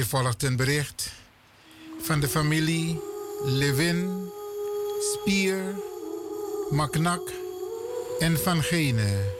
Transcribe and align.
Hier 0.00 0.08
volgt 0.08 0.42
een 0.42 0.56
bericht 0.56 1.12
van 2.00 2.20
de 2.20 2.28
familie 2.28 3.00
Levin, 3.44 4.30
Spier, 5.12 5.74
Maknak 6.70 7.30
en 8.18 8.38
Van 8.38 8.62
Gene. 8.62 9.34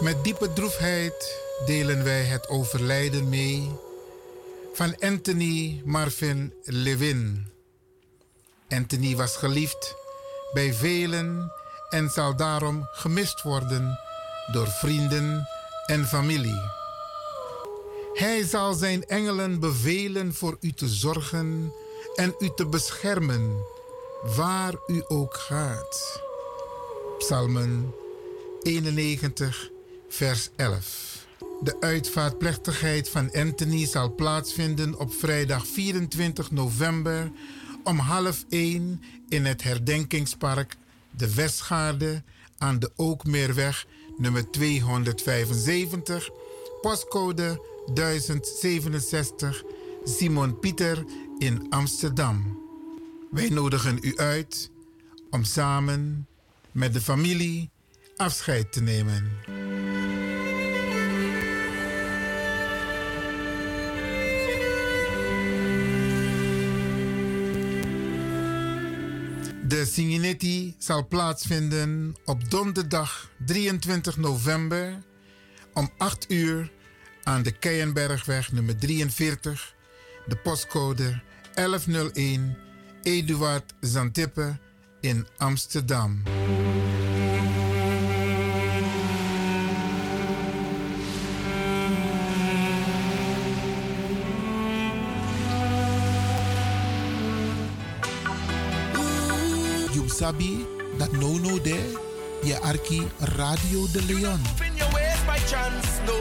Met 0.00 0.24
diepe 0.24 0.52
droefheid 0.52 1.40
delen 1.66 2.04
wij 2.04 2.22
het 2.22 2.48
overlijden 2.48 3.28
mee 3.28 3.70
van 4.74 4.96
Anthony 5.00 5.82
Marvin 5.84 6.54
Levin. 6.62 7.46
Anthony 8.68 9.16
was 9.16 9.36
geliefd 9.36 9.94
bij 10.52 10.74
velen 10.74 11.52
en 11.88 12.10
zal 12.10 12.36
daarom 12.36 12.88
gemist 12.92 13.42
worden 13.42 13.98
door 14.52 14.68
vrienden 14.68 15.48
en 15.86 16.06
familie. 16.06 16.79
Hij 18.14 18.44
zal 18.44 18.74
zijn 18.74 19.06
engelen 19.06 19.60
bevelen 19.60 20.34
voor 20.34 20.56
u 20.60 20.72
te 20.72 20.88
zorgen 20.88 21.72
en 22.14 22.34
u 22.38 22.50
te 22.54 22.66
beschermen 22.66 23.56
waar 24.36 24.74
u 24.86 25.04
ook 25.08 25.34
gaat. 25.34 26.22
Psalmen 27.18 27.94
91, 28.62 29.70
vers 30.08 30.50
11. 30.56 31.26
De 31.60 31.76
uitvaartplechtigheid 31.80 33.08
van 33.08 33.32
Anthony 33.32 33.86
zal 33.86 34.14
plaatsvinden 34.14 34.98
op 34.98 35.14
vrijdag 35.14 35.66
24 35.66 36.50
november 36.50 37.30
om 37.84 37.98
half 37.98 38.44
1 38.48 39.02
in 39.28 39.44
het 39.44 39.62
herdenkingspark 39.62 40.76
De 41.10 41.34
Westgaarde 41.34 42.22
aan 42.58 42.78
de 42.78 42.90
Ookmeerweg 42.96 43.86
nummer 44.16 44.50
275, 44.50 46.30
postcode 46.80 47.69
1067 47.86 49.64
Simon 50.04 50.58
Pieter 50.58 51.04
in 51.38 51.66
Amsterdam. 51.70 52.58
Wij 53.30 53.48
nodigen 53.48 53.98
u 54.02 54.16
uit 54.16 54.70
om 55.30 55.44
samen 55.44 56.26
met 56.72 56.92
de 56.92 57.00
familie 57.00 57.70
afscheid 58.16 58.72
te 58.72 58.82
nemen. 58.82 59.30
De 69.68 69.84
Singinetti 69.84 70.74
zal 70.78 71.06
plaatsvinden 71.08 72.16
op 72.24 72.50
donderdag 72.50 73.30
23 73.46 74.16
november 74.16 75.02
om 75.74 75.90
8 75.96 76.32
uur 76.32 76.70
aan 77.30 77.42
de 77.42 77.50
Keienbergweg 77.50 78.52
nummer 78.52 78.76
43, 78.76 79.74
de 80.26 80.36
postcode 80.36 81.20
1101 81.54 82.56
Eduard 83.02 83.74
Zantippe 83.80 84.58
in 85.00 85.26
Amsterdam. 85.38 86.22
You 99.92 100.08
sabi 100.08 100.66
that 100.98 101.12
no 101.12 101.38
no 101.38 101.60
there, 101.60 101.98
je 102.42 102.60
arki 102.60 103.02
Radio 103.18 103.86
de 103.92 104.02
Leon. 104.02 104.40
By 105.30 105.38
chance, 105.46 106.00
no. 106.06 106.16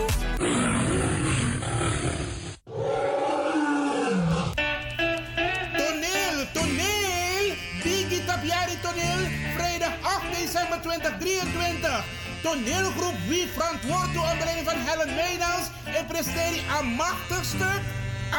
Toneel, 5.80 6.38
toneel! 6.54 7.46
Digi 7.82 8.20
Tapiari 8.28 8.78
Toneel, 8.86 9.22
vrijdag 9.56 9.94
8 10.02 10.38
december 10.38 10.78
2023. 10.82 12.06
Toneelgroep 12.42 13.18
Wie 13.28 13.48
verantwoord 13.48 14.14
door 14.14 14.28
onder 14.32 14.48
van 14.64 14.78
Helen 14.88 15.16
Meijnans 15.16 15.66
en 15.98 16.06
presteert 16.06 16.62
een 16.80 16.88
machtig 16.88 17.46
stuk. 17.46 17.82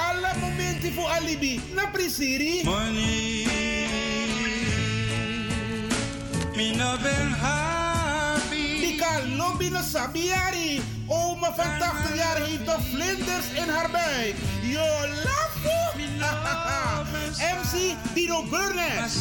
Alle 0.09 0.33
momenten 0.41 0.93
voor 0.93 1.09
alibi. 1.09 1.61
Na 1.75 1.87
prisiri. 1.87 2.65
Money, 2.65 3.47
me 6.55 6.73
no 6.77 6.97
ben 7.03 7.31
happy. 7.33 7.80
No 9.01 9.83
sabiari. 9.83 10.83
Oma 11.07 11.55
van 11.55 11.79
80 11.79 12.17
jaar 12.17 12.37
heeft 12.37 12.65
nog 12.65 12.81
vlinders 12.91 13.51
in 13.53 13.69
haar 13.69 13.91
buik. 13.91 14.35
Yo, 14.63 14.87
lafo! 15.25 15.81
MC 17.41 17.97
Dino 18.15 18.43
Burnett. 18.43 19.13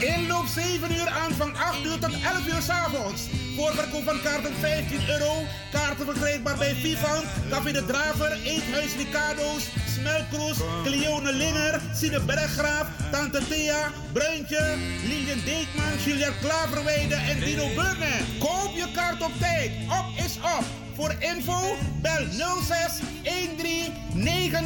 Inloop 0.00 0.46
7 0.46 0.92
uur 0.92 1.08
aanvang 1.08 1.56
8 1.56 1.84
uur 1.84 1.98
tot 1.98 2.12
11 2.12 2.46
uur 2.46 2.62
's 2.62 2.68
avonds. 2.68 3.22
Voorverkoop 3.58 4.04
van 4.04 4.20
kaarten 4.22 4.54
15 4.60 5.00
euro. 5.08 5.32
Kaarten 5.70 6.04
verkrijgbaar 6.04 6.56
bij 6.56 6.74
Vivant, 6.74 7.24
Café 7.50 7.72
de 7.72 7.84
Draver, 7.84 8.32
Eethuis 8.44 8.96
Ricardo's, 8.96 9.64
Smelkroes, 9.94 10.58
Cleone 10.84 11.32
Linger, 11.32 11.80
Sine 11.94 12.20
Berggraaf, 12.20 12.86
Tante 13.10 13.40
Thea, 13.48 13.90
Bruintje, 14.12 14.76
Lilian 15.08 15.40
Deekman, 15.44 15.98
Julia 16.04 16.30
Klaverweide 16.40 17.14
en 17.14 17.40
Dino 17.40 17.66
Burnett. 17.74 18.38
Koop 18.38 18.70
je 18.74 18.86
kaart 18.94 19.22
op 19.22 19.32
tijd. 19.38 19.70
Op 19.88 20.24
is 20.24 20.36
op. 20.36 20.64
Voor 20.94 21.14
info 21.18 21.76
bel 22.00 22.26
06 22.62 23.00
13 23.22 23.92
90 24.14 24.60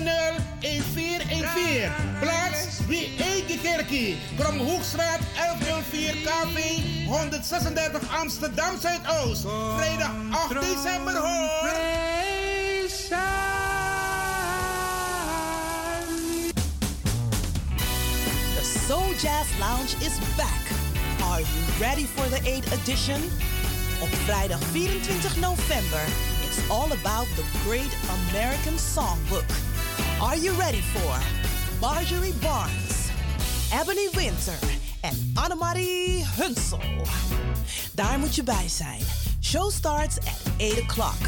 1414. 0.60 1.90
Plaats 2.20 2.86
wie 2.86 3.16
Eike 3.18 3.58
Kerkie. 3.62 4.16
Kromhoekstraat 4.38 5.20
1104 5.34 6.14
KV 6.24 6.80
136 7.06 8.20
Amsterdam 8.20 8.78
Zuidoost. 8.82 9.46
Vrijdag 9.76 10.10
8 10.30 10.60
december 10.60 11.16
hoor. 11.16 11.70
The 18.54 18.78
Soul 18.86 19.14
Jazz 19.20 19.46
Lounge 19.58 19.94
is 20.00 20.18
back. 20.36 20.62
Are 21.22 21.40
you 21.40 21.80
ready 21.80 22.06
for 22.06 22.28
the 22.28 22.40
8th 22.44 22.72
edition? 22.72 23.22
Op 24.00 24.14
vrijdag 24.24 24.58
24 24.72 25.40
november, 25.40 26.04
it's 26.44 26.70
all 26.70 26.90
about 26.92 27.26
the 27.36 27.44
great 27.64 27.96
American 28.30 28.78
songbook. 28.78 29.50
Are 30.20 30.38
you 30.38 30.58
ready 30.58 30.82
for 30.82 31.16
Marjorie 31.80 32.34
Barnes, 32.40 33.10
Ebony 33.72 34.08
Winter 34.14 34.81
en 35.02 35.30
Annemarie 35.34 36.24
Hunsel? 36.36 36.78
Daar 37.92 38.18
moet 38.18 38.34
je 38.34 38.42
bij 38.42 38.68
zijn. 38.68 39.00
Show 39.40 39.70
starts 39.70 40.18
at 40.18 40.40
8 40.58 40.82
o'clock. 40.82 41.18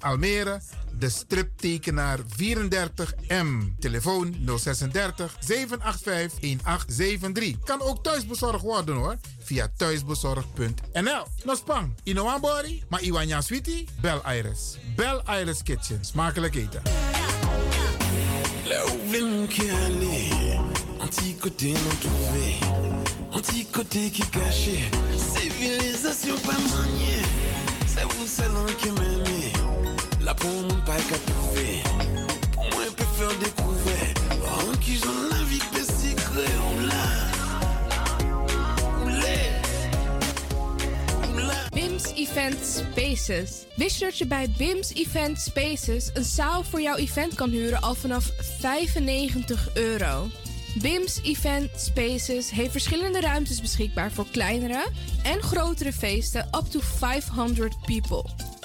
Almere 0.00 0.60
de 0.98 1.08
striptekenaar 1.08 2.18
34M. 2.18 3.78
Telefoon 3.78 4.36
036 4.46 5.36
785 5.40 6.40
1873. 6.40 7.58
Kan 7.64 7.80
ook 7.80 8.02
thuisbezorgd 8.02 8.62
worden 8.62 8.94
hoor. 8.94 9.16
Via 9.38 9.68
thuisbezorgd.nl. 9.76 11.26
Nospang, 11.44 11.94
Inoambori, 12.02 12.82
maar 12.88 13.02
Iwanya 13.02 13.40
Sweetie, 13.40 13.88
Bel 14.00 14.22
Iris. 14.36 14.76
Bel 14.96 15.22
Iris 15.40 15.62
Kitchen. 15.62 16.04
Smakelijk 16.04 16.54
eten. 16.54 16.82
Un 19.14 19.20
non 19.20 19.48
civilisation. 25.18 26.64
La 30.24 30.34
pour 30.34 30.50
mon 30.50 30.80
pas 30.86 30.96
qu'à 30.96 31.18
trouver, 31.32 31.82
moi 32.56 32.84
peut 32.96 33.04
faire 33.16 33.38
découvrir, 33.38 34.14
en 34.46 34.76
qui 34.78 34.96
j'en 34.96 35.24
on 36.66 36.78
l'a. 36.86 37.34
BIMS 41.72 42.04
Event 42.16 42.56
Spaces. 42.62 43.66
Wist 43.76 43.98
je 43.98 44.04
dat 44.04 44.18
je 44.18 44.26
bij 44.26 44.50
BIMS 44.56 44.94
Event 44.94 45.40
Spaces 45.40 46.10
een 46.14 46.24
zaal 46.24 46.64
voor 46.64 46.80
jouw 46.80 46.96
event 46.96 47.34
kan 47.34 47.50
huren 47.50 47.80
al 47.80 47.94
vanaf 47.94 48.30
95 48.60 49.68
euro? 49.74 50.28
BIMS 50.80 51.20
Event 51.22 51.70
Spaces 51.76 52.50
heeft 52.50 52.70
verschillende 52.70 53.20
ruimtes 53.20 53.60
beschikbaar 53.60 54.12
voor 54.12 54.26
kleinere 54.30 54.86
en 55.22 55.42
grotere 55.42 55.92
feesten 55.92 56.48
up 56.52 56.64
to 56.70 56.80
500 56.80 57.74
people. 57.86 58.53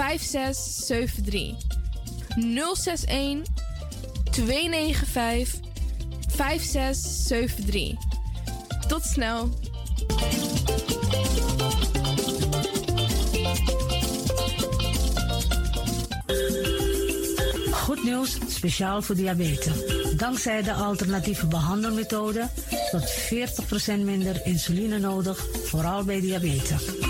5673. 0.00 1.56
061 2.36 3.42
295 4.30 5.60
5673. 6.28 7.96
Tot 8.88 9.04
snel. 9.04 9.48
Goed 17.72 18.04
nieuws, 18.04 18.38
speciaal 18.48 19.02
voor 19.02 19.14
diabetes. 19.14 19.72
Dankzij 20.16 20.62
de 20.62 20.72
alternatieve 20.72 21.46
behandelmethode 21.46 22.48
tot 22.90 23.12
40% 23.98 24.00
minder 24.04 24.40
insuline 24.46 24.98
nodig, 24.98 25.46
vooral 25.64 26.04
bij 26.04 26.20
diabetes. 26.20 27.09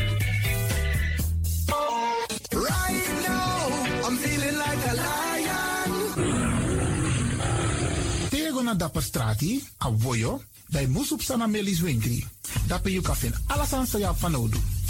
Right 2.53 3.07
now, 3.27 4.07
I'm 4.07 4.17
feeling 4.17 4.57
like 4.57 4.83
a 4.89 4.93
lion. 4.93 5.89
Tego 8.29 8.61
na 8.61 8.73
dapper 8.73 9.01
strati, 9.01 9.67
a 9.77 9.91
voyo, 9.91 10.41
bij 10.67 10.87
Moesop 10.87 11.21
Sana 11.21 11.47
Melis 11.47 11.79
Winkri. 11.79 12.27
Dapper 12.67 12.91
you 12.91 13.03
kafin 13.03 13.33
alles 13.47 13.73
aan. 13.73 13.85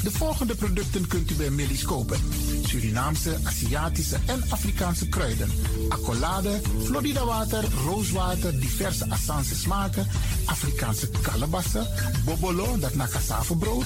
De 0.03 0.11
volgende 0.11 0.55
producten 0.55 1.07
kunt 1.07 1.31
u 1.31 1.35
bij 1.35 1.49
Melis 1.49 1.83
kopen. 1.83 2.19
Surinaamse, 2.65 3.37
Aziatische 3.43 4.17
en 4.25 4.43
Afrikaanse 4.49 5.09
kruiden. 5.09 5.49
Accolade, 5.89 6.61
Florida 6.83 7.25
water, 7.25 7.63
rooswater, 7.85 8.59
diverse 8.59 9.09
Assange 9.09 9.55
smaken. 9.55 10.07
Afrikaanse 10.45 11.09
kalebassen, 11.21 11.87
bobolo, 12.25 12.77
dat 12.79 12.95
na 12.95 13.07
cassavebrood. 13.07 13.85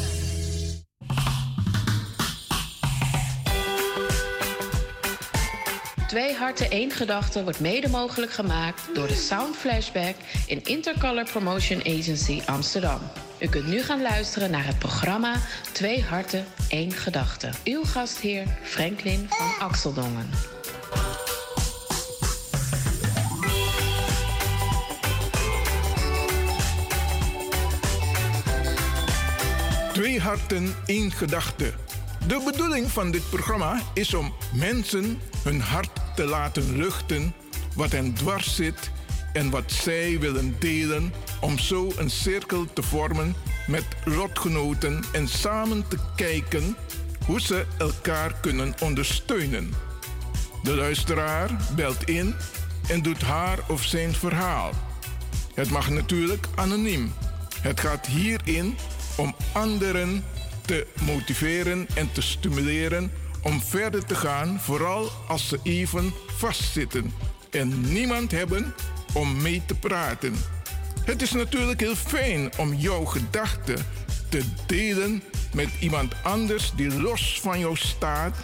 Twee 6.11 6.35
harten 6.35 6.69
één 6.69 6.91
gedachte 6.91 7.43
wordt 7.43 7.59
mede 7.59 7.89
mogelijk 7.89 8.31
gemaakt 8.31 8.81
door 8.93 9.07
de 9.07 9.15
Sound 9.15 9.55
Flashback 9.55 10.15
in 10.47 10.63
Intercolor 10.63 11.23
Promotion 11.23 11.79
Agency 11.79 12.41
Amsterdam. 12.45 12.99
U 13.39 13.47
kunt 13.47 13.67
nu 13.67 13.81
gaan 13.81 14.01
luisteren 14.01 14.51
naar 14.51 14.65
het 14.65 14.79
programma 14.79 15.35
Twee 15.71 16.03
Harten, 16.03 16.45
één 16.69 16.91
Gedachte. 16.91 17.49
Uw 17.63 17.83
gastheer 17.83 18.45
Franklin 18.63 19.25
van 19.29 19.67
Axeldongen. 19.67 20.29
Twee 29.93 30.19
harten, 30.19 30.75
één 30.85 31.11
gedachte. 31.11 31.73
De 32.27 32.41
bedoeling 32.45 32.91
van 32.91 33.11
dit 33.11 33.29
programma 33.29 33.81
is 33.93 34.13
om 34.13 34.33
mensen 34.53 35.19
hun 35.43 35.61
hart 35.61 35.89
te 36.15 36.25
laten 36.25 36.77
luchten 36.77 37.33
wat 37.75 37.91
hen 37.91 38.13
dwars 38.13 38.55
zit 38.55 38.91
en 39.33 39.49
wat 39.49 39.71
zij 39.71 40.19
willen 40.19 40.55
delen 40.59 41.13
om 41.39 41.59
zo 41.59 41.91
een 41.97 42.09
cirkel 42.09 42.65
te 42.73 42.83
vormen 42.83 43.35
met 43.67 43.85
lotgenoten 44.05 45.03
en 45.11 45.27
samen 45.27 45.87
te 45.87 45.97
kijken 46.15 46.75
hoe 47.25 47.41
ze 47.41 47.65
elkaar 47.77 48.33
kunnen 48.41 48.73
ondersteunen. 48.81 49.73
De 50.63 50.75
luisteraar 50.75 51.49
belt 51.75 52.03
in 52.03 52.35
en 52.87 53.01
doet 53.01 53.21
haar 53.21 53.59
of 53.67 53.83
zijn 53.83 54.13
verhaal. 54.13 54.71
Het 55.53 55.69
mag 55.69 55.89
natuurlijk 55.89 56.47
anoniem. 56.55 57.13
Het 57.61 57.79
gaat 57.79 58.05
hierin 58.05 58.77
om 59.17 59.35
anderen 59.51 60.23
te 60.61 60.87
motiveren 61.05 61.87
en 61.93 62.11
te 62.11 62.21
stimuleren 62.21 63.11
om 63.41 63.61
verder 63.61 64.05
te 64.05 64.15
gaan, 64.15 64.59
vooral 64.59 65.11
als 65.27 65.47
ze 65.47 65.59
even 65.63 66.13
vastzitten 66.37 67.13
en 67.49 67.93
niemand 67.93 68.31
hebben 68.31 68.73
om 69.13 69.41
mee 69.41 69.61
te 69.65 69.75
praten. 69.75 70.35
Het 71.05 71.21
is 71.21 71.31
natuurlijk 71.31 71.79
heel 71.79 71.95
fijn 71.95 72.51
om 72.57 72.73
jouw 72.73 73.05
gedachten 73.05 73.85
te 74.29 74.43
delen 74.65 75.23
met 75.53 75.69
iemand 75.79 76.13
anders 76.23 76.71
die 76.75 77.01
los 77.01 77.39
van 77.41 77.59
jou 77.59 77.75
staat 77.75 78.37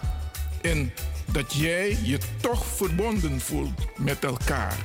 en 0.61 0.93
dat 1.31 1.53
jij 1.53 1.97
je 2.03 2.17
toch 2.41 2.65
verbonden 2.65 3.41
voelt 3.41 3.97
met 3.97 4.23
elkaar. 4.23 4.77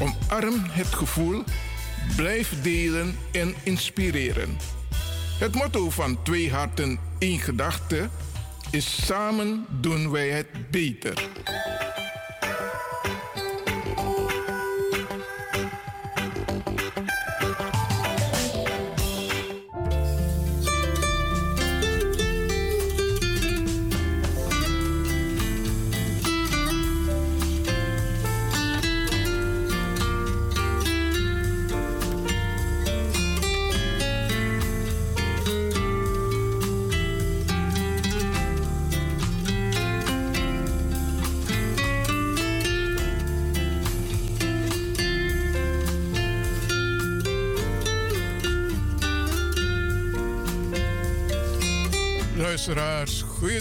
Omarm 0.00 0.62
het 0.70 0.94
gevoel, 0.94 1.44
blijf 2.16 2.62
delen 2.62 3.18
en 3.32 3.54
inspireren. 3.62 4.56
Het 5.42 5.54
motto 5.54 5.90
van 5.90 6.22
Twee 6.22 6.50
Harten, 6.50 6.98
één 7.18 7.38
Gedachte 7.38 8.08
is 8.70 9.06
Samen 9.06 9.66
doen 9.80 10.10
wij 10.10 10.28
het 10.28 10.70
beter. 10.70 11.28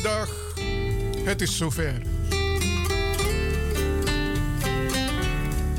Goeiedag. 0.02 0.56
Het 1.24 1.42
is 1.42 1.58
zover. 1.58 2.02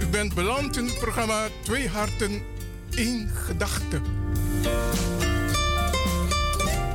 U 0.00 0.06
bent 0.10 0.34
beland 0.34 0.76
in 0.76 0.84
het 0.84 0.98
programma 0.98 1.48
Twee 1.62 1.88
Harten, 1.88 2.42
één 2.94 3.28
Gedachte. 3.28 4.00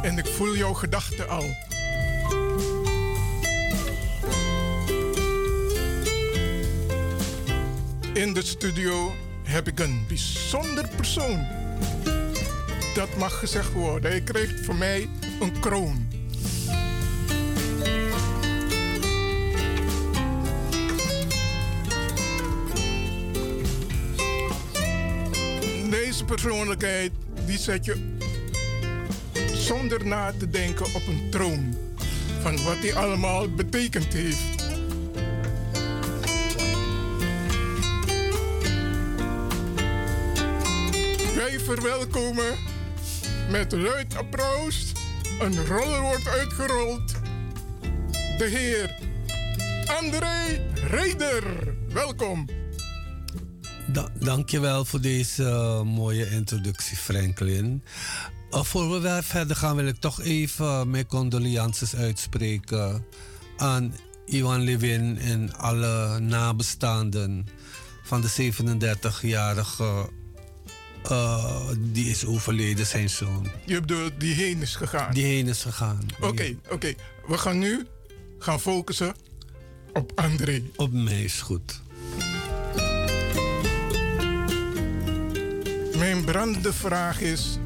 En 0.01 0.17
ik 0.17 0.25
voel 0.25 0.55
jouw 0.55 0.73
gedachte 0.73 1.25
al. 1.25 1.55
In 8.13 8.33
de 8.33 8.43
studio 8.43 9.15
heb 9.43 9.67
ik 9.67 9.79
een 9.79 10.05
bijzonder 10.07 10.87
persoon. 10.95 11.45
Dat 12.93 13.17
mag 13.17 13.39
gezegd 13.39 13.73
worden. 13.73 14.11
Hij 14.11 14.21
krijgt 14.21 14.65
van 14.65 14.77
mij 14.77 15.09
een 15.39 15.59
kroon. 15.59 16.06
Persoonlijkheid 26.27 27.11
die 27.45 27.57
zet 27.57 27.85
je 27.85 28.15
zonder 29.53 30.05
na 30.05 30.33
te 30.39 30.49
denken 30.49 30.85
op 30.85 31.07
een 31.07 31.29
troon 31.29 31.75
van 32.41 32.63
wat 32.63 32.77
hij 32.77 32.95
allemaal 32.95 33.49
betekend 33.49 34.13
heeft. 34.13 34.65
Wij 41.35 41.59
verwelkomen 41.59 42.55
met 43.49 43.71
luid 43.71 44.15
applaus. 44.15 44.91
Een 45.39 45.65
roller 45.65 46.01
wordt 46.01 46.27
uitgerold. 46.27 47.13
De 48.37 48.45
heer 48.45 48.99
André 50.01 50.65
Reder. 50.89 51.43
Welkom. 51.93 52.56
Da 53.87 54.09
dankjewel 54.19 54.85
voor 54.85 55.01
deze 55.01 55.43
uh, 55.43 55.81
mooie 55.81 56.29
introductie, 56.29 56.97
Franklin. 56.97 57.83
Uh, 58.51 58.63
voor 58.63 59.01
we 59.01 59.19
verder 59.23 59.55
gaan, 59.55 59.75
wil 59.75 59.87
ik 59.87 59.99
toch 59.99 60.21
even 60.21 60.89
mijn 60.89 61.05
condolences 61.05 61.95
uitspreken 61.95 63.05
aan 63.57 63.93
Iwan 64.25 64.61
Levin 64.61 65.17
en 65.19 65.53
alle 65.55 66.19
nabestaanden 66.19 67.47
van 68.03 68.21
de 68.21 68.51
37-jarige 68.53 70.09
uh, 71.11 71.69
die 71.77 72.09
is 72.09 72.25
overleden, 72.25 72.85
zijn 72.85 73.09
zoon. 73.09 73.49
Je 73.65 73.79
bedoelt, 73.79 74.19
die 74.19 74.33
heen 74.33 74.61
is 74.61 74.75
gegaan? 74.75 75.13
Die 75.13 75.25
heen 75.25 75.47
is 75.47 75.61
gegaan. 75.61 76.07
Oké, 76.15 76.27
okay, 76.27 76.57
oké. 76.63 76.73
Okay. 76.73 76.95
We 77.27 77.37
gaan 77.37 77.59
nu 77.59 77.87
gaan 78.39 78.59
focussen 78.59 79.15
op 79.93 80.11
André. 80.15 80.63
Op 80.75 80.91
mij 80.91 81.23
is 81.23 81.41
goed. 81.41 81.81
Mijn 85.97 86.23
brandende 86.23 86.73
vraag 86.73 87.21
is: 87.21 87.57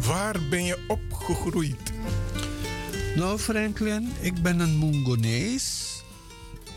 waar 0.00 0.36
ben 0.50 0.64
je 0.64 0.84
opgegroeid? 0.88 1.92
Nou, 3.16 3.38
Franklin, 3.38 4.12
ik 4.20 4.42
ben 4.42 4.60
een 4.60 4.76
Mongonees. 4.76 5.92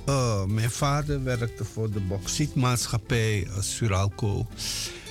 Uh, 0.10 0.46
mijn 0.46 0.72
vader 0.72 1.24
werkte 1.24 1.66
voor 1.66 1.92
de 1.92 2.00
bauxietmaatschappij 2.00 3.44
uh, 3.44 3.60
Suralco. 3.60 4.48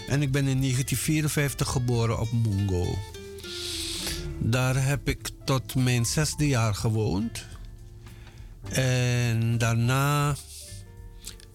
En 0.08 0.23
ik 0.23 0.30
ben 0.30 0.46
in 0.46 0.61
1954 0.61 1.68
geboren 1.68 2.20
op 2.20 2.28
Mungo. 2.32 2.99
Daar 4.38 4.85
heb 4.85 5.08
ik 5.08 5.30
tot 5.44 5.75
mijn 5.75 6.06
zesde 6.06 6.49
jaar 6.49 6.75
gewoond. 6.75 7.44
En 8.68 9.58
daarna 9.58 10.37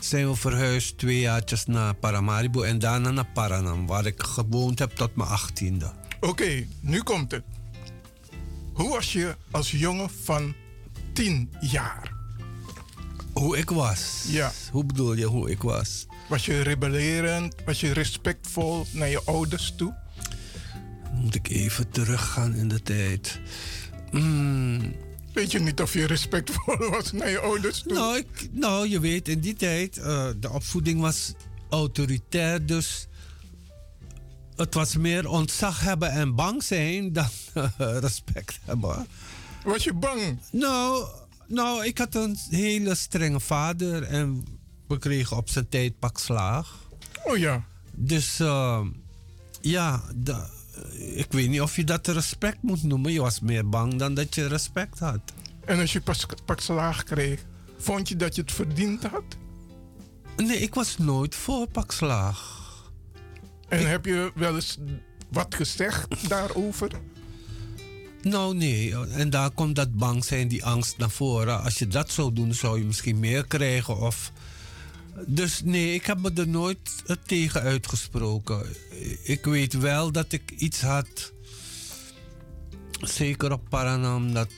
zijn 0.04 0.30
we 0.30 0.36
verhuisd 0.36 0.98
twee 0.98 1.20
jaartjes 1.20 1.66
naar 1.66 1.94
Paramaribo 1.94 2.62
en 2.62 2.80
daarna 2.80 3.12
naar 3.12 3.28
Paranam, 3.34 3.88
waar 3.88 4.06
ik 4.06 4.24
gewoond 4.24 4.80
heb 4.80 4.92
tot 4.92 5.16
mijn 5.16 5.30
achttiende. 5.30 5.92
Oké, 6.16 6.28
okay, 6.28 6.68
nu 6.80 7.02
komt 7.02 7.32
het. 7.32 7.44
Hoe 8.74 8.90
was 8.90 9.14
je 9.14 9.36
als 9.52 9.72
jongen 9.72 10.10
van 10.24 10.54
tien 11.14 11.50
jaar? 11.60 12.14
Hoe 13.34 13.58
ik 13.58 13.70
was? 13.70 14.26
Ja. 14.28 14.52
Hoe 14.72 14.86
bedoel 14.86 15.14
je 15.14 15.26
hoe 15.26 15.50
ik 15.50 15.62
was? 15.62 16.06
Was 16.30 16.46
je 16.46 16.62
rebellerend? 16.62 17.56
Was 17.66 17.80
je 17.80 17.94
respectvol 17.94 18.86
naar 18.92 19.10
je 19.10 19.22
ouders 19.26 19.74
toe? 19.78 19.94
Moet 21.14 21.36
ik 21.36 21.50
even 21.50 21.90
teruggaan 21.90 22.56
in 22.56 22.68
de 22.68 22.82
tijd. 22.82 23.40
Mm. 24.12 24.94
Weet 25.34 25.52
je 25.52 25.60
niet 25.60 25.82
of 25.82 25.94
je 25.94 26.06
respectvol 26.08 26.90
was 26.90 27.12
naar 27.12 27.30
je 27.30 27.40
ouders 27.40 27.82
toe? 27.82 27.94
Nou, 27.94 28.18
ik, 28.18 28.50
nou 28.52 28.90
je 28.90 29.00
weet, 29.00 29.28
in 29.28 29.40
die 29.40 29.54
tijd, 29.54 29.98
uh, 29.98 30.28
de 30.38 30.50
opvoeding 30.50 31.02
was 31.02 31.34
autoritair, 31.70 32.66
dus 32.66 33.08
het 34.56 34.74
was 34.74 34.96
meer 34.96 35.28
ontzag 35.30 35.82
hebben 35.82 36.12
en 36.12 36.36
bang 36.36 36.64
zijn 36.64 37.14
dan 37.14 37.28
uh, 37.58 37.68
respect 38.08 38.60
hebben. 38.66 39.08
Was 39.64 39.84
je 39.84 39.94
bang? 39.94 40.40
Nou, 40.52 41.06
nou, 41.48 41.86
ik 41.86 41.98
had 41.98 42.16
een 42.16 42.38
hele 42.50 42.96
strenge 42.96 43.40
vader 43.40 44.04
en 44.04 44.46
we 44.88 44.98
kregen 44.98 45.38
op 45.38 45.50
zijn 45.50 45.70
tijd 45.70 46.00
pak 46.00 46.18
slaag. 46.20 46.80
Oh 47.24 47.38
ja. 47.38 47.66
Dus 47.92 48.40
uh, 48.40 48.86
ja, 49.62 50.04
da- 50.16 50.50
ik 51.16 51.28
weet 51.30 51.50
niet 51.50 51.62
of 51.62 51.76
je 51.76 51.84
dat 51.84 52.08
respect 52.08 52.58
moet 52.62 52.84
noemen. 52.84 53.12
Je 53.12 53.22
was 53.22 53.40
meer 53.40 53.70
bang 53.70 53.96
dan 53.96 54.14
dat 54.14 54.36
je 54.36 54.48
respect 54.48 55.00
had. 55.00 55.20
En 55.66 55.80
als 55.80 55.94
je 55.94 56.02
pas, 56.02 56.26
pak 56.46 56.60
slaag 56.60 57.04
kreeg, 57.04 57.46
vond 57.78 58.10
je 58.10 58.16
dat 58.16 58.36
je 58.36 58.42
het 58.42 58.52
verdiend 58.52 59.04
had? 59.04 59.24
Nee, 60.38 60.58
ik 60.58 60.74
was 60.74 60.98
nooit 60.98 61.36
voor 61.36 61.68
pak 61.68 61.92
slaag. 61.92 62.60
En 63.68 63.90
heb 63.90 64.06
je 64.06 64.32
wel 64.36 64.56
eens 64.56 64.78
wat 65.32 65.56
gezegd 65.56 66.30
daarover? 66.30 66.92
Nou, 68.22 68.56
nee. 68.56 68.96
En 68.96 69.30
daar 69.30 69.52
komt 69.52 69.76
dat 69.76 69.96
bang 69.96 70.26
zijn, 70.26 70.48
die 70.48 70.66
angst 70.66 70.98
naar 70.98 71.10
voren. 71.10 71.64
Als 71.64 71.80
je 71.80 71.88
dat 71.88 72.12
zou 72.12 72.34
doen, 72.34 72.54
zou 72.54 72.80
je 72.80 72.86
misschien 72.86 73.20
meer 73.20 73.48
krijgen. 73.48 73.98
Of... 73.98 74.32
Dus 75.28 75.62
nee, 75.64 75.94
ik 75.94 76.06
heb 76.06 76.20
me 76.20 76.32
er 76.36 76.48
nooit 76.48 77.04
eh, 77.06 77.16
tegen 77.26 77.62
uitgesproken. 77.62 78.66
Ik 79.24 79.46
weet 79.46 79.74
wel 79.74 80.12
dat 80.12 80.32
ik 80.32 80.52
iets 80.58 80.82
had. 80.82 81.34
Zeker 83.02 83.52
op 83.52 83.70
Paranam, 83.70 84.34
dat 84.34 84.50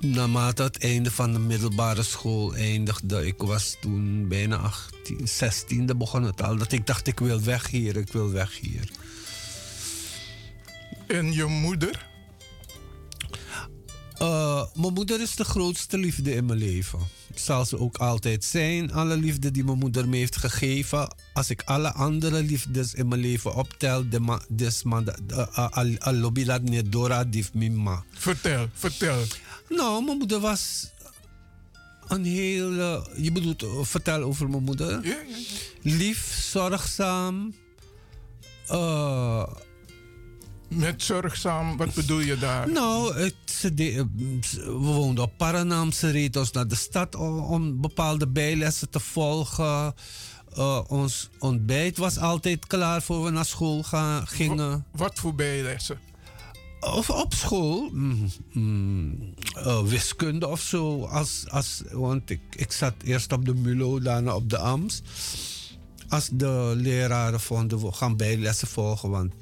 naarmate 0.00 0.62
het 0.62 0.78
einde 0.78 1.10
van 1.10 1.32
de 1.32 1.38
middelbare 1.38 2.02
school 2.02 2.54
eindigde, 2.54 3.26
ik 3.26 3.42
was 3.42 3.76
toen 3.80 4.28
bijna 4.28 4.56
18, 4.56 5.28
16, 5.28 5.86
dan 5.86 5.98
begon 5.98 6.22
het 6.22 6.42
al, 6.42 6.56
dat 6.56 6.72
ik 6.72 6.86
dacht 6.86 7.06
ik 7.06 7.18
wil 7.18 7.42
weg 7.42 7.70
hier, 7.70 7.96
ik 7.96 8.12
wil 8.12 8.30
weg 8.30 8.60
hier. 8.60 8.90
En 11.06 11.32
je 11.32 11.44
moeder? 11.44 12.09
Uh, 14.22 14.62
mijn 14.74 14.92
moeder 14.92 15.20
is 15.20 15.34
de 15.34 15.44
grootste 15.44 15.98
liefde 15.98 16.34
in 16.34 16.44
mijn 16.44 16.58
leven. 16.58 16.98
Zal 17.34 17.64
ze 17.64 17.78
ook 17.78 17.96
altijd 17.96 18.44
zijn. 18.44 18.92
Alle 18.92 19.16
liefde 19.16 19.50
die 19.50 19.64
mijn 19.64 19.78
moeder 19.78 20.08
me 20.08 20.16
heeft 20.16 20.36
gegeven. 20.36 21.14
Als 21.32 21.50
ik 21.50 21.62
alle 21.64 21.92
andere 21.92 22.42
liefdes 22.42 22.94
in 22.94 23.08
mijn 23.08 23.20
leven 23.20 23.54
optel, 23.54 24.08
de 24.08 24.20
ma, 24.20 24.40
des 24.48 24.82
ma, 24.82 25.02
al 25.98 26.12
lobby 26.12 26.44
dat 26.44 26.62
niet 26.62 26.92
dora 26.92 27.24
dif 27.24 27.54
mimma. 27.54 28.04
Vertel, 28.12 28.68
vertel. 28.72 29.22
Nou, 29.68 30.04
mijn 30.04 30.18
moeder 30.18 30.40
was 30.40 30.90
een 32.08 32.24
hele. 32.24 33.06
Je 33.16 33.32
bedoelt, 33.32 33.62
uh, 33.62 33.82
vertel 33.82 34.22
over 34.22 34.50
mijn 34.50 34.62
moeder. 34.62 34.90
Ja, 34.90 34.98
ja, 35.02 35.16
ja. 35.28 35.96
Lief, 35.96 36.48
zorgzaam. 36.50 37.54
Uh, 38.70 39.46
Met 40.70 41.02
zorgzaam, 41.02 41.76
wat 41.76 41.94
bedoel 41.94 42.20
je 42.20 42.38
daar? 42.38 42.72
Nou, 42.72 43.14
het, 43.14 43.34
ze 43.44 43.74
de, 43.74 44.06
we 44.64 44.70
woonden 44.70 45.24
op 45.24 45.32
Paranam. 45.36 45.92
Ze 45.92 46.10
reed 46.10 46.36
ons 46.36 46.50
naar 46.50 46.68
de 46.68 46.74
stad 46.74 47.14
om, 47.14 47.38
om 47.38 47.80
bepaalde 47.80 48.28
bijlessen 48.28 48.90
te 48.90 49.00
volgen. 49.00 49.94
Uh, 50.58 50.80
ons 50.88 51.30
ontbijt 51.38 51.96
was 51.98 52.18
altijd 52.18 52.66
klaar 52.66 53.02
voor 53.02 53.24
we 53.24 53.30
naar 53.30 53.44
school 53.44 53.82
gaan, 53.82 54.26
gingen. 54.26 54.70
Wat, 54.90 55.00
wat 55.00 55.18
voor 55.18 55.34
bijlessen? 55.34 55.98
Of 56.80 57.10
op 57.10 57.34
school, 57.34 57.90
mm, 57.92 58.30
mm, 58.52 59.34
uh, 59.56 59.82
wiskunde 59.82 60.46
of 60.48 60.60
zo. 60.60 61.04
Als, 61.04 61.44
als, 61.48 61.82
want 61.90 62.30
ik, 62.30 62.40
ik 62.50 62.72
zat 62.72 62.94
eerst 63.04 63.32
op 63.32 63.44
de 63.44 63.54
MULO, 63.54 64.00
daarna 64.00 64.34
op 64.34 64.50
de 64.50 64.58
AMS. 64.58 65.02
Als 66.08 66.28
de 66.32 66.72
leraren 66.76 67.40
vonden, 67.40 67.80
we 67.80 67.92
gaan 67.92 68.16
bijlessen 68.16 68.68
volgen. 68.68 69.10
Want 69.10 69.32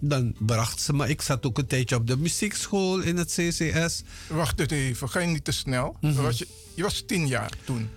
dan 0.00 0.34
bracht 0.38 0.80
ze 0.80 0.92
me. 0.92 1.08
Ik 1.08 1.22
zat 1.22 1.46
ook 1.46 1.58
een 1.58 1.66
tijdje 1.66 1.96
op 1.96 2.06
de 2.06 2.16
muziekschool 2.16 3.00
in 3.00 3.16
het 3.16 3.32
CCS. 3.32 4.02
Wacht 4.28 4.72
even, 4.72 5.08
ga 5.08 5.20
je 5.20 5.26
niet 5.26 5.44
te 5.44 5.52
snel? 5.52 5.96
Mhm. 6.00 6.22
was 6.22 6.38
je, 6.38 6.46
je 6.74 6.82
was 6.82 7.02
tien 7.06 7.26
jaar 7.26 7.52
toen. 7.64 7.88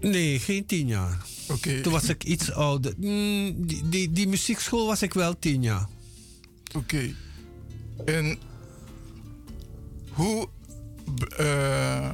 Nee, 0.00 0.38
geen 0.38 0.66
tien 0.66 0.86
jaar. 0.86 1.24
Oké. 1.48 1.80
Toen 1.80 1.92
was 1.92 2.08
ik 2.08 2.24
iets 2.24 2.52
ouder. 2.52 2.94
Mm, 2.96 3.66
die, 3.66 3.88
die, 3.88 4.10
die 4.12 4.28
muziekschool 4.28 4.86
was 4.86 5.02
ik 5.02 5.14
wel 5.14 5.38
tien 5.38 5.62
jaar. 5.62 5.86
Oké. 6.76 7.14
En 8.04 8.38
hoe. 10.10 10.48
eh, 11.36 12.10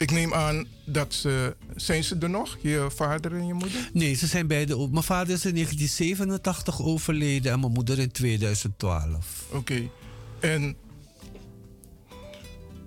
ik 0.00 0.10
neem 0.10 0.34
aan 0.34 0.66
dat 0.84 1.14
ze. 1.14 1.56
Zijn 1.76 2.04
ze 2.04 2.16
er 2.20 2.30
nog, 2.30 2.58
je 2.60 2.88
vader 2.94 3.32
en 3.32 3.46
je 3.46 3.54
moeder? 3.54 3.90
Nee, 3.92 4.14
ze 4.14 4.26
zijn 4.26 4.46
beide. 4.46 4.88
Mijn 4.90 5.04
vader 5.04 5.34
is 5.34 5.44
in 5.44 5.54
1987 5.54 6.82
overleden 6.82 7.52
en 7.52 7.60
mijn 7.60 7.72
moeder 7.72 7.98
in 7.98 8.10
2012. 8.10 9.46
Oké. 9.52 9.90
En. 10.40 10.76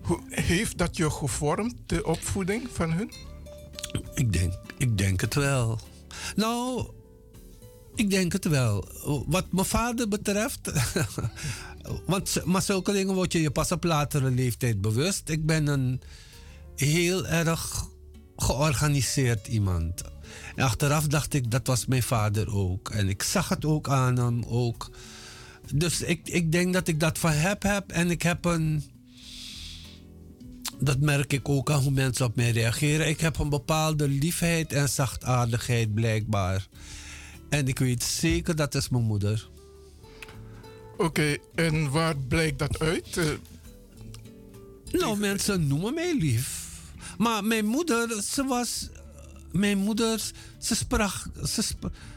Hoe, 0.02 0.21
heeft 0.30 0.78
dat 0.78 0.97
je 0.97 1.10
gevormd, 1.10 1.76
de 1.86 2.06
opvoeding 2.06 2.67
van 2.71 2.91
hun? 2.91 3.12
Ik 4.13 4.34
denk, 4.34 4.54
ik 4.78 4.97
denk 4.97 5.21
het 5.21 5.34
wel. 5.34 5.80
Nou, 6.36 6.88
ik 7.95 8.10
denk 8.10 8.32
het 8.32 8.45
wel. 8.45 8.88
Wat 9.28 9.45
mijn 9.52 9.65
vader 9.65 10.08
betreft. 10.08 10.71
want, 12.06 12.41
maar 12.45 12.62
zulke 12.62 12.91
dingen 12.91 13.13
word 13.15 13.32
je 13.32 13.41
je 13.41 13.52
pas 13.52 13.71
op 13.71 13.84
latere 13.84 14.32
leeftijd 14.32 14.82
bewust. 14.82 15.30
Ik 15.30 15.45
ben 15.45 15.67
een 15.67 16.02
heel 16.75 17.27
erg 17.27 17.86
georganiseerd 18.36 19.47
iemand. 19.47 20.01
En 20.55 20.63
achteraf 20.63 21.07
dacht 21.07 21.33
ik, 21.33 21.51
dat 21.51 21.67
was 21.67 21.86
mijn 21.86 22.03
vader 22.03 22.55
ook. 22.55 22.89
En 22.89 23.09
ik 23.09 23.23
zag 23.23 23.49
het 23.49 23.65
ook 23.65 23.89
aan 23.89 24.17
hem 24.17 24.43
ook. 24.43 24.89
Dus 25.73 26.01
ik, 26.01 26.27
ik 26.27 26.51
denk 26.51 26.73
dat 26.73 26.88
ik 26.88 26.99
dat 26.99 27.17
van 27.17 27.31
heb 27.31 27.63
heb. 27.63 27.91
En 27.91 28.12
ik 28.12 28.21
heb 28.21 28.45
een 28.45 28.83
dat 30.79 30.99
merk 30.99 31.33
ik 31.33 31.49
ook 31.49 31.71
aan 31.71 31.81
hoe 31.81 31.91
mensen 31.91 32.25
op 32.25 32.36
mij 32.36 32.51
reageren. 32.51 33.07
Ik 33.07 33.19
heb 33.19 33.38
een 33.38 33.49
bepaalde 33.49 34.07
liefheid 34.07 34.73
en 34.73 34.89
zachtaardigheid 34.89 35.93
blijkbaar. 35.93 36.67
En 37.49 37.67
ik 37.67 37.79
weet 37.79 38.03
zeker 38.03 38.55
dat 38.55 38.75
is 38.75 38.89
mijn 38.89 39.03
moeder. 39.03 39.49
Oké, 40.97 41.38
en 41.55 41.89
waar 41.91 42.17
blijkt 42.17 42.59
dat 42.59 42.79
uit? 42.79 43.17
Eh, 43.17 43.25
Nou, 44.91 45.17
mensen 45.17 45.67
noemen 45.67 45.93
mij 45.93 46.17
lief. 46.19 46.62
Maar 47.17 47.43
mijn 47.43 47.65
moeder, 47.65 48.21
ze 48.21 48.43
was. 48.43 48.89
Mijn 49.52 49.78
moeder, 49.78 50.32
ze 50.58 50.76
sprak. 50.76 51.26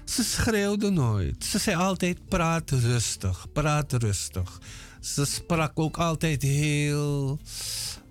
Ze, 0.04 0.22
schreeuwde 0.24 0.90
nooit. 0.90 1.44
Ze 1.44 1.58
zei 1.58 1.76
altijd: 1.76 2.28
praat 2.28 2.70
rustig, 2.70 3.46
praat 3.52 3.92
rustig. 3.92 4.60
Ze 5.00 5.24
sprak 5.24 5.78
ook 5.78 5.96
altijd 5.96 6.42
heel. 6.42 7.38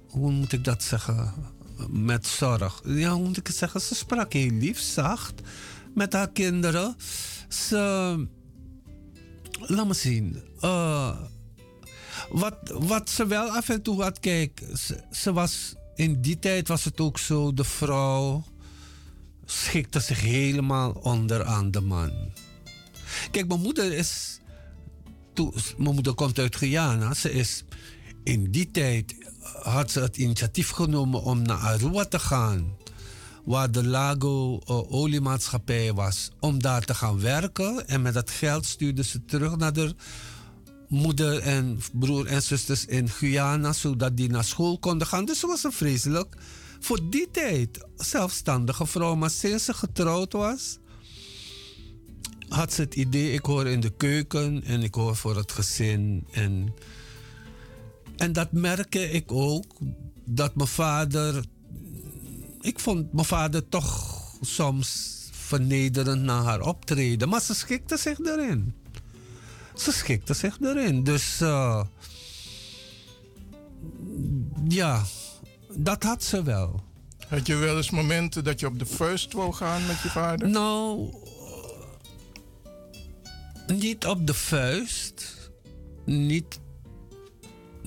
Hoe 0.07 0.31
moet 0.31 0.51
ik 0.51 0.63
dat 0.63 0.83
zeggen? 0.83 1.33
Met 1.89 2.27
zorg. 2.27 2.81
Ja, 2.85 3.11
hoe 3.11 3.27
moet 3.27 3.37
ik 3.37 3.47
het 3.47 3.55
zeggen? 3.55 3.81
Ze 3.81 3.95
sprak 3.95 4.33
heel 4.33 4.51
lief, 4.51 4.79
zacht 4.79 5.41
met 5.95 6.13
haar 6.13 6.31
kinderen. 6.31 6.95
Ze. 7.47 8.27
Laat 9.59 9.87
me 9.87 9.93
zien. 9.93 10.41
Eh, 10.59 11.17
wat, 12.29 12.57
wat 12.63 13.09
ze 13.09 13.27
wel 13.27 13.49
af 13.49 13.69
en 13.69 13.81
toe 13.81 14.01
had, 14.01 14.19
kijk, 14.19 14.63
ze 15.11 15.33
was, 15.33 15.75
in 15.95 16.21
die 16.21 16.39
tijd 16.39 16.67
was 16.67 16.83
het 16.83 16.99
ook 16.99 17.19
zo, 17.19 17.53
de 17.53 17.63
vrouw 17.63 18.43
schikte 19.45 19.99
zich 19.99 20.21
helemaal 20.21 20.91
onder 20.91 21.43
aan 21.43 21.71
de 21.71 21.81
man. 21.81 22.11
Kijk, 23.31 23.47
mijn 23.47 23.61
moeder 23.61 23.93
is, 23.93 24.39
mijn 25.77 25.93
moeder 25.93 26.13
komt 26.13 26.39
uit 26.39 26.55
Guyana, 26.55 27.13
ze 27.13 27.31
is, 27.31 27.63
in 28.23 28.51
die 28.51 28.71
tijd 28.71 29.15
had 29.63 29.91
ze 29.91 29.99
het 29.99 30.17
initiatief 30.17 30.69
genomen 30.69 31.23
om 31.23 31.41
naar 31.41 31.57
Aruba 31.57 32.05
te 32.05 32.19
gaan 32.19 32.77
waar 33.45 33.71
de 33.71 33.87
Lago 33.87 34.53
uh, 34.53 34.91
oliemaatschappij 34.91 35.93
was, 35.93 36.31
om 36.39 36.61
daar 36.61 36.85
te 36.85 36.95
gaan 36.95 37.19
werken. 37.19 37.87
En 37.87 38.01
met 38.01 38.13
dat 38.13 38.29
geld 38.29 38.65
stuurde 38.65 39.03
ze 39.03 39.25
terug 39.25 39.57
naar 39.57 39.73
de 39.73 39.95
moeder 40.89 41.39
en 41.39 41.79
broer 41.93 42.25
en 42.25 42.41
zusters 42.41 42.85
in 42.85 43.09
Guyana, 43.09 43.73
zodat 43.73 44.17
die 44.17 44.29
naar 44.29 44.43
school 44.43 44.79
konden 44.79 45.07
gaan. 45.07 45.25
Dus 45.25 45.39
ze 45.39 45.47
was 45.47 45.63
een 45.63 45.71
vreselijk, 45.71 46.35
voor 46.79 47.09
die 47.09 47.27
tijd, 47.31 47.85
zelfstandige 47.95 48.85
vrouw. 48.85 49.15
Maar 49.15 49.29
sinds 49.29 49.65
ze 49.65 49.73
getrouwd 49.73 50.33
was, 50.33 50.77
had 52.49 52.73
ze 52.73 52.81
het 52.81 52.95
idee, 52.95 53.31
ik 53.33 53.45
hoor 53.45 53.67
in 53.67 53.79
de 53.79 53.93
keuken 53.97 54.63
en 54.63 54.83
ik 54.83 54.95
hoor 54.95 55.15
voor 55.15 55.35
het 55.35 55.51
gezin. 55.51 56.27
En, 56.31 56.73
en 58.17 58.33
dat 58.33 58.51
merkte 58.51 59.11
ik 59.11 59.31
ook, 59.31 59.65
dat 60.25 60.55
mijn 60.55 60.69
vader 60.69 61.43
ik 62.65 62.79
vond 62.79 63.13
mijn 63.13 63.25
vader 63.25 63.69
toch 63.69 64.21
soms 64.41 65.13
vernederend 65.31 66.21
naar 66.21 66.43
haar 66.43 66.61
optreden. 66.61 67.29
Maar 67.29 67.41
ze 67.41 67.53
schikte 67.55 67.97
zich 67.97 68.19
erin. 68.19 68.73
Ze 69.75 69.91
schikte 69.91 70.33
zich 70.33 70.57
erin. 70.61 71.03
Dus 71.03 71.41
uh, 71.41 71.81
ja, 74.67 75.03
dat 75.73 76.03
had 76.03 76.23
ze 76.23 76.43
wel. 76.43 76.83
Had 77.27 77.47
je 77.47 77.55
wel 77.55 77.77
eens 77.77 77.89
momenten 77.89 78.43
dat 78.43 78.59
je 78.59 78.67
op 78.67 78.79
de 78.79 78.85
first 78.85 79.33
wou 79.33 79.53
gaan 79.53 79.85
met 79.85 80.01
je 80.01 80.09
vader? 80.09 80.49
Nou, 80.49 81.13
niet 83.67 84.05
op 84.05 84.27
de 84.27 84.33
vuist. 84.33 85.49
Niet, 86.05 86.59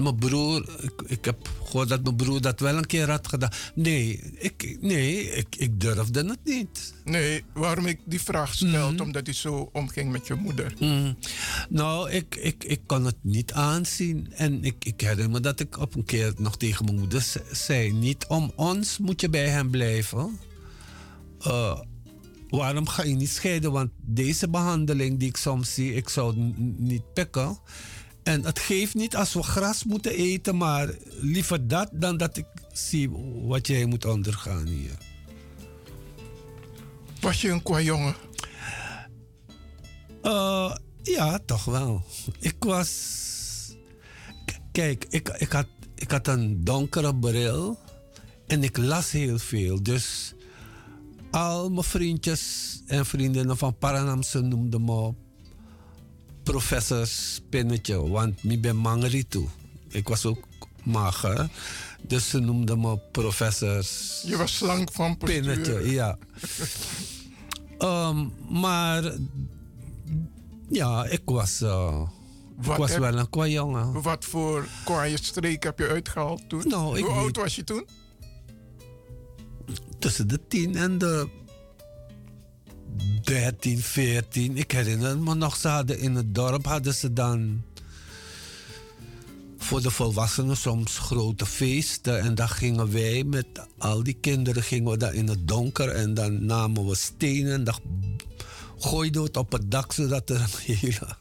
mijn 0.02 0.16
broer, 0.16 0.68
ik, 0.80 1.02
ik 1.06 1.24
heb 1.24 1.50
gehoord 1.64 1.88
dat 1.88 2.02
mijn 2.02 2.16
broer 2.16 2.40
dat 2.40 2.60
wel 2.60 2.76
een 2.76 2.86
keer 2.86 3.10
had 3.10 3.28
gedaan. 3.28 3.50
Nee, 3.74 4.20
ik, 4.38 4.76
nee, 4.80 5.30
ik, 5.30 5.56
ik 5.56 5.80
durfde 5.80 6.24
het 6.28 6.38
niet. 6.44 6.94
Nee, 7.04 7.44
waarom 7.54 7.86
ik 7.86 8.00
die 8.04 8.20
vraag 8.22 8.54
stel, 8.54 8.88
omdat 9.00 9.26
hij 9.26 9.34
zo 9.34 9.68
omging 9.72 10.12
met 10.12 10.26
je 10.26 10.34
moeder. 10.34 10.74
Mm. 10.78 11.16
Nou, 11.68 12.10
ik, 12.10 12.34
ik, 12.36 12.64
ik 12.64 12.80
kon 12.86 13.04
het 13.04 13.16
niet 13.22 13.52
aanzien. 13.52 14.32
En 14.32 14.64
ik, 14.64 14.84
ik 14.84 15.00
herinner 15.00 15.30
me 15.30 15.40
dat 15.40 15.60
ik 15.60 15.78
op 15.78 15.94
een 15.94 16.04
keer 16.04 16.32
nog 16.36 16.56
tegen 16.56 16.84
mijn 16.84 16.98
moeder 16.98 17.20
ze- 17.22 17.44
zei: 17.52 17.92
Niet 17.92 18.26
om 18.26 18.52
ons 18.56 18.98
moet 18.98 19.20
je 19.20 19.28
bij 19.28 19.48
hem 19.48 19.70
blijven. 19.70 20.38
Eh, 21.40 21.80
waarom 22.48 22.88
ga 22.88 23.02
je 23.04 23.14
niet 23.14 23.28
scheiden? 23.30 23.72
Want 23.72 23.90
deze 24.00 24.48
behandeling 24.48 25.18
die 25.18 25.28
ik 25.28 25.36
soms 25.36 25.74
zie, 25.74 25.94
ik 25.94 26.08
zou 26.08 26.34
niet 26.76 27.12
pikken. 27.14 27.58
En 28.28 28.44
het 28.44 28.58
geeft 28.58 28.94
niet 28.94 29.16
als 29.16 29.32
we 29.34 29.42
gras 29.42 29.84
moeten 29.84 30.12
eten, 30.12 30.56
maar 30.56 30.94
liever 31.20 31.68
dat 31.68 31.88
dan 31.92 32.16
dat 32.16 32.36
ik 32.36 32.46
zie 32.72 33.10
wat 33.42 33.66
jij 33.66 33.84
moet 33.84 34.04
ondergaan 34.04 34.66
hier. 34.66 34.98
Was 37.20 37.40
je 37.40 37.50
een 37.50 37.62
qua 37.62 37.80
jongen? 37.80 38.14
Eh, 40.22 40.74
ja, 41.02 41.38
toch 41.46 41.64
wel. 41.64 42.04
Ik 42.40 42.56
was. 42.58 43.76
Kijk, 44.72 45.04
ik, 45.08 45.28
ik, 45.28 45.52
had, 45.52 45.66
ik 45.94 46.10
had 46.10 46.26
een 46.26 46.64
donkere 46.64 47.16
bril 47.16 47.78
en 48.46 48.62
ik 48.62 48.76
las 48.76 49.10
heel 49.10 49.38
veel. 49.38 49.82
Dus 49.82 50.34
al 51.30 51.70
mijn 51.70 51.84
vriendjes 51.84 52.74
en 52.86 53.06
vriendinnen 53.06 53.56
van 53.56 53.78
Paranamse 53.78 54.40
noemden 54.40 54.84
me 54.84 55.14
professor 56.52 57.06
Spinnetje, 57.06 58.08
want 58.08 58.42
ik 58.42 58.60
ben 58.60 58.76
mangri 58.76 59.28
toe. 59.28 59.46
Ik 59.88 60.08
was 60.08 60.26
ook 60.26 60.46
mager, 60.82 61.48
dus 62.02 62.28
ze 62.28 62.38
noemden 62.38 62.80
me 62.80 62.98
professor 63.12 63.84
Je 64.26 64.36
was 64.36 64.56
slank 64.56 64.92
van 64.92 65.16
postuur. 65.16 65.42
Spinnetje, 65.42 65.90
ja. 65.90 66.18
Ehm, 67.78 68.26
maar 68.60 69.12
ja, 70.68 71.04
ik 71.04 71.22
was, 71.24 71.60
eh, 71.60 72.02
ik 72.60 72.66
was 72.66 72.90
heb- 72.90 72.98
wel 73.00 73.18
een 73.18 73.30
kwa 73.30 73.46
jongen. 73.46 74.02
Wat 74.02 74.24
voor 74.24 74.66
kwaaie 74.84 75.16
streek 75.22 75.62
heb 75.62 75.78
je 75.78 75.86
uitgehaald 75.88 76.48
toen? 76.48 76.62
Nou, 76.68 77.00
Hoe 77.00 77.10
oud 77.10 77.36
was 77.36 77.56
je 77.56 77.64
toen? 77.64 77.86
Tussen 79.98 80.28
de 80.28 80.40
10 80.48 80.76
en 80.76 80.98
de 80.98 81.28
13, 83.22 83.78
14. 83.78 84.56
Ik 84.56 84.72
herinner 84.72 85.18
me 85.18 85.34
nog, 85.34 85.56
ze 85.56 85.68
hadden 85.68 85.98
in 85.98 86.14
het 86.14 86.34
dorp 86.34 86.66
hadden 86.66 86.94
ze 86.94 87.12
dan 87.12 87.62
voor 89.58 89.82
de 89.82 89.90
volwassenen 89.90 90.56
soms 90.56 90.98
grote 90.98 91.46
feesten. 91.46 92.20
En 92.20 92.34
dan 92.34 92.48
gingen 92.48 92.92
wij 92.92 93.24
met 93.24 93.46
al 93.78 94.02
die 94.02 94.16
kinderen 94.20 94.62
gingen 94.62 94.90
we 94.90 94.96
dan 94.96 95.12
in 95.12 95.28
het 95.28 95.48
donker 95.48 95.88
en 95.88 96.14
dan 96.14 96.46
namen 96.46 96.86
we 96.86 96.94
stenen 96.94 97.52
en 97.52 97.64
dan 97.64 97.78
gooiden 98.78 99.20
we 99.20 99.26
het 99.26 99.36
op 99.36 99.52
het 99.52 99.70
dak 99.70 99.92
zodat 99.92 100.30
er 100.30 100.40
een 100.40 100.76
hele 100.76 101.16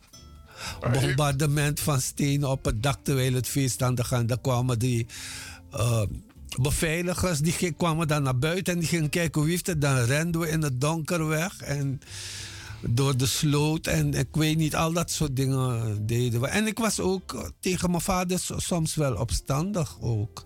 bombardement 0.92 1.80
van 1.80 2.02
stenen 2.02 2.50
op 2.50 2.66
het 2.66 2.84
dak 2.84 3.00
terwijl 3.04 3.34
het 3.34 3.48
feest 3.48 3.82
aan 3.84 3.96
de 3.96 4.04
gang. 4.04 4.28
Dan 4.28 4.42
kwamen 4.42 4.80
die 4.80 5.08
eh, 5.72 6.02
beveiligers, 6.62 7.40
die 7.40 7.72
kwamen 7.72 8.08
dan 8.08 8.24
naar 8.24 8.38
buiten 8.38 8.74
en 8.74 8.80
die 8.80 8.88
gingen 8.88 9.10
kijken 9.10 9.42
wie 9.42 9.52
heeft 9.52 9.68
het. 9.68 9.82
Dan 9.82 9.98
renden 9.98 10.42
we 10.42 10.50
in 10.50 10.62
het 10.62 10.82
donker 10.82 11.28
weg 11.28 11.62
en 11.62 12.02
door 12.82 13.18
de 13.18 13.26
sloot 13.26 13.88
en 13.88 14.14
ik 14.14 14.28
weet 14.32 14.58
niet, 14.58 14.76
al 14.76 14.94
dat 14.94 15.12
soort 15.12 15.36
dingen 15.36 16.06
deden 16.06 16.42
we. 16.42 16.48
En 16.48 16.68
ik 16.68 16.78
was 16.78 17.00
ook 17.00 17.34
eh, 17.34 17.44
tegen 17.60 17.90
mijn 17.90 18.02
vader 18.04 18.40
so- 18.40 18.60
soms 18.60 18.96
wel 18.96 19.16
opstandig 19.16 19.98
ook. 20.02 20.46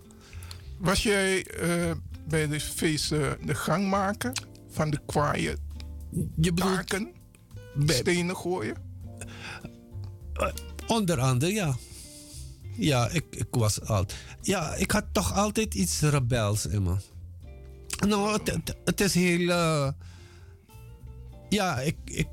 Was 0.78 1.02
jij 1.02 1.46
eh, 1.46 1.90
bij 2.28 2.48
de 2.48 2.60
feesten 2.60 3.36
de 3.44 3.54
gangmaker 3.54 4.32
van 4.70 4.90
de 4.90 5.00
kwaaie 5.06 5.56
je 6.36 6.54
taken? 6.54 7.08
Stenen 7.86 8.36
gooien? 8.36 8.76
Onder 10.86 11.20
andere, 11.20 11.52
ja. 11.52 11.76
Ja, 12.76 13.08
ik, 13.08 13.24
ik 13.30 13.46
was 13.50 13.80
altijd. 13.80 14.18
Ja, 14.40 14.74
ik 14.74 14.90
had 14.90 15.04
toch 15.12 15.32
altijd 15.34 15.74
iets 15.74 16.00
rebels 16.00 16.66
in 16.66 16.82
me. 16.82 16.96
Nou, 18.06 18.32
het, 18.32 18.74
het, 18.84 19.00
is 19.00 19.14
heel. 19.14 19.50
eh, 19.50 19.88
ja, 21.48 21.80
ik, 21.80 21.96
ik, 22.04 22.28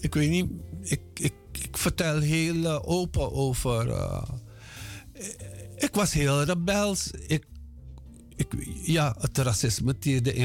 ik 0.00 0.14
weet 0.14 0.30
niet. 0.30 0.50
Ik, 0.82 1.00
ik, 1.14 1.34
ik 1.52 1.76
vertel 1.76 2.18
heel 2.20 2.64
eh, 2.64 2.78
open 2.88 3.32
over. 3.32 3.90
eh, 3.90 4.22
ik 5.76 5.94
was 5.94 6.12
heel 6.12 6.42
rebels. 6.42 7.10
Ik, 7.10 7.44
ik, 8.36 8.46
ja, 8.84 9.16
het 9.20 9.38
racisme. 9.38 9.96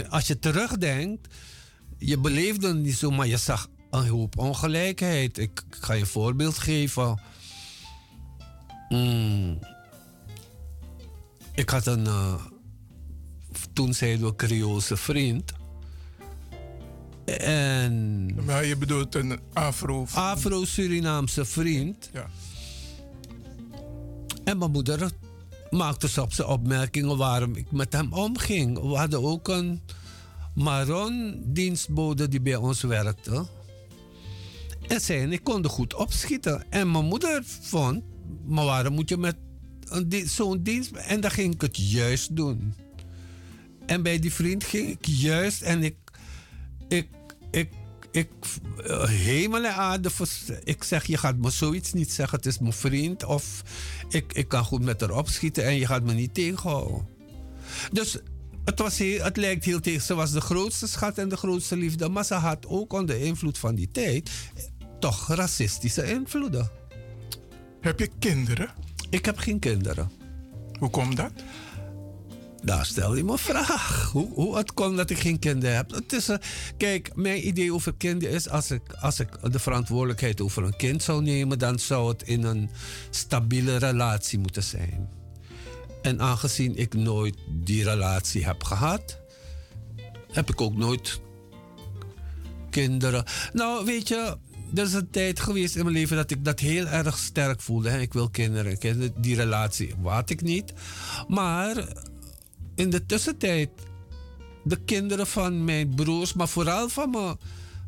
Als 0.09 0.27
je 0.27 0.39
terugdenkt, 0.39 1.27
je 1.97 2.17
beleefde 2.19 2.73
niet 2.73 2.97
zo, 2.97 3.11
maar 3.11 3.27
je 3.27 3.37
zag 3.37 3.69
een 3.89 4.07
hoop 4.07 4.37
ongelijkheid. 4.37 5.37
Ik, 5.37 5.63
ik 5.69 5.75
ga 5.79 5.93
je 5.93 5.99
een 5.99 6.07
voorbeeld 6.07 6.57
geven. 6.57 7.19
Mm. 8.89 9.59
Ik 11.53 11.69
had 11.69 11.85
een, 11.85 12.07
eh, 12.07 12.33
toen 13.73 13.93
zeiden 13.93 14.25
we 14.25 14.35
Creoolse 14.35 14.97
vriend. 14.97 15.53
En... 17.25 18.35
Maar 18.45 18.65
je 18.65 18.77
bedoelt 18.77 19.15
een 19.15 19.39
Afro... 19.53 20.05
Afro-Surinaamse 20.13 21.45
vriend. 21.45 22.09
Ja. 22.13 22.29
En 24.43 24.57
mijn 24.57 24.71
moeder 24.71 25.11
maakte 25.69 26.07
soms 26.07 26.39
opmerkingen 26.39 27.17
waarom 27.17 27.55
ik 27.55 27.71
met 27.71 27.93
hem 27.93 28.13
omging. 28.13 28.79
We 28.79 28.95
hadden 28.97 29.23
ook 29.23 29.47
een 29.47 29.81
Maron-dienstbode 30.55 32.27
die 32.27 32.41
bij 32.41 32.55
ons 32.55 32.81
werkte. 32.81 33.45
En 34.87 35.01
zij 35.01 35.21
en 35.21 35.31
ik 35.31 35.43
konden 35.43 35.71
goed 35.71 35.93
opschieten. 35.93 36.63
En 36.69 36.91
mijn 36.91 37.05
moeder 37.05 37.43
vond, 37.61 38.03
maar 38.45 38.65
waarom 38.65 38.93
moet 38.93 39.09
je 39.09 39.17
met 39.17 39.35
zo'n 40.25 40.63
dienst... 40.63 40.91
En 40.91 41.21
dan 41.21 41.31
ging 41.31 41.53
ik 41.53 41.61
het 41.61 41.91
juist 41.91 42.35
doen. 42.35 42.73
En 43.85 44.03
bij 44.03 44.19
die 44.19 44.33
vriend 44.33 44.63
ging 44.63 44.89
ik 44.89 45.05
juist 45.05 45.61
en 45.61 45.83
ik... 45.83 45.95
Ik, 46.87 47.07
ik, 47.51 47.69
ik 48.11 48.29
eh, 48.85 49.03
hemel 49.07 49.65
en 49.65 49.75
aarde. 49.75 50.09
Ik 50.63 50.83
zeg, 50.83 51.05
je 51.05 51.17
gaat 51.17 51.37
me 51.37 51.49
zoiets 51.49 51.93
niet 51.93 52.11
zeggen. 52.11 52.37
Het 52.37 52.45
is 52.45 52.59
mijn 52.59 52.73
vriend. 52.73 53.23
Of 53.23 53.63
ik, 54.09 54.33
ik 54.33 54.47
kan 54.47 54.63
goed 54.63 54.81
met 54.83 55.01
haar 55.01 55.11
opschieten 55.11 55.65
en 55.65 55.75
je 55.75 55.85
gaat 55.85 56.03
me 56.03 56.13
niet 56.13 56.33
tegenhouden. 56.33 57.07
Dus 57.91 58.17
het, 58.65 58.79
was 58.79 58.97
het 58.97 59.37
lijkt 59.37 59.65
heel 59.65 59.79
tegen. 59.79 60.01
Ze 60.01 60.13
was 60.13 60.31
de 60.31 60.41
grootste 60.41 60.87
schat 60.87 61.17
en 61.17 61.29
de 61.29 61.37
grootste 61.37 61.77
liefde. 61.77 62.09
Maar 62.09 62.25
ze 62.25 62.33
had 62.33 62.65
ook 62.67 62.93
onder 62.93 63.21
invloed 63.21 63.57
van 63.57 63.75
die 63.75 63.91
tijd 63.91 64.29
toch 64.99 65.27
racistische 65.27 66.11
invloeden. 66.11 66.71
Heb 67.83 67.99
je 67.99 68.09
kinderen? 68.19 68.69
Ik 69.09 69.25
heb 69.25 69.37
geen 69.37 69.59
kinderen. 69.59 70.11
Hoe 70.79 70.89
komt 70.89 71.17
dat? 71.17 71.31
Daar 72.61 72.85
stel 72.85 73.15
je 73.15 73.23
me 73.23 73.31
een 73.31 73.37
vraag. 73.37 74.09
Hoe, 74.11 74.33
hoe 74.33 74.57
het 74.57 74.73
komt 74.73 74.97
dat 74.97 75.09
ik 75.09 75.17
geen 75.19 75.39
kinderen 75.39 75.75
heb. 75.75 75.91
Het 75.91 76.13
is, 76.13 76.29
eh, 76.29 76.37
kijk, 76.77 77.15
mijn 77.15 77.47
idee 77.47 77.73
over 77.73 77.93
kinderen 77.93 78.35
is... 78.35 78.49
Als 78.49 78.71
ik, 78.71 78.93
als 78.93 79.19
ik 79.19 79.51
de 79.51 79.59
verantwoordelijkheid 79.59 80.41
over 80.41 80.63
een 80.63 80.75
kind 80.75 81.03
zou 81.03 81.21
nemen... 81.21 81.59
dan 81.59 81.79
zou 81.79 82.09
het 82.09 82.23
in 82.23 82.43
een 82.43 82.69
stabiele 83.09 83.77
relatie 83.77 84.39
moeten 84.39 84.63
zijn. 84.63 85.09
En 86.01 86.21
aangezien 86.21 86.75
ik 86.75 86.93
nooit 86.93 87.37
die 87.49 87.83
relatie 87.83 88.45
heb 88.45 88.63
gehad... 88.63 89.19
heb 90.31 90.49
ik 90.49 90.61
ook 90.61 90.75
nooit 90.75 91.19
kinderen. 92.69 93.25
Nou, 93.53 93.85
weet 93.85 94.07
je, 94.07 94.37
er 94.75 94.83
is 94.83 94.93
een 94.93 95.09
tijd 95.09 95.39
geweest 95.39 95.75
in 95.75 95.83
mijn 95.83 95.95
leven 95.95 96.15
dat 96.15 96.31
ik 96.31 96.45
dat 96.45 96.59
heel 96.59 96.85
erg 96.85 97.17
sterk 97.17 97.61
voelde. 97.61 97.89
Hè. 97.89 97.99
Ik 97.99 98.13
wil 98.13 98.29
kinderen. 98.29 98.77
kinderen. 98.77 99.21
Die 99.21 99.35
relatie 99.35 99.93
had 100.03 100.29
ik 100.29 100.41
niet. 100.41 100.73
Maar 101.27 101.87
in 102.75 102.89
de 102.89 103.05
tussentijd, 103.05 103.69
de 104.63 104.79
kinderen 104.85 105.27
van 105.27 105.63
mijn 105.63 105.95
broers, 105.95 106.33
maar 106.33 106.47
vooral 106.47 106.89
van 106.89 107.09
mijn 107.09 107.37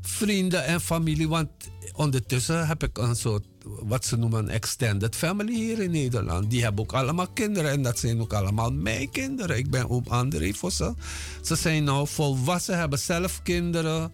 vrienden 0.02 0.66
en 0.66 0.82
familie. 0.82 1.28
Want 1.28 1.50
ondertussen 1.94 2.68
heb 2.68 2.84
ik 2.84 2.98
een 2.98 3.16
soort, 3.16 3.46
wat 3.64 4.06
ze 4.06 4.16
noemen, 4.16 4.50
extended 4.50 5.16
family 5.16 5.54
hier 5.54 5.80
in 5.80 5.92
Nederland. 5.92 6.50
Die 6.50 6.64
hebben 6.64 6.84
ook 6.84 6.94
allemaal 6.94 7.28
kinderen 7.28 7.72
en 7.72 7.82
dat 7.82 8.00
zijn 8.00 8.22
ook 8.22 8.34
allemaal 8.34 8.72
mijn 8.72 9.10
kinderen. 9.10 9.58
Ik 9.58 9.70
ben 9.70 9.90
ook 9.90 10.08
André 10.08 10.54
voor 10.54 10.72
ze. 10.72 10.94
Ze 11.42 11.56
zijn 11.56 11.84
nou 11.84 12.08
volwassen, 12.08 12.78
hebben 12.78 13.00
zelf 13.00 13.42
kinderen. 13.44 14.14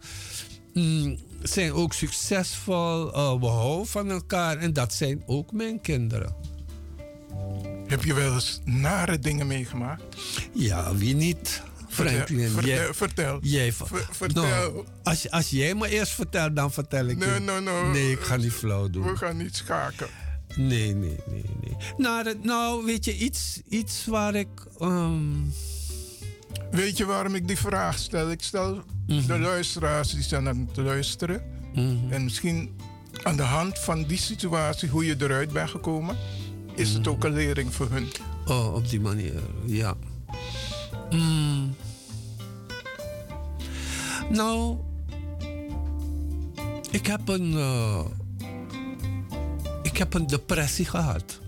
Mm, 0.73 1.17
zijn 1.41 1.73
ook 1.73 1.93
succesvol. 1.93 3.13
eh, 3.13 3.39
we 3.39 3.45
houden 3.45 3.87
van 3.87 4.09
elkaar 4.11 4.57
en 4.57 4.73
dat 4.73 4.93
zijn 4.93 5.23
ook 5.25 5.51
mijn 5.51 5.81
kinderen. 5.81 6.35
Heb 7.87 8.03
je 8.03 8.13
wel 8.13 8.33
eens 8.33 8.61
nare 8.65 9.19
dingen 9.19 9.47
meegemaakt? 9.47 10.03
Ja, 10.53 10.95
wie 10.95 11.15
niet? 11.15 11.61
Franklin, 11.89 12.49
Vertel, 12.49 12.69
jij, 12.69 12.93
vertel, 12.93 13.39
jij 13.41 13.71
Ver- 13.73 14.07
vertel. 14.11 14.43
Nou, 14.43 14.85
als, 15.03 15.29
als 15.31 15.49
jij 15.49 15.75
me 15.75 15.89
eerst 15.89 16.11
vertelt, 16.11 16.55
dan 16.55 16.71
vertel 16.71 17.05
ik 17.05 17.17
Nee, 17.17 17.33
je. 17.33 17.39
nee, 17.39 17.59
nee. 17.61 17.83
Nee, 17.83 18.11
ik 18.11 18.19
ga 18.19 18.35
niet 18.35 18.51
flauw 18.51 18.89
doen. 18.89 19.03
We 19.03 19.15
gaan 19.17 19.37
niet 19.37 19.55
schaken. 19.55 20.07
Nee, 20.55 20.95
nee, 20.95 21.17
nee, 21.29 21.43
nee. 21.61 22.23
Het, 22.23 22.43
nou, 22.43 22.85
weet 22.85 23.05
je, 23.05 23.17
iets, 23.17 23.61
iets 23.69 24.05
waar 24.05 24.35
ik. 24.35 24.47
ehm, 24.79 25.23
Weet 26.71 26.97
je 26.97 27.05
waarom 27.05 27.35
ik 27.35 27.47
die 27.47 27.57
vraag 27.57 27.97
stel? 27.97 28.31
Ik 28.31 28.41
stel 28.43 28.83
Mhm. 29.15 29.27
de 29.27 29.39
luisteraars 29.39 30.11
die 30.11 30.23
staan 30.23 30.47
aan 30.47 30.69
te 30.73 30.81
luisteren. 30.81 31.41
En 32.09 32.23
misschien 32.23 32.75
aan 33.23 33.35
de 33.37 33.43
hand 33.43 33.79
van 33.79 34.03
die 34.03 34.17
situatie, 34.17 34.89
hoe 34.89 35.05
je 35.05 35.15
eruit 35.19 35.51
bent 35.53 35.69
gekomen, 35.69 36.15
is 36.75 36.93
het 36.93 37.07
ook 37.07 37.23
een 37.23 37.33
lering 37.33 37.73
voor 37.73 37.89
hun. 37.91 38.07
Oh, 38.47 38.73
op 38.73 38.89
die 38.89 38.99
manier, 39.01 39.33
ja. 39.65 39.95
Nou, 44.29 44.77
ik 46.91 47.05
heb 47.07 47.27
een. 47.27 47.53
eh, 47.53 48.05
ik 49.83 49.97
heb 49.97 50.13
een 50.13 50.27
depressie 50.27 50.85
gehad. 50.85 51.39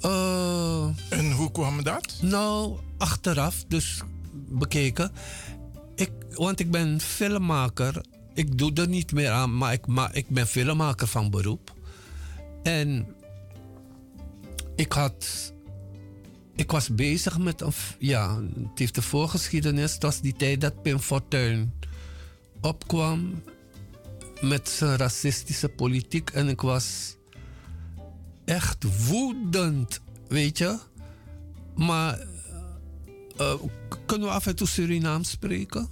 Eh, 0.00 0.86
en 1.10 1.32
hoe 1.32 1.50
kwam 1.52 1.82
dat? 1.82 2.14
Nou, 2.20 2.76
achteraf, 2.98 3.64
dus 3.68 4.02
bekeken. 4.48 5.10
Ik, 5.94 6.10
want 6.30 6.60
ik 6.60 6.70
ben 6.70 7.00
filmmaker. 7.00 8.04
Ik 8.34 8.58
doe 8.58 8.72
er 8.72 8.88
niet 8.88 9.12
meer 9.12 9.30
aan, 9.30 9.56
maar 9.56 9.72
ik, 9.72 9.86
maar 9.86 10.14
ik 10.14 10.28
ben 10.28 10.46
filmmaker 10.46 11.06
van 11.06 11.30
beroep. 11.30 11.74
En 12.62 13.06
ik 14.76 14.92
had. 14.92 15.52
Ik 16.54 16.70
was 16.70 16.94
bezig 16.94 17.38
met 17.38 17.64
Ja, 17.98 18.40
het 18.40 18.78
heeft 18.78 18.94
de 18.94 19.02
voorgeschiedenis. 19.02 19.92
Het 19.92 20.02
was 20.02 20.20
die 20.20 20.32
tijd 20.32 20.60
dat 20.60 20.82
Pim 20.82 20.98
Fortuyn 20.98 21.72
opkwam 22.60 23.42
met 24.40 24.68
zijn 24.68 24.96
racistische 24.96 25.68
politiek. 25.68 26.30
En 26.30 26.48
ik 26.48 26.60
was 26.60 27.16
echt 28.44 29.06
woedend, 29.08 30.00
weet 30.28 30.58
je. 30.58 30.78
Maar 31.74 32.18
eh, 33.38 33.54
k- 33.88 33.98
kunnen 34.06 34.28
we 34.28 34.34
af 34.34 34.46
en 34.46 34.56
toe 34.56 34.66
Surinaams 34.66 35.30
spreken? 35.30 35.88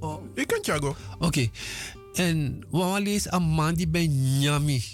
Oh. 0.00 0.22
Ik 0.34 0.46
kan 0.46 0.60
Thiago. 0.62 0.96
Oké. 1.18 1.48
En 2.14 2.64
we 2.70 3.00
lezen 3.02 3.34
een 3.34 3.42
man 3.42 3.74
die 3.74 3.88
bij 3.88 4.06
Nyami. 4.06 4.84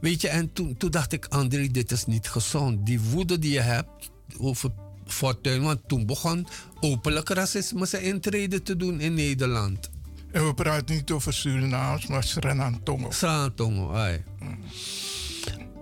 Weet 0.00 0.20
je, 0.20 0.28
en 0.28 0.52
toen, 0.52 0.76
toen 0.76 0.90
dacht 0.90 1.12
ik, 1.12 1.26
André, 1.26 1.66
dit 1.66 1.92
is 1.92 2.06
niet 2.06 2.28
gezond. 2.28 2.86
Die 2.86 3.00
woede 3.00 3.38
die 3.38 3.52
je 3.52 3.60
hebt 3.60 4.10
over 4.38 4.70
Fortuyn. 5.06 5.62
Want 5.62 5.80
toen 5.86 6.06
begon 6.06 6.46
openlijk 6.80 7.28
racisme 7.28 7.86
zijn 7.86 8.02
intrede 8.02 8.62
te 8.62 8.76
doen 8.76 9.00
in 9.00 9.14
Nederland. 9.14 9.90
En 10.32 10.46
we 10.46 10.54
praten 10.54 10.94
niet 10.96 11.10
over 11.10 11.32
Surinaams, 11.32 12.06
maar 12.06 12.24
Srenantongo. 12.24 13.10
Srenantongo, 13.10 13.92
ai. 13.92 14.24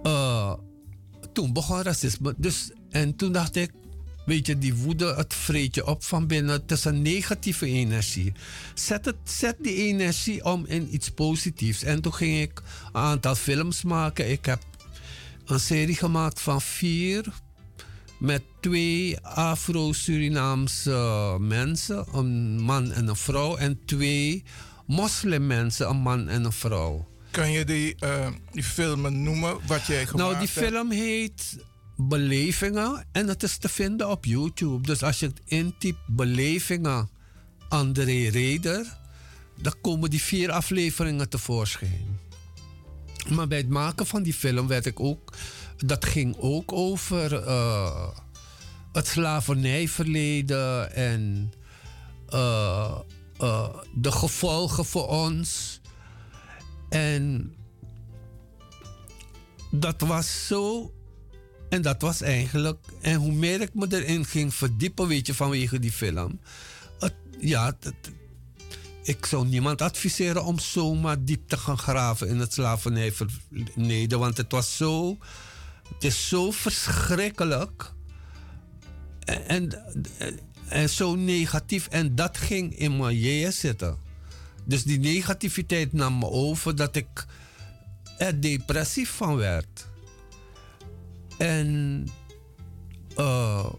Eh, 0.02 0.52
toen 1.32 1.52
begon 1.52 1.82
racisme. 1.82 2.34
Dus, 2.36 2.70
en 2.90 3.16
toen 3.16 3.32
dacht 3.32 3.56
ik, 3.56 3.70
weet 4.24 4.46
je, 4.46 4.58
die 4.58 4.74
woede, 4.74 5.14
het 5.14 5.34
vreet 5.34 5.74
je 5.74 5.86
op 5.86 6.04
van 6.04 6.26
binnen. 6.26 6.52
Het 6.54 6.70
is 6.70 6.84
een 6.84 7.02
negatieve 7.02 7.66
energie. 7.66 8.32
Zet, 8.74 9.04
het, 9.04 9.16
zet 9.24 9.56
die 9.60 9.76
energie 9.76 10.44
om 10.44 10.64
in 10.66 10.94
iets 10.94 11.10
positiefs. 11.10 11.82
En 11.82 12.00
toen 12.02 12.14
ging 12.14 12.40
ik 12.40 12.62
een 12.92 13.00
aantal 13.00 13.34
films 13.34 13.82
maken. 13.82 14.30
Ik 14.30 14.44
heb 14.44 14.62
een 15.44 15.60
serie 15.60 15.96
gemaakt 15.96 16.40
van 16.40 16.60
vier 16.60 17.24
met 18.18 18.42
twee 18.60 19.20
Afro-Surinaamse 19.20 21.36
mensen, 21.40 22.06
een 22.12 22.60
man 22.60 22.92
en 22.92 23.08
een 23.08 23.16
vrouw, 23.16 23.56
en 23.56 23.80
twee 23.84 24.42
moslimmensen, 24.86 25.88
een 25.88 25.96
man 25.96 26.28
en 26.28 26.44
een 26.44 26.52
vrouw. 26.52 27.08
Kan 27.30 27.50
je 27.52 27.64
die, 27.64 27.94
eh, 27.98 28.26
die 28.52 28.62
filmen 28.62 29.22
noemen 29.22 29.56
wat 29.66 29.86
jij 29.86 30.06
gemaakt 30.06 30.16
Nou, 30.16 30.38
die 30.38 30.48
hebt? 30.52 30.66
film 30.66 30.90
heet 30.90 31.56
Belevingen 31.96 33.06
en 33.12 33.28
het 33.28 33.42
is 33.42 33.56
te 33.56 33.68
vinden 33.68 34.10
op 34.10 34.24
YouTube. 34.24 34.86
Dus 34.86 35.02
als 35.02 35.18
je 35.18 35.26
het 35.26 35.40
intypt 35.44 36.06
Belevingen 36.06 37.08
André 37.68 38.28
Reder, 38.28 38.98
dan 39.60 39.74
komen 39.80 40.10
die 40.10 40.22
vier 40.22 40.50
afleveringen 40.50 41.28
tevoorschijn. 41.28 42.18
Maar 43.28 43.48
bij 43.48 43.58
het 43.58 43.68
maken 43.68 44.06
van 44.06 44.22
die 44.22 44.34
film 44.34 44.66
werd 44.66 44.86
ik 44.86 45.00
ook, 45.00 45.32
dat 45.76 46.04
ging 46.04 46.36
ook 46.38 46.72
over 46.72 47.42
eh, 47.42 48.08
het 48.92 49.06
slavernijverleden 49.06 50.94
en 50.94 51.52
eh, 52.28 52.98
eh, 53.38 53.68
de 53.94 54.12
gevolgen 54.12 54.84
voor 54.84 55.08
ons. 55.08 55.80
En 56.88 57.54
dat 59.70 60.00
was 60.00 60.46
zo. 60.46 60.93
En 61.74 61.82
dat 61.82 62.00
was 62.02 62.20
eigenlijk. 62.20 62.78
En 63.00 63.14
hoe 63.14 63.32
meer 63.32 63.60
ik 63.60 63.74
me 63.74 63.86
erin 63.90 64.24
ging 64.24 64.54
verdiepen, 64.54 65.08
weet 65.08 65.26
je, 65.26 65.34
vanwege 65.34 65.78
die 65.78 65.92
film. 65.92 66.40
Ja, 67.38 67.76
ik 69.02 69.26
zou 69.26 69.46
niemand 69.46 69.82
adviseren 69.82 70.44
om 70.44 70.58
zomaar 70.58 71.24
diep 71.24 71.48
te 71.48 71.56
gaan 71.56 71.78
graven 71.78 72.28
in 72.28 72.38
het 72.38 72.52
slavernijverleden. 72.52 74.18
Want 74.18 74.36
het 74.36 74.52
was 74.52 74.76
zo. 74.76 75.18
Het 75.94 76.04
is 76.04 76.28
zo 76.28 76.50
verschrikkelijk. 76.50 77.92
En, 79.24 79.84
en, 80.68 80.90
zo 80.90 81.14
negatief. 81.14 81.86
En 81.86 82.14
dat 82.14 82.38
ging 82.38 82.78
in 82.78 82.96
mijn 82.96 83.18
jeeën 83.18 83.52
zitten. 83.52 83.98
Dus 84.64 84.84
die 84.84 84.98
negativiteit 84.98 85.92
nam 85.92 86.18
me 86.18 86.28
over 86.30 86.76
dat 86.76 86.96
ik 86.96 87.26
er 88.18 88.40
depressief 88.40 89.10
van 89.10 89.36
werd. 89.36 89.92
En 91.38 92.06
eh, 93.16 93.70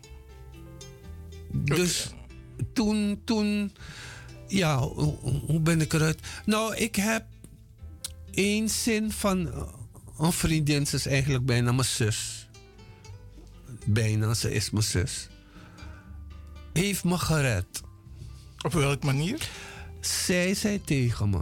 dus 1.51 2.09
toen, 2.73 3.21
toen, 3.23 3.75
ja, 4.47 4.79
hoe, 4.79 5.15
hoe 5.45 5.59
ben 5.59 5.81
ik 5.81 5.93
eruit? 5.93 6.19
Nou, 6.45 6.75
ik 6.75 6.95
heb 6.95 7.25
één 8.31 8.69
zin 8.69 9.11
van 9.11 9.51
eh, 9.51 9.61
een 10.17 10.31
vriendin, 10.31 10.87
ze 10.87 10.95
is 10.95 11.05
eigenlijk 11.05 11.45
bijna 11.45 11.71
mijn 11.71 11.87
zus. 11.87 12.49
Bijna, 13.85 14.33
ze 14.33 14.51
is 14.53 14.69
mijn 14.69 14.83
zus. 14.83 15.27
Heeft 16.73 17.03
me 17.03 17.17
gered. 17.17 17.81
Op 18.61 18.73
welke 18.73 19.05
manier? 19.05 19.49
Zij 19.99 20.53
zei 20.53 20.81
tegen 20.81 21.29
me. 21.29 21.41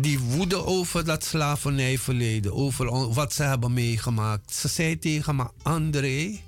Die 0.00 0.18
woede 0.18 0.64
over 0.64 1.04
dat 1.04 1.24
slavernijverleden, 1.24 2.54
over 2.54 3.12
wat 3.12 3.32
ze 3.32 3.42
hebben 3.42 3.72
meegemaakt. 3.72 4.54
Ze 4.54 4.68
zei 4.68 4.98
tegen 4.98 5.36
me: 5.36 5.46
André, 5.62 6.40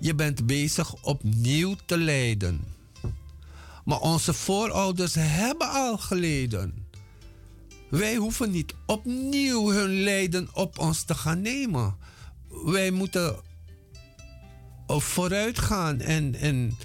je 0.00 0.14
bent 0.14 0.46
bezig 0.46 0.94
opnieuw 1.02 1.74
te 1.86 1.98
lijden. 1.98 2.60
Maar 3.84 4.00
onze 4.00 4.34
voorouders 4.34 5.14
hebben 5.18 5.68
al 5.70 5.98
geleden. 5.98 6.86
Wij 7.90 8.16
hoeven 8.16 8.50
niet 8.50 8.74
opnieuw 8.86 9.70
hun 9.70 10.02
lijden 10.02 10.48
op 10.52 10.78
ons 10.78 11.02
te 11.02 11.14
gaan 11.14 11.40
nemen. 11.40 11.96
Wij 12.64 12.90
moeten 12.90 13.36
vooruit 14.86 15.58
gaan 15.58 16.00
en, 16.00 16.34
en, 16.34 16.76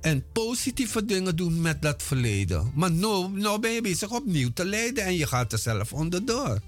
en 0.00 0.24
positieve 0.32 1.04
dingen 1.04 1.36
doen 1.36 1.60
met 1.60 1.82
dat 1.82 2.02
verleden. 2.02 2.70
Maar 2.74 2.92
nou, 2.92 3.38
nou 3.38 3.60
ben 3.60 3.70
je 3.70 3.80
bezig 3.80 4.10
opnieuw 4.10 4.50
te 4.54 4.64
lijden 4.64 5.04
en 5.04 5.14
je 5.16 5.26
gaat 5.26 5.52
er 5.52 5.58
zelf 5.58 5.92
onderdoor. 5.92 6.60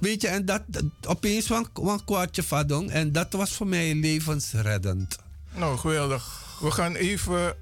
Weet 0.00 0.20
je, 0.22 0.28
en 0.28 0.44
dat, 0.44 0.62
dat- 0.66 0.84
opeens 1.06 1.50
een, 1.50 1.66
een 1.74 2.04
kwartje 2.04 2.42
vadong 2.42 2.90
en 2.90 3.12
dat 3.12 3.32
was 3.32 3.50
voor 3.52 3.66
mij 3.66 3.94
levensreddend. 3.94 5.18
Nou, 5.56 5.78
geweldig. 5.78 6.42
We 6.60 6.70
gaan 6.70 6.94
even 6.94 7.56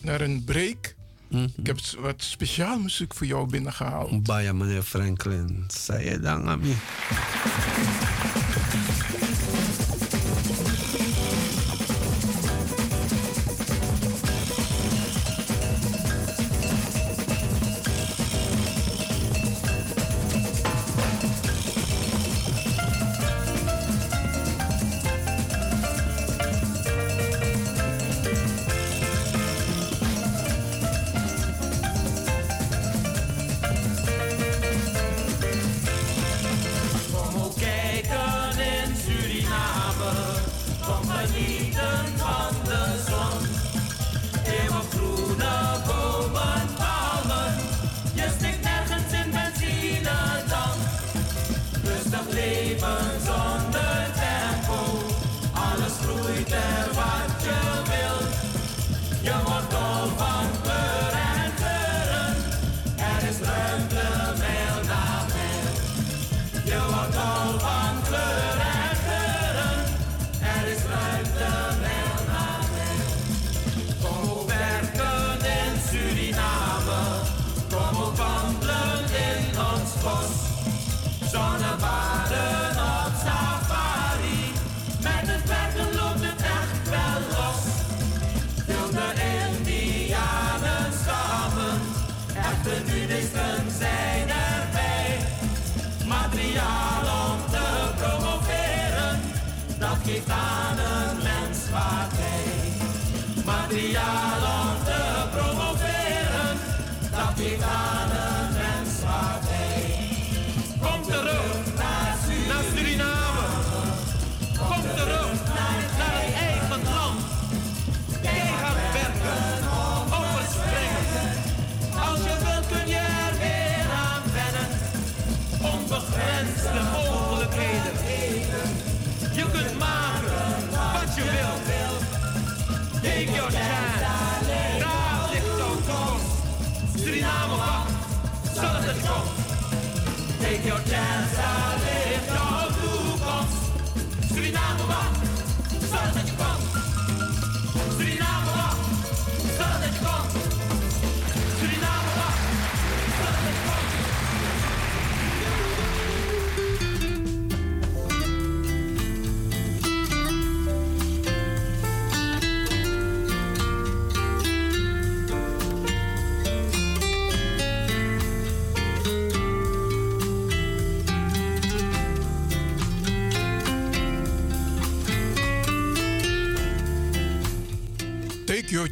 naar 0.00 0.20
een 0.20 0.44
break. 0.44 0.94
Mhm. 1.28 1.48
Ik 1.56 1.66
heb 1.66 1.78
wat 1.98 2.22
speciaal 2.22 2.78
muziek 2.78 3.14
voor 3.14 3.26
jou 3.26 3.48
binnengehaald. 3.50 4.22
Baya, 4.22 4.52
meneer 4.52 4.82
Franklin. 4.82 5.64
Zei 5.68 6.10
je 6.10 6.20
dan 6.20 6.48
aan 6.48 6.60
mij? 6.60 6.76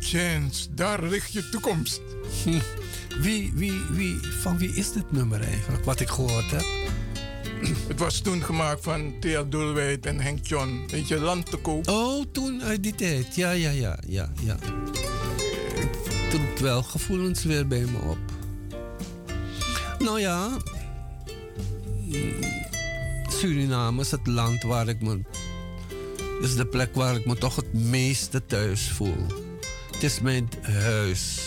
Chance, 0.07 0.75
daar 0.75 1.03
ligt 1.03 1.33
je 1.33 1.49
toekomst. 1.49 2.01
Hm. 2.45 2.59
Wie, 3.23 3.53
wie, 3.55 3.73
wie, 3.91 4.19
van 4.23 4.59
wie 4.59 4.75
is 4.75 4.93
dit 4.93 5.13
nummer 5.13 5.41
eigenlijk, 5.41 5.85
wat 5.85 6.01
ik 6.01 6.09
gehoord 6.09 6.51
heb? 6.51 6.65
Het 7.89 7.99
was 7.99 8.21
toen 8.21 8.43
gemaakt 8.43 8.83
van 8.83 9.15
Thea 9.21 9.43
Doelwijd 9.43 10.07
en 10.07 10.21
Henk 10.21 10.47
John. 10.47 10.85
Weet 10.91 11.09
je, 11.09 11.21
land 11.21 11.51
te 11.51 11.57
koop. 11.57 11.89
Oh, 11.89 12.25
toen 12.33 12.63
uit 12.63 12.83
die 12.83 12.95
tijd. 12.95 13.35
Ja, 13.35 13.51
ja, 13.51 13.71
ja, 13.71 13.99
ja, 14.07 14.33
ja. 14.41 14.57
Het 16.11 16.35
roept 16.35 16.61
wel 16.61 16.83
gevoelens 16.83 17.45
weer 17.45 17.67
bij 17.67 17.85
me 17.85 17.99
op. 17.99 18.19
Nou 19.99 20.21
ja, 20.21 20.59
Suriname 23.29 24.01
is 24.01 24.11
het 24.11 24.27
land 24.27 24.63
waar 24.63 24.89
ik 24.89 25.03
me. 25.03 25.21
is 26.41 26.57
de 26.57 26.67
plek 26.67 26.95
waar 26.95 27.15
ik 27.15 27.27
me 27.27 27.35
toch 27.35 27.57
het 27.57 27.73
meeste 27.73 28.47
thuis 28.47 28.91
voel. 28.91 29.46
Het 29.97 30.05
is 30.05 30.21
mijn 30.21 30.49
huis. 30.63 31.39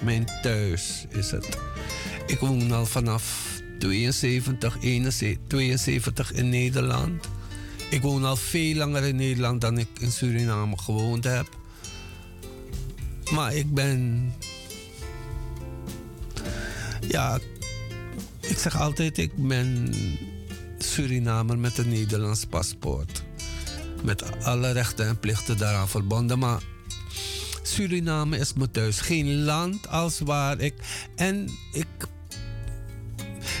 Mijn 0.00 0.28
thuis 0.42 1.06
is 1.08 1.30
het. 1.30 1.58
Ik 2.26 2.38
woon 2.38 2.72
al 2.72 2.86
vanaf 2.86 3.46
72, 3.78 4.76
71, 4.80 5.38
72 5.46 6.32
in 6.32 6.48
Nederland. 6.48 7.28
Ik 7.90 8.02
woon 8.02 8.24
al 8.24 8.36
veel 8.36 8.74
langer 8.74 9.02
in 9.04 9.16
Nederland 9.16 9.60
dan 9.60 9.78
ik 9.78 9.88
in 10.00 10.12
Suriname 10.12 10.78
gewoond 10.78 11.24
heb. 11.24 11.48
Maar 13.32 13.54
ik 13.54 13.74
ben. 13.74 14.32
Ja, 17.08 17.38
ik 18.40 18.58
zeg 18.58 18.80
altijd, 18.80 19.18
ik 19.18 19.32
ben 19.36 19.94
Surinamer 20.78 21.58
met 21.58 21.78
een 21.78 21.88
Nederlands 21.88 22.44
paspoort. 22.44 23.22
Met 24.02 24.42
alle 24.44 24.72
rechten 24.72 25.06
en 25.06 25.18
plichten 25.18 25.58
daaraan 25.58 25.88
verbonden. 25.88 26.38
Maar 26.38 26.62
Suriname 27.72 28.38
is 28.38 28.52
mijn 28.52 28.70
thuis. 28.70 29.00
Geen 29.00 29.44
land 29.44 29.88
als 29.88 30.20
waar 30.20 30.60
ik. 30.60 30.74
En 31.16 31.48
ik. 31.72 31.86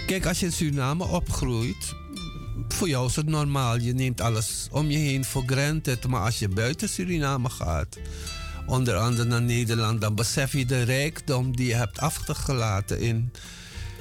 Kijk, 0.06 0.26
als 0.26 0.40
je 0.40 0.46
in 0.46 0.52
Suriname 0.52 1.04
opgroeit. 1.04 1.94
Voor 2.68 2.88
jou 2.88 3.06
is 3.06 3.16
het 3.16 3.26
normaal. 3.26 3.78
Je 3.78 3.94
neemt 3.94 4.20
alles 4.20 4.68
om 4.70 4.90
je 4.90 4.98
heen 4.98 5.24
voor 5.24 5.42
granted. 5.46 6.06
Maar 6.06 6.20
als 6.20 6.38
je 6.38 6.48
buiten 6.48 6.88
Suriname 6.88 7.50
gaat. 7.50 7.98
Onder 8.66 8.96
andere 8.96 9.28
naar 9.28 9.42
Nederland. 9.42 10.00
Dan 10.00 10.14
besef 10.14 10.52
je 10.52 10.66
de 10.66 10.82
rijkdom 10.82 11.56
die 11.56 11.66
je 11.66 11.74
hebt 11.74 11.98
achtergelaten 11.98 13.00
in. 13.00 13.32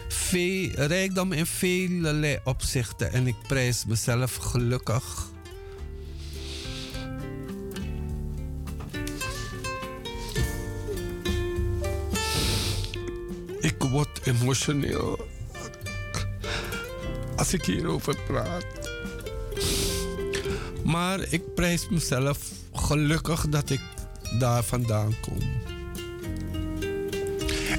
Veel, 0.07 0.69
rijkdom 0.69 1.31
in 1.31 1.45
vele 1.45 2.41
opzichten. 2.43 3.11
En 3.11 3.27
ik 3.27 3.35
prijs 3.47 3.85
mezelf 3.85 4.35
gelukkig. 4.35 5.30
Ik 13.61 13.83
word 13.83 14.19
emotioneel 14.23 15.27
als 17.35 17.53
ik 17.53 17.65
hierover 17.65 18.17
praat. 18.27 18.65
Maar 20.83 21.19
ik 21.29 21.53
prijs 21.53 21.89
mezelf 21.89 22.51
gelukkig 22.73 23.49
dat 23.49 23.69
ik 23.69 23.81
daar 24.39 24.63
vandaan 24.63 25.13
kom. 25.21 25.37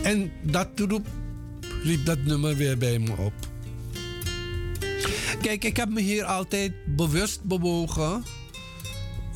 En 0.03 0.33
dat 0.43 0.69
roep, 0.75 1.07
riep 1.83 2.07
dat 2.07 2.19
nummer 2.19 2.57
weer 2.57 2.79
bij 2.79 2.99
me 2.99 3.17
op. 3.17 3.33
Kijk, 5.43 5.65
ik 5.65 5.77
heb 5.77 5.89
me 5.89 6.01
hier 6.01 6.25
altijd 6.25 6.73
bewust 6.87 7.43
bewogen. 7.43 8.25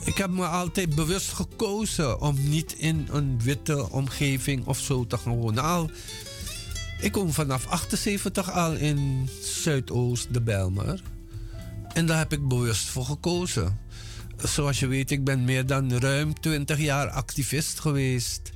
Ik 0.05 0.17
heb 0.17 0.31
me 0.31 0.47
altijd 0.47 0.95
bewust 0.95 1.33
gekozen 1.33 2.21
om 2.21 2.49
niet 2.49 2.73
in 2.73 3.09
een 3.11 3.41
witte 3.43 3.91
omgeving 3.91 4.67
of 4.67 4.79
zo 4.79 5.07
te 5.07 5.19
gaan 5.19 5.37
wonen. 5.37 5.63
Al, 5.63 5.91
ik 7.07 7.13
kom 7.13 7.33
vanaf 7.33 7.67
78 7.67 8.53
al 8.53 8.73
in 8.73 9.29
Zuidoost, 9.43 10.35
de 10.35 10.41
Bijlmer. 10.41 11.03
En 11.93 12.07
daar 12.07 12.19
heb 12.19 12.33
ik 12.33 12.49
bewust 12.49 12.87
voor 12.87 13.05
gekozen. 13.05 13.79
Zoals 14.37 14.81
je 14.81 14.87
weet, 14.87 15.11
ik 15.11 15.25
ben 15.25 15.45
meer 15.45 15.67
dan 15.67 15.93
ruim 15.93 16.41
20 16.41 16.79
jaar 16.79 17.09
activist 17.09 17.81
geweest. 17.81 18.53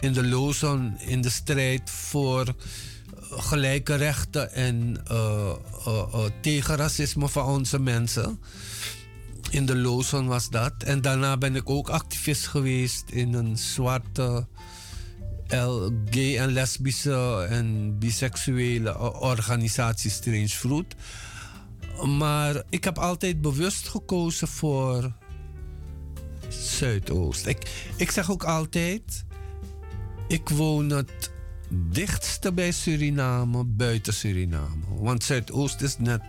In 0.00 0.12
de 0.12 0.26
Lozon, 0.26 0.98
in 0.98 1.20
de 1.20 1.30
strijd 1.30 1.90
voor 1.90 2.54
gelijke 3.30 3.94
rechten 3.94 4.52
en 4.52 5.02
uh, 5.10 5.52
tegen 6.40 6.76
racisme 6.76 7.28
van 7.28 7.46
onze 7.46 7.78
mensen. 7.78 8.40
In 9.50 9.66
de 9.66 9.76
Lozon 9.76 10.26
was 10.26 10.48
dat. 10.48 10.74
En 10.84 11.00
daarna 11.00 11.36
ben 11.36 11.56
ik 11.56 11.70
ook 11.70 11.88
activist 11.88 12.46
geweest 12.46 13.10
in 13.10 13.34
een 13.34 13.58
zwarte 13.58 14.46
gay 16.10 16.38
en 16.38 16.52
lesbische 16.52 17.46
en 17.50 17.98
biseksuele 17.98 18.98
organisatie 19.20 20.10
Strange 20.10 20.48
Fruit. 20.48 20.94
Maar 22.18 22.62
ik 22.70 22.84
heb 22.84 22.98
altijd 22.98 23.40
bewust 23.40 23.88
gekozen 23.88 24.48
voor 24.48 25.12
Zuidoost. 26.48 27.46
Ik, 27.46 27.90
ik 27.96 28.10
zeg 28.10 28.30
ook 28.30 28.44
altijd, 28.44 29.24
ik 30.28 30.48
woon 30.48 30.90
het 30.90 31.30
dichtste 31.70 32.52
bij 32.52 32.72
Suriname, 32.72 33.64
buiten 33.64 34.14
Suriname. 34.14 34.84
Want 34.98 35.24
Zuidoost 35.24 35.80
is 35.80 35.98
net 35.98 36.20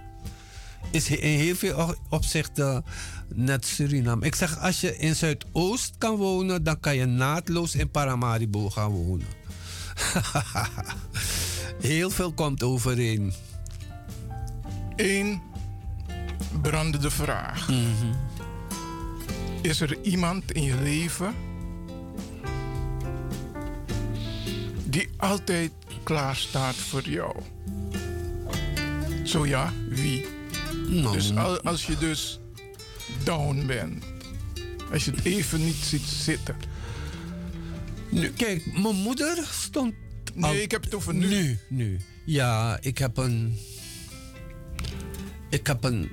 is 0.92 1.10
in 1.10 1.40
heel 1.40 1.56
veel 1.56 1.96
opzichten 2.10 2.84
net 3.34 3.66
Suriname. 3.66 4.26
Ik 4.26 4.36
zeg, 4.36 4.60
als 4.60 4.82
je 4.82 4.98
in 4.98 5.16
Zuidoost 5.16 5.96
kan 5.98 6.16
wonen, 6.16 6.64
dan 6.64 6.80
kan 6.80 6.96
je 6.96 7.06
naadloos 7.06 7.76
in 7.76 7.90
Paramaribo 7.90 8.70
gaan 8.70 8.90
wonen. 8.92 9.28
heel 11.82 12.10
veel 12.10 12.34
komt 12.34 12.64
overeen. 12.64 13.34
Eén 14.96 15.42
brandende 16.62 17.12
vraag. 17.12 17.70
Mm 17.70 17.76
-hmm. 18.00 18.16
Is 19.62 19.82
er 19.82 19.98
iemand 20.02 20.52
in 20.52 20.64
je 20.64 20.76
leven 20.82 21.34
die 24.86 25.10
altijd 25.18 25.72
klaar 26.04 26.36
staat 26.36 26.76
voor 26.76 27.10
jou? 27.10 27.36
Zo 29.24 29.46
ja, 29.46 29.74
wie? 29.90 30.26
Nou, 30.88 31.14
dus 31.14 31.36
als 31.64 31.86
je 31.86 31.98
dus 31.98 32.40
down 33.28 33.66
bent, 33.66 34.04
als 34.92 35.06
je 35.06 35.12
het 35.12 35.26
even 35.26 35.66
niet 35.66 35.76
ziet 35.76 36.02
zitten. 36.02 36.56
Nu, 38.10 38.30
kijk, 38.30 38.82
mijn 38.82 38.96
moeder 38.96 39.48
stond. 39.52 39.94
Nee, 40.34 40.44
al... 40.44 40.56
ik 40.56 40.72
heb 40.72 40.84
het 40.84 40.96
over 40.96 41.14
nu. 41.14 41.28
Nu, 41.28 41.58
nu. 41.68 42.00
Ja, 42.26 42.78
ik 42.82 42.98
heb 42.98 43.18
een. 43.18 43.58
Ik 45.50 45.68
heb 45.68 45.84
een. 45.84 46.10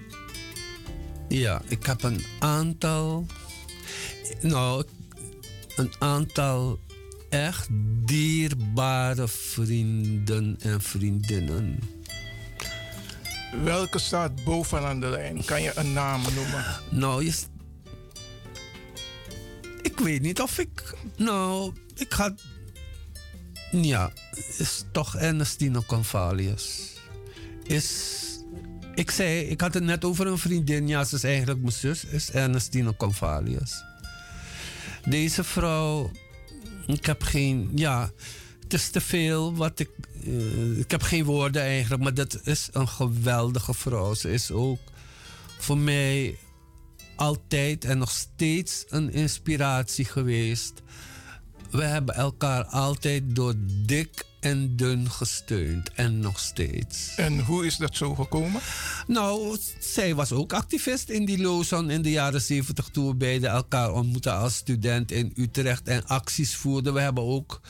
Ja, 1.28 1.62
ik 1.68 1.86
heb 1.86 2.02
een 2.02 2.24
aantal. 2.38 3.26
Nou, 4.40 4.84
een 5.76 5.92
aantal 5.98 6.78
echt 7.28 7.68
dierbare 8.04 9.28
vrienden 9.28 10.56
en 10.60 10.82
vriendinnen. 10.82 11.78
Welke 13.62 13.98
staat 13.98 14.44
bovenaan 14.44 15.00
de 15.00 15.07
lijn? 15.07 15.44
Kan 15.44 15.62
je 15.62 15.72
een 15.74 15.92
naam 15.92 16.22
noemen? 16.34 16.64
Nou, 16.90 17.24
je, 17.24 17.34
ik 19.82 19.98
weet 19.98 20.22
niet 20.22 20.40
of 20.40 20.59
ik. 20.59 20.94
Nou, 21.16 21.72
ik 21.94 22.14
ga. 22.14 22.34
Ja, 23.70 24.12
is 24.59 24.84
toch 24.92 25.16
Ernestine 25.16 25.86
Convalius. 25.86 26.92
Is. 27.62 28.22
Ik 28.94 29.11
zei, 29.11 29.40
ik 29.40 29.61
had 29.61 29.74
het 29.74 29.82
net 29.82 30.05
over 30.05 30.26
een 30.26 30.38
vriendin. 30.38 30.88
Ja, 30.88 31.05
ze 31.05 31.14
is 31.14 31.24
eigenlijk 31.24 31.61
mijn 31.61 31.72
zus. 31.72 32.05
Is 32.05 32.30
Ernestine 32.30 32.96
Convalius. 32.96 33.82
Deze 35.05 35.44
vrouw. 35.44 36.11
Ik 36.86 37.07
heb 37.07 37.22
geen. 37.22 37.70
Ja, 37.74 38.11
het 38.62 38.74
is 38.74 38.90
te 38.90 39.00
veel 39.00 39.55
wat 39.55 39.78
ik. 39.78 39.90
Eh, 40.25 40.79
ik 40.79 40.91
heb 40.91 41.03
geen 41.03 41.25
woorden 41.25 41.62
eigenlijk, 41.62 42.03
maar 42.03 42.14
dat 42.14 42.41
is 42.45 42.68
een 42.72 42.89
geweldige 42.89 43.75
vrouw. 43.75 44.14
Ze 44.14 44.33
is 44.33 44.51
ook 44.51 44.81
voor 45.59 45.79
mij 45.79 46.39
altijd 47.16 47.85
en 47.85 47.99
nog 47.99 48.11
steeds 48.11 48.85
een 48.89 49.12
inspiratie 49.12 50.05
geweest. 50.05 50.72
We 51.70 51.85
hebben 51.85 52.14
elkaar 52.14 52.64
altijd 52.64 53.22
door 53.27 53.55
dik 53.87 54.25
en 54.45 54.77
dun 54.77 55.11
gesteund 55.11 55.93
en 55.93 56.18
nog 56.18 56.39
steeds. 56.39 57.14
En 57.16 57.41
hoe 57.41 57.66
is 57.66 57.77
dat 57.77 57.97
zo 57.97 58.14
gekomen? 58.14 58.61
Nou, 59.07 59.59
zij 59.79 60.14
was 60.14 60.33
ook 60.33 60.53
activist 60.53 61.09
in 61.09 61.25
die 61.25 61.39
Lozon 61.39 61.91
in 61.91 62.03
de 62.03 62.11
jaren 62.11 62.41
70 62.41 62.89
toen 62.89 63.07
we 63.07 63.14
beiden 63.14 63.51
elkaar 63.51 63.93
ontmoetten 63.93 64.37
als 64.37 64.55
student 64.55 65.11
in 65.11 65.33
Utrecht 65.37 65.89
en 65.89 66.07
acties 66.07 66.57
voerden. 66.57 66.95
We 66.95 67.01
hebben 67.01 67.25
ook, 67.25 67.61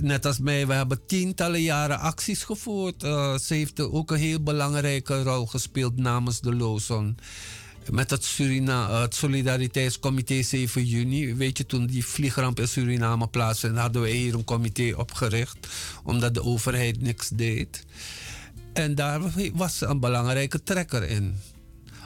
net 0.00 0.26
als 0.26 0.38
mij, 0.38 0.66
we 0.66 0.72
hebben 0.72 1.06
tientallen 1.06 1.62
jaren 1.62 1.98
acties 1.98 2.42
gevoerd. 2.42 3.02
Eh, 3.02 3.38
ze 3.38 3.54
heeft 3.54 3.80
ook 3.80 4.10
een 4.10 4.18
heel 4.18 4.42
belangrijke 4.42 5.22
rol 5.22 5.46
gespeeld 5.46 5.96
namens 5.96 6.40
de 6.40 6.54
Lozon. 6.54 7.16
Met 7.90 8.10
het, 8.10 8.24
Surina, 8.24 9.00
het 9.00 9.14
Solidariteitscomité 9.14 10.42
7 10.42 10.84
juni. 10.84 11.34
Weet 11.34 11.58
je, 11.58 11.66
toen 11.66 11.86
die 11.86 12.06
vliegramp 12.06 12.60
in 12.60 12.68
Suriname 12.68 13.26
plaatsvond, 13.26 13.76
hadden 13.76 14.02
we 14.02 14.08
hier 14.10 14.34
een 14.34 14.44
comité 14.44 14.92
opgericht. 14.96 15.56
Omdat 16.04 16.34
de 16.34 16.42
overheid 16.42 17.00
niks 17.00 17.28
deed. 17.28 17.84
En 18.72 18.94
daar 18.94 19.20
was 19.54 19.78
ze 19.78 19.86
een 19.86 20.00
belangrijke 20.00 20.62
trekker 20.62 21.02
in. 21.08 21.38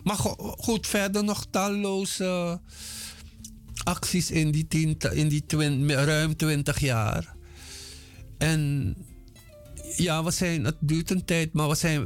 Maar 0.05 0.17
go- 0.17 0.55
goed, 0.59 0.87
verder 0.87 1.25
nog 1.25 1.47
talloze 1.51 2.61
acties 3.85 4.31
in 4.31 4.51
die, 4.51 4.67
tien, 4.69 4.97
in 5.13 5.29
die 5.29 5.45
ruim 5.95 6.37
20 6.37 6.79
jaar. 6.79 7.35
En 8.39 8.95
ja, 9.97 10.25
we 10.25 10.31
zijn, 10.31 10.65
het 10.65 10.77
duurt 10.81 11.11
een 11.11 11.25
tijd, 11.25 11.53
maar 11.53 11.69
we 11.69 11.75
zijn 11.75 12.05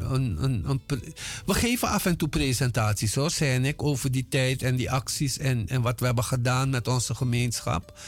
we 1.47 1.55
geven 1.55 1.89
af 1.89 2.07
en 2.07 2.17
toe 2.17 2.29
presentaties 2.29 3.15
hoor, 3.15 3.35
en 3.39 3.65
ik, 3.65 3.83
over 3.83 4.11
die 4.11 4.27
tijd 4.29 4.63
en 4.63 4.77
die 4.77 4.91
acties 4.91 5.39
en, 5.39 5.69
en 5.69 5.83
wat 5.83 6.01
we 6.01 6.07
hebben 6.07 6.25
gedaan 6.25 6.71
met 6.71 6.89
onze 6.89 7.15
gemeenschap. 7.15 7.99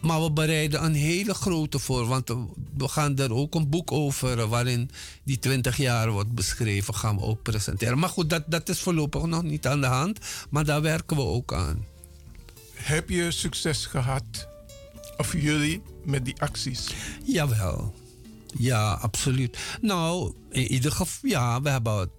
Maar 0.00 0.22
we 0.22 0.32
bereiden 0.32 0.84
een 0.84 0.94
hele 0.94 1.34
grote 1.34 1.78
voor, 1.78 2.06
want 2.06 2.28
we 2.76 2.88
gaan 2.88 3.18
er 3.18 3.32
ook 3.32 3.54
een 3.54 3.68
boek 3.68 3.92
over 3.92 4.48
waarin 4.48 4.90
die 5.24 5.38
20 5.38 5.76
jaar 5.76 6.10
wordt 6.10 6.34
beschreven, 6.34 6.94
gaan 6.94 7.16
we 7.16 7.22
ook 7.22 7.42
presenteren. 7.42 7.98
Maar 7.98 8.08
goed, 8.08 8.30
dat, 8.30 8.44
dat 8.46 8.68
is 8.68 8.80
voorlopig 8.80 9.24
nog 9.26 9.42
niet 9.42 9.66
aan 9.66 9.80
de 9.80 9.86
hand, 9.86 10.18
maar 10.50 10.64
daar 10.64 10.82
werken 10.82 11.16
we 11.16 11.22
ook 11.22 11.52
aan. 11.52 11.91
Heb 12.82 13.08
je 13.08 13.30
succes 13.30 13.86
gehad, 13.86 14.48
of 15.16 15.32
jullie, 15.32 15.82
met 16.04 16.24
die 16.24 16.40
acties? 16.40 16.86
Jawel. 17.24 17.94
Ja, 18.58 18.92
absoluut. 18.92 19.58
Nou, 19.80 20.34
in 20.50 20.66
ieder 20.66 20.92
geval, 20.92 21.30
ja, 21.30 21.62
we 21.62 21.70
hebben. 21.70 22.10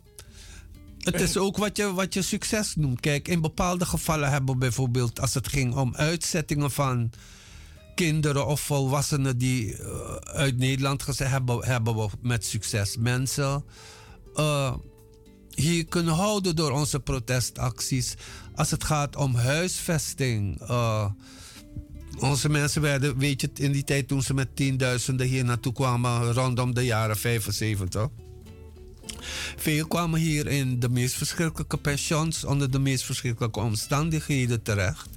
Het 1.00 1.22
is 1.22 1.38
ook 1.38 1.58
wat 1.58 1.78
je, 1.78 1.94
wat 1.94 2.14
je 2.14 2.22
succes 2.22 2.76
noemt. 2.76 3.00
Kijk, 3.00 3.28
in 3.28 3.42
bepaalde 3.42 3.86
gevallen 3.86 4.30
hebben 4.30 4.54
we 4.54 4.60
bijvoorbeeld, 4.60 5.20
als 5.22 5.34
het 5.34 5.48
ging 5.48 5.76
om 5.76 5.96
uitzettingen 5.96 6.72
van 6.72 7.12
kinderen 7.96 8.48
of 8.48 8.62
volwassenen 8.62 9.38
die 9.38 9.78
eh, 9.78 10.16
uit 10.16 10.58
Nederland 10.58 11.04
gezegd 11.04 11.32
hebben, 11.32 11.66
hebben 11.66 11.96
we 11.96 12.10
met 12.22 12.46
succes 12.46 12.98
mensen 12.98 13.64
eh, 14.36 14.74
hier 15.56 15.86
kunnen 15.86 16.14
houden 16.14 16.56
door 16.56 16.72
onze 16.72 17.00
protestacties. 17.00 18.16
Als 18.56 18.72
het 18.72 18.84
gaat 18.84 19.16
om 19.16 19.36
huisvesting. 19.36 20.62
eh, 20.62 21.06
onze 22.20 22.50
mensen 22.50 22.82
werden, 22.82 23.18
weet 23.18 23.42
je, 23.42 23.50
in 23.54 23.72
die 23.72 23.84
tijd 23.84 24.08
toen 24.08 24.22
ze 24.22 24.34
met 24.34 24.56
tienduizenden 24.56 25.28
hier 25.28 25.46
naartoe 25.46 25.74
kwamen, 25.74 26.34
rondom 26.34 26.74
de 26.74 26.86
jaren 26.86 27.18
75. 27.18 28.08
Veel 29.56 29.88
kwamen 29.88 30.20
hier 30.20 30.48
in 30.48 30.80
de 30.80 30.90
meest 30.90 31.16
verschrikkelijke 31.16 31.78
pensions, 31.78 32.44
onder 32.44 32.72
de 32.72 32.80
meest 32.80 33.04
verschrikkelijke 33.04 33.60
omstandigheden 33.60 34.62
terecht. 34.62 35.10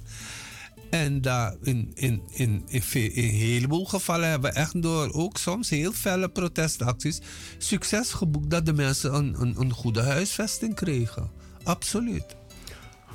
En 0.89 1.21
daar 1.21 1.55
in, 1.61 1.91
in, 1.93 2.21
in, 2.33 2.63
in, 2.67 2.83
een 2.93 3.29
heleboel 3.29 3.85
gevallen 3.85 4.29
hebben 4.29 4.51
we 4.51 4.57
echt 4.57 4.81
door 4.81 5.13
ook 5.13 5.37
soms 5.37 5.69
heel 5.69 5.91
felle 5.91 6.29
protestacties 6.29 7.19
succes 7.57 8.11
geboekt 8.11 8.49
dat 8.49 8.65
de 8.65 8.73
mensen 8.73 9.13
een, 9.13 9.55
een 9.59 9.73
goede 9.73 10.01
huisvesting 10.01 10.75
kregen. 10.75 11.31
Absoluut. 11.63 12.36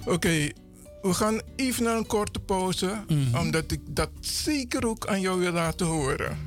Oké, 0.06 0.48
we 1.02 1.14
gaan 1.14 1.40
even 1.56 1.82
naar 1.84 1.96
een 1.96 2.06
korte 2.06 2.38
pauze, 2.40 3.04
Mhm. 3.08 3.36
omdat 3.38 3.70
ik 3.72 3.80
dat 3.90 4.10
zeker 4.20 4.86
ook 4.86 5.06
aan 5.06 5.20
jou 5.20 5.40
wil 5.40 5.52
laten 5.52 5.86
horen. 5.86 6.38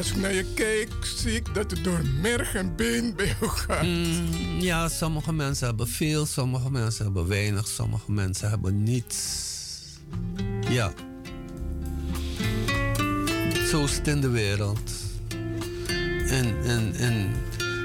Als 0.00 0.10
ik 0.10 0.16
naar 0.16 0.34
je 0.34 0.44
kijk, 0.54 0.88
zie 1.16 1.34
ik 1.34 1.54
dat 1.54 1.70
het 1.70 1.84
door 1.84 2.00
merg 2.20 2.54
en 2.54 2.76
been 2.76 3.14
bij 3.16 3.26
jou 3.26 3.50
gaat. 3.50 3.82
Mm, 3.82 4.60
ja, 4.60 4.88
sommige 4.88 5.32
mensen 5.32 5.66
hebben 5.66 5.88
veel, 5.88 6.26
sommige 6.26 6.70
mensen 6.70 7.04
hebben 7.04 7.28
weinig, 7.28 7.68
sommige 7.68 8.12
mensen 8.12 8.48
hebben 8.48 8.82
niets. 8.82 9.18
Ja. 10.68 10.92
Zo 13.70 13.84
is 13.84 13.96
het 13.96 14.08
in 14.08 14.20
de 14.20 14.28
wereld. 14.28 14.90
En, 16.26 16.62
en, 16.64 16.94
en, 16.94 17.30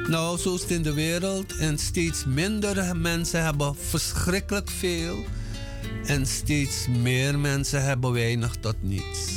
nou, 0.08 0.38
zo 0.38 0.56
is 0.56 0.62
het 0.62 0.72
in 0.72 0.84
de 0.84 0.94
wereld. 0.94 1.58
En 1.58 1.78
steeds 1.78 2.26
minder 2.26 2.98
mensen 2.98 3.44
hebben 3.44 3.76
verschrikkelijk 3.76 4.70
veel. 4.70 5.26
En 6.06 6.26
steeds 6.26 6.88
meer 6.88 7.40
mensen 7.40 7.84
hebben 7.84 8.12
weinig 8.12 8.56
tot 8.60 8.76
niets. 8.80 9.35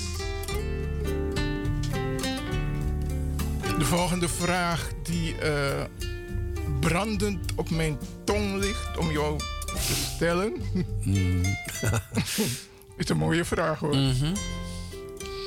Volgende 3.88 4.28
vraag 4.28 4.90
die 5.02 5.38
eh, 5.38 5.84
brandend 6.80 7.54
op 7.54 7.70
mijn 7.70 7.98
tong 8.24 8.60
ligt 8.60 8.96
om 8.98 9.10
jou 9.10 9.38
te 9.64 9.94
stellen. 10.14 10.52
is 12.96 13.08
een 13.08 13.16
mooie 13.16 13.44
vraag 13.44 13.78
hoor. 13.78 13.96
Mhm. 13.96 14.34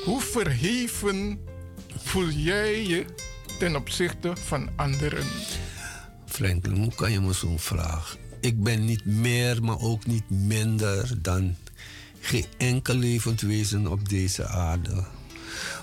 Hoe 0.04 0.20
verheven 0.20 1.40
voel 1.96 2.28
jij 2.28 2.86
je 2.86 3.04
ten 3.58 3.76
opzichte 3.76 4.32
van 4.36 4.68
anderen? 4.76 5.26
Franklin, 6.26 6.82
hoe 6.82 6.94
kan 6.94 7.12
je 7.12 7.20
me 7.20 7.32
zo'n 7.32 7.58
vraag? 7.58 8.16
Ik 8.40 8.62
ben 8.62 8.84
niet 8.84 9.04
meer, 9.04 9.62
maar 9.62 9.80
ook 9.80 10.06
niet 10.06 10.30
minder 10.30 11.22
dan 11.22 11.56
geen 12.20 12.46
enkel 12.58 12.94
levend 12.94 13.40
wezen 13.40 13.86
op 13.86 14.08
deze 14.08 14.46
aarde. 14.46 15.04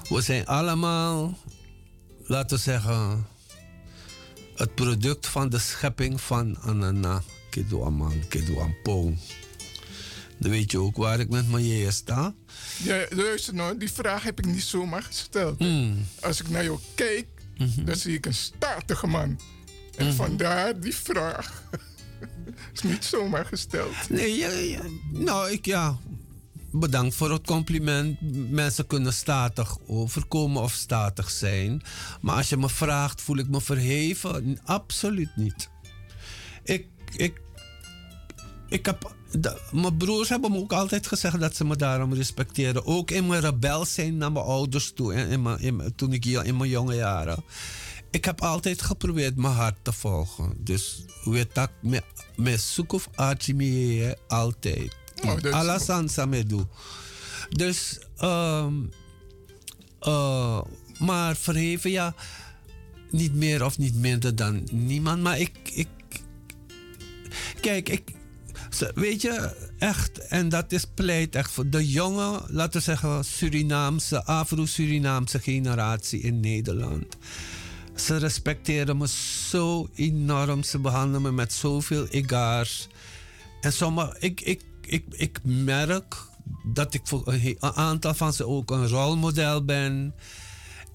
We 0.10 0.22
zijn 0.22 0.45
allemaal, 0.45 1.38
laten 2.30 2.58
we 2.58 2.64
zeggen, 2.64 3.28
het 4.56 4.76
product 4.76 5.28
van 5.28 5.50
de 5.50 5.60
schepping 5.60 6.22
van 6.22 6.58
Anana, 6.62 7.22
Kedoaman, 7.50 8.28
Kedoampong. 8.28 9.18
Dan 10.38 10.52
weet 10.52 10.72
je 10.72 10.80
ook 10.80 10.96
waar 10.98 11.20
ik 11.20 11.30
met 11.30 11.50
mijn 11.52 11.68
jeeën 11.68 11.94
sta. 11.94 12.34
Ja, 12.84 13.06
luister 13.10 13.54
nou, 13.54 13.78
die 13.78 13.92
vraag 13.92 14.24
heb 14.24 14.40
ik 14.40 14.46
niet 14.46 14.64
zomaar 14.64 15.04
gesteld. 15.04 15.60
Mm. 15.60 16.06
Als 16.22 16.40
ik 16.42 16.50
naar 16.50 16.64
jou 16.64 16.80
kijk, 16.96 17.28
Mhm. 17.58 17.86
dan 17.86 17.96
zie 17.96 18.14
ik 18.14 18.26
een 18.26 18.34
statige 18.34 19.08
man. 19.08 19.40
En 19.98 20.06
Mhm. 20.06 20.16
vandaar 20.16 20.80
die 20.80 20.96
vraag. 20.96 21.64
is 22.74 22.82
niet 22.82 23.06
zomaar 23.06 23.46
gesteld. 23.46 24.10
Nee, 24.10 24.38
ja, 24.38 24.50
ja. 24.50 24.82
nou, 25.12 25.52
ik 25.52 25.66
ja. 25.66 25.98
Bedankt 26.72 27.16
voor 27.16 27.32
het 27.32 27.46
compliment. 27.46 28.18
Mensen 28.52 28.88
kunnen 28.88 29.14
statig 29.14 29.78
overkomen 29.88 30.62
of 30.62 30.72
statig 30.72 31.30
zijn. 31.30 31.82
Maar 32.22 32.36
als 32.36 32.50
je 32.50 32.58
me 32.58 32.70
vraagt, 32.70 33.22
voel 33.22 33.38
ik 33.38 33.50
me 33.50 33.62
verheven? 33.62 34.60
Absoluut 34.64 35.36
niet. 35.36 35.70
Ik, 36.64 36.88
ik, 37.16 37.42
ik 38.68 38.86
heb, 38.86 39.14
mijn 39.72 39.98
broers 39.98 40.30
hebben 40.30 40.52
me 40.52 40.58
ook 40.58 40.74
altijd 40.74 41.08
gezegd 41.08 41.40
dat 41.40 41.56
ze 41.56 41.66
me 41.66 41.76
daarom 41.76 42.14
respecteren. 42.14 42.86
Ook 42.86 43.12
in 43.12 43.28
mijn 43.28 43.42
rebel 43.42 43.86
zijn 43.86 44.18
naar 44.18 44.32
mijn 44.32 44.46
ouders 44.46 44.92
toe, 44.94 45.92
toen 45.96 46.14
ik 46.14 46.24
hier 46.24 46.46
in 46.46 46.58
mijn 46.58 46.70
jonge 46.70 46.96
jaren. 46.96 47.44
Ik 48.12 48.26
heb 48.26 48.42
altijd 48.42 48.82
geprobeerd 48.82 49.36
mijn 49.36 49.54
hart 49.54 49.78
te 49.82 49.94
volgen. 49.94 50.54
Dus 50.58 51.06
weet 51.24 51.56
dat, 51.56 51.72
me, 52.36 52.58
zoek 52.58 52.94
of 52.94 53.10
altijd. 54.28 54.99
Oh, 55.22 56.26
me 56.26 56.46
doe. 56.46 56.68
Dus, 57.50 58.00
ehm, 58.18 58.74
eh, 60.00 60.62
maar 61.00 61.36
verheven, 61.36 61.92
ja, 61.92 62.14
niet 63.12 63.34
meer 63.34 63.66
of 63.66 63.78
niet 63.78 63.96
minder 63.96 64.36
dan 64.36 64.68
niemand. 64.72 65.22
Maar 65.22 65.40
ik, 65.40 65.58
ik 65.74 65.88
kijk, 67.62 67.90
ik, 67.90 68.12
weet 68.96 69.22
je, 69.22 69.56
echt, 69.78 70.28
en 70.28 70.50
dat 70.50 70.72
is 70.72 70.86
pleit 70.94 71.36
echt 71.36 71.52
voor 71.52 71.70
de 71.70 71.90
jonge, 71.90 72.42
laten 72.48 72.80
we 72.80 72.86
zeggen, 72.86 73.26
Surinaamse, 73.26 74.24
Afro-Surinaamse 74.24 75.40
generatie 75.40 76.22
in 76.22 76.40
Nederland. 76.40 77.18
Ze 77.96 78.18
respecteren 78.18 78.98
me 78.98 79.08
zo 79.50 79.90
enorm, 79.96 80.64
ze 80.64 80.80
behandelen 80.80 81.22
me 81.22 81.32
met 81.32 81.54
zoveel 81.54 82.08
egaars. 82.08 82.88
En 83.62 83.74
sommige, 83.74 84.16
ik, 84.20 84.42
ik, 84.42 84.62
ik, 84.90 85.06
ik 85.10 85.40
merk 85.44 86.16
dat 86.64 86.94
ik 86.94 87.02
voor 87.04 87.24
een, 87.26 87.58
aantal 87.60 88.14
van 88.14 88.34
ze 88.34 88.48
ook 88.48 88.72
een 88.72 88.88
rolmodel 88.88 89.66
ben. 89.66 90.14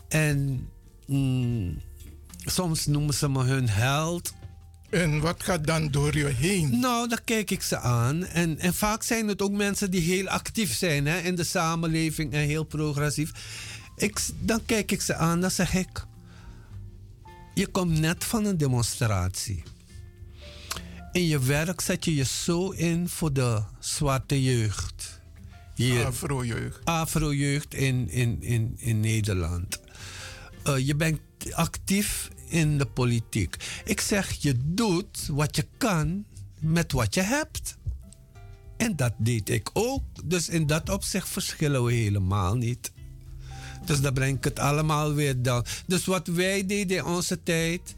En 0.09 0.69
mm, 1.07 1.81
soms 2.45 2.87
noemen 2.87 3.15
ze 3.15 3.29
me 3.29 3.43
hun 3.43 3.69
held. 3.69 4.33
En 4.91 5.21
wat 5.21 5.43
gaat 5.43 5.67
dan 5.67 5.91
door 5.91 6.17
je 6.17 6.27
heen? 6.27 6.81
Nou, 6.81 7.09
dan 7.09 7.19
kijk 7.25 7.51
ik 7.51 7.63
ze 7.63 7.79
aan. 7.79 8.25
En, 8.25 8.59
en 8.59 8.75
vaak 8.75 9.03
zijn 9.03 9.29
het 9.29 9.43
ook 9.43 9.53
mensen 9.53 9.91
die 9.91 10.01
heel 10.01 10.29
actief 10.29 10.75
zijn 10.75 11.07
hè, 11.07 11.19
in 11.19 11.35
de 11.35 11.45
samenleving 11.45 12.33
en 12.33 12.41
heel 12.41 12.65
progressief. 12.65 13.33
Ik, 13.97 14.21
dan 14.39 14.61
kijk 14.67 14.93
ik 14.93 15.01
ze 15.01 15.15
aan, 15.15 15.41
dan 15.41 15.51
zeg 15.51 15.75
ik: 15.75 16.07
Je 17.55 17.67
komt 17.67 17.99
net 17.99 18.25
van 18.25 18.45
een 18.45 18.59
demonstratie. 18.59 19.63
In 21.15 21.27
je 21.27 21.39
werk 21.39 21.81
zet 21.81 22.05
je 22.05 22.15
je 22.15 22.25
zo 22.25 22.71
in 22.71 23.09
voor 23.09 23.33
de 23.33 23.63
zwarte 23.79 24.43
jeugd. 24.43 25.21
Afro-jeugd. 26.05 26.85
Afro-jeugd 26.85 27.75
in, 27.75 28.11
in, 28.11 28.43
in, 28.43 28.75
in 28.79 29.01
Nederland. 29.01 29.81
Eh, 30.63 30.87
je 30.87 30.95
bent 30.95 31.21
actief 31.51 32.31
in 32.49 32.79
de 32.79 32.87
politiek. 32.87 33.57
Ik 33.85 34.01
zeg, 34.01 34.31
je 34.31 34.55
doet 34.65 35.27
wat 35.27 35.57
je 35.57 35.67
kan 35.79 36.25
met 36.61 36.93
wat 36.93 37.15
je 37.15 37.23
hebt. 37.23 37.77
En 38.77 38.97
dat 38.97 39.13
deed 39.19 39.49
ik 39.49 39.71
ook. 39.73 40.03
Dus 40.25 40.49
in 40.49 40.67
dat 40.67 40.89
opzicht 40.89 41.29
verschillen 41.29 41.85
we 41.85 41.93
helemaal 41.93 42.55
niet. 42.55 42.93
Dus 43.85 44.01
dan 44.01 44.15
breng 44.15 44.37
ik 44.37 44.45
het 44.45 44.59
allemaal 44.59 45.15
weer 45.15 45.43
dan. 45.43 45.65
Dus 45.87 46.05
wat 46.05 46.27
wij 46.27 46.67
deden 46.67 46.97
in 46.97 47.05
onze 47.05 47.43
tijd, 47.43 47.95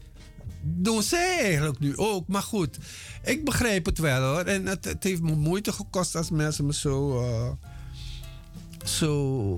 doen 0.67 1.03
zij 1.03 1.39
eigenlijk 1.39 1.79
nu 1.79 1.97
ook. 1.97 2.27
Maar 2.27 2.41
goed, 2.41 2.77
ik 3.23 3.45
begrijp 3.45 3.85
het 3.85 3.97
wel 3.97 4.21
hoor. 4.21 4.43
En 4.43 4.65
het, 4.65 4.85
het 4.85 5.03
heeft 5.03 5.21
me 5.21 5.35
moeite 5.35 5.71
gekost 5.71 6.15
als 6.15 6.29
mensen 6.29 6.65
me 6.65 6.73
zo, 6.73 7.21
eh, 7.21 7.51
zo 8.83 9.55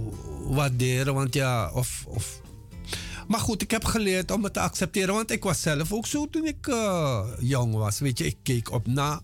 waarderen. 0.48 1.14
Want 1.14 1.34
ja, 1.34 1.72
of, 1.74 2.06
of. 2.08 2.42
Maar 3.28 3.40
goed, 3.40 3.62
ik 3.62 3.72
heb 3.72 3.86
geleerd 3.86 4.32
om 4.32 4.44
het 4.44 4.54
te 4.54 4.60
accepteren. 4.60 5.14
Want 5.14 5.32
ik 5.32 5.44
was 5.44 5.62
zelf 5.62 5.94
ook 5.94 6.06
zo 6.06 6.28
toen 6.30 6.46
ik 6.46 6.68
eh, 6.68 7.26
jong 7.40 7.74
was. 7.74 8.00
Weet 8.00 8.18
je, 8.18 8.26
ik 8.26 8.38
keek 8.44 8.72
op 8.72 8.88
na 8.88 9.22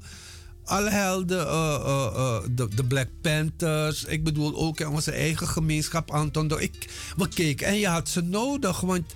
alle 0.64 0.90
helden, 0.90 1.48
eh, 1.48 2.40
de, 2.52 2.68
de 2.76 2.84
Black 2.84 3.10
Panthers. 3.22 4.04
Ik 4.04 4.24
bedoel 4.24 4.56
ook 4.56 4.80
in 4.80 4.88
onze 4.88 5.12
eigen 5.12 5.48
gemeenschap, 5.48 6.12
Anton. 6.12 6.60
Ik, 6.60 6.90
we 7.18 7.28
keken 7.28 7.68
en 7.68 7.78
je 7.78 7.88
had 7.88 8.10
ze 8.10 8.22
nodig. 8.22 8.80
Want 8.82 9.14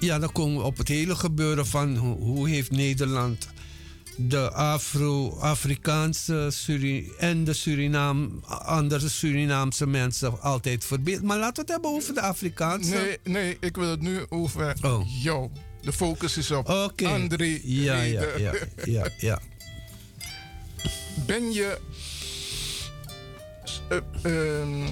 ja, 0.00 0.18
dan 0.18 0.32
komen 0.32 0.56
we 0.56 0.62
op 0.64 0.78
het 0.78 0.88
hele 0.88 1.14
gebeuren 1.16 1.66
van 1.66 1.96
hoe, 1.96 2.48
heeft 2.48 2.70
Nederland 2.70 3.48
de 4.16 4.50
Afro-Afrikaanse 4.50 6.48
Suri 6.52 7.10
en 7.18 7.44
de 7.44 7.52
Surinaam, 7.52 8.40
andere 8.46 9.08
Surinaamse 9.08 9.86
mensen 9.86 10.40
altijd 10.42 10.84
verbeeld. 10.84 11.22
Maar 11.22 11.38
laten 11.38 11.54
we 11.54 11.60
het 11.60 11.70
hebben 11.70 11.90
over 11.90 12.14
de 12.14 12.20
Afrikaanse. 12.20 12.94
Nee, 12.94 13.18
nee, 13.24 13.56
ik 13.60 13.76
wil 13.76 13.90
het 13.90 14.00
nu 14.00 14.20
over 14.28 14.74
Oh. 14.82 15.22
jou. 15.22 15.50
De 15.82 15.92
focus 15.92 16.36
is 16.36 16.50
op 16.50 16.68
Oké. 16.68 17.06
André 17.08 17.58
Ja, 17.62 18.02
ja, 18.02 18.24
ja, 18.38 18.52
ja, 18.84 19.08
ja. 19.18 19.40
Ben 21.26 21.52
je 21.52 21.78
eh, 23.88 23.98
ehm, 24.22 24.86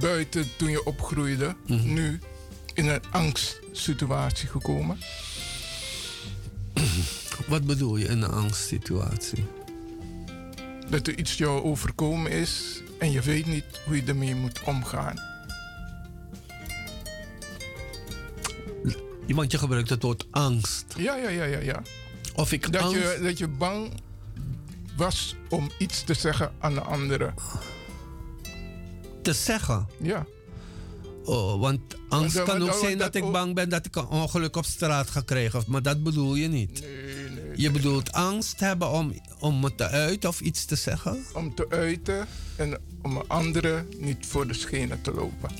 buiten 0.00 0.48
toen 0.56 0.70
je 0.70 0.84
opgroeide, 0.84 1.54
Mhm. 1.66 1.92
nu 1.92 2.20
in 2.80 2.88
een 2.88 3.02
angstsituatie 3.10 4.48
gekomen? 4.48 4.98
Wat 7.48 7.64
bedoel 7.64 7.96
je 7.96 8.04
in 8.04 8.22
een 8.22 8.30
angstsituatie? 8.30 9.46
Dat 10.88 11.06
er 11.06 11.18
iets 11.18 11.36
jou 11.36 11.62
overkomen 11.62 12.30
is 12.30 12.82
en 12.98 13.10
je 13.10 13.20
weet 13.20 13.46
niet 13.46 13.64
hoe 13.86 13.96
je 13.96 14.02
ermee 14.02 14.34
moet 14.34 14.60
omgaan. 14.62 15.28
Want 19.26 19.52
je 19.52 19.58
gebruikt 19.58 19.88
het 19.88 20.02
woord 20.02 20.26
angst. 20.30 20.84
Ja, 20.96 21.16
ja, 21.16 21.28
ja, 21.28 21.44
ja. 21.44 21.58
ja. 21.58 21.82
Of 22.34 22.52
ik 22.52 22.72
dat, 22.72 22.90
je, 22.90 23.18
dat 23.22 23.38
je 23.38 23.48
bang 23.48 23.92
was 24.96 25.36
om 25.48 25.70
iets 25.78 26.04
te 26.04 26.14
zeggen 26.14 26.52
aan 26.58 26.74
de 26.74 26.80
anderen. 26.80 27.34
Te 29.22 29.32
zeggen? 29.32 29.88
Ja. 29.98 30.26
Oh, 31.24 31.60
want 31.60 31.80
angst 32.08 32.34
Want, 32.34 32.46
kan 32.48 32.58
want, 32.58 32.62
ook 32.62 32.68
want 32.68 32.80
zijn 32.80 32.98
dat 32.98 33.12
dat 33.12 33.22
ik 33.22 33.32
bang 33.32 33.54
ben 33.54 33.68
dat 33.68 33.86
ik 33.86 33.96
een 33.96 34.08
ongeluk 34.08 34.56
op 34.56 34.64
straat 34.64 35.10
ga 35.10 35.20
krijgen. 35.20 35.62
Maar 35.66 35.82
dat 35.82 36.02
bedoel 36.02 36.34
je 36.34 36.48
niet. 36.48 36.84
je 37.54 37.70
bedoelt 37.70 38.12
angst 38.12 38.60
hebben 38.60 38.90
om, 38.90 39.14
om 39.38 39.64
het 39.64 39.76
te 39.76 39.88
uiten 39.88 40.28
of 40.28 40.40
iets 40.40 40.64
te 40.64 40.76
zeggen? 40.76 41.24
Om 41.34 41.54
te 41.54 41.66
uiten 41.68 42.26
en 42.56 42.78
om 43.02 43.16
een 43.16 43.28
andere 43.28 43.84
niet 43.98 44.26
voor 44.26 44.46
de 44.46 44.54
schenen 44.54 45.02
te 45.02 45.12
lopen. 45.12 45.50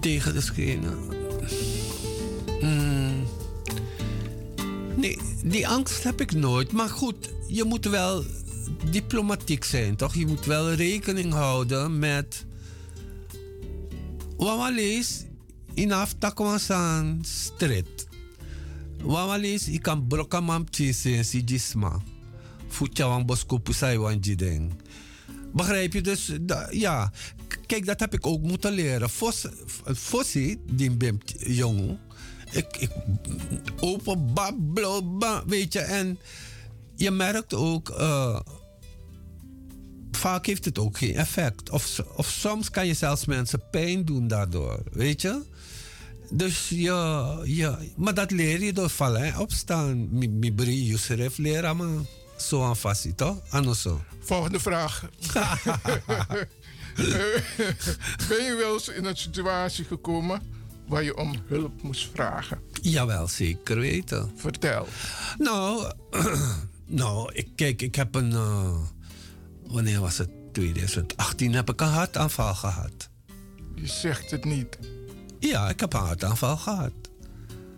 Tegen 0.00 0.34
de 0.34 0.40
schenen. 0.40 0.98
Hmm. 2.60 3.26
Nee, 4.96 5.18
die 5.44 5.68
angst 5.68 6.02
heb 6.02 6.20
ik 6.20 6.32
nooit. 6.32 6.72
Maar 6.72 6.88
goed, 6.88 7.30
je 7.48 7.64
moet 7.64 7.84
wel 7.84 8.24
diplomatiek 8.90 9.64
zijn, 9.64 9.96
toch? 9.96 10.14
Je 10.14 10.26
moet 10.26 10.44
wel 10.44 10.72
rekening 10.72 11.32
houden 11.32 11.98
met. 11.98 12.44
Wawa 14.36 14.70
lees 14.70 15.24
in 15.74 15.92
aftakwasan 15.92 17.18
street. 17.24 18.06
Wawa 19.02 19.36
lees 19.36 19.68
ik 19.68 19.82
kan 19.82 20.06
brokamam 20.06 20.64
chise 20.70 21.22
si 21.22 21.40
jisma. 21.44 22.02
Futjawang 22.68 23.26
bosko 23.26 23.58
pusai. 23.58 24.20
Begrijp 25.52 25.92
je? 25.92 26.00
Dus 26.00 26.32
ja, 26.70 27.12
kijk, 27.66 27.86
dat 27.86 28.00
heb 28.00 28.14
ik 28.14 28.26
ook 28.26 28.42
moeten 28.42 28.72
leren. 28.72 29.10
Fos- 29.10 29.46
Fossi, 29.94 30.56
die 30.72 30.90
bim 30.90 31.18
jong, 31.38 31.98
ik, 32.52 32.76
ik 32.76 32.90
open 33.80 34.34
babbel, 34.34 35.16
ba- 35.18 35.42
weet 35.46 35.72
je, 35.72 35.78
en 35.80 36.18
je 36.96 37.10
merkt 37.10 37.54
ook, 37.54 37.88
eh, 37.88 38.40
vaak 40.10 40.46
heeft 40.46 40.64
het 40.64 40.78
ook 40.78 40.98
geen 40.98 41.14
effect. 41.14 41.70
Of, 41.70 42.02
of 42.14 42.28
soms 42.28 42.70
kan 42.70 42.86
je 42.86 42.94
zelfs 42.94 43.24
mensen 43.24 43.62
pijn 43.70 44.04
doen 44.04 44.28
daardoor, 44.28 44.82
weet 44.92 45.22
je? 45.22 45.42
Dus 46.30 46.68
ja, 46.68 47.38
ja, 47.44 47.78
maar 47.96 48.14
dat 48.14 48.30
leer 48.30 48.62
je 48.62 48.72
door 48.72 48.90
vallen 48.90 49.22
en 49.22 49.38
opstaan. 49.38 50.08
Mi, 50.18 50.28
mi 50.28 50.52
bri 50.52 50.84
Yusref 50.84 51.38
leren 51.38 51.76
maar 51.76 52.04
zo 52.36 52.64
aan 52.64 52.76
vast, 52.76 53.16
toch? 53.16 53.36
Anders 53.50 53.82
zo. 53.82 54.00
Volgende 54.18 54.60
vraag. 54.60 55.08
ben 58.28 58.44
je 58.44 58.56
wel 58.58 58.72
eens 58.72 58.88
in 58.88 59.04
een 59.04 59.16
situatie 59.16 59.84
gekomen 59.84 60.42
waar 60.86 61.02
je 61.02 61.16
om 61.16 61.34
hulp 61.46 61.82
moest 61.82 62.08
vragen? 62.14 62.60
Jawel, 62.82 63.28
zeker 63.28 63.78
weten. 63.78 64.32
Vertel. 64.36 64.86
Nou, 65.38 65.92
nou 66.86 67.30
ik, 67.32 67.48
kijk, 67.54 67.82
ik 67.82 67.94
heb 67.94 68.14
een. 68.14 68.32
eh, 68.32 68.76
wanneer 69.66 70.00
was 70.00 70.18
het? 70.18 70.28
2018 70.52 71.54
heb 71.54 71.70
ik 71.70 71.80
een 71.80 71.86
hartaanval 71.86 72.54
gehad. 72.54 73.08
Je 73.74 73.86
zegt 73.86 74.30
het 74.30 74.44
niet. 74.44 74.78
Ja, 75.40 75.68
ik 75.68 75.80
heb 75.80 75.92
een 75.92 76.00
hartaanval 76.00 76.56
gehad. 76.56 76.92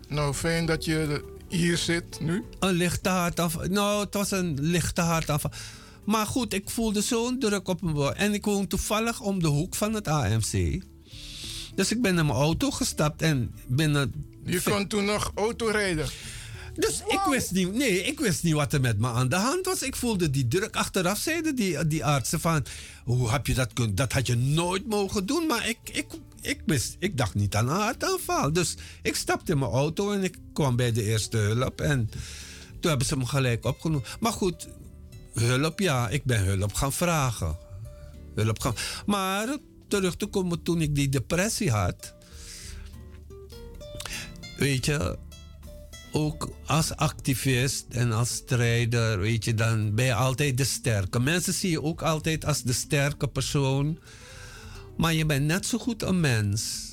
Nou, 0.07 0.33
fijn 0.33 0.65
dat 0.65 0.85
je 0.85 1.23
hier 1.47 1.77
zit 1.77 2.19
nu. 2.19 2.43
Een 2.59 2.71
lichte 2.73 3.09
hartaanval. 3.09 3.65
Nou, 3.67 4.03
het 4.03 4.13
was 4.13 4.31
een 4.31 4.57
lichte 4.61 5.01
hartaanval. 5.01 5.51
Maar 6.03 6.25
goed, 6.25 6.53
ik 6.53 6.69
voelde 6.69 7.01
zo'n 7.01 7.39
druk 7.39 7.67
op 7.67 7.81
mijn 7.81 7.95
borst. 7.95 8.17
En 8.17 8.33
ik 8.33 8.45
woon 8.45 8.67
toevallig 8.67 9.19
om 9.21 9.39
de 9.41 9.47
hoek 9.47 9.75
van 9.75 9.93
het 9.93 10.07
AMC. 10.07 10.81
Dus 11.75 11.91
ik 11.91 12.01
ben 12.01 12.17
in 12.17 12.25
mijn 12.25 12.37
auto 12.37 12.71
gestapt 12.71 13.21
en 13.21 13.55
binnen. 13.67 14.25
Je 14.45 14.61
kon 14.61 14.87
toen 14.87 15.05
nog 15.05 15.31
auto 15.35 15.67
rijden. 15.67 16.07
Dus 16.79 17.03
ik 17.07 17.21
wist 17.29 17.51
niet, 17.51 17.73
nee, 17.73 18.03
ik 18.03 18.19
wist 18.19 18.43
niet 18.43 18.53
wat 18.53 18.73
er 18.73 18.81
met 18.81 18.99
me 18.99 19.07
aan 19.07 19.29
de 19.29 19.35
hand 19.35 19.65
was. 19.65 19.81
Ik 19.81 19.95
voelde 19.95 20.29
die 20.29 20.47
druk. 20.47 20.75
Achteraf 20.75 21.17
zeiden 21.17 21.55
die, 21.55 21.87
die 21.87 22.05
artsen 22.05 22.39
van, 22.39 22.65
hoe 23.03 23.31
heb 23.31 23.47
je 23.47 23.53
dat 23.53 23.73
kunnen? 23.73 23.95
Dat 23.95 24.13
had 24.13 24.27
je 24.27 24.35
nooit 24.35 24.87
mogen 24.87 25.25
doen. 25.25 25.47
Maar 25.47 25.69
ik, 25.69 25.77
ik, 25.91 26.05
ik 26.41 26.61
wist, 26.65 26.95
ik 26.99 27.17
dacht 27.17 27.35
niet 27.35 27.55
aan 27.55 27.69
een 27.69 27.75
hartaanval. 27.75 28.53
Dus 28.53 28.75
ik 29.01 29.15
stapte 29.15 29.51
in 29.51 29.59
mijn 29.59 29.71
auto 29.71 30.11
en 30.11 30.23
ik 30.23 30.37
kwam 30.53 30.75
bij 30.75 30.91
de 30.91 31.03
eerste 31.03 31.37
hulp. 31.37 31.81
En 31.81 32.09
toen 32.79 32.89
hebben 32.89 33.07
ze 33.07 33.17
me 33.17 33.25
gelijk 33.25 33.65
opgenomen. 33.65 34.07
Maar 34.19 34.33
goed, 34.33 34.67
hulp, 35.33 35.79
ja, 35.79 36.09
ik 36.09 36.23
ben 36.23 36.43
hulp 36.43 36.73
gaan 36.73 36.93
vragen. 36.93 37.57
Hulp 38.35 38.59
gaan. 38.59 38.75
Maar 39.05 39.57
terug 39.87 40.15
te 40.15 40.25
komen 40.25 40.63
toen 40.63 40.81
ik 40.81 40.95
die 40.95 41.09
depressie 41.09 41.71
had. 41.71 42.13
Weet 44.57 44.85
je, 44.85 45.17
ook 46.11 46.49
als 46.65 46.95
activist 46.95 47.85
en 47.89 48.11
als 48.11 48.33
strijder, 48.33 49.19
weet 49.19 49.45
je, 49.45 49.53
dan 49.53 49.95
ben 49.95 50.05
je 50.05 50.13
altijd 50.13 50.57
de 50.57 50.63
sterke. 50.63 51.19
Mensen 51.19 51.53
zien 51.53 51.71
je 51.71 51.83
ook 51.83 52.01
altijd 52.01 52.45
als 52.45 52.61
de 52.61 52.73
sterke 52.73 53.27
persoon. 53.27 53.99
Maar 54.97 55.13
je 55.13 55.25
bent 55.25 55.45
net 55.45 55.65
zo 55.65 55.77
goed 55.77 56.03
een 56.03 56.19
mens. 56.19 56.87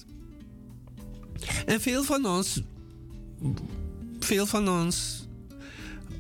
En 1.67 1.81
veel 1.81 2.05
van 2.05 2.27
ons, 2.27 2.63
veel 4.21 4.47
van 4.47 4.69
ons, 4.69 5.27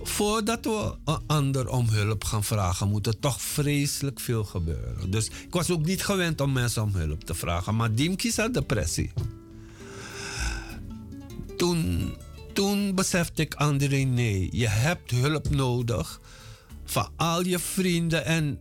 voordat 0.03 0.65
we 0.65 0.95
een 1.05 1.21
ander 1.27 1.69
om 1.69 1.89
hulp 1.89 2.25
gaan 2.25 2.45
vragen, 2.45 2.89
moet 2.89 3.07
er 3.07 3.19
toch 3.19 3.43
vreselijk 3.43 4.21
veel 4.21 4.45
gebeuren. 4.45 5.11
Dus 5.11 5.27
ik 5.27 5.53
was 5.53 5.71
ook 5.71 5.85
niet 5.85 6.05
gewend 6.05 6.41
om 6.41 6.53
mensen 6.53 6.83
om 6.83 6.95
hulp 6.95 7.25
te 7.25 7.35
vragen. 7.35 7.77
Maar 7.77 7.95
Diemke 7.95 8.33
had 8.37 8.55
depressie. 8.55 9.13
Toen, 11.57 12.15
toen 12.57 12.95
besefte 12.95 13.43
ik, 13.43 13.55
André, 13.55 13.97
nee, 13.97 14.49
je 14.53 14.69
hebt 14.69 15.11
hulp 15.11 15.51
nodig 15.51 16.21
van 16.85 17.09
al 17.17 17.45
je 17.45 17.59
vrienden 17.59 18.25
en 18.25 18.61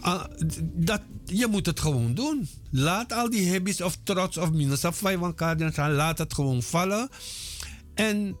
Ah, 0.00 0.24
dat, 0.60 1.00
je 1.24 1.46
moet 1.46 1.66
het 1.66 1.80
gewoon 1.80 2.14
doen. 2.14 2.48
Laat 2.70 3.12
al 3.12 3.30
die 3.30 3.52
hobby's 3.52 3.80
of 3.80 3.98
trots 4.02 4.36
of 4.36 4.50
minus 4.50 4.84
of 4.84 4.96
vijf 4.96 5.20
elkaar 5.20 5.72
gaan. 5.72 5.92
Laat 5.92 6.18
het 6.18 6.34
gewoon 6.34 6.62
vallen. 6.62 7.08
En 7.94 8.36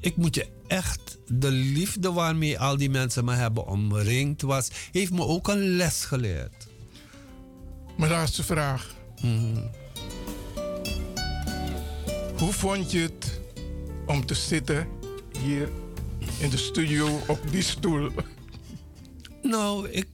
ik 0.00 0.16
moet 0.16 0.34
je 0.34 0.48
echt, 0.66 1.18
de 1.26 1.50
liefde 1.50 2.12
waarmee 2.12 2.58
al 2.58 2.76
die 2.76 2.90
mensen 2.90 3.24
me 3.24 3.34
hebben 3.34 3.66
omringd 3.66 4.42
was, 4.42 4.70
heeft 4.92 5.12
me 5.12 5.24
ook 5.26 5.48
een 5.48 5.76
les 5.76 6.04
geleerd. 6.04 6.66
Mijn 7.96 8.10
laatste 8.10 8.44
vraag. 8.44 8.94
Hoe 12.38 12.52
vond 12.52 12.90
je 12.90 12.98
het 12.98 13.40
om 14.06 14.26
te 14.26 14.34
zitten 14.34 14.88
hier 15.42 15.68
in 16.38 16.50
de 16.50 16.56
studio 16.56 17.20
op 17.28 17.40
die 17.50 17.62
stoel? 17.62 18.10
Nou, 19.42 19.88
ik 19.88 20.06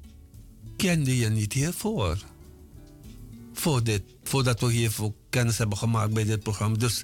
kende 0.77 1.17
je 1.17 1.29
niet 1.29 1.53
hiervoor. 1.53 2.19
Voor 3.53 3.83
dit, 3.85 4.03
voordat 4.23 4.61
we 4.61 4.73
hiervoor 4.73 5.13
kennis 5.31 5.59
hebben 5.59 5.79
gemaakt 5.79 6.13
bij 6.13 6.25
dit 6.25 6.43
programma. 6.43 6.77
Dus, 6.77 7.03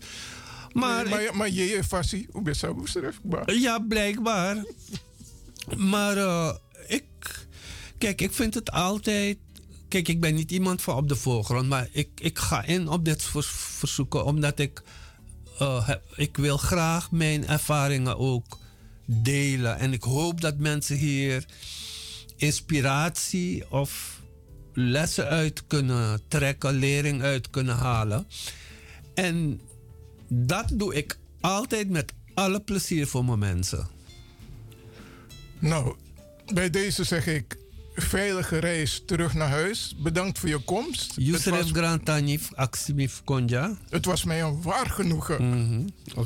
maar, 0.72 1.08
maar, 1.08 1.08
maar, 1.08 1.36
maar 1.36 1.50
je 1.50 1.64
je 1.64 1.84
fassie, 1.84 2.28
hoe 2.32 2.42
ben 2.42 2.52
je 2.52 2.58
zo 2.58 2.74
beschrijfbaar? 2.74 3.54
Ja, 3.54 3.78
blijkbaar. 3.78 4.64
Maar 5.76 6.16
eh, 6.16 6.54
ik, 6.86 7.04
kijk, 7.98 8.20
ik 8.20 8.32
vind 8.32 8.54
het 8.54 8.70
altijd. 8.70 9.38
Kijk, 9.88 10.08
ik 10.08 10.20
ben 10.20 10.34
niet 10.34 10.50
iemand 10.50 10.82
van 10.82 10.96
op 10.96 11.08
de 11.08 11.16
voorgrond, 11.16 11.68
maar 11.68 11.88
ik, 11.92 12.08
ik 12.14 12.38
ga 12.38 12.64
in 12.64 12.88
op 12.88 13.04
dit 13.04 13.22
vers- 13.22 13.46
verzoeken 13.50 14.24
omdat 14.24 14.58
ik, 14.58 14.82
eh, 15.58 15.90
ik 16.14 16.36
wil 16.36 16.56
graag 16.56 17.10
mijn 17.10 17.46
ervaringen 17.48 18.18
ook 18.18 18.58
delen. 19.04 19.78
En 19.78 19.92
ik 19.92 20.02
hoop 20.02 20.40
dat 20.40 20.58
mensen 20.58 20.96
hier 20.96 21.44
inspiratie 22.36 23.70
of 23.70 24.20
lessen 24.72 25.28
uit 25.28 25.66
kunnen 25.66 26.20
trekken, 26.28 26.74
lering 26.74 27.22
uit 27.22 27.50
kunnen 27.50 27.76
halen. 27.76 28.26
En 29.14 29.60
dat 30.28 30.68
doe 30.72 30.94
ik 30.94 31.18
altijd 31.40 31.90
met 31.90 32.12
alle 32.34 32.60
plezier 32.60 33.06
voor 33.06 33.24
mijn 33.24 33.38
mensen. 33.38 33.88
Nou, 35.58 35.96
bij 36.54 36.70
deze 36.70 37.04
zeg 37.04 37.26
ik 37.26 37.56
veilige 37.96 38.58
reis 38.58 39.02
terug 39.06 39.34
naar 39.34 39.48
huis. 39.48 39.94
Bedankt 39.98 40.38
voor 40.38 40.48
je 40.48 40.58
komst. 40.58 41.14
Het 41.14 41.24
Yusref 41.26 41.60
was, 41.62 41.70
Grantanif, 41.70 42.48
Aksimif 42.54 43.20
Konja. 43.24 43.76
het 43.90 44.04
was 44.04 44.24
mij 44.24 44.42
een 44.42 44.62
waar 44.62 44.86
genoegen. 44.90 45.38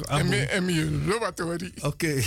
En 0.08 0.28
me- 0.28 0.36
En 0.44 0.64
me 0.64 1.00
laboratorie. 1.06 1.72
Oké. 1.80 2.14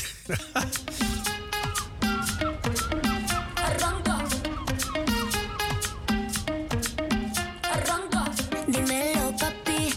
Dímelo, 8.67 9.31
papi, 9.37 9.93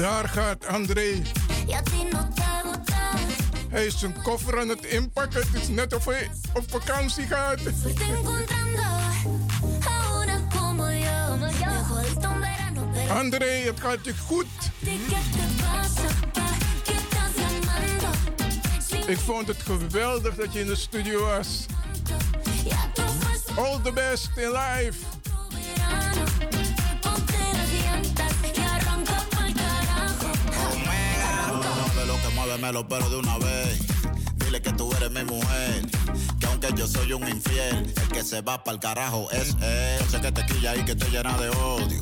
Daar 0.00 0.28
gaat 0.28 0.66
André. 0.66 1.22
Hij 3.68 3.86
is 3.86 3.98
zijn 3.98 4.22
koffer 4.22 4.60
aan 4.60 4.68
het 4.68 4.84
inpakken. 4.84 5.40
Het 5.40 5.62
is 5.62 5.68
net 5.68 5.94
of 5.94 6.04
hij 6.04 6.30
op 6.54 6.64
vakantie 6.70 7.26
gaat. 7.26 7.60
André, 13.08 13.46
het 13.46 13.80
gaat 13.80 14.04
je 14.04 14.14
goed. 14.26 14.46
Ik 19.06 19.18
vond 19.18 19.48
het 19.48 19.62
geweldig 19.62 20.34
dat 20.34 20.52
je 20.52 20.60
in 20.60 20.66
de 20.66 20.76
studio 20.76 21.24
was. 21.24 21.66
All 23.56 23.80
the 23.82 23.92
best 23.92 24.28
in 24.36 24.50
life. 24.50 25.19
Por 32.50 32.58
carajo. 32.58 32.58
de 32.58 32.58
lo 32.58 32.58
que 32.58 32.58
mueve, 32.58 32.58
me 32.58 32.72
lo 32.72 32.88
pero 32.88 33.10
de 33.10 33.16
una 33.16 33.38
vez. 33.38 33.80
dile 34.36 34.62
que 34.62 34.72
tú 34.72 34.92
eres 34.96 35.10
mi 35.10 35.24
mujer. 35.24 35.86
Que 36.38 36.46
aunque 36.46 36.68
yo 36.76 36.86
soy 36.86 37.12
un 37.12 37.28
infiel, 37.28 37.92
el 37.94 38.08
que 38.08 38.22
se 38.22 38.40
va 38.42 38.64
para 38.64 38.74
el 38.74 38.80
carajo 38.80 39.30
es 39.30 39.56
él. 39.62 40.08
Sé 40.10 40.20
que 40.20 40.32
te 40.32 40.46
quilla 40.46 40.76
y 40.76 40.84
que 40.84 40.94
te 40.94 41.08
llena 41.10 41.36
de 41.38 41.48
odio. 41.50 42.00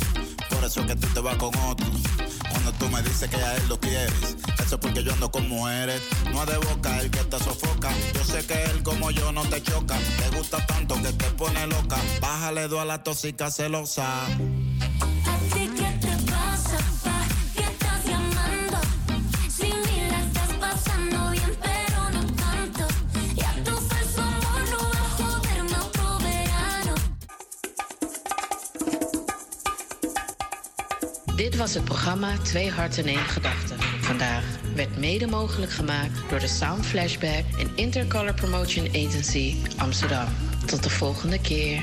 Por 0.50 0.64
eso 0.64 0.80
es 0.80 0.86
que 0.86 0.96
tú 0.96 1.06
te 1.08 1.20
vas 1.20 1.36
con 1.36 1.54
otro. 1.56 1.86
Cuando 2.50 2.72
tú 2.72 2.88
me 2.88 3.02
dices 3.02 3.28
que 3.28 3.36
a 3.36 3.56
él 3.56 3.68
lo 3.68 3.78
quieres, 3.78 4.36
eso 4.58 4.74
es 4.74 4.80
porque 4.80 5.02
yo 5.02 5.12
ando 5.12 5.30
con 5.30 5.48
mujeres. 5.48 6.00
No 6.32 6.42
es 6.42 6.48
de 6.48 6.58
boca 6.58 7.00
el 7.00 7.10
que 7.10 7.24
te 7.24 7.38
sofoca. 7.38 7.90
Yo 8.14 8.24
sé 8.24 8.46
que 8.46 8.62
él 8.64 8.82
como 8.82 9.10
yo 9.10 9.32
no 9.32 9.42
te 9.42 9.62
choca. 9.62 9.98
Te 10.18 10.36
gusta 10.36 10.64
tanto 10.66 10.94
que 10.96 11.12
te 11.12 11.30
pone 11.32 11.66
loca. 11.66 11.98
Bájale 12.20 12.68
dos 12.68 12.80
a 12.80 12.84
la 12.84 13.02
tóxica 13.02 13.50
celosa. 13.50 14.26
Was 31.58 31.74
het 31.74 31.84
programma 31.84 32.36
Twee 32.42 32.70
Harten 32.70 33.04
één 33.04 33.18
Gedachte. 33.18 33.74
Vandaag 34.00 34.44
werd 34.74 34.98
mede 34.98 35.26
mogelijk 35.26 35.72
gemaakt 35.72 36.30
door 36.30 36.38
de 36.38 36.48
Sound 36.48 36.86
Flashback 36.86 37.44
en 37.58 37.70
Intercolor 37.74 38.34
Promotion 38.34 38.86
Agency 38.88 39.56
Amsterdam. 39.76 40.26
Tot 40.66 40.82
de 40.82 40.90
volgende 40.90 41.40
keer. 41.40 41.82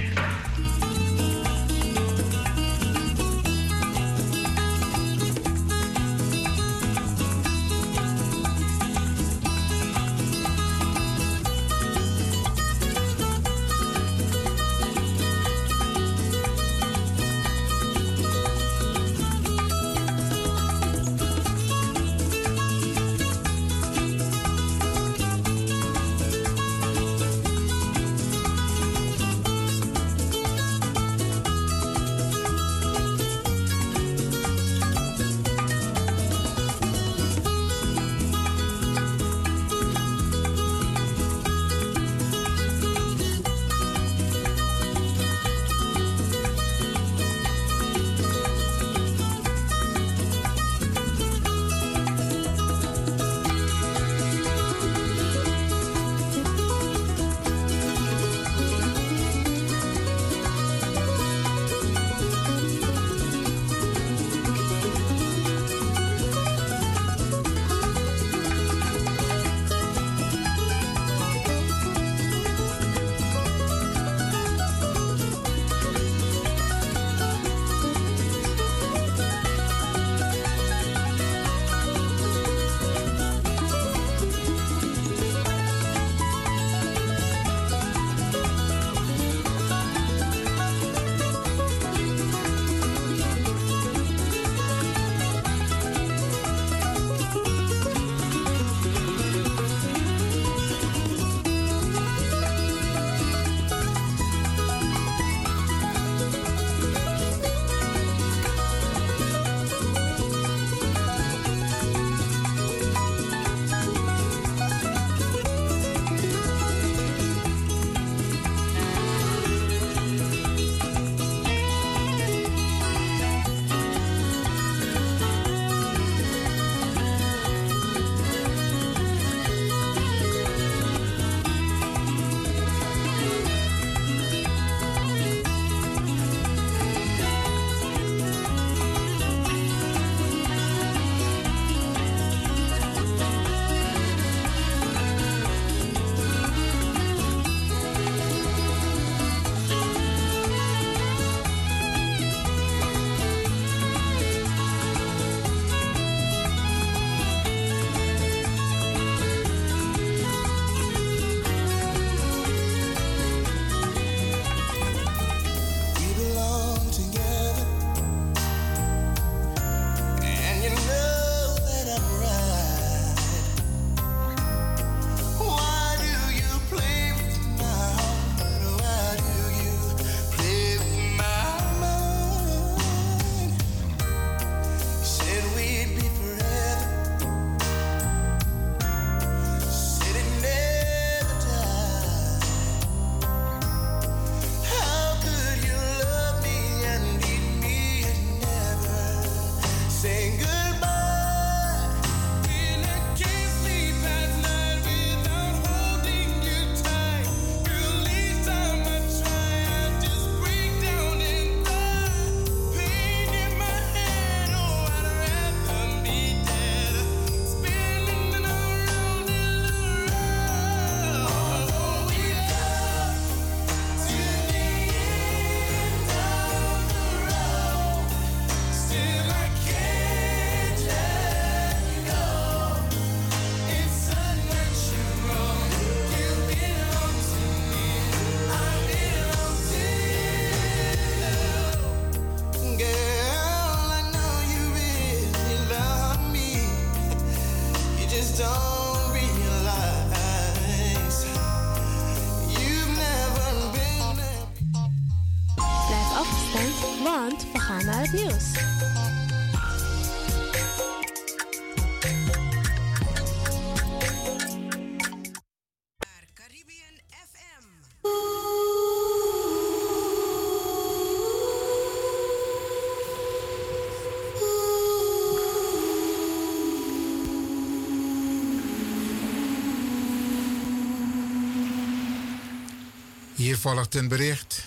Hier 283.56 283.64
volgt 283.64 283.96
een 283.96 284.08
bericht 284.08 284.64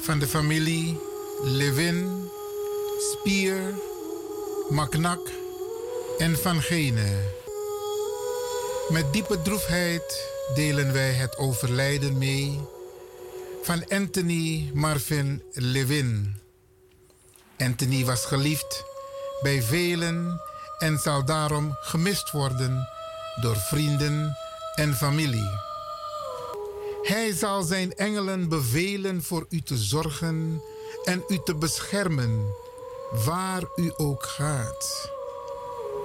van 0.00 0.18
de 0.18 0.26
familie 0.26 1.00
Levin, 1.42 2.28
Spier, 3.12 3.74
Maknak 4.68 5.30
en 6.18 6.38
Van 6.38 6.62
Gene. 6.62 7.30
Met 8.88 9.12
diepe 9.12 9.42
droefheid 9.42 10.28
delen 10.54 10.92
wij 10.92 11.12
het 11.12 11.36
overlijden 11.36 12.18
mee 12.18 12.60
van 13.62 13.88
Anthony 13.88 14.70
Marvin 14.74 15.42
Levin. 15.52 16.36
Anthony 17.58 18.04
was 18.04 18.24
geliefd 18.24 18.84
bij 19.42 19.62
velen 19.62 20.40
en 20.78 20.98
zal 20.98 21.24
daarom 21.24 21.76
gemist 21.80 22.30
worden 22.30 22.88
door 23.40 23.56
vrienden 23.56 24.36
en 24.74 24.94
familie. 24.94 25.71
Hij 27.02 27.32
zal 27.32 27.62
zijn 27.62 27.94
engelen 27.94 28.48
bevelen 28.48 29.22
voor 29.22 29.46
u 29.48 29.60
te 29.60 29.76
zorgen 29.76 30.62
en 31.04 31.24
u 31.28 31.38
te 31.44 31.54
beschermen, 31.54 32.44
waar 33.24 33.62
u 33.76 33.92
ook 33.96 34.22
gaat. 34.22 35.10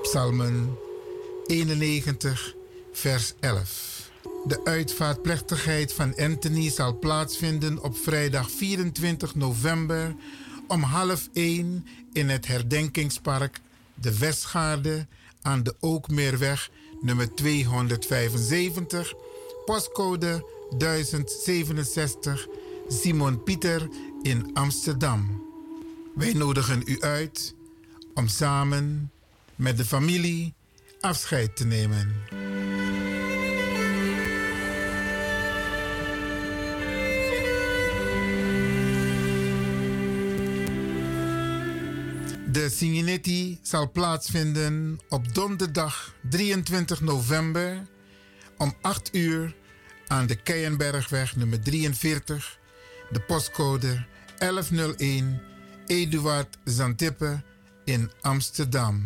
Psalmen 0.01 0.77
91, 1.45 2.55
vers 2.91 3.33
11. 3.39 4.09
De 4.45 4.61
uitvaartplechtigheid 4.63 5.93
van 5.93 6.15
Anthony 6.15 6.69
zal 6.69 6.99
plaatsvinden 6.99 7.83
op 7.83 7.97
vrijdag 7.97 8.51
24 8.51 9.35
november 9.35 10.15
om 10.67 10.81
half 10.81 11.29
1 11.33 11.87
in 12.13 12.29
het 12.29 12.47
herdenkingspark 12.47 13.59
De 13.93 14.17
Westgaarde 14.17 15.07
aan 15.41 15.63
de 15.63 15.75
Ookmeerweg 15.79 16.69
nummer 17.01 17.35
275, 17.35 19.13
postcode 19.65 20.55
1067 20.77 22.47
Simon 22.87 23.43
Pieter 23.43 23.89
in 24.21 24.49
Amsterdam. 24.53 25.45
Wij 26.15 26.33
nodigen 26.33 26.81
u 26.85 27.01
uit 27.01 27.55
om 28.13 28.27
samen 28.27 29.11
met 29.55 29.77
de 29.77 29.85
familie 29.85 30.53
afscheid 30.99 31.55
te 31.55 31.65
nemen. 31.65 32.15
De 42.51 42.69
Signetti 42.69 43.59
zal 43.61 43.91
plaatsvinden 43.91 44.99
op 45.09 45.33
donderdag 45.33 46.15
23 46.29 47.01
november 47.01 47.87
om 48.57 48.73
8 48.81 49.15
uur 49.15 49.55
aan 50.07 50.25
de 50.25 50.35
Keienbergweg 50.35 51.35
nummer 51.35 51.59
43, 51.61 52.59
de 53.11 53.19
postcode 53.19 54.05
1101 54.37 55.39
Eduard 55.85 56.57
Zantippe 56.63 57.41
in 57.83 58.11
Amsterdam. 58.21 59.05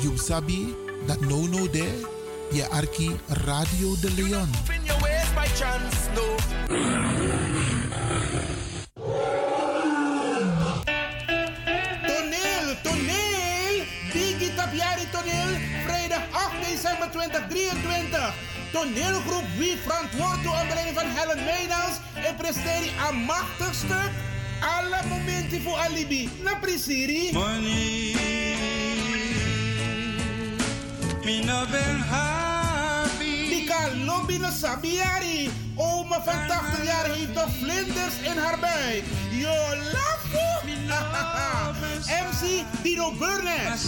You 0.00 0.16
sabi 0.16 0.74
that 1.06 1.20
no 1.20 1.46
no 1.46 1.70
there, 1.70 2.06
je 2.50 2.68
arki 2.68 3.16
Radio 3.28 3.94
de 4.00 4.10
Leon. 4.10 4.48
2023. 17.10 18.34
Toneelgroep 18.72 19.44
Wie 19.56 19.76
verantwoord 19.76 20.42
door 20.42 20.56
onder 20.62 20.76
van 20.94 21.06
Helen 21.06 21.44
Meijnans 21.44 21.96
en 22.14 22.36
presteert 22.36 22.90
een 23.08 23.16
machtig 23.16 23.74
stuk. 23.74 24.10
Alle 24.60 25.08
momenten 25.08 25.62
voor 25.62 25.76
alibi. 25.76 26.30
Na 26.42 26.54
prisiri. 26.54 27.32
Mina 31.24 31.66
ben 31.70 32.00
happy. 32.00 33.48
Dika 33.48 33.88
lobby 34.04 34.36
no 34.36 34.48
sabiari. 34.50 35.50
Oma 35.74 36.22
van 36.22 36.46
80 36.46 36.84
jaar 36.84 37.04
heeft 37.04 37.34
nog 37.34 37.48
vlinders 37.60 38.16
in 38.22 38.38
haar 38.38 38.58
buik. 38.58 39.04
Yo, 39.30 39.54
lafo. 39.92 40.48
MC 42.08 42.64
Dino 42.82 43.12
Burnett. 43.12 43.78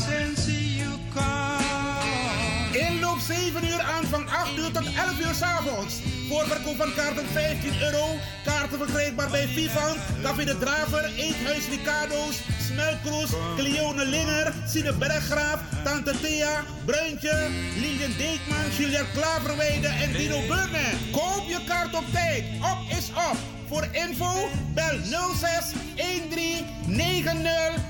Inloop 3.21 3.53
7 3.53 3.69
uur 3.69 3.81
aanvang 3.81 4.31
8 4.31 4.57
uur 4.59 4.71
tot 4.73 4.85
11 4.85 5.21
uur 5.21 5.35
s 5.35 5.43
avonds. 5.43 5.95
Voorverkoop 6.29 6.77
van 6.77 6.95
kaarten 6.95 7.27
15 7.33 7.83
euro. 7.83 8.07
Kaarten 8.45 8.79
verkrijgbaar 8.79 9.31
bij 9.31 9.49
Vivant, 9.49 9.99
Café 10.23 10.45
de 10.45 10.59
Draver, 10.59 11.05
Eethuis 11.17 11.69
Ricardo's, 11.69 12.37
Smelkroes, 12.67 13.31
Cleone 13.57 14.05
Linger, 14.05 14.53
Sine 14.67 14.93
Berggraaf, 14.93 15.61
Tante 15.85 16.15
Thea, 16.21 16.65
Bruintje, 16.85 17.49
Lilian 17.81 18.15
Deekman, 18.19 18.71
Julia 18.79 19.05
Klaverweide 19.15 19.89
en 19.89 20.13
Dino 20.13 20.41
Burnett. 20.41 20.97
Koop 21.13 21.45
je 21.49 21.59
kaart 21.67 21.95
op 21.95 22.05
tijd. 22.13 22.45
Op 22.61 22.99
is 22.99 23.09
op. 23.09 23.60
Voor 23.71 23.89
info 23.93 24.49
bel 24.75 24.99
06 25.35 25.73
13 25.95 26.67
90 26.87 27.33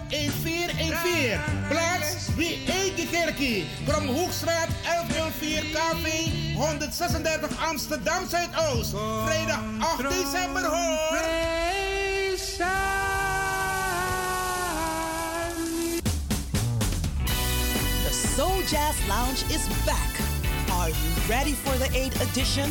1414. 0.09 1.41
Plaats 1.69 2.35
wie 2.37 2.65
eet 2.67 2.97
die 2.97 3.09
kerkie? 3.09 3.67
Kromhoekstraat 3.87 4.69
1104 4.83 5.65
KV 5.73 6.29
136 6.55 7.51
Amsterdam 7.69 8.29
Zuidoost. 8.29 8.95
Vrijdag 9.25 9.61
8 9.79 10.09
december 10.09 10.65
hoor. 10.65 11.23
The 18.05 18.29
Soul 18.37 18.63
Jazz 18.71 18.97
Lounge 19.09 19.45
is 19.49 19.67
back. 19.85 20.13
Are 20.71 20.89
you 20.89 21.29
ready 21.29 21.55
for 21.55 21.79
the 21.79 21.89
8th 21.93 22.21
edition? 22.21 22.71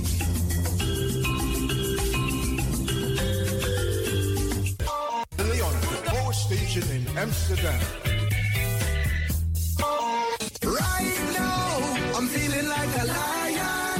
Amsterdam. 7.17 7.79
Right 10.63 11.19
now, 11.37 12.17
I'm 12.17 12.27
feeling 12.27 12.67
like 12.67 12.93
a 12.99 13.05
lion. 13.05 13.99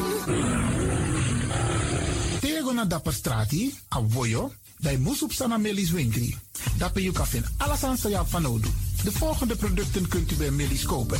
Tego 2.39 2.74
na 2.74 2.86
dapper 2.86 3.14
strati, 3.14 3.76
a 3.89 4.01
voyo, 4.01 4.51
bij 4.80 4.97
Moesop 4.97 5.32
Sana 5.32 5.57
Melis 5.57 5.91
Winkri. 5.91 6.38
Dapper 6.78 7.01
you 7.01 7.14
kafin 7.14 7.43
alasan 7.57 7.97
sa 7.97 8.09
ya 8.09 8.26
fanodu. 8.26 8.70
De 9.03 9.12
volgende 9.12 9.55
producten 9.55 10.07
kunt 10.07 10.32
u 10.32 10.36
bij 10.36 10.51
Melis 10.51 10.86
kopen. 10.86 11.20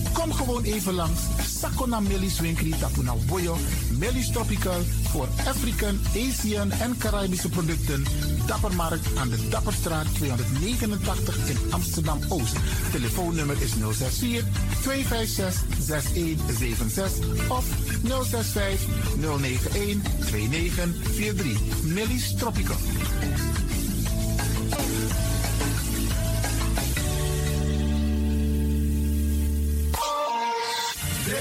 Kom 0.13 0.33
gewoon 0.33 0.63
even 0.63 0.93
langs. 0.93 1.21
Sakona 1.59 1.99
Melis 1.99 2.39
Winkri 2.39 2.69
Tapuna 2.69 3.13
Boyo. 3.27 3.57
Melis 3.97 4.31
Tropical 4.31 4.81
voor 5.11 5.27
African, 5.47 5.99
Asian 6.15 6.71
en 6.71 6.97
Caribische 6.97 7.49
producten. 7.49 8.05
Dappermarkt 8.45 9.17
aan 9.17 9.29
de 9.29 9.47
Dapperstraat 9.49 10.05
289 10.15 11.49
in 11.49 11.57
Amsterdam 11.69 12.19
Oost. 12.29 12.55
Telefoonnummer 12.91 13.61
is 13.61 13.71
064 13.71 14.43
256 14.81 15.63
6176 15.79 17.49
of 17.49 17.65
065 18.03 18.87
091 19.17 20.01
2943. 20.19 21.59
Melis 21.83 22.35
Tropical. 22.35 22.77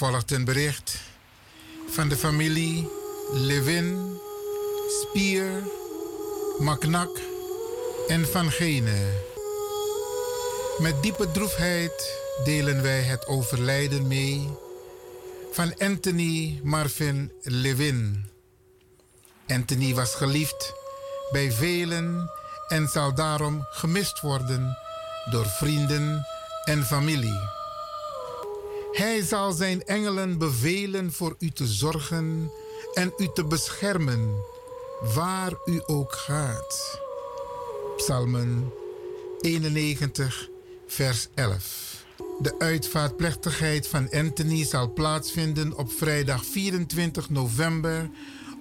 Volgt 0.00 0.30
een 0.30 0.44
bericht 0.44 0.98
van 1.88 2.08
de 2.08 2.16
familie 2.16 2.88
Levin, 3.32 4.18
Spier, 5.00 5.62
Maknak 6.58 7.18
en 8.08 8.26
Van 8.26 8.50
Gene. 8.50 8.96
Met 10.78 11.02
diepe 11.02 11.30
droefheid 11.30 12.18
delen 12.44 12.82
wij 12.82 13.02
het 13.02 13.26
overlijden 13.26 14.06
mee 14.06 14.48
van 15.52 15.74
Anthony 15.78 16.60
Marvin 16.62 17.32
Levin. 17.42 18.30
Anthony 19.48 19.94
was 19.94 20.14
geliefd 20.14 20.72
bij 21.30 21.52
velen 21.52 22.30
en 22.68 22.88
zal 22.88 23.14
daarom 23.14 23.66
gemist 23.70 24.20
worden 24.20 24.78
door 25.30 25.46
vrienden 25.46 26.26
en 26.64 26.84
familie. 26.84 27.59
Hij 28.92 29.22
zal 29.22 29.52
zijn 29.52 29.84
engelen 29.84 30.38
bevelen 30.38 31.12
voor 31.12 31.34
u 31.38 31.50
te 31.50 31.66
zorgen 31.66 32.50
en 32.94 33.12
u 33.16 33.28
te 33.34 33.44
beschermen, 33.44 34.34
waar 35.14 35.52
u 35.64 35.82
ook 35.86 36.12
gaat. 36.12 37.00
Psalmen 37.96 38.72
91, 39.40 40.48
vers 40.86 41.28
11. 41.34 42.04
De 42.40 42.58
uitvaartplechtigheid 42.58 43.88
van 43.88 44.10
Anthony 44.10 44.64
zal 44.64 44.92
plaatsvinden 44.92 45.76
op 45.76 45.92
vrijdag 45.92 46.44
24 46.44 47.30
november 47.30 48.10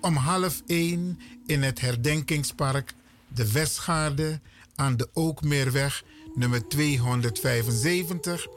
om 0.01 0.15
half 0.15 0.61
1 0.65 1.19
in 1.45 1.63
het 1.63 1.79
herdenkingspark 1.79 2.93
De 3.27 3.51
Westgaarde 3.51 4.39
aan 4.75 4.97
de 4.97 5.09
Ookmeerweg 5.13 6.03
nummer 6.35 6.67
275, 6.67 8.47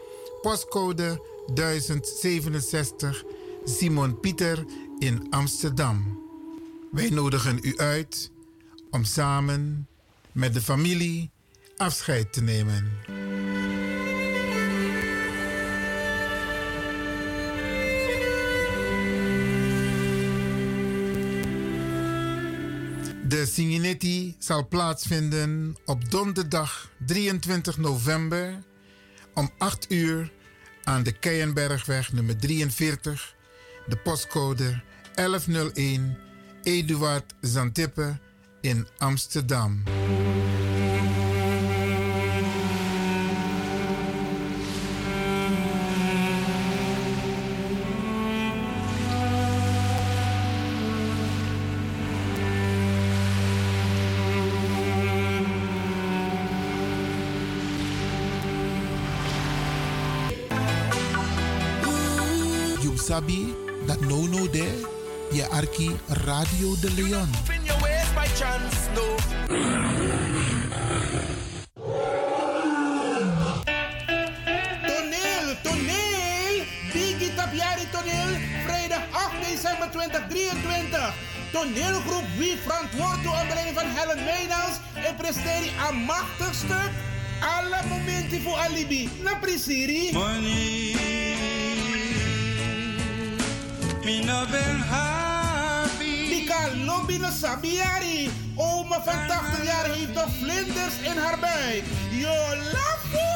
postcode 0.43 1.31
1067 1.55 3.25
Simon 3.65 4.21
Pieter 4.21 4.65
in 4.99 5.27
Amsterdam. 5.31 6.21
Wij 6.91 7.11
nodigen 7.11 7.59
u 7.63 7.77
uit 7.77 8.31
om 8.91 9.05
samen 9.05 9.89
met 10.33 10.55
de 10.55 10.61
familie 10.61 11.31
afscheid 11.77 12.33
te 12.33 12.43
nemen. 12.43 12.91
De 23.29 23.47
Singinetti 23.47 24.37
zal 24.39 24.69
plaatsvinden 24.69 25.77
op 25.85 26.11
donderdag 26.11 26.91
23 27.07 27.79
november 27.79 28.63
om 29.35 29.51
8 29.59 29.93
uur 29.93 30.33
aan 30.85 31.03
de 31.03 31.12
Keienbergweg 31.12 32.12
nummer 32.12 32.37
43, 32.37 33.35
de 33.87 33.97
postcode 33.97 34.80
1101 35.14 36.16
Eduard 36.62 37.35
Zantippe 37.41 38.18
in 38.61 38.87
Amsterdam. 38.99 39.83
Sabi 63.23 63.55
that 63.87 64.01
no 64.03 64.27
no 64.27 64.47
there, 64.51 64.79
je 65.33 65.47
arki 65.51 65.91
Radio 66.27 66.75
de 66.81 66.91
Leon. 66.91 67.29
In 67.55 67.64
your 67.64 67.79
ways 67.83 68.11
by 68.14 68.27
chance, 68.39 68.89
no. 68.95 69.16
Toneel, 74.87 75.47
toneel! 75.62 76.66
Biggie 76.93 77.35
Tapiari 77.35 77.87
toneel, 77.93 78.31
vrijdag 78.66 79.03
8 79.12 79.51
december 79.51 79.91
2023. 79.91 81.14
Toneelgroep 81.53 82.25
Wie 82.39 82.57
verantwoordt 82.57 83.27
onder 83.27 83.55
leiding 83.55 83.77
van 83.77 83.87
Helen 83.87 84.25
Meynals 84.25 84.77
en 84.95 85.16
presteert 85.16 85.70
een 85.89 85.97
machtig 85.97 86.55
stuk. 86.55 86.90
Alle 87.40 87.81
momenten 87.89 88.43
voor 88.43 88.57
alibi. 88.57 89.11
Na 89.23 89.35
prisiri. 89.35 90.12
Money, 90.12 91.22
me 94.05 94.24
no 94.24 94.47
ben 94.51 94.79
happy. 94.91 96.29
Die 96.29 96.45
kan 96.45 96.85
lobby 96.85 97.19
no 97.19 97.31
sabiari. 97.31 98.31
Oma 98.57 99.03
van 99.03 99.27
80 99.27 99.65
jaar 99.65 99.85
heeft 99.85 100.15
nog 100.15 100.29
vlinders 100.41 100.97
in 101.03 101.16
haar 101.16 101.39
buik. 101.39 101.85
Yo, 102.11 102.35
lafo! 102.73 103.33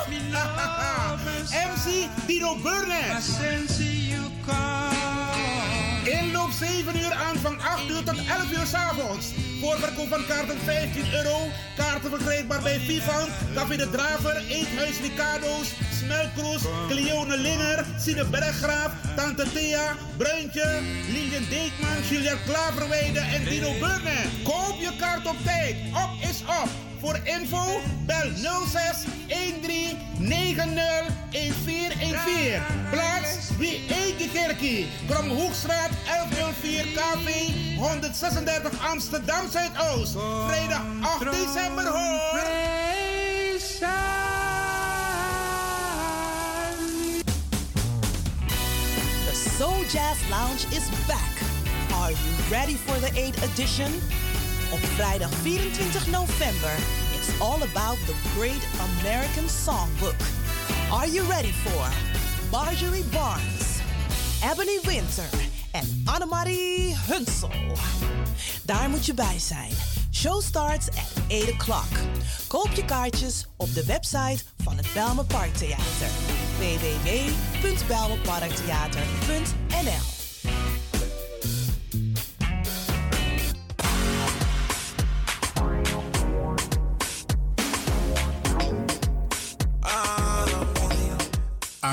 MC 1.76 2.08
Dino 2.26 2.56
Burnett. 2.62 3.24
Inloop 6.04 6.50
7 6.50 6.96
uur 6.96 7.12
aan 7.12 7.36
van 7.36 7.60
8 7.60 7.90
uur 7.90 8.02
tot 8.02 8.16
11 8.16 8.52
uur 8.52 8.66
's 8.66 8.74
avonds. 8.74 9.26
Voorverkoop 9.60 10.08
van 10.08 10.26
kaarten 10.26 10.58
15 10.64 11.12
euro. 11.12 11.36
Kaarten 11.76 12.10
verkrijgbaar 12.10 12.62
bij 12.62 12.80
Vivant, 12.80 13.28
Café 13.54 13.76
de 13.76 13.90
Draver, 13.90 14.42
Eethuis 14.48 15.00
Ricardo's, 15.00 15.68
Smelkroes, 15.98 16.62
Cleone 16.88 17.36
Linger, 17.36 17.84
Sine 17.98 18.24
Berggraaf, 18.24 18.92
Tante 19.16 19.44
Thea, 19.52 19.96
Bruintje, 20.16 20.80
Lilian 21.08 21.46
Deekman, 21.48 22.02
Juliette 22.08 22.44
Klaverweide 22.44 23.20
en 23.20 23.44
Dino 23.44 23.72
Burnett. 23.80 24.28
Koop 24.44 24.76
je 24.80 24.90
kaart 24.98 25.26
op 25.26 25.36
tijd. 25.44 25.76
Op 25.92 26.28
is 26.30 26.40
op. 26.40 26.68
Voor 27.00 27.20
info 27.24 27.80
bel 28.06 28.30
06 28.36 29.04
13 29.26 29.98
90 30.18 30.74
1414. 31.30 32.62
Plaats 32.90 33.50
wie 33.58 33.80
Eike 33.88 34.28
Kerkie. 34.32 34.86
Kromhoekstraat 35.08 35.90
1104 36.06 36.84
KV 36.84 37.28
136 37.76 38.90
Amsterdam 38.90 39.50
Zuidoost. 39.50 40.16
Vrijdag 40.46 40.82
8 41.00 41.30
december 41.30 41.86
hoor. 41.86 42.95
Soul 49.56 49.84
Jazz 49.84 50.18
Lounge 50.28 50.66
is 50.70 50.90
back. 51.08 51.32
Are 51.94 52.10
you 52.10 52.32
ready 52.50 52.74
for 52.74 53.00
the 53.00 53.10
8th 53.16 53.42
edition? 53.42 53.90
Op 54.72 54.78
vrijdag 54.78 55.30
24 55.32 56.10
november, 56.10 56.72
it's 57.14 57.40
all 57.40 57.62
about 57.62 57.96
the 58.06 58.14
great 58.34 58.68
American 58.80 59.48
songbook. 59.48 60.20
Are 60.90 61.08
you 61.08 61.28
ready 61.28 61.52
for 61.52 61.88
Marjorie 62.50 63.04
Barnes, 63.04 63.80
Ebony 64.52 64.78
Winter 64.82 65.28
en 65.70 66.02
Annemarie 66.04 66.96
Hunsel? 67.06 67.50
Daar 68.64 68.90
moet 68.90 69.06
je 69.06 69.14
bij 69.14 69.38
zijn. 69.38 69.95
Show 70.16 70.40
starts 70.40 70.88
at 70.88 71.12
8 71.30 71.50
o'clock. 71.52 71.88
Koop 72.48 72.68
je 72.74 72.84
kaartjes 72.84 73.46
op 73.56 73.74
de 73.74 73.84
website 73.84 74.44
van 74.56 74.76
het 74.76 74.86
Belme 74.94 75.24
Parktheater. 75.24 76.08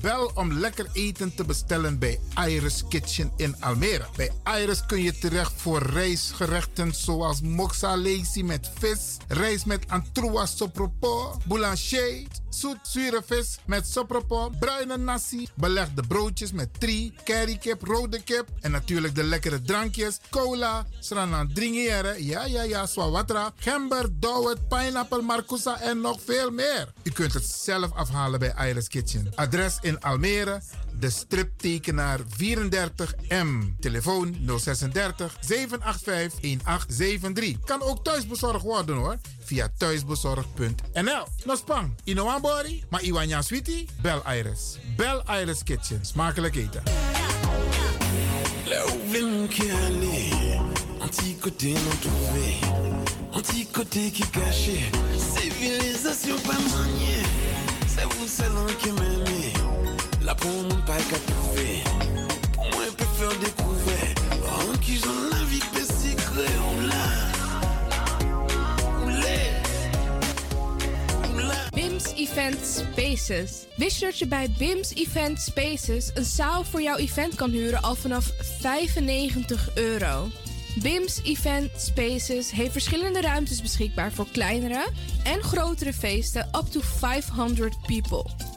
Bel 0.00 0.30
om 0.34 0.52
lekker 0.52 0.86
eten 0.92 1.34
te 1.34 1.44
bestellen 1.44 1.98
bij 1.98 2.20
Iris 2.46 2.84
Kitchen 2.88 3.32
in 3.36 3.56
Almere. 3.60 4.06
Bij 4.16 4.30
Iris 4.60 4.86
kun 4.86 5.02
je 5.02 5.18
terecht 5.18 5.52
voor 5.56 5.82
rijstgerechten 5.82 6.94
zoals 6.94 7.40
moxa 7.40 7.96
lazy 7.96 8.42
met 8.42 8.70
vis, 8.78 9.16
rijst 9.28 9.66
met 9.66 9.84
antroas 9.88 10.56
sopropo, 10.56 11.36
boulanger, 11.44 12.26
zoet 12.48 12.78
zure 12.82 13.22
vis 13.26 13.58
met 13.66 13.86
sopropo, 13.86 14.50
bruine 14.60 14.96
nasi, 14.96 15.48
belegde 15.54 16.02
broodjes 16.02 16.52
met 16.52 16.80
tri, 16.80 17.14
currykip, 17.24 17.82
rode 17.82 18.22
kip 18.22 18.48
en 18.60 18.70
natuurlijk 18.70 19.14
de 19.14 19.24
lekkere 19.24 19.62
drankjes, 19.62 20.20
cola, 20.30 20.86
sranan 21.00 21.52
dringere, 21.52 22.24
ja 22.24 22.44
ja 22.44 22.62
ja, 22.62 22.86
swawatra, 22.86 23.52
gember, 23.56 24.08
dowet, 24.12 24.68
pineapple, 24.68 25.22
marcousa 25.22 25.80
en 25.80 26.00
nog 26.00 26.20
veel 26.24 26.50
meer. 26.50 26.92
U 27.02 27.10
kunt 27.10 27.32
het 27.32 27.44
zelf 27.44 27.92
afhalen 27.92 28.38
bij 28.38 28.68
Iris 28.68 28.88
Kitchen. 28.88 29.32
Adres 29.34 29.78
in 29.88 30.00
Almere, 30.00 30.60
de 30.98 31.10
striptekenaar 31.10 32.20
34M. 32.20 33.78
Telefoon 33.80 34.36
036 34.46 35.36
785 35.40 36.40
1873. 36.40 37.58
Kan 37.64 37.82
ook 37.82 38.04
thuisbezorgd 38.04 38.62
worden 38.62 38.96
hoor. 38.96 39.16
Via 39.40 39.68
thuisbezorgd.nl. 39.76 41.26
Nospang, 41.44 41.94
Inoambori, 42.04 42.84
maar 42.90 43.02
Iwanya 43.02 43.42
Sweetie? 43.42 43.88
Bel 44.02 44.22
Iris. 44.32 44.78
Bel 44.96 45.22
Iris 45.40 45.62
Kitchen. 45.62 46.04
Smakelijk 46.04 46.56
eten. 46.56 46.82
Civilisation 55.34 56.36
maniée, 56.46 57.22
c'est 57.86 58.04
vous 58.04 58.26
seul 58.26 58.76
qui 58.78 58.90
la 60.28 60.34
peut 60.34 60.48
secret, 65.84 66.54
on 66.68 66.76
l'a, 66.86 67.10
BIMS 71.74 72.12
Event 72.16 72.58
Spaces. 72.64 73.66
Wist 73.76 73.98
je 73.98 74.04
dat 74.04 74.18
je 74.18 74.26
bij 74.26 74.50
BIMS 74.58 74.94
Event 74.94 75.40
Spaces 75.40 76.10
een 76.14 76.24
zaal 76.24 76.64
voor 76.64 76.82
jouw 76.82 76.96
event 76.96 77.34
kan 77.34 77.50
huren 77.50 77.82
al 77.82 77.94
vanaf 77.94 78.32
95 78.60 79.70
euro? 79.74 80.28
BIMS 80.82 81.20
Event 81.22 81.70
Spaces 81.76 82.50
heeft 82.50 82.72
verschillende 82.72 83.20
ruimtes 83.20 83.62
beschikbaar 83.62 84.12
voor 84.12 84.26
kleinere 84.32 84.88
en 85.24 85.42
grotere 85.42 85.92
feesten 85.92 86.48
up 86.56 86.66
to 86.70 86.80
500 86.80 87.76
people. 87.86 88.56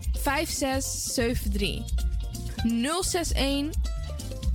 5673. 0.21 1.83
061 2.63 3.69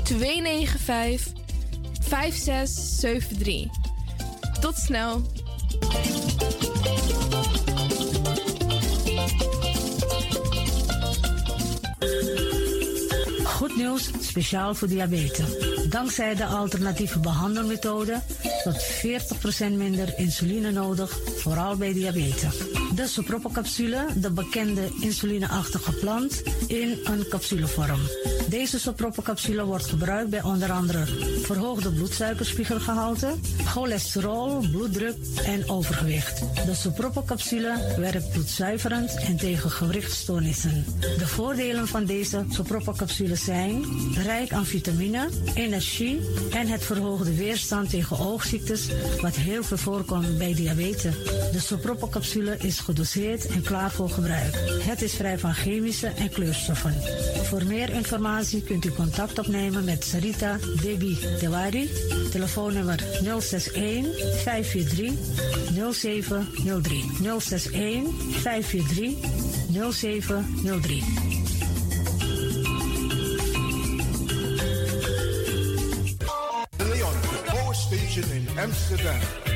295 0.04 1.32
5673. 2.00 3.68
Tot 4.60 4.76
snel. 4.76 5.22
Goed 13.44 13.76
nieuws, 13.76 14.10
speciaal 14.20 14.74
voor 14.74 14.88
diabetes. 14.88 15.46
Dankzij 15.88 16.34
de 16.34 16.44
alternatieve 16.46 17.18
behandelmethode 17.18 18.22
tot 18.64 18.84
40% 19.64 19.72
minder 19.72 20.18
insuline 20.18 20.70
nodig, 20.70 21.18
vooral 21.36 21.76
bij 21.76 21.92
diabetes. 21.92 22.85
De 22.96 23.06
sopropocapsule, 23.06 24.06
de 24.16 24.30
bekende 24.30 24.90
insulineachtige 25.00 25.92
plant, 25.92 26.42
in 26.66 26.98
een 27.04 27.28
capsulevorm. 27.28 28.00
Deze 28.48 28.78
sopropocapsule 28.78 29.64
wordt 29.64 29.86
gebruikt 29.86 30.30
bij 30.30 30.42
onder 30.42 30.72
andere 30.72 31.04
verhoogde 31.42 31.92
bloedsuikerspiegelgehalte, 31.92 33.34
cholesterol, 33.64 34.58
bloeddruk 34.70 35.16
en 35.44 35.68
overgewicht. 35.68 36.38
De 36.66 36.74
sopropocapsule 36.74 37.94
werkt 37.98 38.30
bloedzuiverend 38.32 39.14
en 39.14 39.36
tegen 39.36 39.70
gewrichtstoornissen. 39.70 40.84
De 41.00 41.26
voordelen 41.26 41.88
van 41.88 42.04
deze 42.04 42.44
sopropocapsule 42.48 43.36
zijn 43.36 43.84
rijk 44.24 44.52
aan 44.52 44.66
vitamine, 44.66 45.28
energie 45.54 46.20
en 46.52 46.66
het 46.66 46.84
verhoogde 46.84 47.34
weerstand 47.34 47.90
tegen 47.90 48.18
oogziektes, 48.18 48.88
wat 49.20 49.34
heel 49.34 49.64
veel 49.64 49.78
voorkomt 49.78 50.38
bij 50.38 50.54
diabetes. 50.54 51.14
De 51.52 51.60
sopropocapsule 51.60 52.56
is 52.58 52.78
gedoseerd 52.78 53.46
en 53.46 53.62
klaar 53.62 53.90
voor 53.90 54.10
gebruik. 54.10 54.54
Het 54.82 55.02
is 55.02 55.14
vrij 55.14 55.38
van 55.38 55.54
chemische 55.54 56.06
en 56.06 56.30
kleurstoffen. 56.30 56.94
Voor 57.42 57.64
meer 57.64 57.90
informatie 57.90 58.34
kunt 58.44 58.84
u 58.84 58.90
contact 58.92 59.38
opnemen 59.38 59.84
met 59.84 60.04
Sarita 60.04 60.58
Debi 60.82 61.18
Dewari. 61.40 61.90
Telefoonnummer 62.30 62.98
061 63.40 64.04
543 64.44 65.12
0703. 65.92 67.04
061 67.40 68.14
543 68.30 69.16
0703. 69.92 71.02
De 76.76 76.84
Leon, 76.84 77.14
Power 77.44 77.74
Station 77.74 78.30
in 78.32 78.48
Amsterdam. 78.58 79.55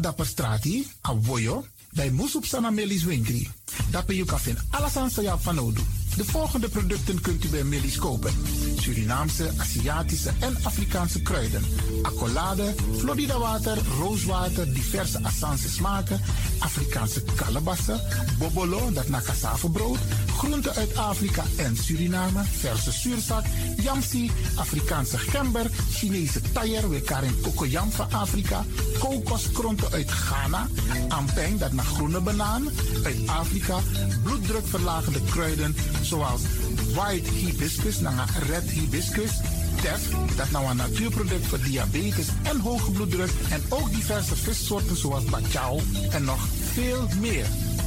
Dapper 0.00 0.26
strati, 0.26 0.86
a 1.08 1.14
voyo, 1.22 1.64
bij 1.90 2.10
Moesop 2.10 2.44
Sana 2.44 2.70
Melis 2.70 3.04
Winkri. 3.04 3.50
Dapper 3.90 4.14
you 4.14 4.26
kan 4.26 4.38
alles 4.70 4.96
aan 4.96 5.40
van 5.40 5.58
Odu. 5.58 5.80
De 6.16 6.24
volgende 6.24 6.68
producten 6.68 7.20
kunt 7.20 7.44
u 7.44 7.48
bij 7.48 7.64
Melis 7.64 7.98
kopen. 7.98 8.32
Surinaamse, 8.80 9.50
Aziatische 9.56 10.30
en 10.40 10.56
Afrikaanse 10.62 11.22
kruiden. 11.22 11.64
Accolade, 12.02 12.74
Florida 12.96 13.38
water, 13.38 13.78
rooswater, 13.98 14.72
diverse 14.74 15.18
Assange 15.22 15.68
smaken. 15.68 16.20
Afrikaanse 16.58 17.22
kalebassen, 17.34 18.00
bobolo, 18.38 18.92
dat 18.92 19.08
na 19.08 19.20
brood. 19.72 19.98
Groenten 20.38 20.74
uit 20.74 20.96
Afrika 20.96 21.44
en 21.56 21.76
Suriname, 21.76 22.42
verse 22.44 22.92
zuurzak, 22.92 23.44
yamsi, 23.82 24.30
Afrikaanse 24.56 25.18
gember, 25.18 25.70
Chinese 25.90 26.40
taier, 26.52 26.88
we 26.88 27.00
karin 27.00 27.40
kokoyam 27.42 27.90
van 27.90 28.12
Afrika, 28.12 28.64
kokoskronten 28.98 29.92
uit 29.92 30.10
Ghana, 30.10 30.68
ampeng, 31.08 31.58
dat 31.58 31.72
naar 31.72 31.84
groene 31.84 32.20
banaan, 32.20 32.68
uit 33.04 33.26
Afrika, 33.26 33.78
bloeddrukverlagende 34.22 35.20
kruiden 35.30 35.76
zoals 36.02 36.40
white 36.94 37.30
hibiscus, 37.30 38.00
naar 38.00 38.28
red 38.48 38.70
hibiscus, 38.70 39.30
tef, 39.82 40.08
dat 40.36 40.50
nou 40.50 40.66
een 40.66 40.76
natuurproduct 40.76 41.46
voor 41.46 41.62
diabetes 41.62 42.28
en 42.42 42.60
hoge 42.60 42.90
bloeddruk 42.90 43.30
en 43.50 43.62
ook 43.68 43.90
diverse 43.90 44.36
vissoorten 44.36 44.96
zoals 44.96 45.24
bachao 45.24 45.80
en 46.10 46.24
nog 46.24 46.46
veel 46.72 47.06
meer. 47.20 47.46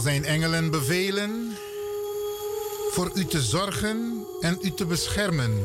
Zijn 0.00 0.24
engelen 0.24 0.70
bevelen 0.70 1.56
voor 2.90 3.10
u 3.14 3.24
te 3.24 3.42
zorgen 3.42 4.26
en 4.40 4.58
u 4.60 4.70
te 4.70 4.86
beschermen, 4.86 5.64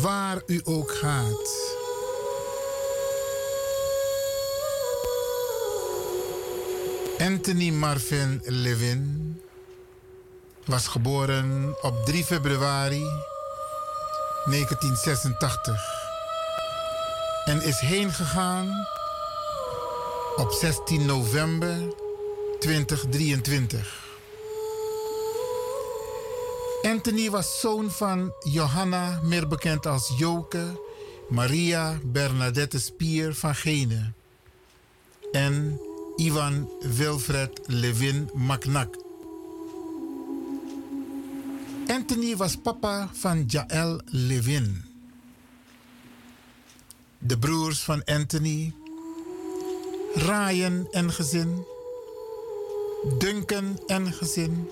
waar 0.00 0.42
u 0.46 0.60
ook 0.64 0.94
gaat. 0.94 1.74
Anthony 7.18 7.70
Marvin 7.70 8.40
Levin 8.44 9.40
was 10.64 10.86
geboren 10.86 11.76
op 11.82 12.04
3 12.04 12.24
februari 12.24 13.04
1986 14.44 16.00
en 17.44 17.62
is 17.62 17.78
heen 17.78 18.12
gegaan 18.12 18.86
op 20.36 20.52
16 20.52 21.06
november 21.06 22.01
2023. 22.62 23.80
Anthony 26.82 27.30
was 27.30 27.60
zoon 27.60 27.90
van 27.90 28.32
Johanna, 28.40 29.20
meer 29.22 29.48
bekend 29.48 29.86
als 29.86 30.12
Joke, 30.18 30.80
Maria 31.28 31.98
Bernadette 32.04 32.78
Spier 32.78 33.34
van 33.34 33.54
Gene 33.54 34.12
en 35.32 35.80
Ivan 36.16 36.70
Wilfred 36.96 37.60
Levin 37.66 38.30
Macnak. 38.34 38.96
Anthony 41.86 42.36
was 42.36 42.56
papa 42.56 43.08
van 43.12 43.44
Jaël 43.46 44.00
Levin. 44.04 44.84
De 47.18 47.38
broers 47.38 47.80
van 47.80 48.04
Anthony, 48.04 48.74
Ryan 50.14 50.88
en 50.90 51.12
gezin, 51.12 51.64
Duncan 53.02 53.78
en 53.86 54.12
gezin, 54.12 54.68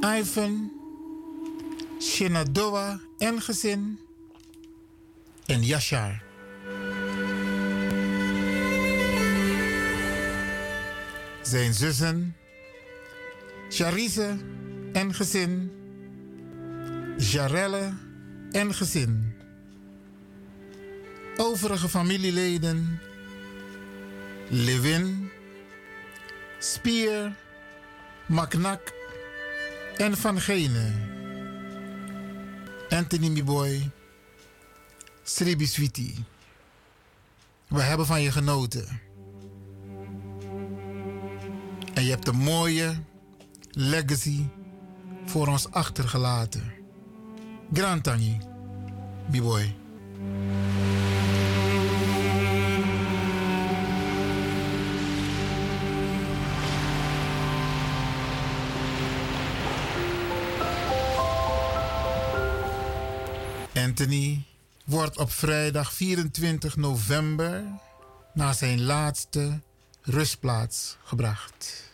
Ivan, 0.00 0.72
Shenandoah 2.00 3.00
en 3.18 3.42
gezin 3.42 3.98
en 5.46 5.62
Yashar. 5.64 6.22
Zijn 11.42 11.74
zussen, 11.74 12.36
Charise 13.68 14.36
en 14.92 15.14
gezin, 15.14 15.70
Jarelle 17.16 17.92
en 18.52 18.74
gezin. 18.74 19.32
Overige 21.36 21.88
familieleden, 21.88 23.00
Levin, 24.48 25.27
Spier, 26.60 27.36
Maknak 28.26 28.92
en 29.96 30.16
Van 30.16 30.40
Gene. 30.40 30.92
Anthony 32.88 33.28
Miboy, 33.28 33.90
Sribi 35.22 35.66
Sweetie. 35.66 36.24
We 37.68 37.80
hebben 37.80 38.06
van 38.06 38.22
je 38.22 38.32
genoten. 38.32 39.00
En 41.94 42.04
je 42.04 42.10
hebt 42.10 42.28
een 42.28 42.36
mooie 42.36 43.02
legacy 43.70 44.48
voor 45.24 45.46
ons 45.46 45.70
achtergelaten. 45.70 46.72
Grand 47.72 48.02
Tangi, 48.02 48.38
Anthony 63.98 64.44
wordt 64.84 65.16
op 65.16 65.30
vrijdag 65.32 65.92
24 65.92 66.76
november 66.76 67.64
naar 68.34 68.54
zijn 68.54 68.82
laatste 68.82 69.60
rustplaats 70.02 70.96
gebracht. 71.04 71.90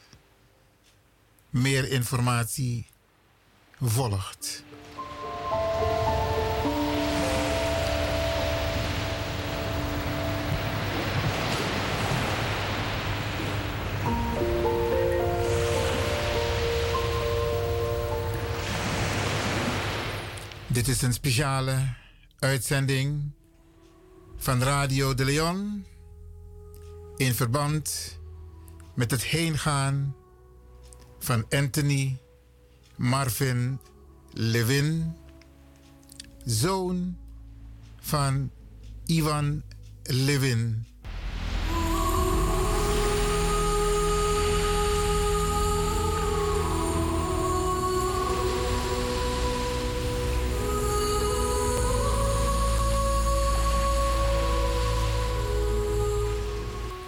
Meer 1.51 1.91
informatie 1.91 2.87
volgt. 3.81 4.63
Dit 20.75 20.89
is 20.89 21.03
een 21.03 21.13
speciale 21.13 21.95
uitzending 22.39 23.31
van 24.37 24.63
Radio 24.63 25.15
de 25.15 25.25
Leon 25.25 25.87
in 27.17 27.35
verband 27.35 28.19
met 28.95 29.11
het 29.11 29.25
heengaan 29.25 30.17
van 31.19 31.47
Anthony 31.51 32.19
Marvin 32.97 33.81
Levin, 34.33 35.17
zoon 36.45 37.17
van 38.01 38.51
Ivan 39.07 39.63
Levin. 40.03 40.87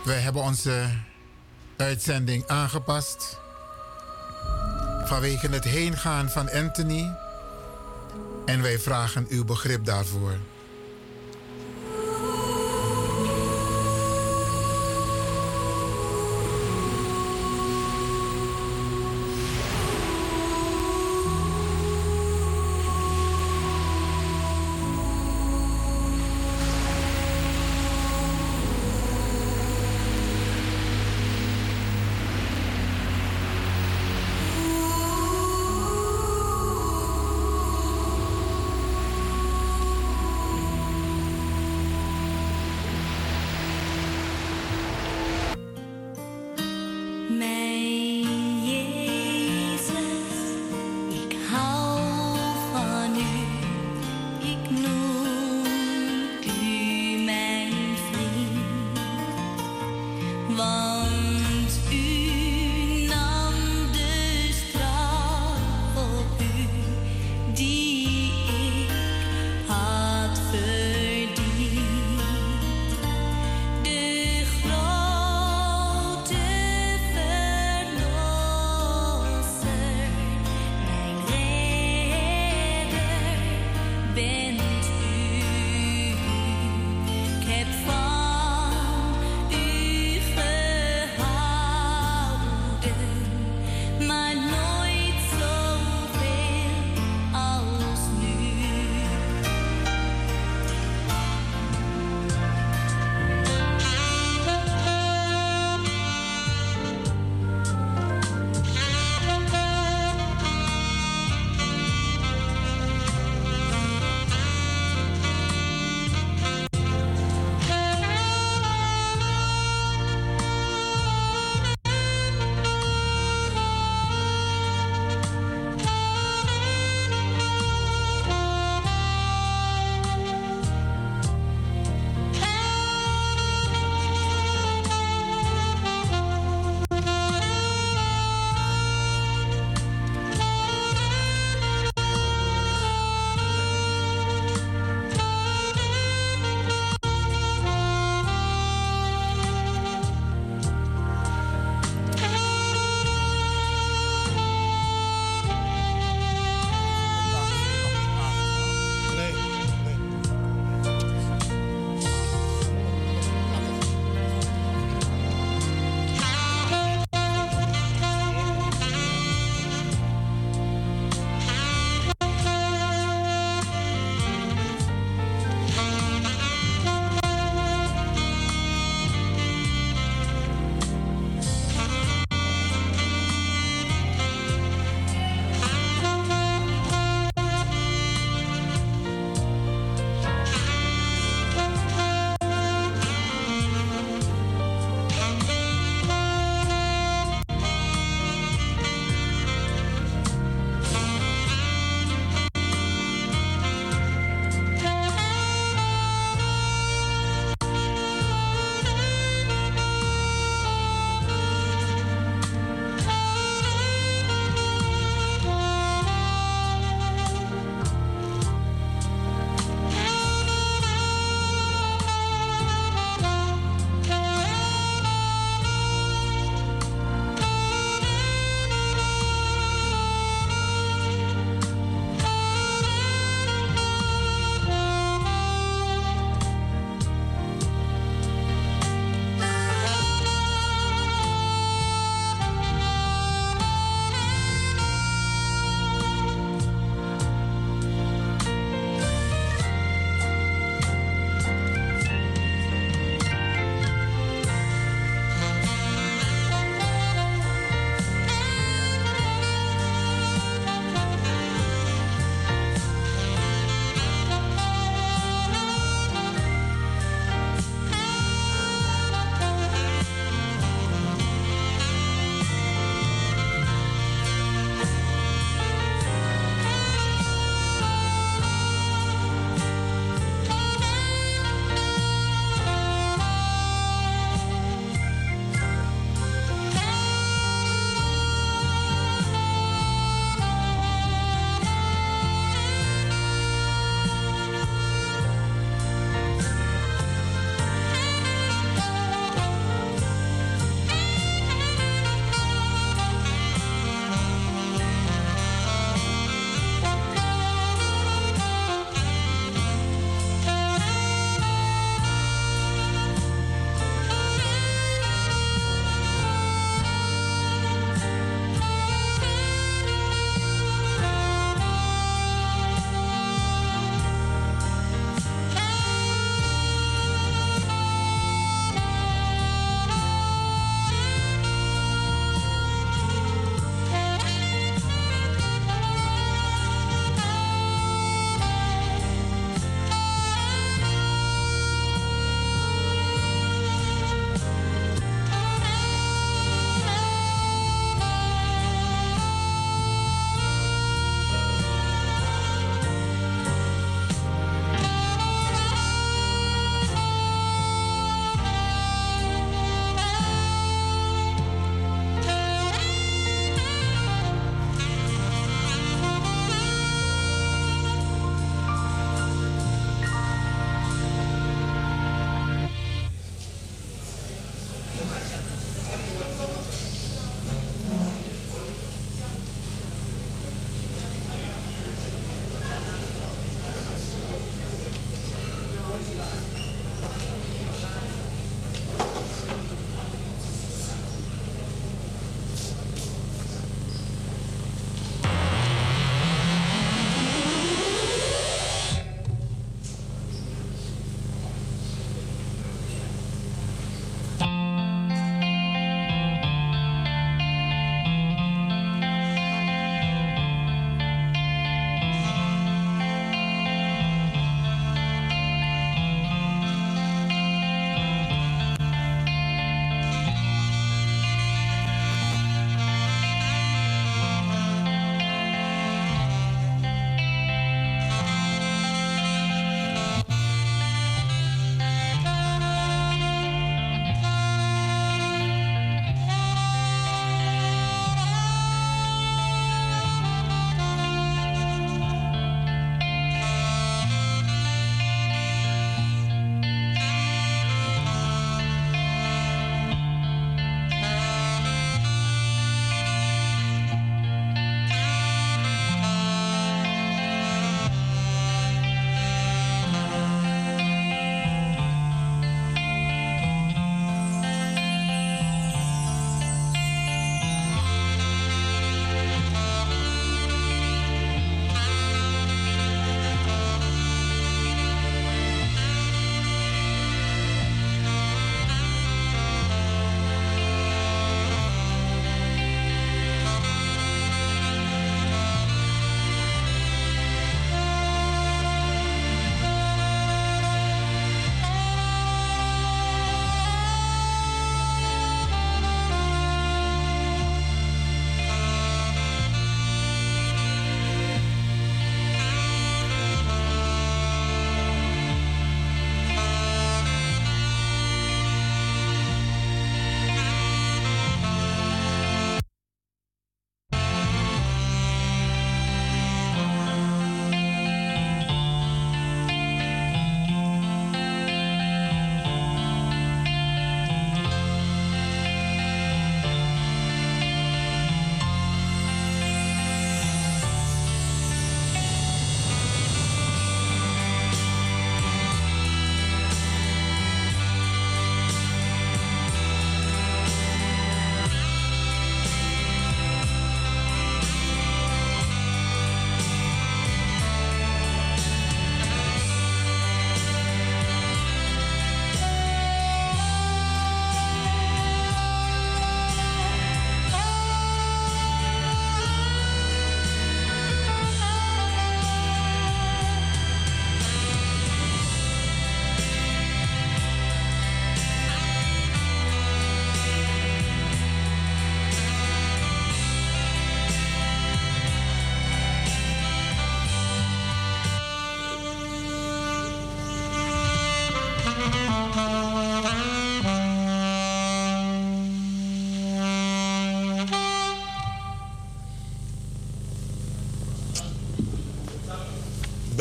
Wij 0.06 0.18
hebben 0.20 0.42
onze 0.42 0.88
uitzending 1.76 2.46
aangepast 2.46 3.38
vanwege 5.04 5.48
het 5.48 5.64
heengaan 5.64 6.30
van 6.30 6.50
Anthony 6.50 7.16
en 8.44 8.62
wij 8.62 8.78
vragen 8.78 9.26
uw 9.28 9.44
begrip 9.44 9.84
daarvoor. 9.84 10.38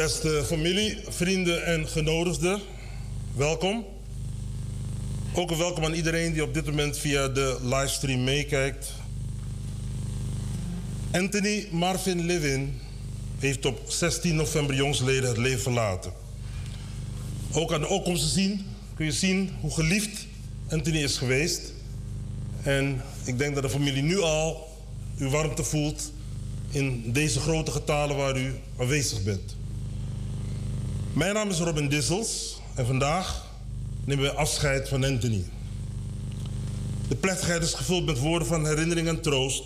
Beste 0.06 0.44
familie, 0.46 0.98
vrienden 1.08 1.66
en 1.66 1.88
genodigden, 1.88 2.62
welkom. 3.36 3.86
Ook 5.34 5.52
een 5.52 5.58
welkom 5.58 5.84
aan 5.84 5.94
iedereen 5.94 6.34
die 6.34 6.44
op 6.44 6.54
dit 6.54 6.66
moment 6.66 6.98
via 6.98 7.28
de 7.28 7.58
livestream 7.64 8.24
meekijkt. 8.24 8.92
Anthony 11.12 11.68
Marvin 11.72 12.26
Levin 12.26 12.80
heeft 13.40 13.66
op 13.66 13.80
16 13.88 14.36
november 14.36 14.76
jongsleden 14.76 15.30
het 15.30 15.38
leven 15.38 15.62
verlaten. 15.62 16.12
Ook 17.52 17.74
aan 17.74 17.82
de 17.82 17.88
opkomsten 17.88 18.30
zien 18.30 18.66
kun 18.96 19.06
je 19.06 19.12
zien 19.12 19.52
hoe 19.60 19.72
geliefd 19.72 20.28
Anthony 20.70 20.98
is 20.98 21.18
geweest. 21.18 21.74
En 22.64 23.02
ik 23.24 23.38
denk 23.38 23.54
dat 23.54 23.64
de 23.64 23.70
familie 23.70 24.04
nu 24.04 24.20
al 24.20 24.68
uw 25.18 25.30
warmte 25.30 25.64
voelt 25.64 26.12
in 26.72 27.12
deze 27.12 27.40
grote 27.40 27.72
getalen 27.72 28.16
waar 28.16 28.38
u 28.38 28.54
aanwezig 28.78 29.24
bent. 29.24 29.56
Mijn 31.16 31.34
naam 31.34 31.50
is 31.50 31.60
Robin 31.60 31.88
Dissels 31.88 32.62
en 32.74 32.86
vandaag 32.86 33.46
nemen 34.04 34.24
we 34.24 34.34
afscheid 34.34 34.90
van 34.90 35.04
Anthony. 35.04 35.44
De 37.08 37.16
plechtigheid 37.16 37.64
is 37.64 37.74
gevuld 37.74 38.06
met 38.06 38.20
woorden 38.20 38.48
van 38.48 38.66
herinnering 38.66 39.08
en 39.08 39.22
troost. 39.22 39.64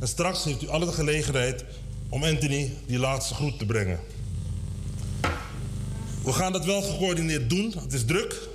En 0.00 0.08
straks 0.08 0.44
heeft 0.44 0.62
u 0.62 0.68
alle 0.68 0.84
de 0.84 0.92
gelegenheid 0.92 1.64
om 2.08 2.24
Anthony 2.24 2.72
die 2.86 2.98
laatste 2.98 3.34
groet 3.34 3.58
te 3.58 3.66
brengen. 3.66 4.00
We 6.24 6.32
gaan 6.32 6.52
dat 6.52 6.64
wel 6.64 6.82
gecoördineerd 6.82 7.50
doen. 7.50 7.74
Het 7.78 7.92
is 7.92 8.04
druk. 8.04 8.48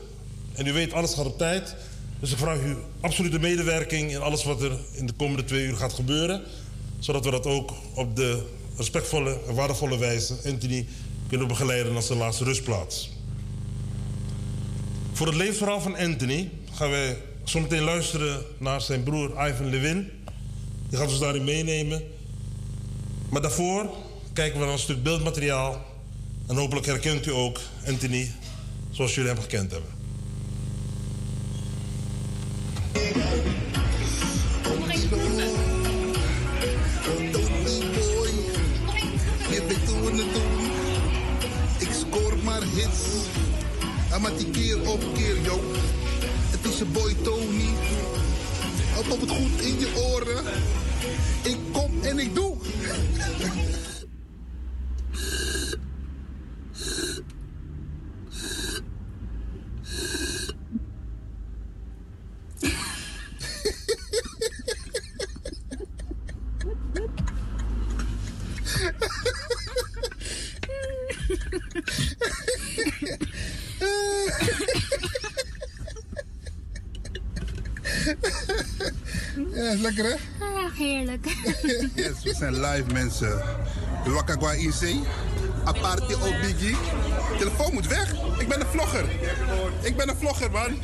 En 0.53 0.68
u 0.68 0.74
weet, 0.74 0.94
alles 0.94 1.14
gaat 1.14 1.26
op 1.26 1.38
tijd. 1.38 1.76
Dus 2.20 2.32
ik 2.32 2.38
vraag 2.38 2.60
u 2.60 2.76
absolute 2.99 3.40
medewerking 3.40 4.12
in 4.12 4.22
alles 4.22 4.44
wat 4.44 4.62
er 4.62 4.78
in 4.91 5.06
de 5.06 5.14
komende 5.14 5.44
twee 5.44 5.66
uur 5.66 5.76
gaat 5.76 5.94
gebeuren. 5.94 6.41
Zodat 6.99 7.26
we 7.26 7.32
dat 7.32 7.45
ook 7.45 7.74
op 7.94 8.16
de 8.16 8.44
respectvolle 8.78 9.40
en 9.48 9.53
waardevolle 9.56 9.98
wijze 9.98 10.36
Anthony 10.45 10.88
kunnen 11.30 11.48
begeleiden 11.48 11.94
naar 11.94 12.02
zijn 12.02 12.18
laatste 12.18 12.44
rustplaats. 12.44 13.10
Voor 15.14 15.28
het 15.28 15.36
levensverhaal 15.36 15.82
van 15.82 15.96
Anthony 15.96 16.50
gaan 16.72 16.90
wij 16.90 17.18
zometeen 17.44 17.84
luisteren 17.84 18.44
naar 18.58 18.82
zijn 18.82 19.04
broer 19.04 19.48
Ivan 19.48 19.70
Levin. 19.70 20.12
Die 20.90 20.98
gaat 20.98 21.08
ons 21.08 21.20
daarin 21.20 21.44
meenemen. 21.44 22.04
Maar 23.30 23.42
daarvoor 23.42 23.90
kijken 24.34 24.60
we 24.60 24.66
naar 24.66 24.74
een 24.74 24.80
stuk 24.80 25.04
beeldmateriaal. 25.04 25.86
En 26.48 26.56
hopelijk 26.56 26.86
herkent 26.86 27.26
u 27.26 27.32
ook 27.32 27.60
Anthony 27.88 28.32
zoals 28.92 29.16
jullie 29.16 29.32
hem 29.32 29.42
gekend 29.42 29.72
hebben. 29.72 29.95
Hits. 42.76 43.28
En 44.12 44.22
maar 44.22 44.38
die 44.38 44.50
keer 44.50 44.90
op 44.90 45.02
keer, 45.14 45.42
yo. 45.42 45.60
Het 46.52 46.66
is 46.66 46.78
je 46.78 46.86
boy 46.86 47.16
Tony. 47.24 47.70
Houd 48.94 49.12
op 49.12 49.22
het 49.22 49.30
goed 49.30 49.62
in 49.62 49.80
je 49.80 50.12
oren. 50.12 50.44
Ik 51.44 51.58
kom 51.72 52.04
en 52.04 52.20
ik 52.20 52.36
doe. 52.36 52.56
Ja, 79.56 79.62
is 79.62 79.74
lekker 79.86 80.06
hè? 80.06 80.45
Ah, 80.45 80.74
heerlijk. 80.78 81.26
Yes, 81.95 82.24
we 82.24 82.34
zijn 82.34 82.60
live 82.60 82.94
mensen. 82.94 83.41
Wakagwa 84.06 84.53
IC. 84.53 84.95
Aparte 85.64 86.14
op 86.16 86.36
Biggie. 86.41 86.76
Telefoon 87.38 87.74
moet 87.74 87.88
weg. 87.88 88.14
Ik 88.40 88.48
ben 88.48 88.60
een 88.60 88.68
vlogger. 88.68 89.06
Ik 89.82 89.95
ben 89.95 90.10
een 90.10 90.16
vlogger, 90.16 90.52
man. 90.52 90.80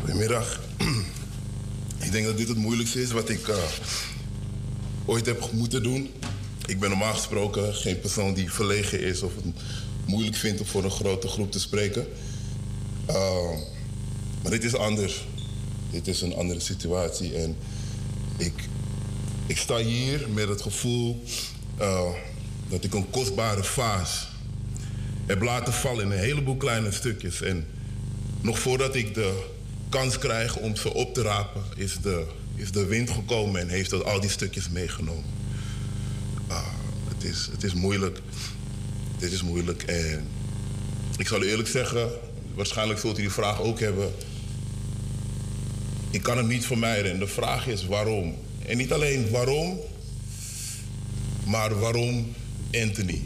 Goedemiddag. 0.00 0.60
Ik 2.04 2.12
denk 2.12 2.26
dat 2.26 2.36
dit 2.36 2.48
het 2.48 2.56
moeilijkste 2.56 3.02
is 3.02 3.10
wat 3.10 3.28
ik 3.28 3.48
eh, 3.48 3.56
ooit 5.08 5.26
heb 5.26 5.52
moeten 5.52 5.82
doen. 5.82 6.10
Ik 6.66 6.80
ben 6.80 6.88
normaal 6.88 7.14
gesproken 7.14 7.74
geen 7.74 8.00
persoon 8.00 8.34
die 8.34 8.52
verlegen 8.52 9.00
is 9.00 9.22
of 9.22 9.34
het 9.34 9.44
moeilijk 10.06 10.36
vindt 10.36 10.60
om 10.60 10.66
voor 10.66 10.84
een 10.84 10.90
grote 10.90 11.28
groep 11.28 11.52
te 11.52 11.60
spreken. 11.60 12.06
Uh, 13.10 13.50
maar 14.42 14.50
dit 14.50 14.64
is 14.64 14.74
anders. 14.74 15.24
Dit 15.90 16.06
is 16.06 16.20
een 16.20 16.34
andere 16.34 16.60
situatie. 16.60 17.36
En 17.36 17.56
ik, 18.36 18.52
ik 19.46 19.56
sta 19.56 19.76
hier 19.76 20.28
met 20.34 20.48
het 20.48 20.62
gevoel 20.62 21.22
uh, 21.80 22.10
dat 22.68 22.84
ik 22.84 22.94
een 22.94 23.10
kostbare 23.10 23.64
vaas 23.64 24.28
heb 25.26 25.42
laten 25.42 25.72
vallen 25.72 26.04
in 26.04 26.10
een 26.10 26.18
heleboel 26.18 26.56
kleine 26.56 26.92
stukjes. 26.92 27.42
En 27.42 27.66
nog 28.40 28.58
voordat 28.58 28.94
ik 28.94 29.14
de 29.14 29.44
kans 29.88 30.18
krijg 30.18 30.56
om 30.56 30.76
ze 30.76 30.94
op 30.94 31.14
te 31.14 31.22
rapen, 31.22 31.62
is 31.76 31.98
de, 32.02 32.26
is 32.58 32.72
de 32.72 32.86
wind 32.86 33.10
gekomen 33.10 33.60
en 33.60 33.68
heeft 33.68 34.04
al 34.04 34.20
die 34.20 34.30
stukjes 34.30 34.68
meegenomen. 34.68 35.24
Ah, 36.46 36.66
het, 37.08 37.24
is, 37.24 37.48
het 37.52 37.62
is 37.64 37.74
moeilijk. 37.74 38.20
Dit 39.18 39.32
is 39.32 39.42
moeilijk. 39.42 39.82
En 39.82 40.26
ik 41.16 41.28
zal 41.28 41.42
eerlijk 41.42 41.68
zeggen, 41.68 42.10
waarschijnlijk 42.54 43.00
zult 43.00 43.18
u 43.18 43.20
die 43.20 43.30
vraag 43.30 43.60
ook 43.60 43.80
hebben. 43.80 44.12
Ik 46.10 46.22
kan 46.22 46.36
het 46.36 46.46
niet 46.46 46.66
vermijden. 46.66 47.12
En 47.12 47.18
de 47.18 47.26
vraag 47.26 47.66
is 47.66 47.86
waarom. 47.86 48.34
En 48.66 48.76
niet 48.76 48.92
alleen 48.92 49.30
waarom, 49.30 49.78
maar 51.44 51.78
waarom 51.78 52.34
Anthony? 52.82 53.22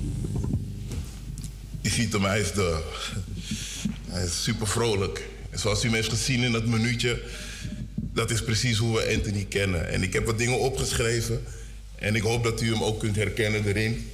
Je 1.81 1.91
ziet 1.91 2.13
hem, 2.13 2.25
hij 2.25 2.41
is, 2.41 2.53
de, 2.53 2.83
hij 4.09 4.25
is 4.25 4.43
super 4.43 4.67
vrolijk. 4.67 5.29
En 5.51 5.59
zoals 5.59 5.85
u 5.85 5.89
me 5.89 5.95
heeft 5.95 6.09
gezien 6.09 6.43
in 6.43 6.53
dat 6.53 6.67
minuutje, 6.67 7.23
dat 8.13 8.31
is 8.31 8.45
precies 8.45 8.79
hoe 8.79 8.97
we 8.97 9.15
Anthony 9.15 9.45
kennen. 9.45 9.89
En 9.89 10.03
ik 10.03 10.13
heb 10.13 10.27
wat 10.27 10.39
dingen 10.39 10.59
opgeschreven 10.59 11.45
en 11.95 12.15
ik 12.15 12.23
hoop 12.23 12.45
dat 12.45 12.61
u 12.61 12.73
hem 12.73 12.83
ook 12.83 13.01
kunt 13.01 13.17
herkennen 13.17 13.67
erin. 13.67 14.11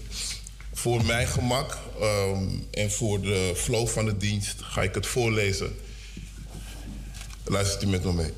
Voor 0.72 1.04
mijn 1.04 1.26
gemak 1.26 1.78
um, 2.02 2.66
en 2.70 2.90
voor 2.90 3.20
de 3.20 3.52
flow 3.56 3.88
van 3.88 4.04
de 4.04 4.16
dienst 4.16 4.62
ga 4.62 4.82
ik 4.82 4.94
het 4.94 5.06
voorlezen. 5.06 5.76
Luistert 7.44 7.82
u 7.82 7.86
met 7.86 8.04
me 8.04 8.12
mee. 8.12 8.32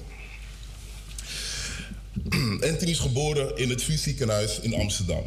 Anthony 2.71 2.91
is 2.91 2.99
geboren 2.99 3.57
in 3.57 3.71
het 3.71 3.83
VU 3.83 3.97
ziekenhuis 3.97 4.61
in 4.61 4.75
Amsterdam. 4.75 5.27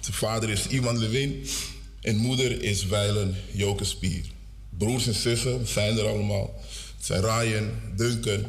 Zijn 0.00 0.16
vader 0.16 0.50
is 0.50 0.66
Iwan 0.66 0.98
Lewin 0.98 1.46
en 2.00 2.16
moeder 2.16 2.62
is 2.62 2.86
Weilen 2.86 3.36
Joke 3.52 3.84
Spier. 3.84 4.24
Broers 4.78 5.06
en 5.06 5.14
zussen 5.14 5.66
zijn 5.66 5.98
er 5.98 6.06
allemaal. 6.06 6.54
Het 6.96 7.06
zijn 7.06 7.20
Ryan, 7.20 7.70
Duncan, 7.96 8.44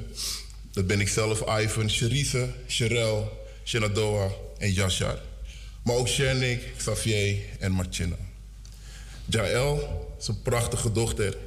dat 0.73 0.87
ben 0.87 0.99
ik 0.99 1.09
zelf, 1.09 1.61
Ivan, 1.61 1.89
Cherise, 1.89 2.49
Sherelle, 2.67 3.29
Shenadoa 3.63 4.31
en 4.57 4.73
Yashar. 4.73 5.19
Maar 5.83 5.95
ook 5.95 6.07
Shernik, 6.07 6.73
Xavier 6.77 7.37
en 7.59 7.71
Martina. 7.71 8.15
Is 10.19 10.27
een 10.27 10.41
prachtige 10.41 10.91
dochter. 10.91 11.37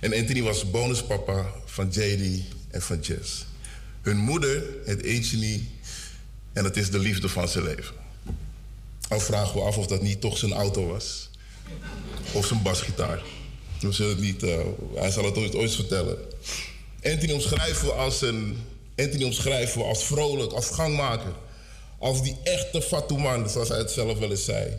En 0.00 0.14
Anthony 0.14 0.42
was 0.42 0.70
bonuspapa 0.70 1.52
van 1.64 1.88
JD 1.90 2.42
en 2.70 2.82
van 2.82 3.00
Jess. 3.00 3.44
Hun 4.02 4.16
moeder 4.16 4.64
heet 4.84 5.06
Anthony 5.06 5.68
en 6.52 6.64
het 6.64 6.76
is 6.76 6.90
de 6.90 6.98
liefde 6.98 7.28
van 7.28 7.48
zijn 7.48 7.64
leven. 7.64 7.94
Al 9.08 9.20
vragen 9.20 9.54
we 9.54 9.60
af 9.60 9.78
of 9.78 9.86
dat 9.86 10.02
niet 10.02 10.20
toch 10.20 10.38
zijn 10.38 10.52
auto 10.52 10.86
was. 10.86 11.30
Of 12.32 12.46
zijn 12.46 12.62
basgitaar. 12.62 13.22
We 13.80 13.92
zullen 13.92 14.12
het 14.12 14.20
niet, 14.20 14.42
uh, 14.42 14.58
hij 14.94 15.10
zal 15.10 15.24
het 15.24 15.36
ooit, 15.36 15.54
ooit 15.54 15.74
vertellen. 15.74 16.18
Anthony 17.02 17.32
omschrijven 17.32 17.86
we 17.86 17.92
als 17.92 18.22
een. 18.22 18.58
Anthony 18.96 19.24
omschrijven 19.24 19.78
we 19.78 19.84
als 19.84 20.04
vrolijk, 20.04 20.52
als 20.52 20.68
gangmaker. 20.68 21.32
Als 21.98 22.22
die 22.22 22.36
echte 22.42 22.82
Fatouman, 22.82 23.48
zoals 23.50 23.68
hij 23.68 23.78
het 23.78 23.90
zelf 23.90 24.18
wel 24.18 24.30
eens 24.30 24.44
zei. 24.44 24.76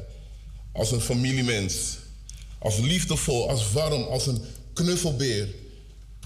Als 0.73 0.91
een 0.91 1.01
familiemens. 1.01 1.97
Als 2.59 2.77
liefdevol, 2.77 3.49
als 3.49 3.71
warm, 3.71 4.03
als 4.03 4.27
een 4.27 4.41
knuffelbeer. 4.73 5.47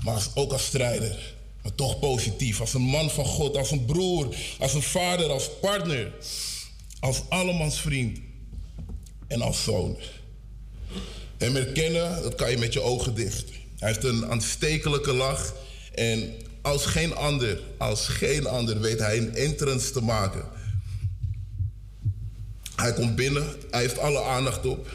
Maar 0.03 0.27
ook 0.35 0.51
als 0.51 0.65
strijder. 0.65 1.35
Maar 1.61 1.75
toch 1.75 1.99
positief. 1.99 2.59
Als 2.59 2.73
een 2.73 2.81
man 2.81 3.09
van 3.09 3.25
God, 3.25 3.57
als 3.57 3.71
een 3.71 3.85
broer, 3.85 4.35
als 4.59 4.73
een 4.73 4.81
vader, 4.81 5.29
als 5.29 5.49
partner. 5.61 6.11
Als 6.99 7.21
allemans 7.29 7.79
vriend. 7.79 8.19
En 9.27 9.41
als 9.41 9.63
zoon. 9.63 9.97
Hem 11.37 11.55
herkennen, 11.55 12.21
dat 12.23 12.35
kan 12.35 12.51
je 12.51 12.57
met 12.57 12.73
je 12.73 12.81
ogen 12.81 13.15
dicht. 13.15 13.45
Hij 13.77 13.87
heeft 13.89 14.03
een 14.03 14.25
aanstekelijke 14.25 15.13
lach 15.13 15.53
en 15.97 16.33
als 16.61 16.85
geen 16.85 17.15
ander, 17.15 17.59
als 17.77 18.07
geen 18.07 18.47
ander 18.47 18.79
weet 18.79 18.99
hij 18.99 19.17
een 19.17 19.35
entrance 19.35 19.91
te 19.91 20.01
maken. 20.01 20.43
Hij 22.75 22.93
komt 22.93 23.15
binnen, 23.15 23.45
hij 23.71 23.81
heeft 23.81 23.99
alle 23.99 24.23
aandacht 24.23 24.65
op. 24.65 24.89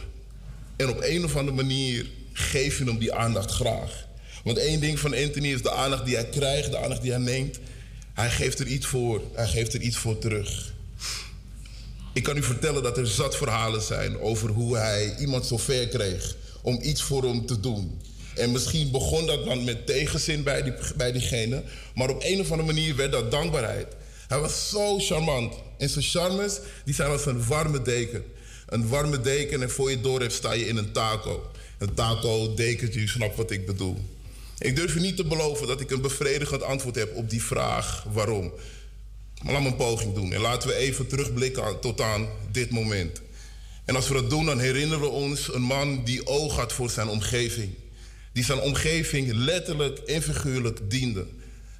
En 0.77 0.89
op 0.89 0.99
een 1.01 1.25
of 1.25 1.37
andere 1.37 1.57
manier 1.57 2.07
geef 2.33 2.79
je 2.79 2.85
hem 2.85 2.99
die 2.99 3.15
aandacht 3.15 3.51
graag. 3.51 4.07
Want 4.45 4.59
één 4.59 4.81
ding 4.81 4.99
van 4.99 5.15
Anthony 5.15 5.53
is 5.53 5.63
de 5.63 5.73
aandacht 5.73 6.05
die 6.05 6.15
hij 6.15 6.27
krijgt, 6.27 6.71
de 6.71 6.79
aandacht 6.79 7.03
die 7.03 7.11
hij 7.11 7.21
neemt. 7.21 7.59
Hij 8.15 8.31
geeft 8.31 8.59
er 8.59 8.67
iets 8.67 8.87
voor, 8.87 9.23
hij 9.33 9.47
geeft 9.47 9.75
er 9.75 9.81
iets 9.81 9.97
voor 9.97 10.19
terug. 10.19 10.73
Ik 12.13 12.23
kan 12.23 12.37
u 12.37 12.43
vertellen 12.43 12.83
dat 12.83 12.99
er 12.99 13.07
zat 13.07 13.37
verhalen 13.37 13.83
zijn 13.83 14.21
over 14.21 14.51
hoe 14.51 14.77
hij 14.77 15.17
iemand 15.19 15.47
zo 15.47 15.57
ver 15.57 15.89
kreeg 15.89 16.37
om 16.63 16.79
iets 16.83 17.03
voor 17.03 17.23
hem 17.23 17.47
te 17.47 17.61
doen. 17.61 18.01
En 18.35 18.53
misschien 18.53 18.91
begon 18.91 19.27
dat 19.27 19.45
dan 19.45 19.65
met 19.65 19.87
tegenzin 19.87 20.43
bij, 20.43 20.63
die, 20.63 20.73
bij 20.97 21.13
diegene, 21.13 21.63
maar 21.95 22.11
op 22.11 22.23
een 22.25 22.41
of 22.41 22.51
andere 22.51 22.73
manier 22.73 22.97
werd 22.97 23.13
dat 23.13 23.31
dankbaarheid. 23.31 23.87
Hij 24.29 24.41
was 24.41 24.69
zo 24.69 24.99
charmant. 24.99 25.55
En 25.79 25.89
zijn 25.89 26.05
charmes, 26.05 26.61
die 26.85 26.95
zijn 26.95 27.11
als 27.11 27.27
een 27.27 27.47
warme 27.47 27.83
deken. 27.83 28.25
Een 28.67 28.89
warme 28.89 29.21
deken 29.21 29.63
en 29.63 29.71
voor 29.71 29.91
je 29.91 30.01
door 30.01 30.21
hebt 30.21 30.33
sta 30.33 30.53
je 30.53 30.67
in 30.67 30.77
een 30.77 30.93
taco. 30.93 31.51
Een 31.79 31.95
taco, 31.95 32.55
dekentje, 32.55 33.01
u 33.01 33.09
snapt 33.09 33.37
wat 33.37 33.51
ik 33.51 33.67
bedoel. 33.67 33.97
Ik 34.59 34.77
durf 34.77 34.95
u 34.95 35.01
niet 35.01 35.17
te 35.17 35.25
beloven 35.25 35.67
dat 35.67 35.81
ik 35.81 35.91
een 35.91 36.01
bevredigend 36.01 36.63
antwoord 36.63 36.95
heb 36.95 37.15
op 37.15 37.31
die 37.31 37.43
vraag 37.43 38.05
waarom. 38.13 38.53
Maar 39.43 39.53
laat 39.53 39.63
me 39.63 39.69
een 39.69 39.77
poging 39.77 40.15
doen. 40.15 40.33
En 40.33 40.41
laten 40.41 40.69
we 40.69 40.75
even 40.75 41.07
terugblikken 41.07 41.81
tot 41.81 42.01
aan 42.01 42.29
dit 42.53 42.71
moment. 42.71 43.21
En 43.85 43.97
als 43.97 44.09
we 44.09 44.15
dat 44.15 44.31
doen, 44.31 44.45
dan 44.45 44.59
herinneren 44.59 45.01
we 45.01 45.09
ons 45.09 45.55
een 45.55 45.63
man 45.63 46.05
die 46.05 46.27
oog 46.27 46.57
had 46.57 46.73
voor 46.73 46.91
zijn 46.91 47.09
omgeving. 47.09 47.75
Die 48.33 48.45
zijn 48.45 48.61
omgeving 48.61 49.33
letterlijk 49.33 49.99
en 49.99 50.23
figuurlijk 50.23 50.91
diende. 50.91 51.27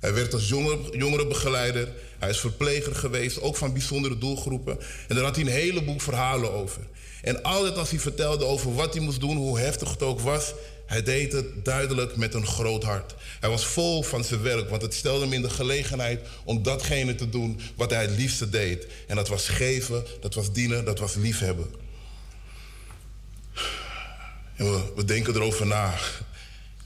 Hij 0.01 0.15
werd 0.15 0.33
als 0.33 0.49
jonger, 0.49 0.97
jongerenbegeleider, 0.99 1.89
hij 2.19 2.31
is 2.31 2.41
verpleger 2.41 2.95
geweest, 2.95 3.41
ook 3.41 3.57
van 3.57 3.73
bijzondere 3.73 4.19
doelgroepen. 4.19 4.79
En 5.09 5.15
daar 5.15 5.25
had 5.25 5.37
hij 5.37 5.45
een 5.45 5.51
heleboel 5.51 5.99
verhalen 5.99 6.53
over. 6.53 6.83
En 7.23 7.43
altijd 7.43 7.77
als 7.77 7.91
hij 7.91 7.99
vertelde 7.99 8.45
over 8.45 8.75
wat 8.75 8.95
hij 8.95 9.03
moest 9.03 9.21
doen, 9.21 9.37
hoe 9.37 9.59
heftig 9.59 9.91
het 9.91 10.03
ook 10.03 10.21
was, 10.21 10.55
hij 10.87 11.03
deed 11.03 11.33
het 11.33 11.65
duidelijk 11.65 12.17
met 12.17 12.35
een 12.35 12.47
groot 12.47 12.83
hart. 12.83 13.15
Hij 13.41 13.51
was 13.51 13.67
vol 13.67 14.03
van 14.03 14.25
zijn 14.25 14.43
werk, 14.43 14.71
want 14.71 14.83
het 14.83 14.95
stelde 14.95 15.25
hem 15.25 15.33
in 15.33 15.43
de 15.43 15.51
gelegenheid 15.51 16.21
om 16.45 16.63
datgene 16.63 17.15
te 17.15 17.29
doen 17.29 17.61
wat 17.77 17.91
hij 17.91 18.03
het 18.03 18.17
liefste 18.17 18.49
deed. 18.49 18.87
En 19.07 19.17
dat 19.17 19.29
was 19.29 19.49
geven, 19.49 20.05
dat 20.21 20.35
was 20.35 20.53
dienen, 20.53 20.85
dat 20.85 20.99
was 20.99 21.15
liefhebben. 21.15 21.71
En 24.57 24.71
we, 24.71 24.93
we 24.97 25.05
denken 25.05 25.35
erover 25.35 25.67
na. 25.67 25.95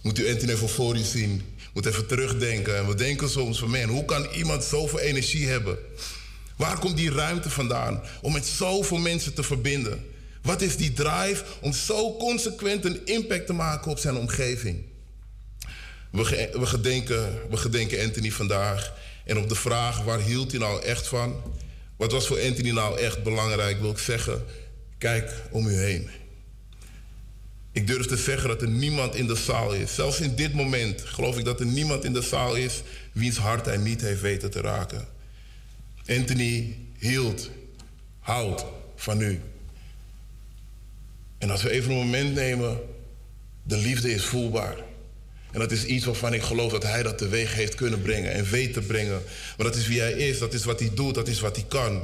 Moet 0.07 0.19
u 0.19 0.29
Anthony 0.31 0.53
even 0.53 0.69
voor 0.69 0.97
u 0.97 1.03
zien. 1.03 1.43
Moet 1.73 1.87
even 1.87 2.07
terugdenken. 2.07 2.77
En 2.77 2.87
we 2.87 2.95
denken 2.95 3.29
soms 3.29 3.59
van, 3.59 3.71
man, 3.71 3.83
hoe 3.83 4.05
kan 4.05 4.27
iemand 4.35 4.65
zoveel 4.65 4.99
energie 4.99 5.47
hebben? 5.47 5.79
Waar 6.57 6.79
komt 6.79 6.97
die 6.97 7.11
ruimte 7.11 7.51
vandaan 7.51 8.03
om 8.23 8.33
met 8.33 8.47
zoveel 8.47 8.99
mensen 8.99 9.35
te 9.35 9.43
verbinden? 9.43 10.05
Wat 10.43 10.63
is 10.63 10.77
die 10.77 10.93
drive 10.93 11.45
om 11.61 11.73
zo 11.73 12.17
consequent 12.17 12.85
een 12.85 13.01
impact 13.05 13.47
te 13.47 13.53
maken 13.53 13.91
op 13.91 13.99
zijn 13.99 14.17
omgeving? 14.17 14.85
We, 16.11 16.51
we, 16.53 16.67
gedenken, 16.67 17.41
we 17.51 17.57
gedenken 17.57 18.05
Anthony 18.05 18.31
vandaag. 18.31 18.93
En 19.25 19.39
op 19.39 19.49
de 19.49 19.55
vraag 19.55 20.03
waar 20.03 20.21
hield 20.21 20.51
hij 20.51 20.61
nou 20.61 20.83
echt 20.83 21.07
van? 21.07 21.43
Wat 21.97 22.13
was 22.13 22.27
voor 22.27 22.41
Anthony 22.41 22.71
nou 22.71 22.99
echt 22.99 23.23
belangrijk? 23.23 23.81
Wil 23.81 23.91
ik 23.91 23.99
zeggen, 23.99 24.45
kijk 24.99 25.33
om 25.51 25.67
u 25.67 25.75
heen. 25.75 26.11
Ik 27.77 27.87
durf 27.87 28.07
te 28.07 28.17
zeggen 28.17 28.49
dat 28.49 28.63
er 28.63 28.69
niemand 28.69 29.15
in 29.15 29.27
de 29.27 29.35
zaal 29.35 29.73
is. 29.73 29.95
Zelfs 29.95 30.21
in 30.21 30.35
dit 30.35 30.55
moment 30.55 31.01
geloof 31.01 31.39
ik 31.39 31.45
dat 31.45 31.61
er 31.61 31.67
niemand 31.67 32.05
in 32.05 32.13
de 32.13 32.23
zaal 32.23 32.55
is 32.55 32.83
wiens 33.13 33.37
hart 33.37 33.67
hij 33.67 33.77
niet 33.77 34.01
heeft 34.01 34.21
weten 34.21 34.51
te 34.51 34.61
raken. 34.61 35.09
Anthony 36.07 36.77
hield, 36.99 37.51
houdt 38.21 38.65
van 38.95 39.21
u. 39.21 39.41
En 41.39 41.51
als 41.51 41.63
we 41.63 41.71
even 41.71 41.91
een 41.91 41.97
moment 41.97 42.35
nemen, 42.35 42.81
de 43.63 43.77
liefde 43.77 44.13
is 44.13 44.25
voelbaar. 44.25 44.77
En 45.53 45.61
dat 45.61 45.73
is 45.73 45.85
iets 45.85 46.05
waarvan 46.05 46.35
ik 46.35 46.43
geloof 46.43 46.73
dat 46.73 46.83
hij 46.83 47.03
dat 47.03 47.19
teweeg 47.19 47.55
heeft 47.55 47.75
kunnen 47.75 48.03
brengen 48.03 48.33
en 48.33 48.45
weet 48.45 48.73
te 48.73 48.81
brengen. 48.81 49.23
Maar 49.57 49.67
dat 49.67 49.77
is 49.77 49.87
wie 49.87 50.01
hij 50.01 50.13
is, 50.13 50.39
dat 50.39 50.55
is 50.55 50.65
wat 50.65 50.81
hij 50.81 50.91
doet, 50.95 51.15
dat 51.15 51.29
is 51.29 51.41
wat 51.41 51.57
hij 51.57 51.65
kan. 51.69 52.03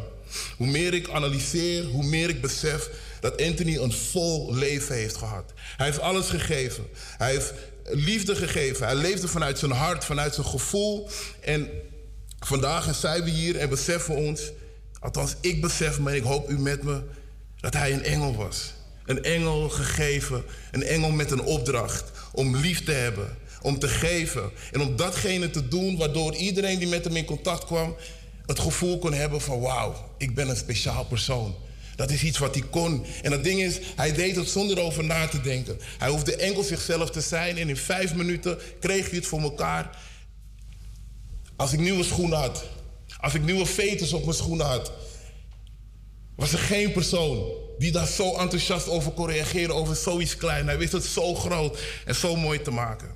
Hoe 0.56 0.66
meer 0.66 0.94
ik 0.94 1.08
analyseer, 1.08 1.84
hoe 1.84 2.04
meer 2.04 2.28
ik 2.28 2.40
besef 2.40 2.90
dat 3.22 3.42
Anthony 3.42 3.76
een 3.76 3.92
vol 3.92 4.54
leven 4.54 4.94
heeft 4.94 5.16
gehad. 5.16 5.52
Hij 5.76 5.86
heeft 5.86 6.00
alles 6.00 6.28
gegeven. 6.28 6.86
Hij 6.94 7.30
heeft 7.30 7.52
liefde 7.84 8.36
gegeven. 8.36 8.86
Hij 8.86 8.94
leefde 8.94 9.28
vanuit 9.28 9.58
zijn 9.58 9.70
hart, 9.70 10.04
vanuit 10.04 10.34
zijn 10.34 10.46
gevoel. 10.46 11.08
En 11.40 11.68
vandaag 12.40 12.94
zijn 12.94 13.24
we 13.24 13.30
hier 13.30 13.56
en 13.56 13.68
beseffen 13.68 14.16
ons, 14.16 14.52
althans 15.00 15.34
ik 15.40 15.60
besef 15.60 15.98
me 16.00 16.10
en 16.10 16.16
ik 16.16 16.22
hoop 16.22 16.50
u 16.50 16.58
met 16.58 16.82
me, 16.82 17.02
dat 17.60 17.74
hij 17.74 17.92
een 17.92 18.04
engel 18.04 18.36
was. 18.36 18.72
Een 19.06 19.22
engel 19.22 19.68
gegeven, 19.68 20.44
een 20.70 20.82
engel 20.82 21.10
met 21.10 21.30
een 21.30 21.42
opdracht 21.42 22.10
om 22.32 22.56
lief 22.56 22.84
te 22.84 22.92
hebben, 22.92 23.36
om 23.60 23.78
te 23.78 23.88
geven 23.88 24.50
en 24.72 24.80
om 24.80 24.96
datgene 24.96 25.50
te 25.50 25.68
doen 25.68 25.96
waardoor 25.96 26.34
iedereen 26.34 26.78
die 26.78 26.88
met 26.88 27.04
hem 27.04 27.16
in 27.16 27.24
contact 27.24 27.64
kwam 27.64 27.96
het 28.46 28.58
gevoel 28.58 28.98
kon 28.98 29.12
hebben 29.12 29.40
van 29.40 29.60
wauw, 29.60 29.94
ik 30.18 30.34
ben 30.34 30.48
een 30.48 30.56
speciaal 30.56 31.04
persoon. 31.04 31.54
Dat 32.02 32.10
is 32.10 32.22
iets 32.22 32.38
wat 32.38 32.54
hij 32.54 32.64
kon. 32.70 33.04
En 33.22 33.32
het 33.32 33.44
ding 33.44 33.62
is, 33.62 33.78
hij 33.96 34.12
deed 34.12 34.36
het 34.36 34.48
zonder 34.48 34.78
erover 34.78 35.04
na 35.04 35.26
te 35.28 35.40
denken. 35.40 35.78
Hij 35.98 36.08
hoefde 36.08 36.36
enkel 36.36 36.62
zichzelf 36.62 37.10
te 37.10 37.20
zijn 37.20 37.58
en 37.58 37.68
in 37.68 37.76
vijf 37.76 38.14
minuten 38.14 38.58
kreeg 38.80 39.08
hij 39.08 39.18
het 39.18 39.26
voor 39.26 39.40
elkaar. 39.40 39.98
Als 41.56 41.72
ik 41.72 41.78
nieuwe 41.78 42.04
schoenen 42.04 42.38
had, 42.38 42.64
als 43.20 43.34
ik 43.34 43.42
nieuwe 43.42 43.66
veters 43.66 44.12
op 44.12 44.24
mijn 44.24 44.36
schoenen 44.36 44.66
had, 44.66 44.92
was 46.36 46.52
er 46.52 46.58
geen 46.58 46.92
persoon 46.92 47.52
die 47.78 47.92
daar 47.92 48.06
zo 48.06 48.36
enthousiast 48.36 48.88
over 48.88 49.12
kon 49.12 49.26
reageren 49.26 49.74
over 49.74 49.96
zoiets 49.96 50.36
klein. 50.36 50.66
Hij 50.66 50.78
wist 50.78 50.92
het 50.92 51.04
zo 51.04 51.34
groot 51.34 51.78
en 52.04 52.14
zo 52.14 52.36
mooi 52.36 52.62
te 52.62 52.70
maken. 52.70 53.08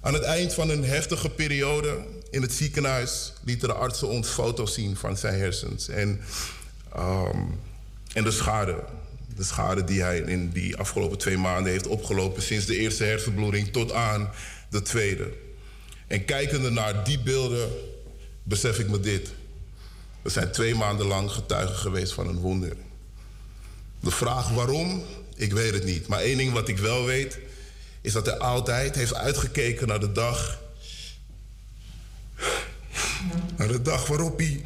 Aan 0.00 0.14
het 0.14 0.22
eind 0.22 0.54
van 0.54 0.70
een 0.70 0.84
heftige 0.84 1.30
periode 1.30 2.04
in 2.30 2.42
het 2.42 2.52
ziekenhuis 2.52 3.32
lieten 3.44 3.68
de 3.68 3.74
artsen 3.74 4.08
ons 4.08 4.28
foto's 4.28 4.74
zien 4.74 4.96
van 4.96 5.16
zijn 5.16 5.38
hersens. 5.38 5.88
En, 5.88 6.20
ehm, 6.92 7.42
en 8.16 8.24
de 8.24 8.30
schade. 8.30 8.84
De 9.34 9.44
schade 9.44 9.84
die 9.84 10.02
hij 10.02 10.18
in 10.18 10.50
die 10.50 10.76
afgelopen 10.76 11.18
twee 11.18 11.38
maanden 11.38 11.72
heeft 11.72 11.86
opgelopen 11.86 12.42
sinds 12.42 12.66
de 12.66 12.76
eerste 12.76 13.04
hersenbloeding 13.04 13.72
tot 13.72 13.92
aan 13.92 14.30
de 14.70 14.82
tweede. 14.82 15.32
En 16.06 16.24
kijkende 16.24 16.70
naar 16.70 17.04
die 17.04 17.18
beelden 17.18 17.70
besef 18.42 18.78
ik 18.78 18.88
me 18.88 19.00
dit. 19.00 19.32
We 20.22 20.30
zijn 20.30 20.52
twee 20.52 20.74
maanden 20.74 21.06
lang 21.06 21.30
getuigen 21.30 21.76
geweest 21.76 22.12
van 22.12 22.28
een 22.28 22.38
wonder. 22.38 22.76
De 24.00 24.10
vraag 24.10 24.48
waarom, 24.48 25.02
ik 25.34 25.52
weet 25.52 25.72
het 25.72 25.84
niet. 25.84 26.06
Maar 26.06 26.20
één 26.20 26.36
ding 26.36 26.52
wat 26.52 26.68
ik 26.68 26.78
wel 26.78 27.04
weet, 27.04 27.38
is 28.00 28.12
dat 28.12 28.26
hij 28.26 28.38
altijd 28.38 28.94
heeft 28.94 29.14
uitgekeken 29.14 29.88
naar 29.88 30.00
de 30.00 30.12
dag. 30.12 30.60
Naar 33.56 33.68
de 33.68 33.82
dag 33.82 34.06
waarop 34.06 34.38
hij. 34.38 34.64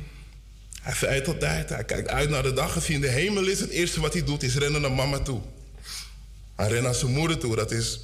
Hij 0.80 0.94
zei 0.94 1.24
altijd, 1.24 1.68
hij 1.68 1.84
kijkt 1.84 2.08
uit 2.08 2.30
naar 2.30 2.42
de 2.42 2.52
dag. 2.52 2.74
Als 2.74 2.86
hij 2.86 2.94
in 2.94 3.00
de 3.00 3.08
hemel 3.08 3.46
is, 3.46 3.60
het 3.60 3.70
eerste 3.70 4.00
wat 4.00 4.12
hij 4.12 4.24
doet 4.24 4.42
is 4.42 4.56
rennen 4.56 4.80
naar 4.80 4.92
mama 4.92 5.18
toe. 5.18 5.40
Hij 6.54 6.68
rent 6.68 6.82
naar 6.82 6.94
zijn 6.94 7.12
moeder 7.12 7.38
toe, 7.38 7.56
dat 7.56 7.70
is. 7.70 8.00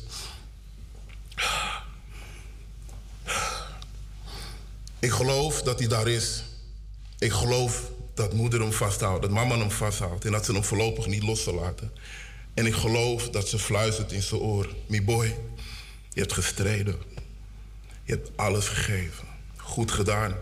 Ik 4.98 5.10
geloof 5.10 5.62
dat 5.62 5.78
hij 5.78 5.88
daar 5.88 6.08
is. 6.08 6.44
Ik 7.18 7.32
geloof 7.32 7.90
dat 8.14 8.32
moeder 8.32 8.60
hem 8.60 8.72
vasthoudt, 8.72 9.22
dat 9.22 9.30
mama 9.30 9.58
hem 9.58 9.70
vasthoudt 9.70 10.24
en 10.24 10.32
dat 10.32 10.44
ze 10.44 10.52
hem 10.52 10.64
voorlopig 10.64 11.06
niet 11.06 11.22
los 11.22 11.42
zal 11.42 11.54
laten. 11.54 11.92
En 12.54 12.66
ik 12.66 12.74
geloof 12.74 13.30
dat 13.30 13.48
ze 13.48 13.58
fluistert 13.58 14.12
in 14.12 14.22
zijn 14.22 14.40
oor: 14.40 14.74
Mi 14.86 15.02
boy, 15.02 15.26
je 16.12 16.20
hebt 16.20 16.32
gestreden. 16.32 16.96
Je 18.02 18.12
hebt 18.12 18.30
alles 18.36 18.68
gegeven. 18.68 19.28
Goed 19.56 19.90
gedaan. 19.90 20.34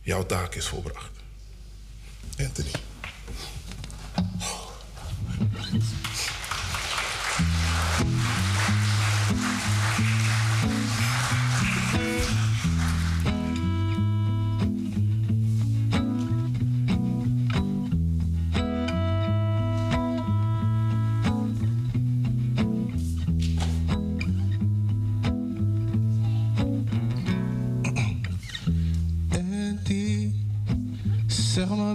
Jouw 0.00 0.26
taak 0.26 0.54
is 0.54 0.66
volbracht. 0.66 1.11
Anthony. 2.38 2.72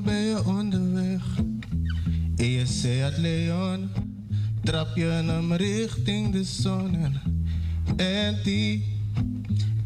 ben 0.02 0.22
je 0.22 0.46
onderweg. 0.46 1.24
En 2.36 2.50
je 2.50 2.66
het 2.66 3.18
Leon, 3.18 3.90
trap 4.64 4.96
je 4.96 5.04
hem 5.04 5.54
richting 5.54 6.32
de 6.32 6.44
zon. 6.44 6.96
En, 7.96 8.38
die 8.44 8.86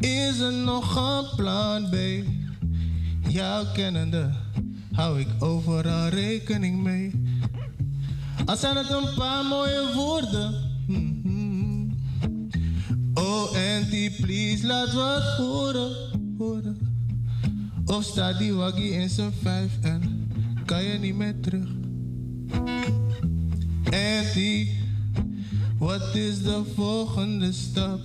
is 0.00 0.38
er 0.38 0.52
nog 0.52 0.96
een 0.96 1.36
plan 1.36 1.88
B. 1.90 1.96
Jou 3.28 3.66
kennende 3.72 4.30
hou 4.92 5.20
ik 5.20 5.28
overal 5.38 6.08
rekening 6.08 6.82
mee. 6.82 7.10
Al 8.44 8.56
zijn 8.56 8.76
het 8.76 8.90
een 8.90 9.14
paar 9.16 9.44
mooie 9.44 9.92
woorden. 9.94 10.54
Mhm. 10.86 11.90
Oh, 13.14 13.56
Auntie, 13.56 14.10
please, 14.20 14.66
laat 14.66 14.92
wat 14.92 15.36
horen, 15.36 15.92
horen. 16.38 16.81
Of 17.92 18.04
staat 18.04 18.38
die 18.38 18.52
waggie 18.52 18.90
in 18.90 19.10
zijn 19.10 19.32
vijf 19.42 19.70
en 19.80 20.30
kan 20.64 20.84
je 20.84 20.98
niet 20.98 21.14
meer 21.14 21.40
terug? 21.40 21.68
Auntie, 23.90 24.78
wat 25.78 26.14
is 26.14 26.42
de 26.42 26.62
volgende 26.74 27.52
stap? 27.52 28.00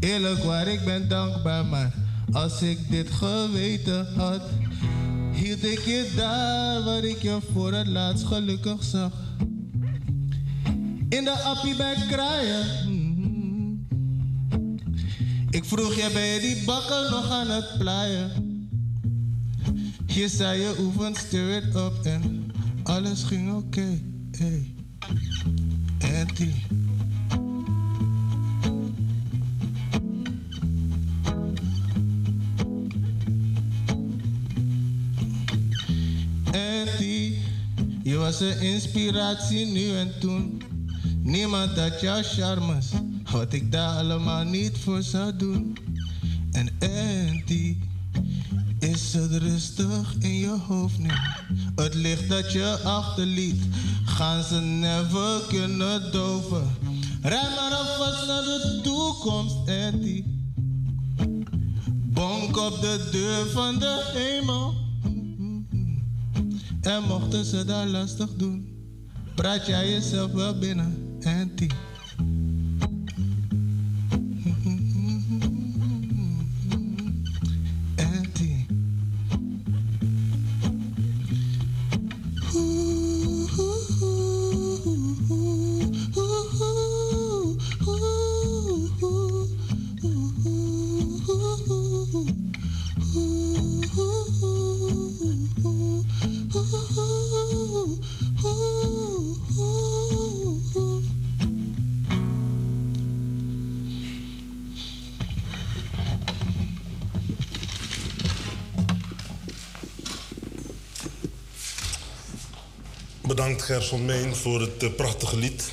Eerlijk 0.00 0.42
waar, 0.42 0.66
ik 0.66 0.84
ben 0.84 1.08
dankbaar, 1.08 1.64
maar 1.64 1.94
als 2.32 2.62
ik 2.62 2.78
dit 2.90 3.10
geweten 3.10 4.06
had, 4.16 4.42
hield 5.32 5.64
ik 5.64 5.80
je 5.80 6.12
daar 6.16 6.82
waar 6.82 7.04
ik 7.04 7.22
je 7.22 7.38
voor 7.52 7.72
het 7.72 7.86
laatst 7.86 8.26
gelukkig 8.26 8.84
zag. 8.84 9.12
In 11.08 11.24
de 11.24 11.42
appie 11.44 11.76
bij 11.76 11.96
kraaien. 12.08 12.66
Mhm. 12.84 13.72
Ik 15.50 15.64
vroeg 15.64 15.94
je, 15.94 16.10
ben 16.12 16.26
je 16.26 16.40
die 16.40 16.64
bakken 16.64 17.10
nog 17.10 17.30
aan 17.30 17.50
het 17.50 17.78
plaaien? 17.78 18.51
Je 20.14 20.28
zei 20.28 20.60
je 20.60 20.74
oefent, 20.78 21.16
stir 21.16 21.56
it 21.56 21.74
up 21.74 22.04
en 22.04 22.52
alles 22.82 23.22
ging 23.22 23.54
oké. 23.54 24.00
Hey. 24.30 24.74
Auntie. 25.98 26.54
Auntie, 36.52 37.38
je 38.02 38.16
was 38.16 38.40
een 38.40 38.60
inspiratie 38.60 39.66
nu 39.66 39.96
en 39.96 40.12
toen. 40.20 40.62
Niemand 41.22 41.78
had 41.78 42.00
jouw 42.00 42.22
charmes, 42.22 42.90
wat 43.30 43.52
ik 43.52 43.72
daar 43.72 43.96
allemaal 43.96 44.44
niet 44.44 44.78
voor 44.78 45.02
zou 45.02 45.36
doen. 45.36 45.76
En 46.50 46.68
Auntie, 46.78 47.78
is 48.82 49.12
het 49.12 49.32
rustig 49.32 50.14
in 50.18 50.34
je 50.34 50.58
hoofd 50.66 50.98
nu? 50.98 51.10
Het 51.74 51.94
licht 51.94 52.28
dat 52.28 52.52
je 52.52 52.78
achterliet, 52.84 53.62
gaan 54.04 54.42
ze 54.42 54.54
never 54.54 55.40
kunnen 55.48 56.12
doven. 56.12 56.76
Rij 57.22 57.48
maar 57.56 57.72
alvast 57.72 58.26
naar 58.26 58.42
de 58.42 58.80
toekomst, 58.82 59.56
Auntie. 59.68 60.46
Bonk 62.04 62.56
op 62.56 62.80
de 62.80 63.08
deur 63.12 63.46
van 63.50 63.78
de 63.78 64.10
hemel. 64.12 64.74
En 66.80 67.02
mochten 67.02 67.44
ze 67.44 67.64
daar 67.64 67.86
lastig 67.86 68.28
doen, 68.36 68.68
praat 69.34 69.66
jij 69.66 69.90
jezelf 69.90 70.32
wel 70.32 70.58
binnen, 70.58 71.18
Auntie. 71.22 71.70
Gerson 113.72 114.04
Meen 114.04 114.34
voor 114.36 114.60
het 114.60 114.82
eh, 114.82 114.94
prachtige 114.96 115.36
lied. 115.36 115.72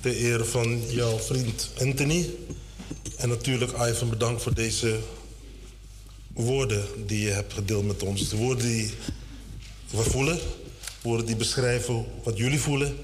Ter 0.00 0.16
ere 0.16 0.44
van 0.44 0.90
jouw 0.90 1.18
vriend 1.18 1.70
Anthony. 1.80 2.30
En 3.16 3.28
natuurlijk 3.28 3.72
Ivan 3.72 4.08
bedankt 4.08 4.42
voor 4.42 4.54
deze 4.54 4.98
woorden 6.32 6.84
die 7.06 7.20
je 7.20 7.30
hebt 7.30 7.52
gedeeld 7.52 7.86
met 7.86 8.02
ons. 8.02 8.28
De 8.28 8.36
woorden 8.36 8.66
die 8.66 8.90
we 9.90 10.02
voelen. 10.02 10.38
Woorden 11.02 11.26
die 11.26 11.36
beschrijven 11.36 12.06
wat 12.22 12.36
jullie 12.36 12.60
voelen. 12.60 12.96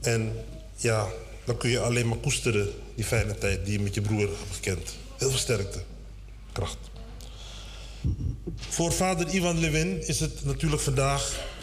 En 0.00 0.32
ja, 0.76 1.08
dan 1.44 1.56
kun 1.56 1.70
je 1.70 1.80
alleen 1.80 2.08
maar 2.08 2.18
koesteren 2.18 2.68
die 2.94 3.04
fijne 3.04 3.38
tijd 3.38 3.64
die 3.64 3.72
je 3.72 3.80
met 3.80 3.94
je 3.94 4.00
broer 4.00 4.20
hebt 4.20 4.54
gekend. 4.54 4.94
Heel 5.16 5.30
veel 5.30 5.38
sterkte. 5.38 5.82
Kracht. 6.52 6.78
Voor 8.56 8.92
vader 8.92 9.34
Ivan 9.34 9.58
Levin 9.58 10.06
is 10.06 10.20
het 10.20 10.44
natuurlijk 10.44 10.82
vandaag 10.82 11.54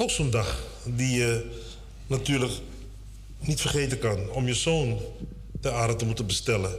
ook 0.00 0.10
zo'n 0.10 0.30
dag 0.30 0.58
die 0.84 1.16
je 1.18 1.50
natuurlijk 2.06 2.52
niet 3.38 3.60
vergeten 3.60 3.98
kan 3.98 4.30
om 4.30 4.46
je 4.46 4.54
zoon 4.54 4.98
ter 5.60 5.72
aarde 5.72 5.96
te 5.96 6.04
moeten 6.04 6.26
bestellen. 6.26 6.70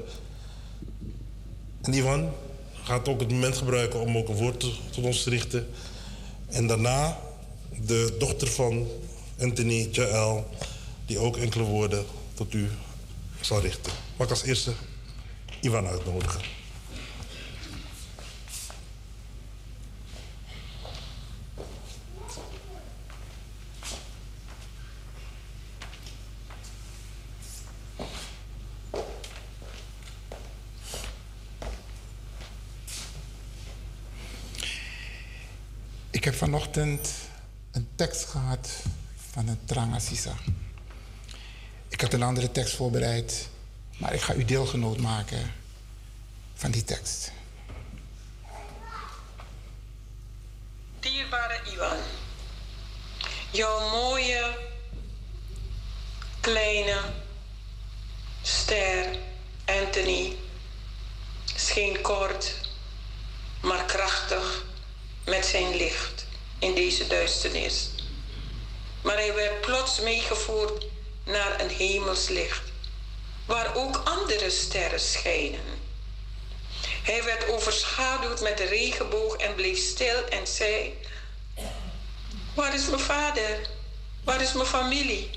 En 1.81 1.93
Ivan 1.93 2.29
gaat 2.83 3.07
ook 3.07 3.19
het 3.19 3.31
moment 3.31 3.57
gebruiken 3.57 3.99
om 3.99 4.17
ook 4.17 4.27
een 4.29 4.35
woord 4.35 4.59
te- 4.59 4.73
tot 4.89 5.03
ons 5.03 5.23
te 5.23 5.29
richten. 5.29 5.67
En 6.47 6.67
daarna 6.67 7.19
de 7.85 8.15
dochter 8.19 8.47
van 8.47 8.87
Anthony 9.39 9.89
Jael, 9.91 10.49
die 11.05 11.17
ook 11.19 11.37
enkele 11.37 11.63
woorden 11.63 12.05
tot 12.33 12.53
u 12.53 12.69
zal 13.41 13.61
richten. 13.61 13.91
Mag 14.17 14.27
ik 14.27 14.33
als 14.33 14.43
eerste 14.43 14.71
Ivan 15.61 15.87
uitnodigen. 15.87 16.41
Ik 36.21 36.27
heb 36.27 36.35
vanochtend 36.35 37.09
een 37.71 37.89
tekst 37.95 38.25
gehad 38.25 38.69
van 39.31 39.47
een 39.47 39.65
Trangasisa. 39.65 40.33
Ik 41.87 42.01
had 42.01 42.13
een 42.13 42.23
andere 42.23 42.51
tekst 42.51 42.75
voorbereid, 42.75 43.49
maar 43.97 44.13
ik 44.13 44.21
ga 44.21 44.33
u 44.33 44.45
deelgenoot 44.45 44.97
maken 44.97 45.53
van 46.53 46.71
die 46.71 46.83
tekst. 46.83 47.31
Dierbare 50.99 51.61
Iwan, 51.73 51.97
jouw 53.51 53.89
mooie, 53.89 54.57
kleine 56.39 57.01
ster 58.41 59.17
Anthony 59.65 60.35
scheen 61.55 62.01
kort, 62.01 62.55
maar 63.61 63.85
krachtig 63.85 64.69
met 65.25 65.45
zijn 65.45 65.75
licht 65.75 66.25
in 66.59 66.75
deze 66.75 67.07
duisternis. 67.07 67.89
Maar 69.01 69.15
hij 69.15 69.33
werd 69.33 69.61
plots 69.61 69.99
meegevoerd 69.99 70.85
naar 71.23 71.61
een 71.61 71.69
hemelslicht, 71.69 72.61
waar 73.45 73.75
ook 73.75 74.01
andere 74.05 74.49
sterren 74.49 74.99
schijnen. 74.99 75.79
Hij 77.03 77.23
werd 77.23 77.49
overschaduwd 77.49 78.41
met 78.41 78.57
de 78.57 78.65
regenboog 78.65 79.35
en 79.35 79.55
bleef 79.55 79.77
stil 79.77 80.25
en 80.29 80.47
zei: 80.47 80.97
Waar 82.53 82.73
is 82.73 82.85
mijn 82.85 83.01
vader? 83.01 83.67
Waar 84.23 84.41
is 84.41 84.53
mijn 84.53 84.67
familie? 84.67 85.29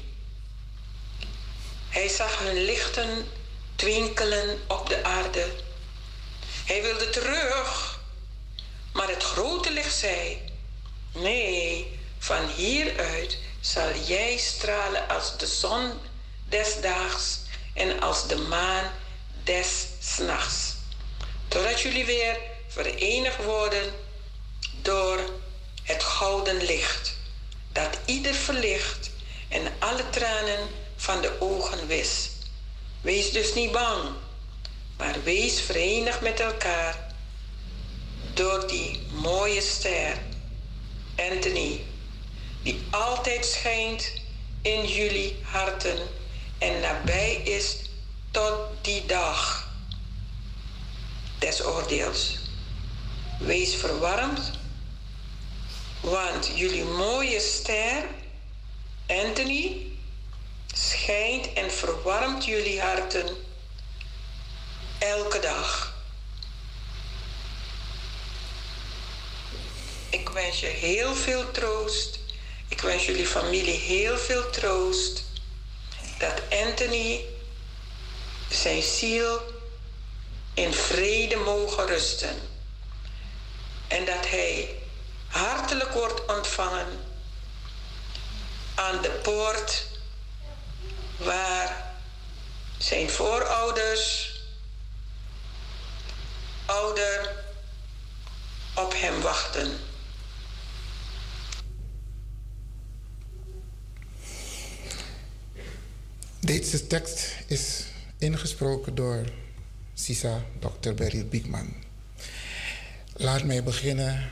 Hij 1.89 2.09
zag 2.09 2.39
hun 2.39 2.65
lichten 2.65 3.29
twinkelen 3.75 4.61
op 4.67 4.89
de 4.89 5.05
aarde. 5.05 5.47
Hij 6.65 6.83
wilde 6.83 7.11
terug, 7.11 7.94
maar 8.95 9.09
het 9.09 9.23
grote 9.23 9.73
licht 9.73 9.97
zei: 9.97 10.43
Nee, 11.13 11.99
van 12.19 12.49
hieruit 12.49 13.39
zal 13.61 13.95
jij 14.07 14.37
stralen 14.37 15.09
als 15.09 15.39
de 15.39 15.47
zon 15.47 15.93
des 16.49 16.81
daags 16.81 17.39
en 17.75 18.01
als 18.01 18.27
de 18.27 18.37
maan 18.37 18.93
des 19.45 19.87
nachts. 20.19 20.75
Totdat 21.49 21.81
jullie 21.81 22.05
weer 22.05 22.39
verenigd 22.69 23.45
worden 23.45 23.93
door 24.83 25.19
het 25.83 26.03
gouden 26.03 26.65
licht. 26.65 27.17
Dat 27.73 27.99
ieder 28.05 28.35
verlicht 28.35 29.11
en 29.49 29.73
alle 29.79 30.11
tranen 30.11 30.69
van 30.97 31.21
de 31.21 31.41
ogen 31.41 31.87
wist. 31.87 32.31
Wees 33.01 33.33
dus 33.33 33.55
niet 33.55 33.73
bang, 33.73 34.09
maar 34.97 35.23
wees 35.23 35.61
verenigd 35.61 36.21
met 36.21 36.41
elkaar 36.41 37.04
door 38.35 38.67
die 38.67 39.01
mooie 39.13 39.61
ster, 39.61 40.19
Anthony, 41.17 41.85
die 42.63 42.83
altijd 42.91 43.47
schijnt 43.47 44.13
in 44.63 44.87
jullie 44.87 45.37
harten 45.43 45.99
en 46.59 46.81
nabij 46.81 47.35
is 47.35 47.77
tot 48.31 48.59
die 48.83 49.07
dag 49.07 49.69
des 51.39 51.63
oordeels. 51.65 52.39
Wees 53.39 53.75
verwarmd, 53.75 54.51
want 56.01 56.51
jullie 56.55 56.85
mooie 56.85 57.41
ster, 57.41 58.05
Anthony, 59.07 59.87
schijnt 60.75 61.53
en 61.53 61.71
verwarmt 61.71 62.45
jullie 62.45 62.81
harten 62.81 63.37
elke 64.99 65.39
dag. 65.39 65.94
Ik 70.15 70.29
wens 70.29 70.61
je 70.61 70.67
heel 70.67 71.15
veel 71.15 71.51
troost. 71.51 72.19
Ik 72.69 72.81
wens 72.81 73.05
jullie 73.05 73.27
familie 73.27 73.79
heel 73.79 74.19
veel 74.19 74.51
troost. 74.51 75.25
Dat 76.19 76.43
Anthony 76.51 77.25
zijn 78.51 78.83
ziel 78.83 79.43
in 80.55 80.73
vrede 80.73 81.37
mogen 81.37 81.87
rusten. 81.87 82.41
En 83.89 84.05
dat 84.05 84.29
hij 84.29 84.79
hartelijk 85.27 85.93
wordt 85.93 86.25
ontvangen 86.27 87.05
aan 88.75 89.03
de 89.03 89.11
poort 89.11 89.87
waar 91.17 91.97
zijn 92.79 93.11
voorouders 93.11 94.33
ouder 96.67 97.35
op 98.75 98.93
hem 98.97 99.21
wachten. 99.21 99.93
Deze 106.45 106.87
tekst 106.87 107.37
is 107.47 107.85
ingesproken 108.19 108.95
door 108.95 109.25
Sisa 109.95 110.43
Dr. 110.59 110.93
Beryl 110.93 111.25
Biekman. 111.25 111.75
Laat 113.13 113.45
mij 113.45 113.63
beginnen. 113.63 114.31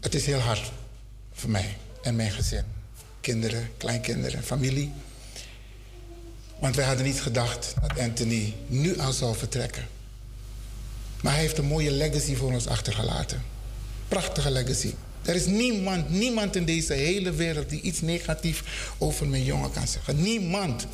Het 0.00 0.14
is 0.14 0.26
heel 0.26 0.38
hard 0.38 0.72
voor 1.32 1.50
mij 1.50 1.76
en 2.02 2.16
mijn 2.16 2.30
gezin. 2.30 2.64
Kinderen, 3.20 3.70
kleinkinderen, 3.76 4.42
familie. 4.42 4.92
Want 6.58 6.76
wij 6.76 6.84
hadden 6.84 7.06
niet 7.06 7.22
gedacht 7.22 7.74
dat 7.80 7.98
Anthony 7.98 8.54
nu 8.66 8.98
al 8.98 9.12
zou 9.12 9.36
vertrekken. 9.36 9.86
Maar 11.22 11.32
hij 11.32 11.42
heeft 11.42 11.58
een 11.58 11.64
mooie 11.64 11.90
legacy 11.90 12.34
voor 12.34 12.52
ons 12.52 12.66
achtergelaten. 12.66 13.42
Prachtige 14.08 14.50
legacy. 14.50 14.94
Er 15.28 15.34
is 15.34 15.46
niemand, 15.46 16.10
niemand 16.10 16.56
in 16.56 16.64
deze 16.64 16.92
hele 16.92 17.32
wereld 17.32 17.70
die 17.70 17.80
iets 17.80 18.00
negatiefs 18.00 18.62
over 18.98 19.26
mijn 19.26 19.44
jongen 19.44 19.72
kan 19.72 19.88
zeggen. 19.88 20.22
Niemand. 20.22 20.86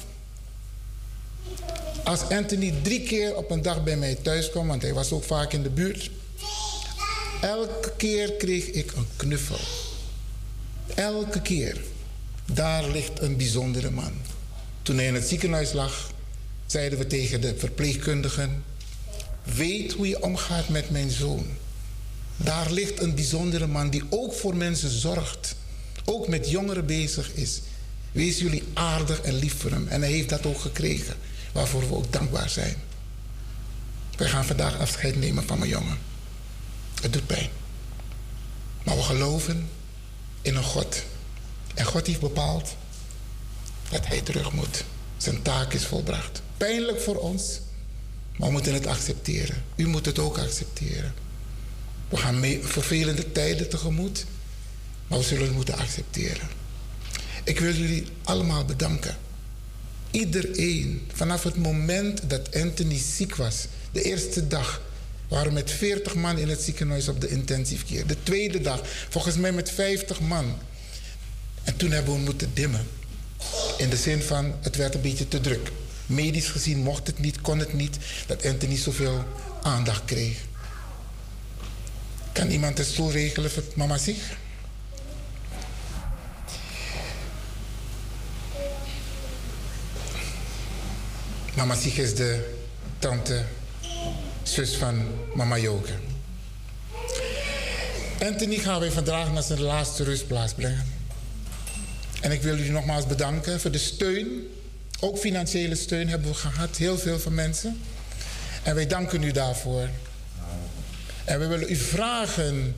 Als 2.05 2.21
Anthony 2.21 2.75
drie 2.83 3.01
keer 3.01 3.37
op 3.37 3.51
een 3.51 3.63
dag 3.63 3.85
bij 3.85 3.97
mij 3.97 4.15
thuis 4.15 4.51
kwam, 4.51 4.67
want 4.67 4.83
hij 4.83 4.95
was 4.95 5.13
ook 5.13 5.25
vaak 5.25 5.53
in 5.53 5.63
de 5.63 5.71
buurt. 5.71 6.11
Elke 7.41 7.93
keer 7.97 8.33
kreeg 8.33 8.67
ik 8.67 8.93
een 8.93 9.07
knuffel. 9.17 9.59
Elke 10.95 11.43
keer. 11.43 11.81
Daar 12.53 12.89
ligt 12.89 13.21
een 13.21 13.37
bijzondere 13.37 13.91
man. 13.91 14.13
Toen 14.83 14.97
hij 14.97 15.07
in 15.07 15.15
het 15.15 15.29
ziekenhuis 15.29 15.73
lag, 15.73 16.11
zeiden 16.67 16.99
we 16.99 17.07
tegen 17.07 17.41
de 17.41 17.55
verpleegkundigen: 17.57 18.65
Weet 19.43 19.93
hoe 19.93 20.09
je 20.09 20.23
omgaat 20.23 20.69
met 20.69 20.91
mijn 20.91 21.11
zoon. 21.11 21.47
Daar 22.37 22.71
ligt 22.71 23.01
een 23.01 23.15
bijzondere 23.15 23.67
man 23.67 23.91
die 23.91 24.03
ook 24.09 24.35
voor 24.35 24.57
mensen 24.57 24.91
zorgt. 24.91 25.55
Ook 26.05 26.29
met 26.29 26.51
jongeren 26.51 26.87
bezig 26.87 27.33
is. 27.35 27.61
Wees 28.13 28.39
jullie 28.39 28.63
aardig 28.75 29.21
en 29.21 29.35
lief 29.35 29.61
voor 29.61 29.71
hem. 29.71 29.89
En 29.89 30.01
hij 30.01 30.11
heeft 30.11 30.29
dat 30.29 30.47
ook 30.47 30.61
gekregen. 30.61 31.15
Waarvoor 31.53 31.89
we 31.89 31.95
ook 31.95 32.13
dankbaar 32.13 32.49
zijn. 32.49 32.77
Wij 34.17 34.29
gaan 34.29 34.45
vandaag 34.45 34.79
afscheid 34.79 35.17
nemen 35.17 35.47
van 35.47 35.59
mijn 35.59 35.71
jongen. 35.71 35.99
Het 37.01 37.13
doet 37.13 37.27
pijn. 37.27 37.49
Maar 38.85 38.97
we 38.97 39.03
geloven 39.03 39.69
in 40.43 40.57
een 40.57 40.63
God. 40.63 41.03
En 41.75 41.85
God 41.85 42.07
heeft 42.07 42.21
bepaald 42.21 42.77
dat 43.91 44.07
hij 44.07 44.21
terug 44.21 44.53
moet. 44.53 44.85
Zijn 45.17 45.43
taak 45.43 45.73
is 45.73 45.87
volbracht. 45.87 46.43
Pijnlijk 46.57 47.01
voor 47.01 47.17
ons, 47.17 47.61
maar 48.37 48.47
we 48.47 48.53
moeten 48.53 48.75
het 48.75 48.87
accepteren. 48.87 49.63
U 49.77 49.87
moet 49.87 50.07
het 50.07 50.19
ook 50.19 50.39
accepteren. 50.39 51.15
We 52.15 52.21
gaan 52.21 52.41
mee, 52.41 52.61
vervelende 52.63 53.33
tijden 53.33 53.69
tegemoet, 53.69 54.25
maar 55.07 55.19
we 55.19 55.25
zullen 55.25 55.45
het 55.45 55.55
moeten 55.55 55.77
accepteren. 55.77 56.49
Ik 57.45 57.61
wil 57.61 57.75
jullie 57.75 58.07
allemaal 58.23 58.65
bedanken. 58.65 59.17
Iedereen, 60.11 61.09
vanaf 61.13 61.43
het 61.43 61.57
moment 61.57 62.31
dat 62.31 62.55
Anthony 62.55 62.99
ziek 62.99 63.37
was, 63.37 63.67
de 63.93 64.03
eerste 64.03 64.47
dag, 64.47 64.83
waren 65.29 65.47
we 65.47 65.53
met 65.53 65.71
40 65.71 66.15
man 66.15 66.39
in 66.39 66.49
het 66.49 66.61
ziekenhuis 66.61 67.09
op 67.09 67.21
de 67.21 67.29
intensive 67.29 67.85
care. 67.85 68.07
De 68.07 68.23
tweede 68.23 68.61
dag, 68.61 68.81
volgens 69.09 69.37
mij 69.37 69.53
met 69.53 69.71
50 69.71 70.21
man. 70.21 70.59
En 71.63 71.77
toen 71.77 71.91
hebben 71.91 72.15
we 72.15 72.21
moeten 72.21 72.51
dimmen. 72.55 72.87
In 73.79 73.91
de 73.91 73.97
zin 73.97 74.23
van, 74.23 74.55
het 74.61 74.77
werd 74.77 74.95
een 74.95 75.01
beetje 75.01 75.29
te 75.29 75.41
druk. 75.41 75.71
Medisch 76.07 76.49
gezien 76.49 76.79
mocht 76.79 77.07
het 77.07 77.19
niet, 77.19 77.41
kon 77.41 77.59
het 77.59 77.73
niet, 77.73 77.97
dat 78.27 78.47
Anthony 78.47 78.77
zoveel 78.77 79.25
aandacht 79.63 80.05
kreeg. 80.05 80.37
Kan 82.35 82.51
iemand 82.51 82.79
een 82.79 82.85
stoel 82.85 83.11
regelen 83.11 83.51
voor 83.51 83.63
mama 83.75 83.99
zich? 83.99 84.37
Mama 91.57 91.75
Sig 91.75 91.99
is 91.99 92.15
de 92.15 92.55
tante, 92.99 93.45
zus 94.43 94.77
van 94.77 95.07
mama 95.35 95.59
Joke. 95.59 95.91
Anthony 98.21 98.57
gaan 98.57 98.81
wij 98.81 98.91
vandaag 98.91 99.33
naar 99.33 99.43
zijn 99.43 99.61
laatste 99.61 100.05
rustplaats 100.05 100.55
brengen. 100.55 100.85
En 102.21 102.33
ik 102.33 102.43
wil 102.43 102.57
jullie 102.57 102.73
nogmaals 102.73 103.07
bedanken 103.07 103.61
voor 103.61 103.71
de 103.71 103.79
steun. 103.79 104.49
Ook 105.01 105.19
financiële 105.19 105.75
steun 105.75 106.09
hebben 106.09 106.29
we 106.29 106.35
gehad, 106.35 106.77
heel 106.77 106.99
veel 106.99 107.19
van 107.19 107.35
mensen. 107.35 107.81
En 108.63 108.75
wij 108.75 108.87
danken 108.87 109.23
u 109.23 109.33
daarvoor. 109.33 109.89
En 111.25 111.39
we 111.39 111.47
willen 111.47 111.71
u 111.71 111.77
vragen 111.77 112.77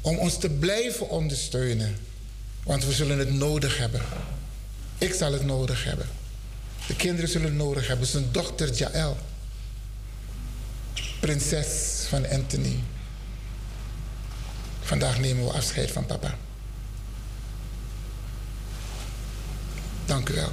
om 0.00 0.18
ons 0.18 0.38
te 0.38 0.50
blijven 0.50 1.08
ondersteunen. 1.08 1.96
Want 2.62 2.84
we 2.84 2.92
zullen 2.92 3.18
het 3.18 3.32
nodig 3.32 3.78
hebben. 3.78 4.00
Ik 4.98 5.14
zal 5.14 5.32
het 5.32 5.44
nodig 5.44 5.84
hebben. 5.84 6.06
De 6.86 6.96
kinderen 6.96 7.30
zullen 7.30 7.46
het 7.46 7.56
nodig 7.56 7.86
hebben. 7.86 8.06
Zijn 8.06 8.28
dochter 8.30 8.72
Jaël. 8.72 9.16
Prinses 11.20 12.04
van 12.08 12.28
Anthony. 12.28 12.78
Vandaag 14.80 15.18
nemen 15.18 15.44
we 15.44 15.52
afscheid 15.52 15.90
van 15.90 16.06
papa. 16.06 16.34
Dank 20.04 20.28
u 20.28 20.34
wel. 20.34 20.52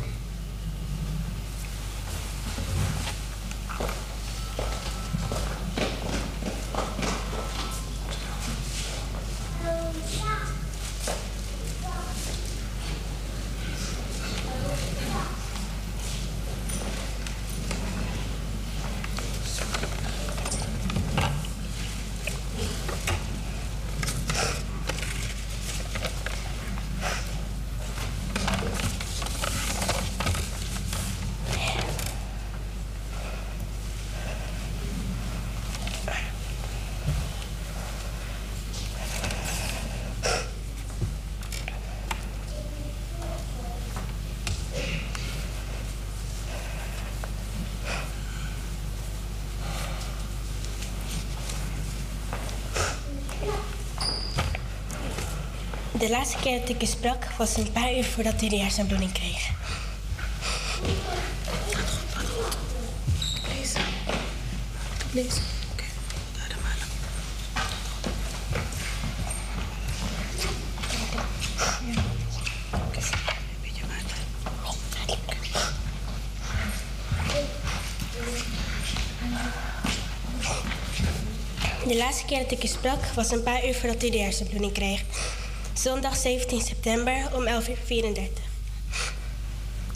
De 56.10 56.16
laatste 56.16 56.38
keer 56.38 56.60
dat 56.60 56.70
ik 56.70 56.82
je 56.82 56.88
sprak 56.88 57.26
was 57.38 57.58
een 57.58 57.72
paar 57.72 57.98
uur 57.98 58.04
voordat 58.04 58.42
hij 58.42 58.50
de 58.50 58.86
bloeding 58.88 59.12
kreeg. 59.12 59.50
De 81.88 81.98
laatste 81.98 82.26
keer 82.26 82.40
dat 82.40 82.52
ik 82.52 82.62
je 82.62 82.68
sprak 82.68 83.06
was 83.16 83.32
een 83.32 83.44
paar 83.44 83.68
uur 83.68 83.76
voordat 83.76 84.02
hij 84.02 84.10
de 84.10 84.46
bloeding 84.50 84.74
kreeg. 84.74 85.04
Zondag 85.84 86.18
17 86.18 86.62
september 86.62 87.36
om 87.36 87.46
11.34 87.46 87.52
uur. 87.90 88.28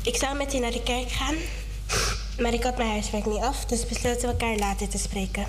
Ik 0.04 0.16
zou 0.16 0.38
met 0.38 0.54
u 0.54 0.60
naar 0.60 0.72
de 0.72 0.84
kerk 0.84 1.12
gaan, 1.12 1.36
maar 2.40 2.54
ik 2.54 2.64
had 2.64 2.78
mijn 2.78 2.90
huiswerk 2.90 3.26
niet 3.26 3.42
af, 3.42 3.66
dus 3.66 3.88
besloten 3.88 4.22
we 4.22 4.28
elkaar 4.28 4.56
later 4.56 4.88
te 4.88 4.98
spreken. 4.98 5.46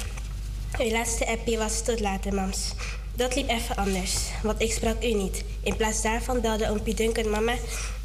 Uw 0.79 0.91
laatste 0.91 1.27
appje 1.27 1.59
was 1.59 1.83
tot 1.83 2.01
later, 2.01 2.35
mams. 2.35 2.73
Dat 3.17 3.35
liep 3.35 3.49
even 3.49 3.77
anders, 3.77 4.15
want 4.43 4.61
ik 4.61 4.73
sprak 4.73 5.05
u 5.05 5.13
niet. 5.13 5.45
In 5.63 5.77
plaats 5.77 6.03
daarvan 6.03 6.41
belde 6.41 6.71
oompie 6.71 6.95
Duncan 6.95 7.31
mama 7.31 7.55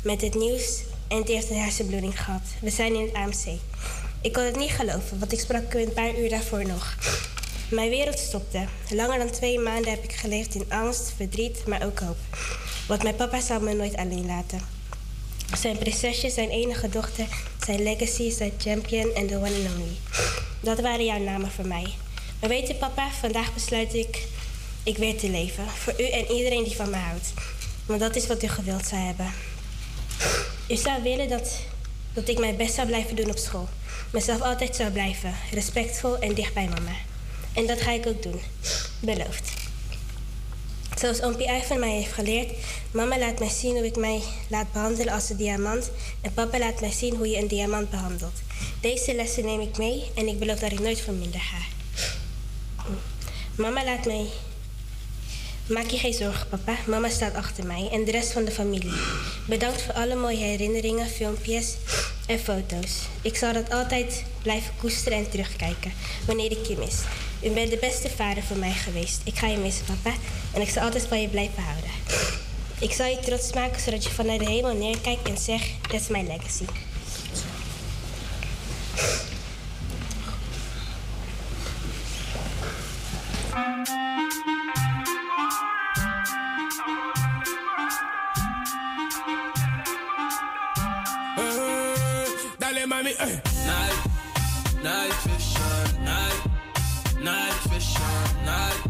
met 0.03 0.21
het 0.21 0.35
nieuws 0.35 0.81
en 1.07 1.17
het 1.17 1.27
heeft 1.27 1.49
een 1.49 1.61
hersenbloeding 1.61 2.23
gehad. 2.23 2.43
We 2.61 2.69
zijn 2.69 2.95
in 2.95 3.05
het 3.05 3.13
AMC. 3.13 3.59
Ik 4.21 4.33
kon 4.33 4.43
het 4.43 4.57
niet 4.57 4.71
geloven, 4.71 5.19
want 5.19 5.31
ik 5.31 5.39
sprak 5.39 5.73
u 5.73 5.81
een 5.81 5.93
paar 5.93 6.17
uur 6.17 6.29
daarvoor 6.29 6.65
nog. 6.65 6.95
Mijn 7.69 7.89
wereld 7.89 8.19
stopte. 8.19 8.65
Langer 8.89 9.17
dan 9.17 9.29
twee 9.29 9.59
maanden 9.59 9.91
heb 9.91 10.03
ik 10.03 10.13
geleefd 10.13 10.55
in 10.55 10.65
angst, 10.69 11.13
verdriet, 11.15 11.65
maar 11.67 11.85
ook 11.85 11.99
hoop. 11.99 12.17
Want 12.87 13.03
mijn 13.03 13.15
papa 13.15 13.41
zou 13.41 13.63
me 13.63 13.73
nooit 13.73 13.95
alleen 13.95 14.25
laten. 14.25 14.61
Zijn 15.57 15.77
prinsesje, 15.77 16.29
zijn 16.29 16.49
enige 16.49 16.89
dochter, 16.89 17.25
zijn 17.65 17.83
legacy, 17.83 18.31
zijn 18.31 18.51
champion 18.57 19.13
en 19.13 19.27
the 19.27 19.35
one 19.35 19.45
and 19.45 19.75
only. 19.75 19.97
Dat 20.61 20.79
waren 20.79 21.05
jouw 21.05 21.19
namen 21.19 21.51
voor 21.51 21.67
mij. 21.67 21.93
Maar 22.39 22.49
weet 22.49 22.69
u 22.69 22.73
papa, 22.73 23.09
vandaag 23.19 23.53
besluit 23.53 23.93
ik, 23.93 24.27
ik 24.83 24.97
weer 24.97 25.17
te 25.17 25.29
leven. 25.29 25.67
Voor 25.67 25.93
u 25.97 26.09
en 26.09 26.31
iedereen 26.31 26.63
die 26.63 26.75
van 26.75 26.89
me 26.89 26.95
houdt. 26.95 27.33
Want 27.85 27.99
dat 27.99 28.15
is 28.15 28.27
wat 28.27 28.43
u 28.43 28.47
gewild 28.47 28.85
zou 28.85 29.01
hebben. 29.01 29.33
U 30.69 30.75
zou 30.75 31.03
willen 31.03 31.29
dat, 31.29 31.59
dat 32.13 32.27
ik 32.27 32.39
mijn 32.39 32.57
best 32.57 32.73
zou 32.73 32.87
blijven 32.87 33.15
doen 33.15 33.29
op 33.29 33.37
school. 33.37 33.67
Mezelf 34.11 34.41
altijd 34.41 34.75
zou 34.75 34.91
blijven, 34.91 35.33
respectvol 35.51 36.19
en 36.19 36.33
dicht 36.33 36.53
bij 36.53 36.67
mama. 36.67 36.95
En 37.53 37.67
dat 37.67 37.81
ga 37.81 37.91
ik 37.91 38.07
ook 38.07 38.23
doen. 38.23 38.41
Beloofd. 38.99 39.51
Zoals 40.99 41.21
oompie 41.21 41.51
Ivan 41.51 41.79
mij 41.79 41.91
heeft 41.91 42.13
geleerd, 42.13 42.53
mama 42.91 43.17
laat 43.17 43.39
mij 43.39 43.49
zien 43.49 43.75
hoe 43.75 43.85
ik 43.85 43.95
mij 43.95 44.21
laat 44.47 44.71
behandelen 44.71 45.13
als 45.13 45.29
een 45.29 45.37
diamant 45.37 45.91
en 46.21 46.33
papa 46.33 46.59
laat 46.59 46.81
mij 46.81 46.91
zien 46.91 47.15
hoe 47.15 47.29
je 47.29 47.37
een 47.37 47.47
diamant 47.47 47.89
behandelt. 47.89 48.41
Deze 48.81 49.15
lessen 49.15 49.45
neem 49.45 49.61
ik 49.61 49.77
mee 49.77 50.03
en 50.15 50.27
ik 50.27 50.39
beloof 50.39 50.59
dat 50.59 50.71
ik 50.71 50.79
nooit 50.79 51.01
voor 51.01 51.13
minder 51.13 51.39
ga. 51.39 51.57
Mama 53.55 53.83
laat 53.83 54.05
mij. 54.05 54.25
Maak 55.67 55.87
je 55.89 55.97
geen 55.97 56.13
zorgen, 56.13 56.47
papa. 56.49 56.75
Mama 56.87 57.09
staat 57.09 57.33
achter 57.35 57.65
mij 57.65 57.89
en 57.91 58.03
de 58.03 58.11
rest 58.11 58.31
van 58.31 58.45
de 58.45 58.51
familie. 58.51 58.93
Bedankt 59.47 59.81
voor 59.81 59.93
alle 59.93 60.15
mooie 60.15 60.37
herinneringen, 60.37 61.07
filmpjes 61.07 61.75
en 62.27 62.39
foto's. 62.39 62.91
Ik 63.21 63.35
zal 63.35 63.53
dat 63.53 63.71
altijd 63.71 64.23
blijven 64.41 64.73
koesteren 64.79 65.17
en 65.17 65.29
terugkijken 65.29 65.93
wanneer 66.25 66.51
ik 66.51 66.65
je 66.65 66.77
mis. 66.77 66.95
U 67.43 67.49
bent 67.49 67.69
de 67.69 67.77
beste 67.77 68.09
vader 68.09 68.43
voor 68.43 68.57
mij 68.57 68.71
geweest. 68.71 69.21
Ik 69.23 69.37
ga 69.37 69.47
je 69.47 69.57
missen, 69.57 69.85
papa. 69.85 70.15
En 70.53 70.61
ik 70.61 70.69
zal 70.69 70.83
altijd 70.83 71.07
van 71.07 71.21
je 71.21 71.27
blijven 71.27 71.63
houden. 71.63 71.89
Ik 72.79 72.93
zal 72.93 73.05
je 73.05 73.19
trots 73.19 73.53
maken 73.53 73.81
zodat 73.81 74.03
je 74.03 74.09
vanuit 74.09 74.39
de 74.39 74.45
hemel 74.49 74.73
neerkijkt 74.73 75.29
en 75.29 75.37
zegt: 75.37 75.69
That's 75.89 76.07
my 76.07 76.21
legacy. 76.27 76.65
Dale 92.57 92.85
mami, 92.87 93.11
eh. 93.11 93.25
Night, 93.65 94.03
night 94.83 95.13
vision, 95.13 96.03
night, 96.03 96.48
night 97.23 97.59
vision, 97.69 98.43
night. 98.45 98.81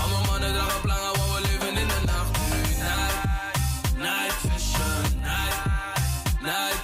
Allemaal 0.00 0.24
mannen 0.26 0.52
dragen 0.54 0.80
plangen, 0.80 1.12
want 1.18 1.32
we 1.34 1.40
leven 1.40 1.76
in 1.76 1.88
de 1.88 2.00
nacht. 2.06 2.30
Night, 3.96 4.42
night 4.44 5.14
night, 5.22 5.56
night 6.40 6.82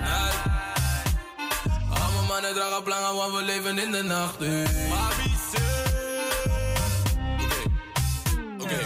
night. 0.00 0.40
Allemaal 1.90 2.22
mannen 2.28 2.54
dragen 2.54 2.82
plangen, 2.82 3.14
want 3.14 3.34
we 3.34 3.42
leven 3.42 3.78
in 3.78 3.90
de 3.90 4.02
nacht 4.02 4.36
Oké, 7.42 7.60
oké. 8.58 8.80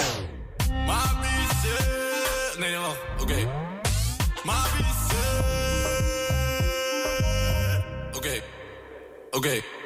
Mami, 0.87 1.29
Nee, 2.59 2.71
nee, 2.71 2.79
oké. 3.19 3.49
Mami, 4.45 4.81
Oké, 8.13 8.43
oké. 9.31 9.49
Mami, 9.51 9.82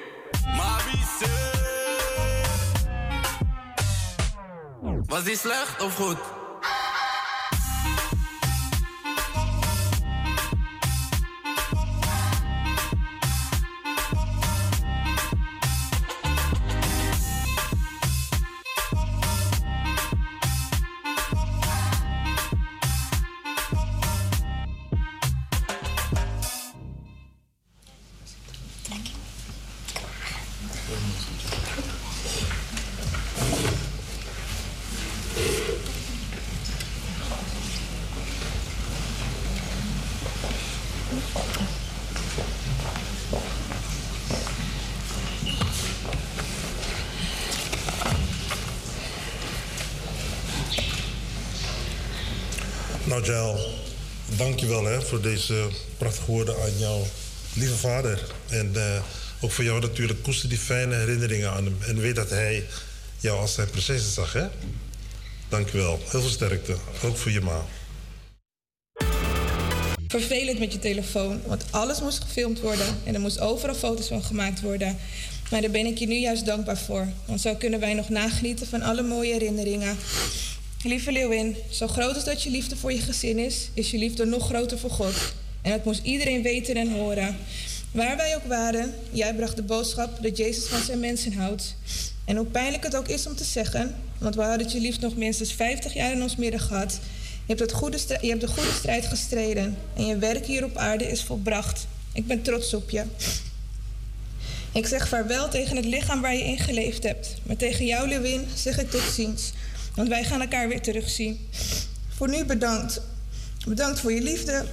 Was 5.09 5.25
die 5.25 5.37
slecht 5.37 5.83
of 5.83 5.95
goed? 5.95 6.19
Jael, 53.27 53.59
dankjewel 54.37 54.85
hè, 54.85 55.03
voor 55.03 55.21
deze 55.21 55.69
prachtige 55.99 56.31
woorden 56.31 56.55
aan 56.63 56.79
jouw 56.79 57.03
lieve 57.55 57.77
vader. 57.77 58.23
En 58.49 58.71
eh, 58.75 59.03
ook 59.41 59.51
voor 59.51 59.65
jou 59.65 59.81
natuurlijk, 59.81 60.23
koester 60.23 60.49
die 60.49 60.59
fijne 60.59 60.95
herinneringen 60.95 61.51
aan 61.51 61.65
hem. 61.65 61.77
En 61.87 62.01
weet 62.01 62.15
dat 62.15 62.31
hij 62.31 62.65
jou 63.21 63.41
als 63.41 63.55
zijn 63.55 63.71
prinses 63.71 64.15
zag, 64.15 64.33
hè? 64.33 64.47
Dankjewel. 65.49 66.01
Heel 66.09 66.21
veel 66.21 66.31
sterkte. 66.31 66.77
Ook 67.05 67.17
voor 67.17 67.31
je 67.31 67.41
ma. 67.41 67.65
Vervelend 70.09 70.59
met 70.59 70.73
je 70.73 70.79
telefoon, 70.79 71.41
want 71.47 71.65
alles 71.71 72.01
moest 72.01 72.21
gefilmd 72.23 72.61
worden 72.61 72.87
en 73.05 73.15
er 73.15 73.21
moest 73.21 73.41
overal 73.41 73.75
foto's 73.75 74.07
van 74.07 74.23
gemaakt 74.23 74.61
worden. 74.61 74.99
Maar 75.51 75.61
daar 75.61 75.71
ben 75.71 75.87
ik 75.87 75.99
je 75.99 76.07
nu 76.07 76.19
juist 76.19 76.47
dankbaar 76.47 76.79
voor, 76.79 77.09
want 77.25 77.41
zo 77.41 77.55
kunnen 77.55 77.81
wij 77.81 77.95
nog 77.95 78.09
nagenieten 78.09 78.67
van 78.67 78.83
alle 78.83 79.03
mooie 79.03 79.33
herinneringen. 79.33 79.97
Lieve 80.87 81.13
Leeuwin, 81.13 81.57
zo 81.71 81.87
groot 81.87 82.15
als 82.15 82.25
dat 82.25 82.43
je 82.43 82.51
liefde 82.51 82.77
voor 82.77 82.93
je 82.93 82.99
gezin 82.99 83.39
is, 83.39 83.69
is 83.75 83.91
je 83.91 83.99
liefde 83.99 84.25
nog 84.25 84.47
groter 84.47 84.79
voor 84.79 84.91
God. 84.91 85.15
En 85.63 85.71
dat 85.71 85.85
moest 85.85 86.01
iedereen 86.03 86.43
weten 86.43 86.77
en 86.77 86.93
horen. 86.93 87.37
Waar 87.91 88.17
wij 88.17 88.37
ook 88.37 88.47
waren, 88.47 88.95
jij 89.11 89.35
bracht 89.35 89.57
de 89.57 89.63
boodschap 89.63 90.23
dat 90.23 90.37
Jezus 90.37 90.65
van 90.67 90.83
zijn 90.83 91.01
mensen 91.01 91.33
houdt. 91.33 91.77
En 92.25 92.37
hoe 92.37 92.47
pijnlijk 92.47 92.83
het 92.83 92.97
ook 92.97 93.09
is 93.09 93.27
om 93.27 93.35
te 93.35 93.45
zeggen, 93.45 93.95
want 94.19 94.35
we 94.35 94.43
hadden 94.43 94.71
je 94.71 94.81
lief 94.81 95.01
nog 95.01 95.17
minstens 95.17 95.53
50 95.53 95.95
jaar 95.95 96.13
in 96.13 96.23
ons 96.23 96.37
midden 96.37 96.61
gehad. 96.61 96.93
Je 97.47 97.55
hebt, 97.55 97.61
het 97.61 97.73
goede 97.73 97.99
je 98.21 98.29
hebt 98.29 98.41
de 98.41 98.49
goede 98.49 98.73
strijd 98.73 99.07
gestreden 99.07 99.77
en 99.97 100.07
je 100.07 100.19
werk 100.19 100.47
hier 100.47 100.65
op 100.65 100.77
aarde 100.77 101.11
is 101.11 101.23
volbracht. 101.23 101.87
Ik 102.13 102.27
ben 102.27 102.43
trots 102.43 102.75
op 102.75 102.91
je. 102.91 103.05
Ik 104.73 104.87
zeg 104.87 105.09
vaarwel 105.09 105.49
tegen 105.49 105.77
het 105.77 105.85
lichaam 105.85 106.21
waar 106.21 106.35
je 106.35 106.45
in 106.45 106.59
geleefd 106.59 107.03
hebt. 107.03 107.35
Maar 107.43 107.57
tegen 107.57 107.87
jou, 107.87 108.09
Lewin, 108.09 108.47
zeg 108.55 108.79
ik 108.79 108.91
tot 108.91 109.03
ziens. 109.15 109.53
Want 109.97 110.09
wij 110.09 110.25
gaan 110.25 110.41
elkaar 110.41 110.69
weer 110.69 110.81
terugzien. 110.81 111.49
Voor 112.17 112.29
nu 112.29 112.45
bedankt. 112.45 113.01
Bedankt 113.67 114.01
voor 114.01 114.13
je 114.13 114.21
liefde. 114.21 114.67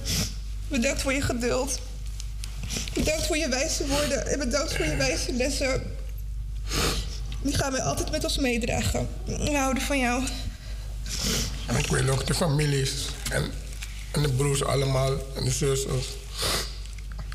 Bedankt 0.68 1.02
voor 1.02 1.12
je 1.12 1.20
geduld. 1.20 1.78
Bedankt 2.94 3.26
voor 3.26 3.36
je 3.36 3.48
wijze 3.48 3.86
woorden. 3.86 4.26
En 4.26 4.38
bedankt 4.38 4.76
voor 4.76 4.84
je 4.84 4.96
wijze 4.96 5.32
lessen. 5.32 5.82
Die 7.42 7.54
gaan 7.54 7.72
wij 7.72 7.82
altijd 7.82 8.10
met 8.10 8.24
ons 8.24 8.38
meedragen. 8.38 9.08
We 9.24 9.56
houden 9.56 9.82
van 9.82 9.98
jou. 9.98 10.24
En 11.66 11.76
ik 11.76 11.86
wil 11.86 12.08
ook 12.08 12.26
de 12.26 12.34
families 12.34 12.92
en, 13.30 13.50
en 14.12 14.22
de 14.22 14.32
broers 14.32 14.64
allemaal 14.64 15.12
en 15.36 15.44
de 15.44 15.50
zusters. 15.50 16.06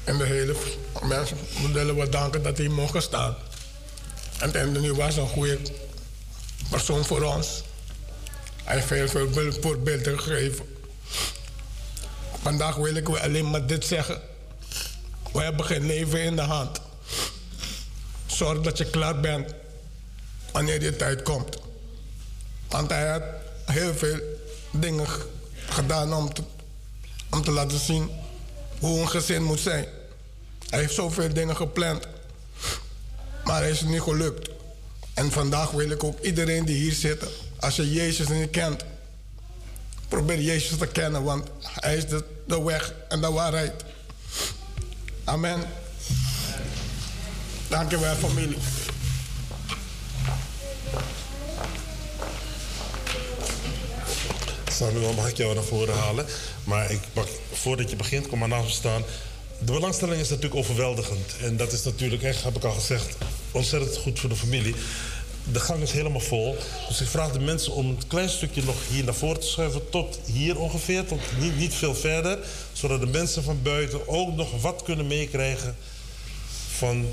En 0.03 0.17
de 0.17 0.25
hele 0.25 0.55
mensen 1.03 1.37
willen 1.73 1.95
we 1.95 2.09
danken 2.09 2.43
dat 2.43 2.57
hij 2.57 2.67
mocht 2.67 3.03
staan. 3.03 3.35
En 4.39 4.47
Anthony 4.47 4.93
was 4.93 5.15
een 5.15 5.27
goede 5.27 5.59
persoon 6.69 7.05
voor 7.05 7.21
ons. 7.21 7.63
Hij 8.69 8.77
heeft 8.77 9.11
veel 9.11 9.51
voorbeelden 9.61 10.19
gegeven. 10.19 10.65
Vandaag 12.41 12.75
wil 12.75 12.95
ik 12.95 13.09
alleen 13.09 13.49
maar 13.49 13.67
dit 13.67 13.85
zeggen. 13.85 14.21
We 15.31 15.41
hebben 15.41 15.65
geen 15.65 15.85
leven 15.85 16.23
in 16.23 16.35
de 16.35 16.41
hand. 16.41 16.81
Zorg 18.25 18.61
dat 18.61 18.77
je 18.77 18.89
klaar 18.89 19.19
bent 19.19 19.53
wanneer 20.51 20.79
die 20.79 20.95
tijd 20.95 21.21
komt. 21.21 21.57
Want 22.67 22.89
hij 22.89 23.09
had 23.09 23.23
heel 23.65 23.93
veel 23.93 24.19
dingen 24.71 25.07
gedaan 25.69 26.13
om 26.13 26.33
te, 26.33 26.41
om 27.29 27.43
te 27.43 27.51
laten 27.51 27.79
zien 27.79 28.09
hoe 28.79 28.99
een 28.99 29.09
gezin 29.09 29.43
moet 29.43 29.59
zijn. 29.59 29.85
Hij 30.69 30.79
heeft 30.79 30.93
zoveel 30.93 31.33
dingen 31.33 31.55
gepland. 31.55 32.07
Maar 33.43 33.61
hij 33.61 33.71
is 33.71 33.81
niet 33.81 34.01
gelukt. 34.01 34.49
En 35.13 35.31
vandaag 35.31 35.71
wil 35.71 35.89
ik 35.89 36.03
ook 36.03 36.19
iedereen 36.19 36.65
die 36.65 36.77
hier 36.77 36.93
zit, 36.93 37.23
als 37.59 37.75
je 37.75 37.91
Jezus 37.91 38.27
niet 38.27 38.49
kent, 38.49 38.83
probeer 40.07 40.41
Jezus 40.41 40.77
te 40.77 40.87
kennen, 40.87 41.23
want 41.23 41.47
hij 41.61 41.97
is 41.97 42.07
de, 42.07 42.63
weg 42.63 42.93
en 43.09 43.21
de 43.21 43.31
waarheid. 43.31 43.83
Amen. 45.23 45.63
Dank 47.67 47.91
je 47.91 47.99
wel, 47.99 48.15
familie. 48.15 48.57
Samuel, 54.71 55.13
mag 55.13 55.29
ik 55.29 55.37
jou 55.37 55.53
naar 55.55 55.63
voren 55.63 55.97
halen? 55.97 56.25
Maar 56.63 56.91
ik 56.91 57.01
mag, 57.13 57.27
voordat 57.51 57.89
je 57.89 57.95
begint, 57.95 58.27
kom 58.27 58.39
maar 58.39 58.47
naast 58.47 58.65
me 58.65 58.71
staan. 58.71 59.03
De 59.59 59.71
belangstelling 59.71 60.21
is 60.21 60.29
natuurlijk 60.29 60.55
overweldigend. 60.55 61.35
En 61.41 61.57
dat 61.57 61.71
is 61.71 61.83
natuurlijk, 61.83 62.23
echt, 62.23 62.43
heb 62.43 62.55
ik 62.55 62.63
al 62.63 62.71
gezegd, 62.71 63.15
ontzettend 63.51 63.97
goed 63.97 64.19
voor 64.19 64.29
de 64.29 64.35
familie. 64.35 64.75
De 65.51 65.59
gang 65.59 65.81
is 65.81 65.91
helemaal 65.91 66.21
vol. 66.21 66.57
Dus 66.87 67.01
ik 67.01 67.07
vraag 67.07 67.31
de 67.31 67.39
mensen 67.39 67.73
om 67.73 67.89
een 67.89 68.07
klein 68.07 68.29
stukje 68.29 68.63
nog 68.63 68.75
hier 68.89 69.03
naar 69.03 69.13
voren 69.13 69.39
te 69.39 69.47
schuiven. 69.47 69.89
Tot 69.89 70.19
hier 70.25 70.59
ongeveer, 70.59 71.05
tot 71.05 71.19
niet, 71.39 71.57
niet 71.57 71.73
veel 71.73 71.95
verder. 71.95 72.39
Zodat 72.73 72.99
de 72.99 73.07
mensen 73.07 73.43
van 73.43 73.61
buiten 73.61 74.07
ook 74.07 74.35
nog 74.35 74.61
wat 74.61 74.83
kunnen 74.83 75.07
meekrijgen 75.07 75.75
van 76.77 77.11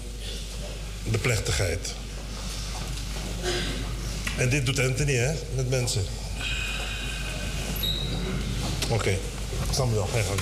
de 1.11 1.19
plechtigheid. 1.19 1.95
En 4.37 4.49
dit 4.49 4.67
doet 4.67 4.79
Anthony, 4.79 5.15
hè, 5.15 5.35
met 5.55 5.71
mensen. 5.71 6.05
Oké, 8.85 8.95
okay. 8.95 9.19
Samuel, 9.73 10.07
ga 10.07 10.17
je 10.17 10.25
gang. 10.25 10.41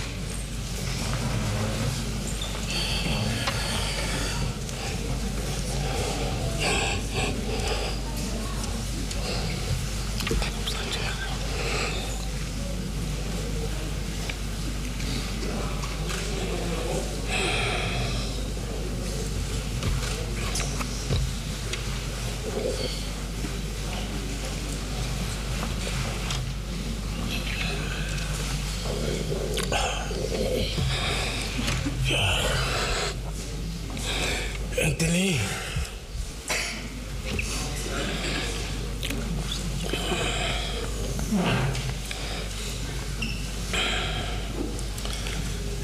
Anthony. 34.85 35.39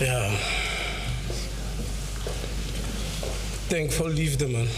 Ja. 0.00 0.30
Denk 3.68 3.92
vol 3.92 4.08
liefde, 4.08 4.48
man. 4.48 4.68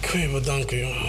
Ik 0.00 0.10
wil 0.12 0.20
je 0.20 0.28
bedanken, 0.28 0.78
jongen. 0.78 1.05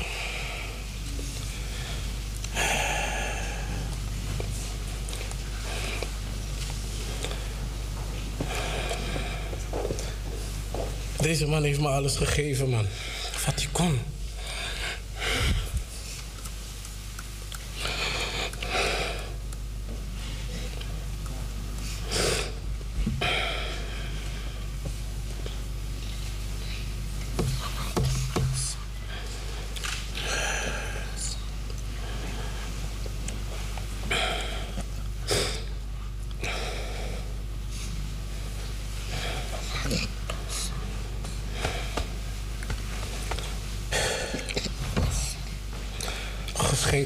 Deze 11.38 11.50
man 11.50 11.64
heeft 11.64 11.80
me 11.80 11.88
alles 11.88 12.16
gegeven, 12.16 12.70
man. 12.70 12.86
Wat 13.46 13.56
hij 13.56 13.68
kon. 13.72 14.00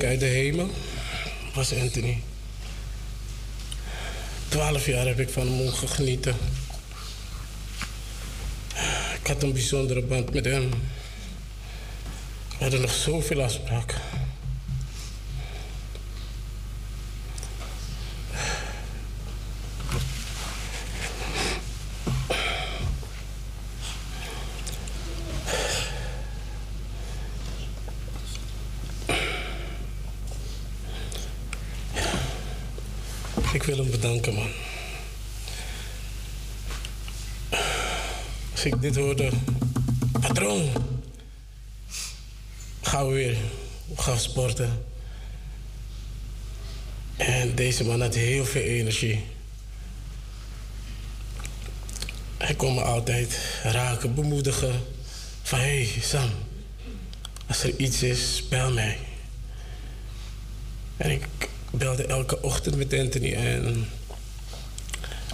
Uit 0.04 0.20
de 0.20 0.26
hemel 0.26 0.70
was 1.54 1.74
Anthony. 1.74 2.22
Twaalf 4.48 4.86
jaar 4.86 5.06
heb 5.06 5.20
ik 5.20 5.30
van 5.30 5.48
hem 5.48 5.66
mogen 5.66 5.90
genieten. 5.90 6.36
Ik 9.22 9.28
had 9.28 9.44
een 9.44 9.54
bijzondere 9.54 10.02
band 10.02 10.34
met 10.34 10.46
hem. 10.46 10.70
We 10.70 12.58
hadden 12.58 12.82
nog 12.82 12.94
zoveel 12.94 13.44
afspraken. 13.44 14.02
Ik 33.54 33.64
wil 33.64 33.78
hem 33.78 33.92
bedanken, 33.92 34.34
man. 34.34 34.50
Als 38.62 38.74
ik 38.74 38.82
dit 38.82 38.96
hoorde, 38.96 39.30
patroon, 40.20 40.70
gaan 42.82 43.08
we 43.08 43.14
weer 43.14 43.38
gaan 43.96 44.20
sporten. 44.20 44.86
En 47.18 47.56
deze 47.56 47.84
man 47.84 48.02
had 48.02 48.16
heel 48.16 48.46
veel 48.46 48.62
energie. 48.62 49.24
Hij 52.38 52.56
kon 52.56 52.74
me 52.74 52.82
altijd 52.82 53.40
raken, 53.64 54.16
bemoedigen. 54.16 54.84
Van 55.42 55.60
hé, 55.60 55.66
hey, 55.66 56.02
Sam, 56.02 56.30
als 57.48 57.64
er 57.64 57.78
iets 57.78 58.04
is, 58.04 58.48
bel 58.50 58.72
mij. 58.72 58.98
En 60.98 61.12
ik 61.12 61.28
belde 61.72 62.06
elke 62.06 62.42
ochtend 62.42 62.76
met 62.76 62.94
Anthony 62.94 63.34
en 63.34 63.88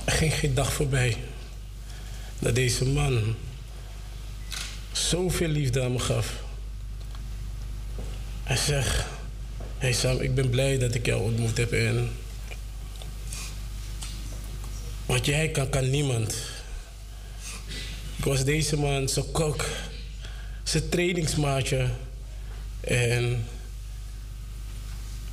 er 0.05 0.11
ging 0.11 0.33
geen 0.33 0.53
dag 0.53 0.73
voorbij 0.73 1.17
dat 2.39 2.55
deze 2.55 2.85
man 2.85 3.35
zoveel 4.91 5.47
liefde 5.47 5.83
aan 5.83 5.91
me 5.91 5.99
gaf. 5.99 6.43
Hij 8.43 8.57
zegt, 8.57 9.05
hey 9.77 9.93
Sam, 9.93 10.19
ik 10.19 10.35
ben 10.35 10.49
blij 10.49 10.77
dat 10.77 10.93
ik 10.93 11.05
jou 11.05 11.21
ontmoet 11.21 11.57
heb 11.57 11.71
en 11.71 12.09
wat 15.05 15.25
jij 15.25 15.49
kan, 15.49 15.69
kan 15.69 15.89
niemand. 15.89 16.35
Ik 18.17 18.23
was 18.23 18.43
deze 18.43 18.77
man 18.77 19.09
zijn 19.09 19.31
kok, 19.31 19.65
zijn 20.63 20.89
trainingsmaatje 20.89 21.89
en 22.81 23.45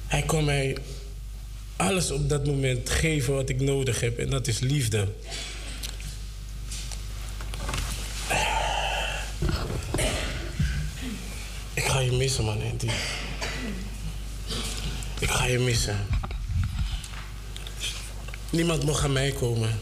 hij 0.07 0.23
kon 0.23 0.45
mij 0.45 0.77
alles 1.77 2.11
op 2.11 2.29
dat 2.29 2.47
moment 2.47 2.91
geven 2.91 3.35
wat 3.35 3.49
ik 3.49 3.61
nodig 3.61 4.01
heb. 4.01 4.19
En 4.19 4.31
dat 4.31 4.47
is 4.47 4.59
liefde. 4.59 5.09
Ik 11.75 11.85
ga 11.85 11.99
je 11.99 12.13
missen, 12.25 12.45
man. 12.45 12.63
Ik 15.19 15.31
ga 15.31 15.45
je 15.45 15.59
missen. 15.59 16.07
Niemand 18.51 18.85
mag 18.85 19.05
aan 19.05 19.13
mij 19.13 19.33
komen. 19.33 19.81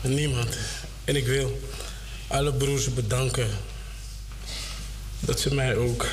Niemand. 0.00 0.56
En 1.04 1.16
ik 1.16 1.26
wil 1.26 1.60
alle 2.26 2.52
broers 2.52 2.94
bedanken 2.94 3.48
dat 5.20 5.40
ze 5.40 5.54
mij 5.54 5.76
ook 5.76 6.06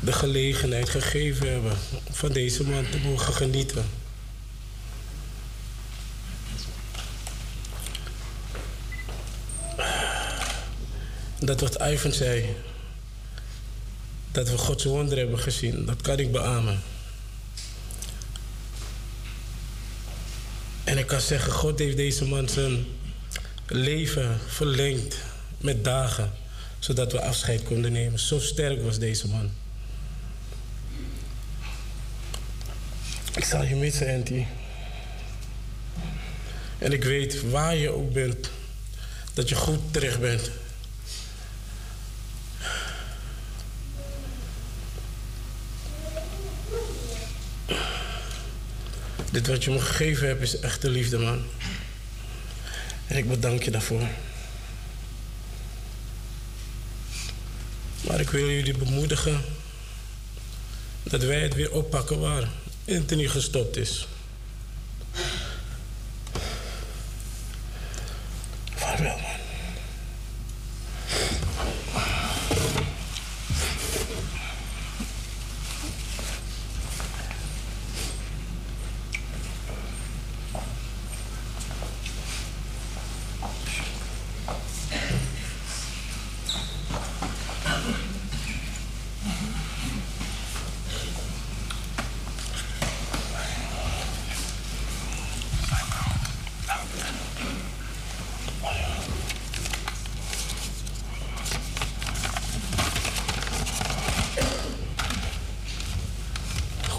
de 0.00 0.12
gelegenheid 0.12 0.88
gegeven 0.88 1.52
hebben 1.52 1.78
van 2.10 2.32
deze 2.32 2.64
man 2.64 2.90
te 2.90 2.98
mogen 2.98 3.34
genieten. 3.34 3.84
Dat 11.38 11.60
wat 11.60 11.82
Ivan 11.82 12.12
zei, 12.12 12.56
dat 14.32 14.50
we 14.50 14.58
Gods 14.58 14.84
wonder 14.84 15.18
hebben 15.18 15.38
gezien, 15.38 15.84
dat 15.84 16.02
kan 16.02 16.18
ik 16.18 16.32
beamen. 16.32 16.82
En 20.84 20.98
ik 20.98 21.06
kan 21.06 21.20
zeggen, 21.20 21.52
God 21.52 21.78
heeft 21.78 21.96
deze 21.96 22.24
man 22.24 22.48
zijn 22.48 22.84
leven 23.66 24.38
verlengd 24.46 25.16
met 25.58 25.84
dagen, 25.84 26.32
zodat 26.78 27.12
we 27.12 27.20
afscheid 27.20 27.62
konden 27.62 27.92
nemen. 27.92 28.18
Zo 28.18 28.38
sterk 28.38 28.82
was 28.82 28.98
deze 28.98 29.28
man. 29.28 29.50
Ik 33.34 33.44
zal 33.44 33.64
je 33.64 33.74
missen, 33.74 34.14
Anty. 34.14 34.44
En 36.78 36.92
ik 36.92 37.04
weet 37.04 37.50
waar 37.50 37.76
je 37.76 37.90
ook 37.90 38.12
bent, 38.12 38.50
dat 39.34 39.48
je 39.48 39.54
goed 39.54 39.80
terecht 39.90 40.20
bent. 40.20 40.50
Dit 49.30 49.46
wat 49.46 49.64
je 49.64 49.70
me 49.70 49.80
gegeven 49.80 50.26
hebt 50.26 50.42
is 50.42 50.60
echte 50.60 50.88
liefde, 50.88 51.18
man. 51.18 51.42
En 53.06 53.16
ik 53.16 53.28
bedank 53.28 53.62
je 53.62 53.70
daarvoor. 53.70 54.08
Maar 58.06 58.20
ik 58.20 58.30
wil 58.30 58.48
jullie 58.48 58.76
bemoedigen 58.76 59.40
dat 61.02 61.22
wij 61.22 61.40
het 61.40 61.54
weer 61.54 61.72
oppakken 61.72 62.20
waar 62.20 62.48
Anthony 62.88 63.26
gestopt 63.26 63.76
is. 63.76 64.08
Vaarwel, 68.74 69.18
man. 69.18 69.38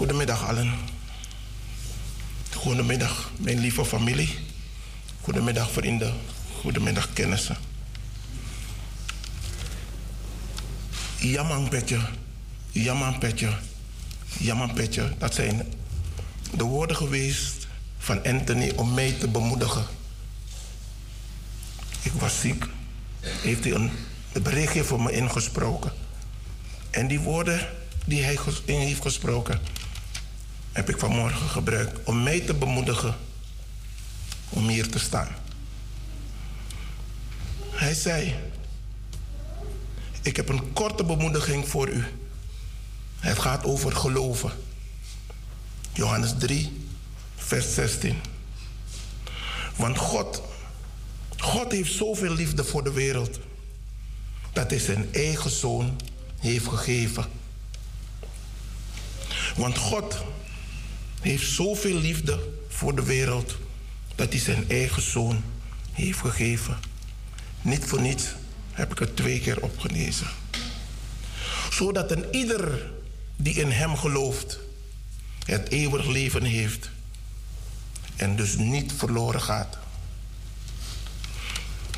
Goedemiddag 0.02 0.48
allen. 0.48 0.74
Goedemiddag 2.54 3.30
mijn 3.36 3.60
lieve 3.72 3.90
familie. 3.90 4.28
Goedemiddag 5.20 5.70
vrienden. 5.70 6.14
Goedemiddag 6.60 7.12
kennissen. 7.12 7.56
Jaman 11.16 11.68
petje, 11.68 11.98
jaman 12.72 13.18
petje, 13.18 13.50
jaman 14.38 14.72
petje. 14.74 15.12
Dat 15.18 15.34
zijn 15.34 15.72
de 16.56 16.64
woorden 16.64 16.96
geweest 16.96 17.66
van 17.98 18.24
Anthony 18.24 18.72
om 18.76 18.94
mij 18.94 19.12
te 19.12 19.28
bemoedigen. 19.28 19.84
Ik 22.02 22.12
was 22.12 22.40
ziek. 22.40 22.66
Heeft 23.20 23.64
hij 23.64 23.72
een, 23.72 23.90
berichtje 24.42 24.84
voor 24.84 25.02
me 25.02 25.12
ingesproken. 25.12 25.92
En 26.90 27.06
die 27.06 27.20
woorden 27.20 27.68
die 28.04 28.22
hij 28.22 28.38
in 28.64 28.78
heeft 28.78 29.02
gesproken, 29.02 29.60
heb 30.72 30.88
ik 30.88 30.98
vanmorgen 30.98 31.48
gebruikt 31.48 32.04
om 32.04 32.22
mij 32.22 32.40
te 32.40 32.54
bemoedigen 32.54 33.14
om 34.62 34.68
hier 34.68 34.88
te 34.88 34.98
staan. 34.98 35.28
Hij 37.70 37.94
zei: 37.94 38.34
Ik 40.22 40.36
heb 40.36 40.48
een 40.48 40.72
korte 40.72 41.04
bemoediging 41.04 41.68
voor 41.68 41.88
u. 41.88 42.04
Het 43.18 43.38
gaat 43.38 43.64
over 43.64 43.96
geloven. 43.96 44.52
Johannes 45.92 46.34
3, 46.38 46.86
vers 47.36 47.74
16. 47.74 48.16
Want 49.76 49.98
God, 49.98 50.42
God 51.36 51.72
heeft 51.72 51.92
zoveel 51.92 52.34
liefde 52.34 52.64
voor 52.64 52.84
de 52.84 52.92
wereld 52.92 53.38
dat 54.52 54.70
hij 54.70 54.78
zijn 54.78 55.14
eigen 55.14 55.50
zoon 55.50 56.00
heeft 56.38 56.66
gegeven. 56.66 57.24
Want 59.56 59.78
God 59.78 60.24
heeft 61.20 61.52
zoveel 61.52 61.96
liefde 61.96 62.48
voor 62.68 62.94
de 62.94 63.04
wereld 63.04 63.56
dat 64.14 64.32
hij 64.32 64.40
zijn 64.40 64.70
eigen 64.70 65.02
zoon 65.02 65.42
heeft 65.92 66.18
gegeven. 66.18 66.78
Niet 67.62 67.84
voor 67.84 68.00
niets 68.00 68.24
heb 68.72 68.92
ik 68.92 68.98
het 68.98 69.16
twee 69.16 69.40
keer 69.40 69.62
opgelezen. 69.62 70.26
Zodat 71.70 72.10
een 72.10 72.34
ieder 72.34 72.90
die 73.36 73.54
in 73.54 73.70
hem 73.70 73.96
gelooft 73.96 74.58
het 75.44 75.68
eeuwig 75.68 76.06
leven 76.06 76.44
heeft 76.44 76.90
en 78.16 78.36
dus 78.36 78.56
niet 78.56 78.92
verloren 78.96 79.40
gaat. 79.40 79.78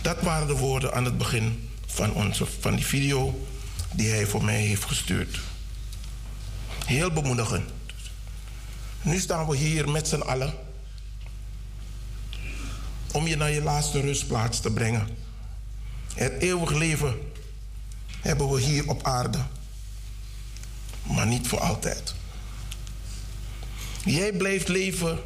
Dat 0.03 0.21
waren 0.21 0.47
de 0.47 0.57
woorden 0.57 0.95
aan 0.95 1.05
het 1.05 1.19
begin 1.19 1.69
van, 1.87 2.13
onze, 2.13 2.47
van 2.61 2.75
die 2.75 2.87
video 2.87 3.47
die 3.93 4.11
hij 4.11 4.27
voor 4.27 4.45
mij 4.45 4.61
heeft 4.61 4.85
gestuurd. 4.85 5.41
Heel 6.85 7.11
bemoedigend. 7.11 7.71
Nu 9.03 9.19
staan 9.19 9.47
we 9.47 9.57
hier 9.57 9.89
met 9.89 10.09
z'n 10.09 10.21
allen 10.21 10.55
om 13.15 13.27
je 13.27 13.37
naar 13.37 13.51
je 13.51 13.63
laatste 13.63 14.01
rustplaats 14.01 14.61
te 14.61 14.71
brengen. 14.71 15.09
Het 16.15 16.33
eeuwig 16.33 16.71
leven 16.71 17.33
hebben 18.21 18.49
we 18.49 18.61
hier 18.61 18.89
op 18.89 19.03
aarde, 19.03 19.39
maar 21.03 21.27
niet 21.27 21.49
voor 21.49 21.61
altijd. 21.61 22.15
Jij 24.05 24.33
blijft 24.33 24.69
leven 24.69 25.19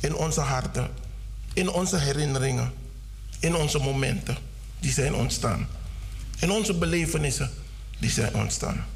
in 0.00 0.14
onze 0.14 0.40
harten, 0.40 0.90
in 1.52 1.68
onze 1.68 1.98
herinneringen, 1.98 2.72
in 3.38 3.54
onze 3.54 3.78
momenten 3.78 4.36
die 4.80 4.92
zijn 4.92 5.14
ontstaan, 5.14 5.68
in 6.38 6.50
onze 6.50 6.74
belevenissen 6.74 7.50
die 7.98 8.10
zijn 8.10 8.34
ontstaan. 8.34 8.86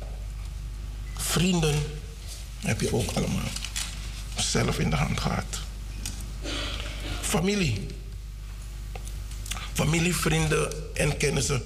Vrienden 1.16 1.82
heb 2.60 2.80
je 2.80 2.92
ook 2.92 3.10
allemaal 3.10 3.48
zelf 4.36 4.78
in 4.78 4.90
de 4.90 4.96
hand 4.96 5.20
gehad. 5.20 5.60
Familie. 7.20 7.97
Familie, 9.78 10.16
vrienden 10.16 10.72
en 10.94 11.16
kennissen. 11.16 11.62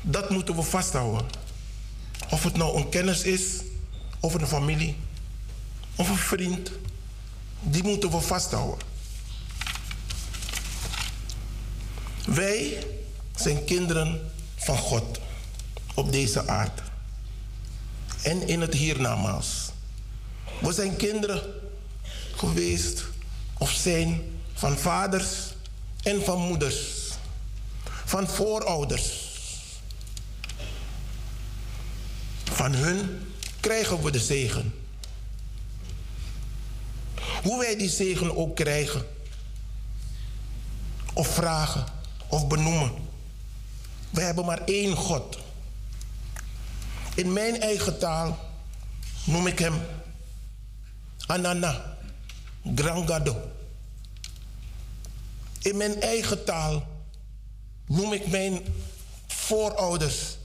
Dat 0.00 0.30
moeten 0.30 0.56
we 0.56 0.62
vasthouden. 0.62 1.26
Of 2.30 2.42
het 2.42 2.56
nou 2.56 2.76
een 2.76 2.88
kennis 2.88 3.22
is, 3.22 3.42
of 4.20 4.34
een 4.34 4.46
familie, 4.46 4.96
of 5.96 6.08
een 6.08 6.16
vriend. 6.16 6.70
Die 7.60 7.82
moeten 7.82 8.10
we 8.10 8.20
vasthouden. 8.20 8.86
Wij 12.26 12.86
zijn 13.34 13.64
kinderen 13.64 14.30
van 14.56 14.76
God 14.76 15.20
op 15.94 16.12
deze 16.12 16.48
aarde. 16.48 16.82
En 18.22 18.48
in 18.48 18.60
het 18.60 18.74
hiernamaals. 18.74 19.70
We 20.60 20.72
zijn 20.72 20.96
kinderen 20.96 21.42
geweest 22.36 23.04
of 23.58 23.70
zijn 23.70 24.22
van 24.54 24.78
vaders 24.78 25.45
en 26.06 26.24
van 26.24 26.38
moeders, 26.38 27.10
van 28.04 28.28
voorouders. 28.28 29.24
Van 32.44 32.74
hun 32.74 33.32
krijgen 33.60 34.02
we 34.02 34.10
de 34.10 34.18
zegen. 34.18 34.74
Hoe 37.42 37.58
wij 37.58 37.76
die 37.76 37.88
zegen 37.88 38.36
ook 38.36 38.56
krijgen. 38.56 39.06
Of 41.12 41.28
vragen. 41.28 41.84
Of 42.26 42.46
benoemen. 42.46 42.92
We 44.10 44.20
hebben 44.20 44.44
maar 44.44 44.64
één 44.64 44.96
God. 44.96 45.38
In 47.14 47.32
mijn 47.32 47.60
eigen 47.60 47.98
taal 47.98 48.38
noem 49.24 49.46
ik 49.46 49.58
hem 49.58 49.74
Anana, 51.26 51.98
Grangado. 52.74 53.55
In 55.62 55.76
mijn 55.76 56.00
eigen 56.00 56.44
taal 56.44 56.86
noem 57.86 58.12
ik 58.12 58.26
mijn 58.26 58.60
voorouders 59.26 60.36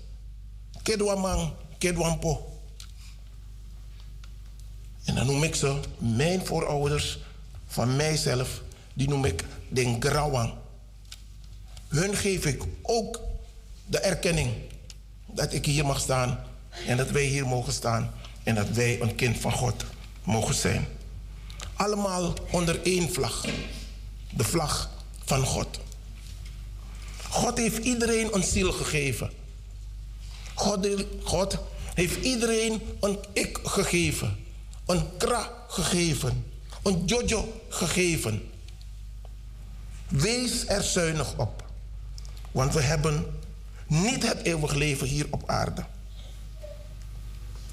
Kedwamang, 0.84 1.54
Kedwampo. 1.78 2.62
En 5.04 5.16
dan 5.16 5.26
noem 5.26 5.44
ik 5.44 5.56
ze, 5.56 5.80
mijn 5.98 6.46
voorouders, 6.46 7.20
van 7.68 7.96
mijzelf, 7.96 8.62
die 8.94 9.08
noem 9.08 9.26
ik 9.26 9.44
den 9.70 10.02
Grawang. 10.02 10.54
Hun 11.88 12.16
geef 12.16 12.46
ik 12.46 12.64
ook 12.82 13.20
de 13.86 14.00
erkenning 14.00 14.54
dat 15.26 15.54
ik 15.54 15.66
hier 15.66 15.86
mag 15.86 16.00
staan 16.00 16.44
en 16.88 16.98
dat 16.98 17.10
wij 17.10 17.24
hier 17.24 17.48
mogen 17.48 17.74
staan 17.74 18.14
en 18.44 18.56
dat 18.56 18.70
wij 18.70 19.02
een 19.02 19.16
kind 19.16 19.38
van 19.38 19.52
God 19.52 19.86
mogen 20.24 20.56
zijn. 20.56 20.88
Allemaal 21.74 22.34
onder 22.52 22.82
één 22.84 23.14
vlag, 23.14 23.46
de 24.30 24.44
vlag 24.44 24.90
van 25.32 25.46
God. 25.46 25.80
God 27.30 27.58
heeft 27.58 27.78
iedereen 27.78 28.36
een 28.36 28.44
ziel 28.44 28.72
gegeven. 28.72 29.32
God, 30.54 30.88
God 31.24 31.58
heeft 31.94 32.26
iedereen 32.26 32.82
een 33.00 33.20
ik 33.34 33.60
gegeven, 33.64 34.46
een 34.86 35.18
kra 35.18 35.52
gegeven, 35.68 36.46
een 36.84 37.06
jojo 37.06 37.62
gegeven. 37.70 38.50
Wees 40.08 40.68
er 40.68 40.84
zuinig 40.84 41.38
op, 41.38 41.64
want 42.52 42.74
we 42.74 42.82
hebben 42.82 43.26
niet 43.88 44.28
het 44.28 44.44
eeuwig 44.44 44.74
leven 44.74 45.08
hier 45.08 45.26
op 45.30 45.44
aarde. 45.46 45.86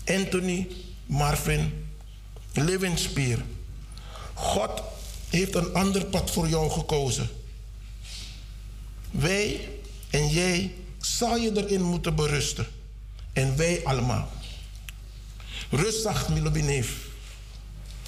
Anthony 0.07 0.69
Marvin 1.07 1.89
Levenspier. 2.53 3.45
God 4.35 4.83
heeft 5.29 5.55
een 5.55 5.75
ander 5.75 6.05
pad 6.05 6.31
voor 6.31 6.49
jou 6.49 6.71
gekozen. 6.71 7.38
Wij 9.11 9.69
en 10.11 10.29
jij 10.29 10.75
zal 11.01 11.37
je 11.37 11.65
erin 11.65 11.83
moeten 11.83 12.15
berusten. 12.15 12.67
En 13.33 13.57
wij 13.57 13.81
allemaal. 13.85 14.33
Rustig, 15.71 16.29
Milobineef. 16.29 17.07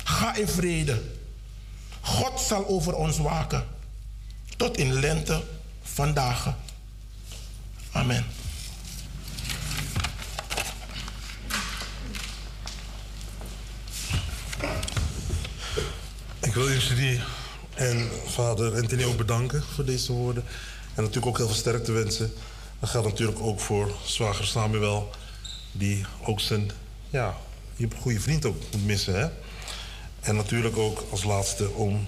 Ga 0.04 0.34
in 0.34 0.48
vrede. 0.48 1.02
God 2.00 2.40
zal 2.40 2.66
over 2.66 2.94
ons 2.94 3.18
waken. 3.18 3.66
Tot 4.56 4.76
in 4.76 4.92
lente 4.92 5.42
vandaag. 5.82 6.54
Amen. 7.90 8.26
Ik 16.40 16.54
wil 16.54 16.70
jullie 16.70 17.20
en 17.74 18.10
vader 18.26 18.74
Anthony 18.74 19.04
ook 19.04 19.16
bedanken 19.16 19.62
voor 19.74 19.84
deze 19.84 20.12
woorden. 20.12 20.44
En 21.00 21.06
natuurlijk 21.06 21.32
ook 21.32 21.38
heel 21.38 21.46
veel 21.46 21.62
sterkte 21.62 21.92
wensen. 21.92 22.32
Dat 22.80 22.90
geldt 22.90 23.08
natuurlijk 23.08 23.40
ook 23.40 23.60
voor 23.60 23.94
zwager 24.04 24.46
Samuel, 24.46 25.10
die 25.72 26.04
ook 26.24 26.40
zijn, 26.40 26.70
ja, 27.10 27.36
een 27.76 27.92
goede 28.00 28.20
vriend 28.20 28.44
ook 28.44 28.56
moet 28.72 28.84
missen. 28.84 29.20
Hè? 29.20 29.28
En 30.20 30.36
natuurlijk 30.36 30.76
ook 30.76 31.04
als 31.10 31.24
laatste 31.24 31.70
om 31.70 32.06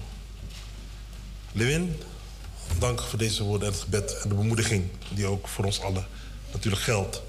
Lewin. 1.51 1.95
Dank 2.79 3.01
voor 3.01 3.19
deze 3.19 3.43
woorden 3.43 3.67
en 3.67 3.73
het 3.73 3.83
gebed 3.83 4.17
en 4.23 4.29
de 4.29 4.35
bemoediging 4.35 4.83
die 5.13 5.25
ook 5.25 5.47
voor 5.47 5.65
ons 5.65 5.81
allen 5.81 6.07
natuurlijk 6.51 6.83
geldt. 6.83 7.21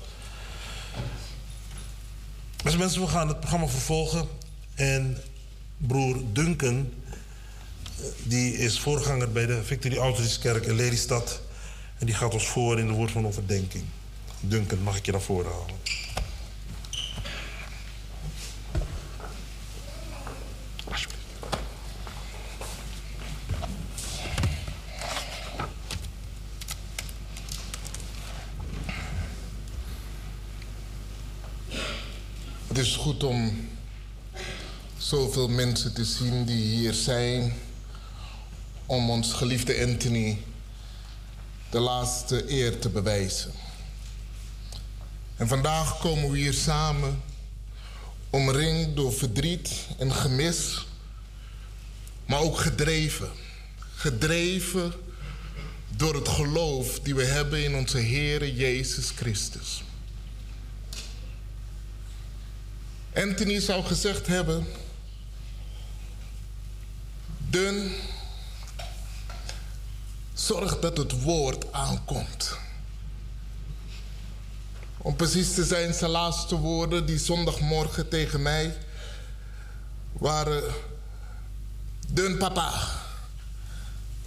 Beste 2.62 2.78
mensen, 2.78 3.01
we 3.01 3.07
gaan 3.07 3.28
het 3.28 3.41
programma 3.41 3.66
vervolgen. 3.66 4.28
En 4.74 5.19
broer 5.77 6.23
Duncan, 6.32 6.93
die 8.23 8.57
is 8.57 8.81
voorganger 8.81 9.32
bij 9.32 9.47
de 9.47 9.62
Victory 9.65 9.99
Outreach 9.99 10.62
in 10.62 10.74
Lelystad. 10.74 11.43
En 12.05 12.10
die 12.10 12.18
gaat 12.18 12.35
ons 12.35 12.48
voor 12.48 12.78
in 12.78 12.86
de 12.86 12.93
woord 12.93 13.10
van 13.10 13.26
overdenking. 13.26 13.85
Duncan, 14.40 14.82
mag 14.82 14.97
ik 14.97 15.06
je 15.06 15.12
naar 15.12 15.20
voren 15.20 15.52
halen? 15.52 15.76
Het 32.66 32.78
is 32.78 32.97
goed 32.97 33.22
om 33.22 33.68
zoveel 34.97 35.48
mensen 35.48 35.94
te 35.94 36.05
zien 36.05 36.44
die 36.44 36.76
hier 36.76 36.93
zijn 36.94 37.52
om 38.86 39.10
ons 39.10 39.32
geliefde 39.32 39.86
Anthony 39.86 40.39
de 41.74 41.80
laatste 41.80 42.51
eer 42.51 42.78
te 42.78 42.88
bewijzen. 42.88 43.52
En 45.36 45.48
vandaag 45.48 45.98
komen 45.98 46.30
we 46.30 46.38
hier 46.38 46.52
samen, 46.52 47.22
omringd 48.30 48.96
door 48.96 49.12
verdriet 49.12 49.70
en 49.98 50.12
gemis, 50.12 50.86
maar 52.26 52.40
ook 52.40 52.59
gedreven. 52.59 53.28
Gedreven 53.94 54.92
door 55.96 56.14
het 56.14 56.28
geloof 56.28 57.01
die 57.01 57.14
we 57.14 57.24
hebben 57.24 57.64
in 57.64 57.74
onze 57.74 57.98
Heer 57.98 58.48
Jezus 58.48 59.10
Christus. 59.10 59.82
Anthony 63.14 63.60
zou 63.60 63.84
gezegd 63.84 64.26
hebben: 64.26 64.66
Dun, 67.38 67.92
zorg 70.35 70.78
dat 70.78 70.97
het 70.97 71.23
woord 71.23 71.73
aankomt. 71.73 72.56
Om 74.98 75.16
precies 75.16 75.55
te 75.55 75.65
zijn, 75.65 75.94
zijn 75.94 76.11
laatste 76.11 76.56
woorden 76.56 77.06
die 77.06 77.19
zondagmorgen 77.19 78.09
tegen 78.09 78.43
mij 78.43 78.77
waren: 80.12 80.62
Dun 82.09 82.39
papa, 82.39 82.73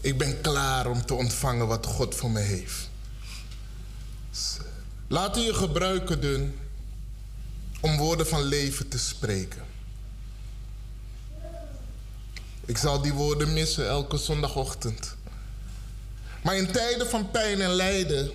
ik 0.01 0.17
ben 0.17 0.41
klaar 0.41 0.87
om 0.87 1.05
te 1.05 1.13
ontvangen 1.13 1.67
wat 1.67 1.85
God 1.85 2.15
voor 2.15 2.31
me 2.31 2.39
heeft. 2.39 2.89
Laat 5.07 5.35
je 5.35 5.53
gebruiken, 5.53 6.21
Dun, 6.21 6.59
om 7.79 7.97
woorden 7.97 8.27
van 8.27 8.41
leven 8.41 8.87
te 8.87 8.99
spreken. 8.99 9.65
Ik 12.65 12.77
zal 12.77 13.01
die 13.01 13.13
woorden 13.13 13.53
missen 13.53 13.87
elke 13.87 14.17
zondagochtend. 14.17 15.16
Maar 16.47 16.57
in 16.57 16.71
tijden 16.71 17.09
van 17.09 17.31
pijn 17.31 17.61
en 17.61 17.69
lijden 17.69 18.31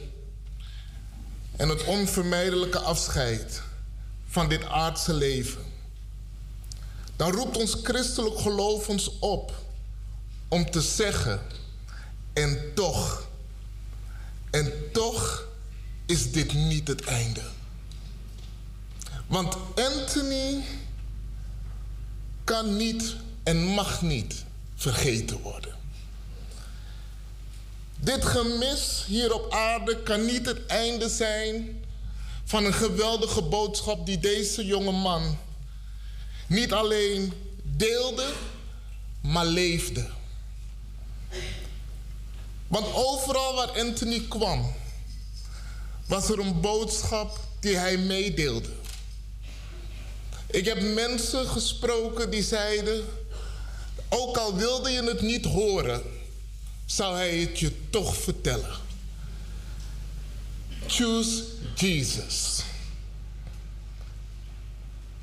en 1.57 1.69
het 1.69 1.85
onvermijdelijke 1.85 2.79
afscheid 2.79 3.63
van 4.27 4.49
dit 4.49 4.65
aardse 4.65 5.15
leven, 5.15 5.63
dan 7.17 7.31
roept 7.33 7.57
ons 7.57 7.77
christelijk 7.83 8.39
geloof 8.39 8.89
ons 8.89 9.19
op 9.19 9.53
om 10.49 10.71
te 10.71 10.81
zeggen, 10.81 11.41
en 12.33 12.73
toch, 12.75 13.29
en 14.51 14.73
toch 14.93 15.49
is 16.07 16.33
dit 16.33 16.53
niet 16.53 16.89
het 16.89 17.05
einde. 17.05 17.43
Want 19.27 19.57
Anthony 19.75 20.65
kan 22.45 22.77
niet 22.77 23.17
en 23.43 23.57
mag 23.57 24.03
niet 24.03 24.45
vergeten 24.75 25.41
worden. 25.41 25.82
Dit 28.03 28.25
gemis 28.25 29.05
hier 29.07 29.35
op 29.35 29.53
aarde 29.53 30.03
kan 30.03 30.25
niet 30.25 30.47
het 30.47 30.67
einde 30.67 31.09
zijn 31.09 31.85
van 32.45 32.65
een 32.65 32.75
geweldige 32.75 33.43
boodschap 33.43 34.07
die 34.07 34.19
deze 34.19 34.67
jonge 34.67 34.93
man 34.93 35.39
niet 36.47 36.73
alleen 36.73 37.33
deelde, 37.63 38.33
maar 39.21 39.47
leefde. 39.47 40.09
Want 42.69 42.87
overal 42.95 43.55
waar 43.55 43.81
Anthony 43.81 44.25
kwam, 44.29 44.73
was 46.07 46.29
er 46.29 46.39
een 46.39 46.61
boodschap 46.61 47.39
die 47.61 47.77
hij 47.77 47.97
meedeelde. 47.97 48.71
Ik 50.51 50.65
heb 50.65 50.81
mensen 50.81 51.47
gesproken 51.47 52.31
die 52.31 52.43
zeiden, 52.43 53.05
ook 54.09 54.37
al 54.37 54.57
wilde 54.57 54.91
je 54.91 55.03
het 55.03 55.21
niet 55.21 55.45
horen, 55.45 56.03
zou 56.87 57.17
hij 57.17 57.39
het 57.39 57.59
je 57.59 57.91
toch 57.91 58.17
vertellen. 58.17 58.77
Choose 60.87 61.45
Jesus. 61.75 62.63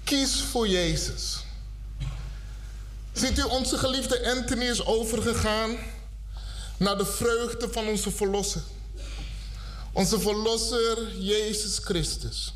Kies 0.03 0.41
voor 0.41 0.68
Jezus. 0.68 1.38
Ziet 3.14 3.38
u, 3.38 3.41
onze 3.41 3.77
geliefde 3.77 4.36
Anthony 4.36 4.65
is 4.65 4.86
overgegaan 4.86 5.77
naar 6.77 6.98
de 6.98 7.06
vreugde 7.06 7.69
van 7.72 7.88
onze 7.88 8.11
Verlosser. 8.11 8.61
Onze 9.94 10.19
Verlosser 10.19 11.18
Jezus 11.18 11.77
Christus. 11.77 12.53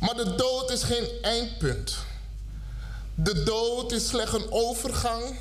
Maar 0.00 0.14
de 0.14 0.34
dood 0.34 0.70
is 0.70 0.82
geen 0.82 1.08
eindpunt. 1.22 1.96
De 3.14 3.42
dood 3.42 3.92
is 3.92 4.08
slechts 4.08 4.32
een 4.32 4.50
overgang 4.50 5.36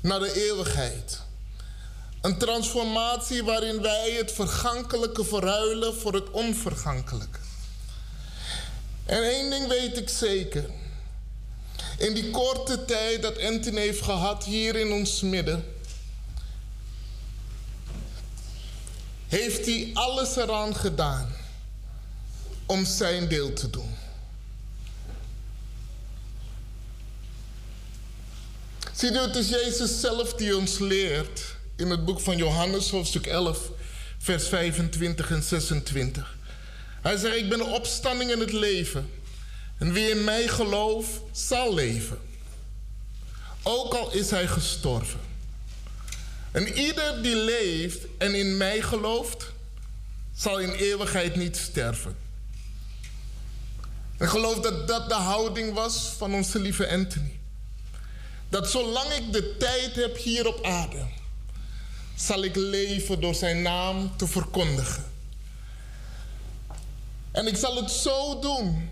naar 0.00 0.18
de 0.18 0.46
eeuwigheid. 0.46 1.20
Een 2.20 2.38
transformatie 2.38 3.44
waarin 3.44 3.82
wij 3.82 4.10
het 4.10 4.32
vergankelijke 4.32 5.24
verruilen 5.24 5.94
voor 5.94 6.14
het 6.14 6.30
onvergankelijke. 6.30 7.38
En 9.04 9.22
één 9.22 9.50
ding 9.50 9.68
weet 9.68 9.96
ik 9.96 10.08
zeker. 10.08 10.70
In 11.98 12.14
die 12.14 12.30
korte 12.30 12.84
tijd 12.84 13.22
dat 13.22 13.42
Anthony 13.42 13.80
heeft 13.80 14.02
gehad 14.02 14.44
hier 14.44 14.76
in 14.76 14.92
ons 14.92 15.20
midden, 15.20 15.64
heeft 19.28 19.66
hij 19.66 19.90
alles 19.94 20.36
eraan 20.36 20.76
gedaan 20.76 21.34
om 22.66 22.84
zijn 22.84 23.28
deel 23.28 23.52
te 23.52 23.70
doen. 23.70 23.96
Zie 29.00 29.12
je, 29.12 29.18
het 29.18 29.36
is 29.36 29.48
Jezus 29.48 30.00
zelf 30.00 30.34
die 30.34 30.56
ons 30.56 30.78
leert 30.78 31.56
in 31.76 31.90
het 31.90 32.04
boek 32.04 32.20
van 32.20 32.36
Johannes, 32.36 32.90
hoofdstuk 32.90 33.26
11, 33.26 33.70
vers 34.18 34.48
25 34.48 35.30
en 35.30 35.42
26. 35.42 36.36
Hij 37.02 37.16
zegt, 37.16 37.36
ik 37.36 37.48
ben 37.48 37.58
de 37.58 37.64
opstanding 37.64 38.30
en 38.30 38.40
het 38.40 38.52
leven. 38.52 39.10
En 39.78 39.92
wie 39.92 40.10
in 40.10 40.24
mij 40.24 40.48
gelooft, 40.48 41.10
zal 41.32 41.74
leven. 41.74 42.18
Ook 43.62 43.94
al 43.94 44.12
is 44.12 44.30
hij 44.30 44.46
gestorven. 44.46 45.20
En 46.50 46.78
ieder 46.78 47.22
die 47.22 47.36
leeft 47.36 48.06
en 48.18 48.34
in 48.34 48.56
mij 48.56 48.82
gelooft, 48.82 49.52
zal 50.34 50.58
in 50.58 50.72
eeuwigheid 50.72 51.36
niet 51.36 51.56
sterven. 51.56 52.16
Ik 54.18 54.28
geloof 54.28 54.60
dat 54.60 54.88
dat 54.88 55.08
de 55.08 55.14
houding 55.14 55.74
was 55.74 56.14
van 56.18 56.34
onze 56.34 56.58
lieve 56.58 56.88
Anthony. 56.88 57.39
Dat 58.50 58.70
zolang 58.70 59.12
ik 59.12 59.32
de 59.32 59.56
tijd 59.56 59.94
heb 59.94 60.16
hier 60.16 60.46
op 60.46 60.64
aarde, 60.64 61.06
zal 62.16 62.44
ik 62.44 62.56
leven 62.56 63.20
door 63.20 63.34
zijn 63.34 63.62
naam 63.62 64.16
te 64.16 64.26
verkondigen. 64.26 65.04
En 67.30 67.46
ik 67.46 67.56
zal 67.56 67.76
het 67.76 67.90
zo 67.90 68.38
doen 68.38 68.90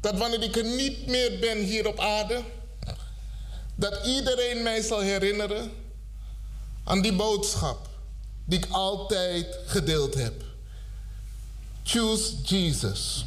dat 0.00 0.18
wanneer 0.18 0.42
ik 0.42 0.56
er 0.56 0.64
niet 0.64 1.06
meer 1.06 1.38
ben 1.38 1.58
hier 1.64 1.86
op 1.86 1.98
aarde, 2.00 2.42
dat 3.74 4.06
iedereen 4.06 4.62
mij 4.62 4.82
zal 4.82 5.00
herinneren 5.00 5.72
aan 6.84 7.02
die 7.02 7.12
boodschap 7.12 7.88
die 8.44 8.58
ik 8.58 8.66
altijd 8.70 9.58
gedeeld 9.66 10.14
heb. 10.14 10.42
Choose 11.82 12.36
Jesus. 12.42 13.24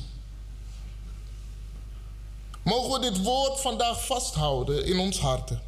Mogen 2.64 2.92
we 2.92 3.12
dit 3.12 3.24
woord 3.24 3.62
vandaag 3.62 4.06
vasthouden 4.06 4.86
in 4.86 5.00
ons 5.00 5.20
harten. 5.20 5.65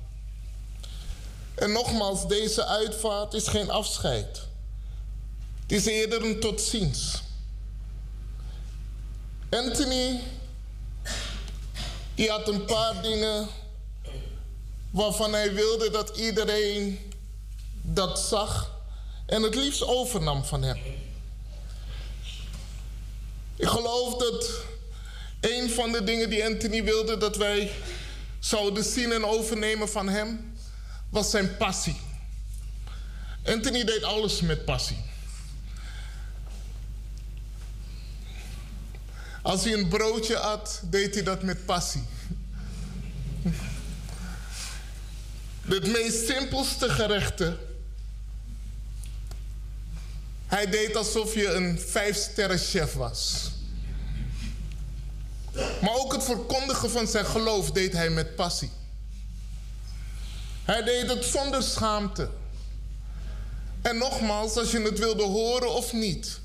En 1.58 1.72
nogmaals, 1.72 2.28
deze 2.28 2.66
uitvaart 2.66 3.34
is 3.34 3.48
geen 3.48 3.70
afscheid. 3.70 4.42
Het 5.62 5.72
is 5.72 5.86
eerder 5.86 6.26
een 6.26 6.40
tot 6.40 6.62
ziens. 6.62 7.22
Anthony, 9.50 10.20
die 12.16 12.30
had 12.30 12.48
een 12.48 12.66
paar 12.66 13.02
dingen 13.02 13.48
waarvan 14.92 15.34
hij 15.34 15.54
wilde 15.54 15.90
dat 15.90 16.18
iedereen 16.18 17.00
dat 17.82 18.20
zag 18.20 18.72
en 19.26 19.42
het 19.42 19.56
liefst 19.56 19.84
overnam 19.84 20.44
van 20.44 20.64
hem. 20.64 20.78
Ik 23.56 23.68
geloof 23.68 24.16
dat 24.16 24.50
een 25.40 25.70
van 25.70 25.92
de 25.92 26.04
dingen 26.04 26.30
die 26.30 26.46
Anthony 26.46 26.84
wilde 26.84 27.18
dat 27.18 27.36
wij 27.36 27.72
zouden 28.40 28.84
zien 28.84 29.12
en 29.12 29.26
overnemen 29.26 29.90
van 29.90 30.10
hem, 30.10 30.57
was 31.10 31.30
zijn 31.30 31.58
passie. 31.58 31.96
Anthony 33.46 33.84
deed 33.84 34.04
alles 34.04 34.42
met 34.42 34.66
passie. 34.66 34.98
Als 39.42 39.64
hij 39.64 39.74
een 39.74 39.88
broodje 39.88 40.38
at, 40.38 40.82
deed 40.84 41.14
hij 41.14 41.24
dat 41.24 41.44
met 41.44 41.66
passie. 41.66 42.04
Het 45.68 45.88
meest 45.88 46.28
simpelste 46.28 46.90
gerechten. 46.90 47.58
Hij 50.48 50.70
deed 50.70 50.96
alsof 50.96 51.34
je 51.34 51.48
een 51.54 51.80
vijfsterren 51.80 52.58
chef 52.58 52.94
was. 52.94 53.52
Maar 55.54 55.94
ook 55.94 56.14
het 56.14 56.24
verkondigen 56.24 56.90
van 56.90 57.08
zijn 57.08 57.26
geloof 57.26 57.72
deed 57.72 57.94
hij 57.94 58.10
met 58.10 58.36
passie. 58.36 58.72
Hij 60.68 60.84
deed 60.84 61.10
het 61.10 61.26
zonder 61.26 61.64
schaamte. 61.64 62.30
En 63.82 63.98
nogmaals, 63.98 64.56
als 64.56 64.72
je 64.72 64.82
het 64.82 65.00
wilde 65.00 65.24
horen 65.24 65.74
of 65.74 65.94
niet, 65.94 66.40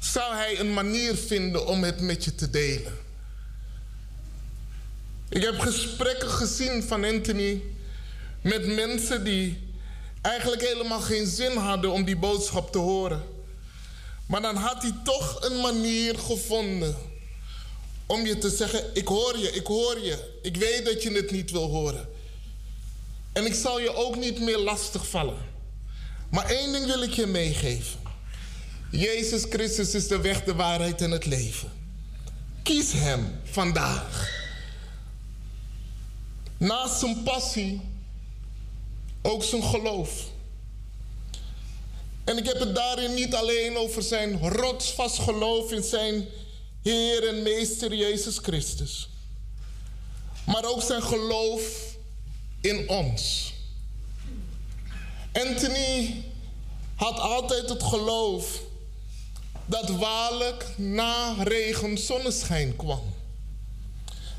zou 0.00 0.34
hij 0.34 0.58
een 0.58 0.72
manier 0.72 1.14
vinden 1.14 1.66
om 1.66 1.82
het 1.82 2.00
met 2.00 2.24
je 2.24 2.34
te 2.34 2.50
delen. 2.50 2.98
Ik 5.28 5.42
heb 5.42 5.58
gesprekken 5.58 6.28
gezien 6.28 6.82
van 6.82 7.04
Anthony 7.04 7.62
met 8.40 8.66
mensen 8.66 9.24
die 9.24 9.72
eigenlijk 10.22 10.62
helemaal 10.62 11.00
geen 11.00 11.26
zin 11.26 11.56
hadden 11.56 11.90
om 11.90 12.04
die 12.04 12.16
boodschap 12.16 12.72
te 12.72 12.78
horen. 12.78 13.22
Maar 14.26 14.42
dan 14.42 14.56
had 14.56 14.82
hij 14.82 14.94
toch 15.04 15.44
een 15.44 15.60
manier 15.60 16.18
gevonden 16.18 16.96
om 18.06 18.26
je 18.26 18.38
te 18.38 18.50
zeggen: 18.50 18.84
Ik 18.92 19.06
hoor 19.06 19.38
je, 19.38 19.50
ik 19.50 19.66
hoor 19.66 19.98
je. 19.98 20.38
Ik 20.42 20.56
weet 20.56 20.84
dat 20.84 21.02
je 21.02 21.12
het 21.12 21.30
niet 21.30 21.50
wil 21.50 21.68
horen. 21.68 22.18
En 23.32 23.46
ik 23.46 23.54
zal 23.54 23.80
je 23.80 23.94
ook 23.94 24.16
niet 24.16 24.40
meer 24.40 24.58
lastig 24.58 25.08
vallen. 25.08 25.48
Maar 26.30 26.44
één 26.44 26.72
ding 26.72 26.86
wil 26.86 27.02
ik 27.02 27.12
je 27.12 27.26
meegeven. 27.26 28.00
Jezus 28.90 29.44
Christus 29.48 29.94
is 29.94 30.08
de 30.08 30.20
weg, 30.20 30.44
de 30.44 30.54
waarheid 30.54 31.00
en 31.00 31.10
het 31.10 31.26
leven. 31.26 31.72
Kies 32.62 32.92
Hem 32.92 33.40
vandaag. 33.44 34.38
Naast 36.56 36.98
zijn 36.98 37.22
passie 37.22 37.80
ook 39.22 39.44
zijn 39.44 39.62
geloof. 39.62 40.28
En 42.24 42.38
ik 42.38 42.46
heb 42.46 42.58
het 42.58 42.74
daarin 42.74 43.14
niet 43.14 43.34
alleen 43.34 43.76
over 43.76 44.02
zijn 44.02 44.38
rotsvast 44.38 45.18
geloof 45.18 45.72
in 45.72 45.82
zijn 45.82 46.28
Heer 46.82 47.28
en 47.28 47.42
Meester 47.42 47.94
Jezus 47.94 48.38
Christus. 48.38 49.08
Maar 50.46 50.64
ook 50.64 50.82
zijn 50.82 51.02
geloof 51.02 51.89
in 52.60 52.88
ons. 52.88 53.52
Anthony 55.32 56.24
had 56.94 57.18
altijd 57.18 57.68
het 57.68 57.82
geloof 57.82 58.60
dat 59.66 59.88
waarlijk 59.88 60.66
na 60.76 61.34
regen 61.42 61.98
zonneschijn 61.98 62.76
kwam. 62.76 63.14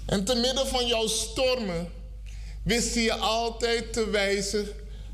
En 0.05 0.23
te 0.23 0.35
midden 0.35 0.67
van 0.67 0.87
jouw 0.87 1.07
stormen 1.07 1.91
wist 2.63 2.93
hij 2.93 3.03
je 3.03 3.15
altijd 3.15 3.93
te 3.93 4.09
wijzen 4.09 4.67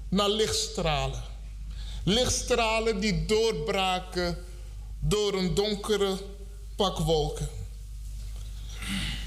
naar 0.09 0.29
lichtstralen. 0.29 1.23
Lichtstralen 2.03 2.99
die 2.99 3.25
doorbraken 3.25 4.37
door 4.99 5.33
een 5.33 5.53
donkere 5.53 6.17
pak 6.75 6.97
wolken. 6.97 7.56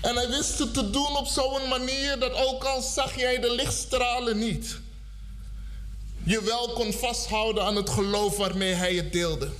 En 0.01 0.15
hij 0.15 0.29
wist 0.29 0.59
het 0.59 0.75
te 0.75 0.91
doen 0.91 1.17
op 1.17 1.27
zo'n 1.27 1.69
manier 1.69 2.19
dat 2.19 2.33
ook 2.33 2.65
al 2.65 2.81
zag 2.83 3.17
jij 3.17 3.41
de 3.41 3.55
lichtstralen 3.55 4.39
niet, 4.39 4.81
je 6.23 6.43
wel 6.43 6.69
kon 6.69 6.93
vasthouden 6.93 7.65
aan 7.65 7.77
het 7.77 7.91
geloof 7.91 8.37
waarmee 8.37 8.73
hij 8.73 8.95
het 8.95 9.13
deelde. 9.13 9.51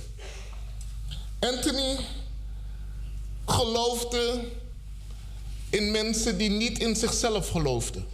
Anthony 1.39 1.97
geloofde 3.45 4.43
in 5.69 5.91
mensen 5.91 6.37
die 6.37 6.49
niet 6.49 6.79
in 6.79 6.95
zichzelf 6.95 7.49
geloofden. 7.49 8.07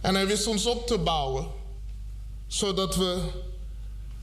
En 0.00 0.14
hij 0.14 0.26
wist 0.26 0.46
ons 0.46 0.66
op 0.66 0.86
te 0.86 0.98
bouwen, 0.98 1.46
zodat 2.46 2.96
we 2.96 3.22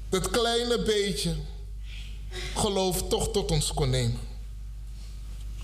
dat 0.10 0.30
kleine 0.30 0.82
beetje 0.82 1.36
geloof 2.56 3.08
toch 3.08 3.32
tot 3.32 3.52
ons 3.52 3.74
kon 3.74 3.90
nemen. 3.90 4.32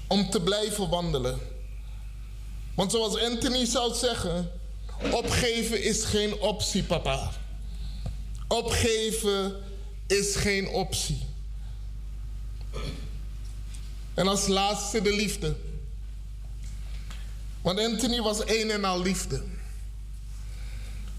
Om 0.10 0.30
te 0.30 0.42
blijven 0.42 0.90
wandelen. 0.90 1.40
Want 2.76 2.92
zoals 2.92 3.18
Anthony 3.18 3.66
zou 3.66 3.94
zeggen, 3.94 4.52
opgeven 5.12 5.84
is 5.84 6.04
geen 6.04 6.40
optie, 6.40 6.84
papa. 6.84 7.32
Opgeven 8.48 9.56
is 10.08 10.36
geen 10.36 10.68
optie. 10.68 11.26
En 14.14 14.28
als 14.28 14.48
laatste 14.48 15.02
de 15.02 15.16
liefde. 15.16 15.56
Want 17.62 17.80
Anthony 17.80 18.22
was 18.22 18.40
een 18.46 18.72
en 18.72 18.86
al 18.86 19.02
liefde. 19.02 19.44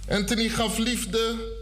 Anthony 0.08 0.48
gaf 0.48 0.78
liefde 0.78 1.58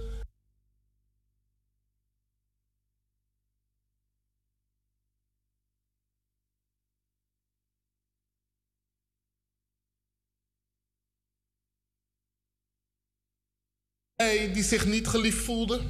Die 14.52 14.62
zich 14.62 14.86
niet 14.86 15.08
geliefd 15.08 15.44
voelde. 15.44 15.80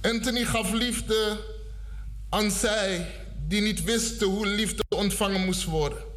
Anthony 0.00 0.44
gaf 0.44 0.72
liefde 0.72 1.44
aan 2.28 2.50
zij 2.50 3.06
die 3.48 3.60
niet 3.60 3.84
wisten 3.84 4.26
hoe 4.26 4.46
liefde 4.46 4.82
ontvangen 4.88 5.44
moest 5.44 5.64
worden. 5.64 6.09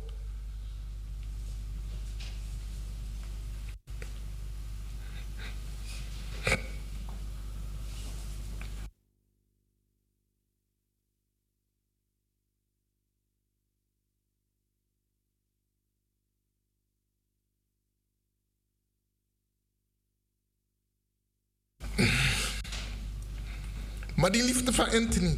Maar 24.23 24.31
die 24.31 24.43
liefde 24.43 24.73
van 24.73 24.89
Anthony. 24.89 25.37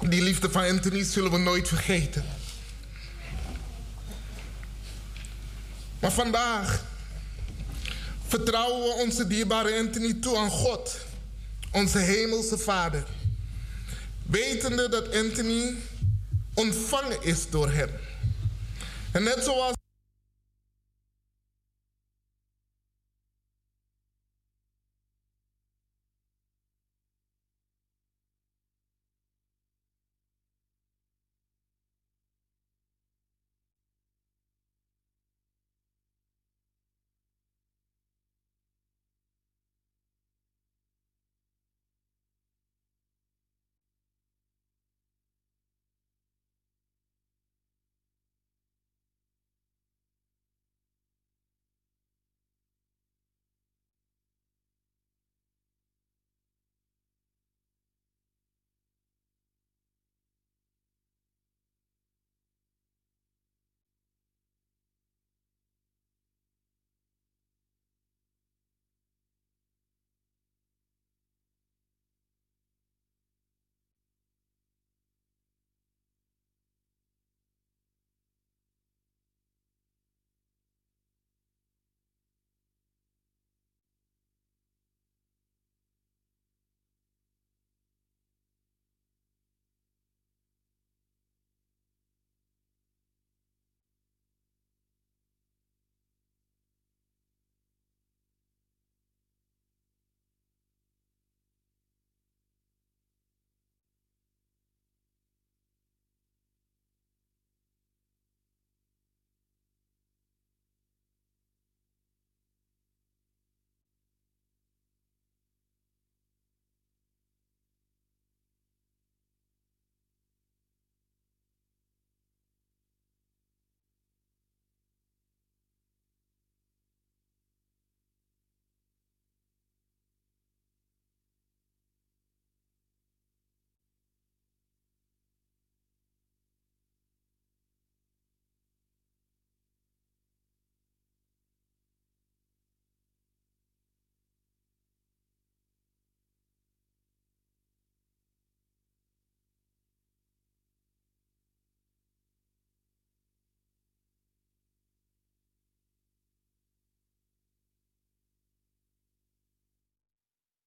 Die 0.00 0.22
liefde 0.22 0.50
van 0.50 0.64
Anthony 0.64 1.04
zullen 1.04 1.30
we 1.30 1.38
nooit 1.38 1.68
vergeten. 1.68 2.24
Maar 6.00 6.12
vandaag 6.12 6.84
vertrouwen 8.26 8.82
we 8.82 9.02
onze 9.02 9.26
dierbare 9.26 9.78
Anthony 9.78 10.12
toe 10.12 10.36
aan 10.36 10.50
God, 10.50 10.96
onze 11.72 11.98
hemelse 11.98 12.58
Vader. 12.58 13.06
Wetende 14.22 14.88
dat 14.88 15.14
Anthony 15.14 15.74
ontvangen 16.54 17.22
is 17.22 17.50
door 17.50 17.70
hem. 17.70 17.90
En 19.10 19.22
net 19.22 19.44
zoals 19.44 19.76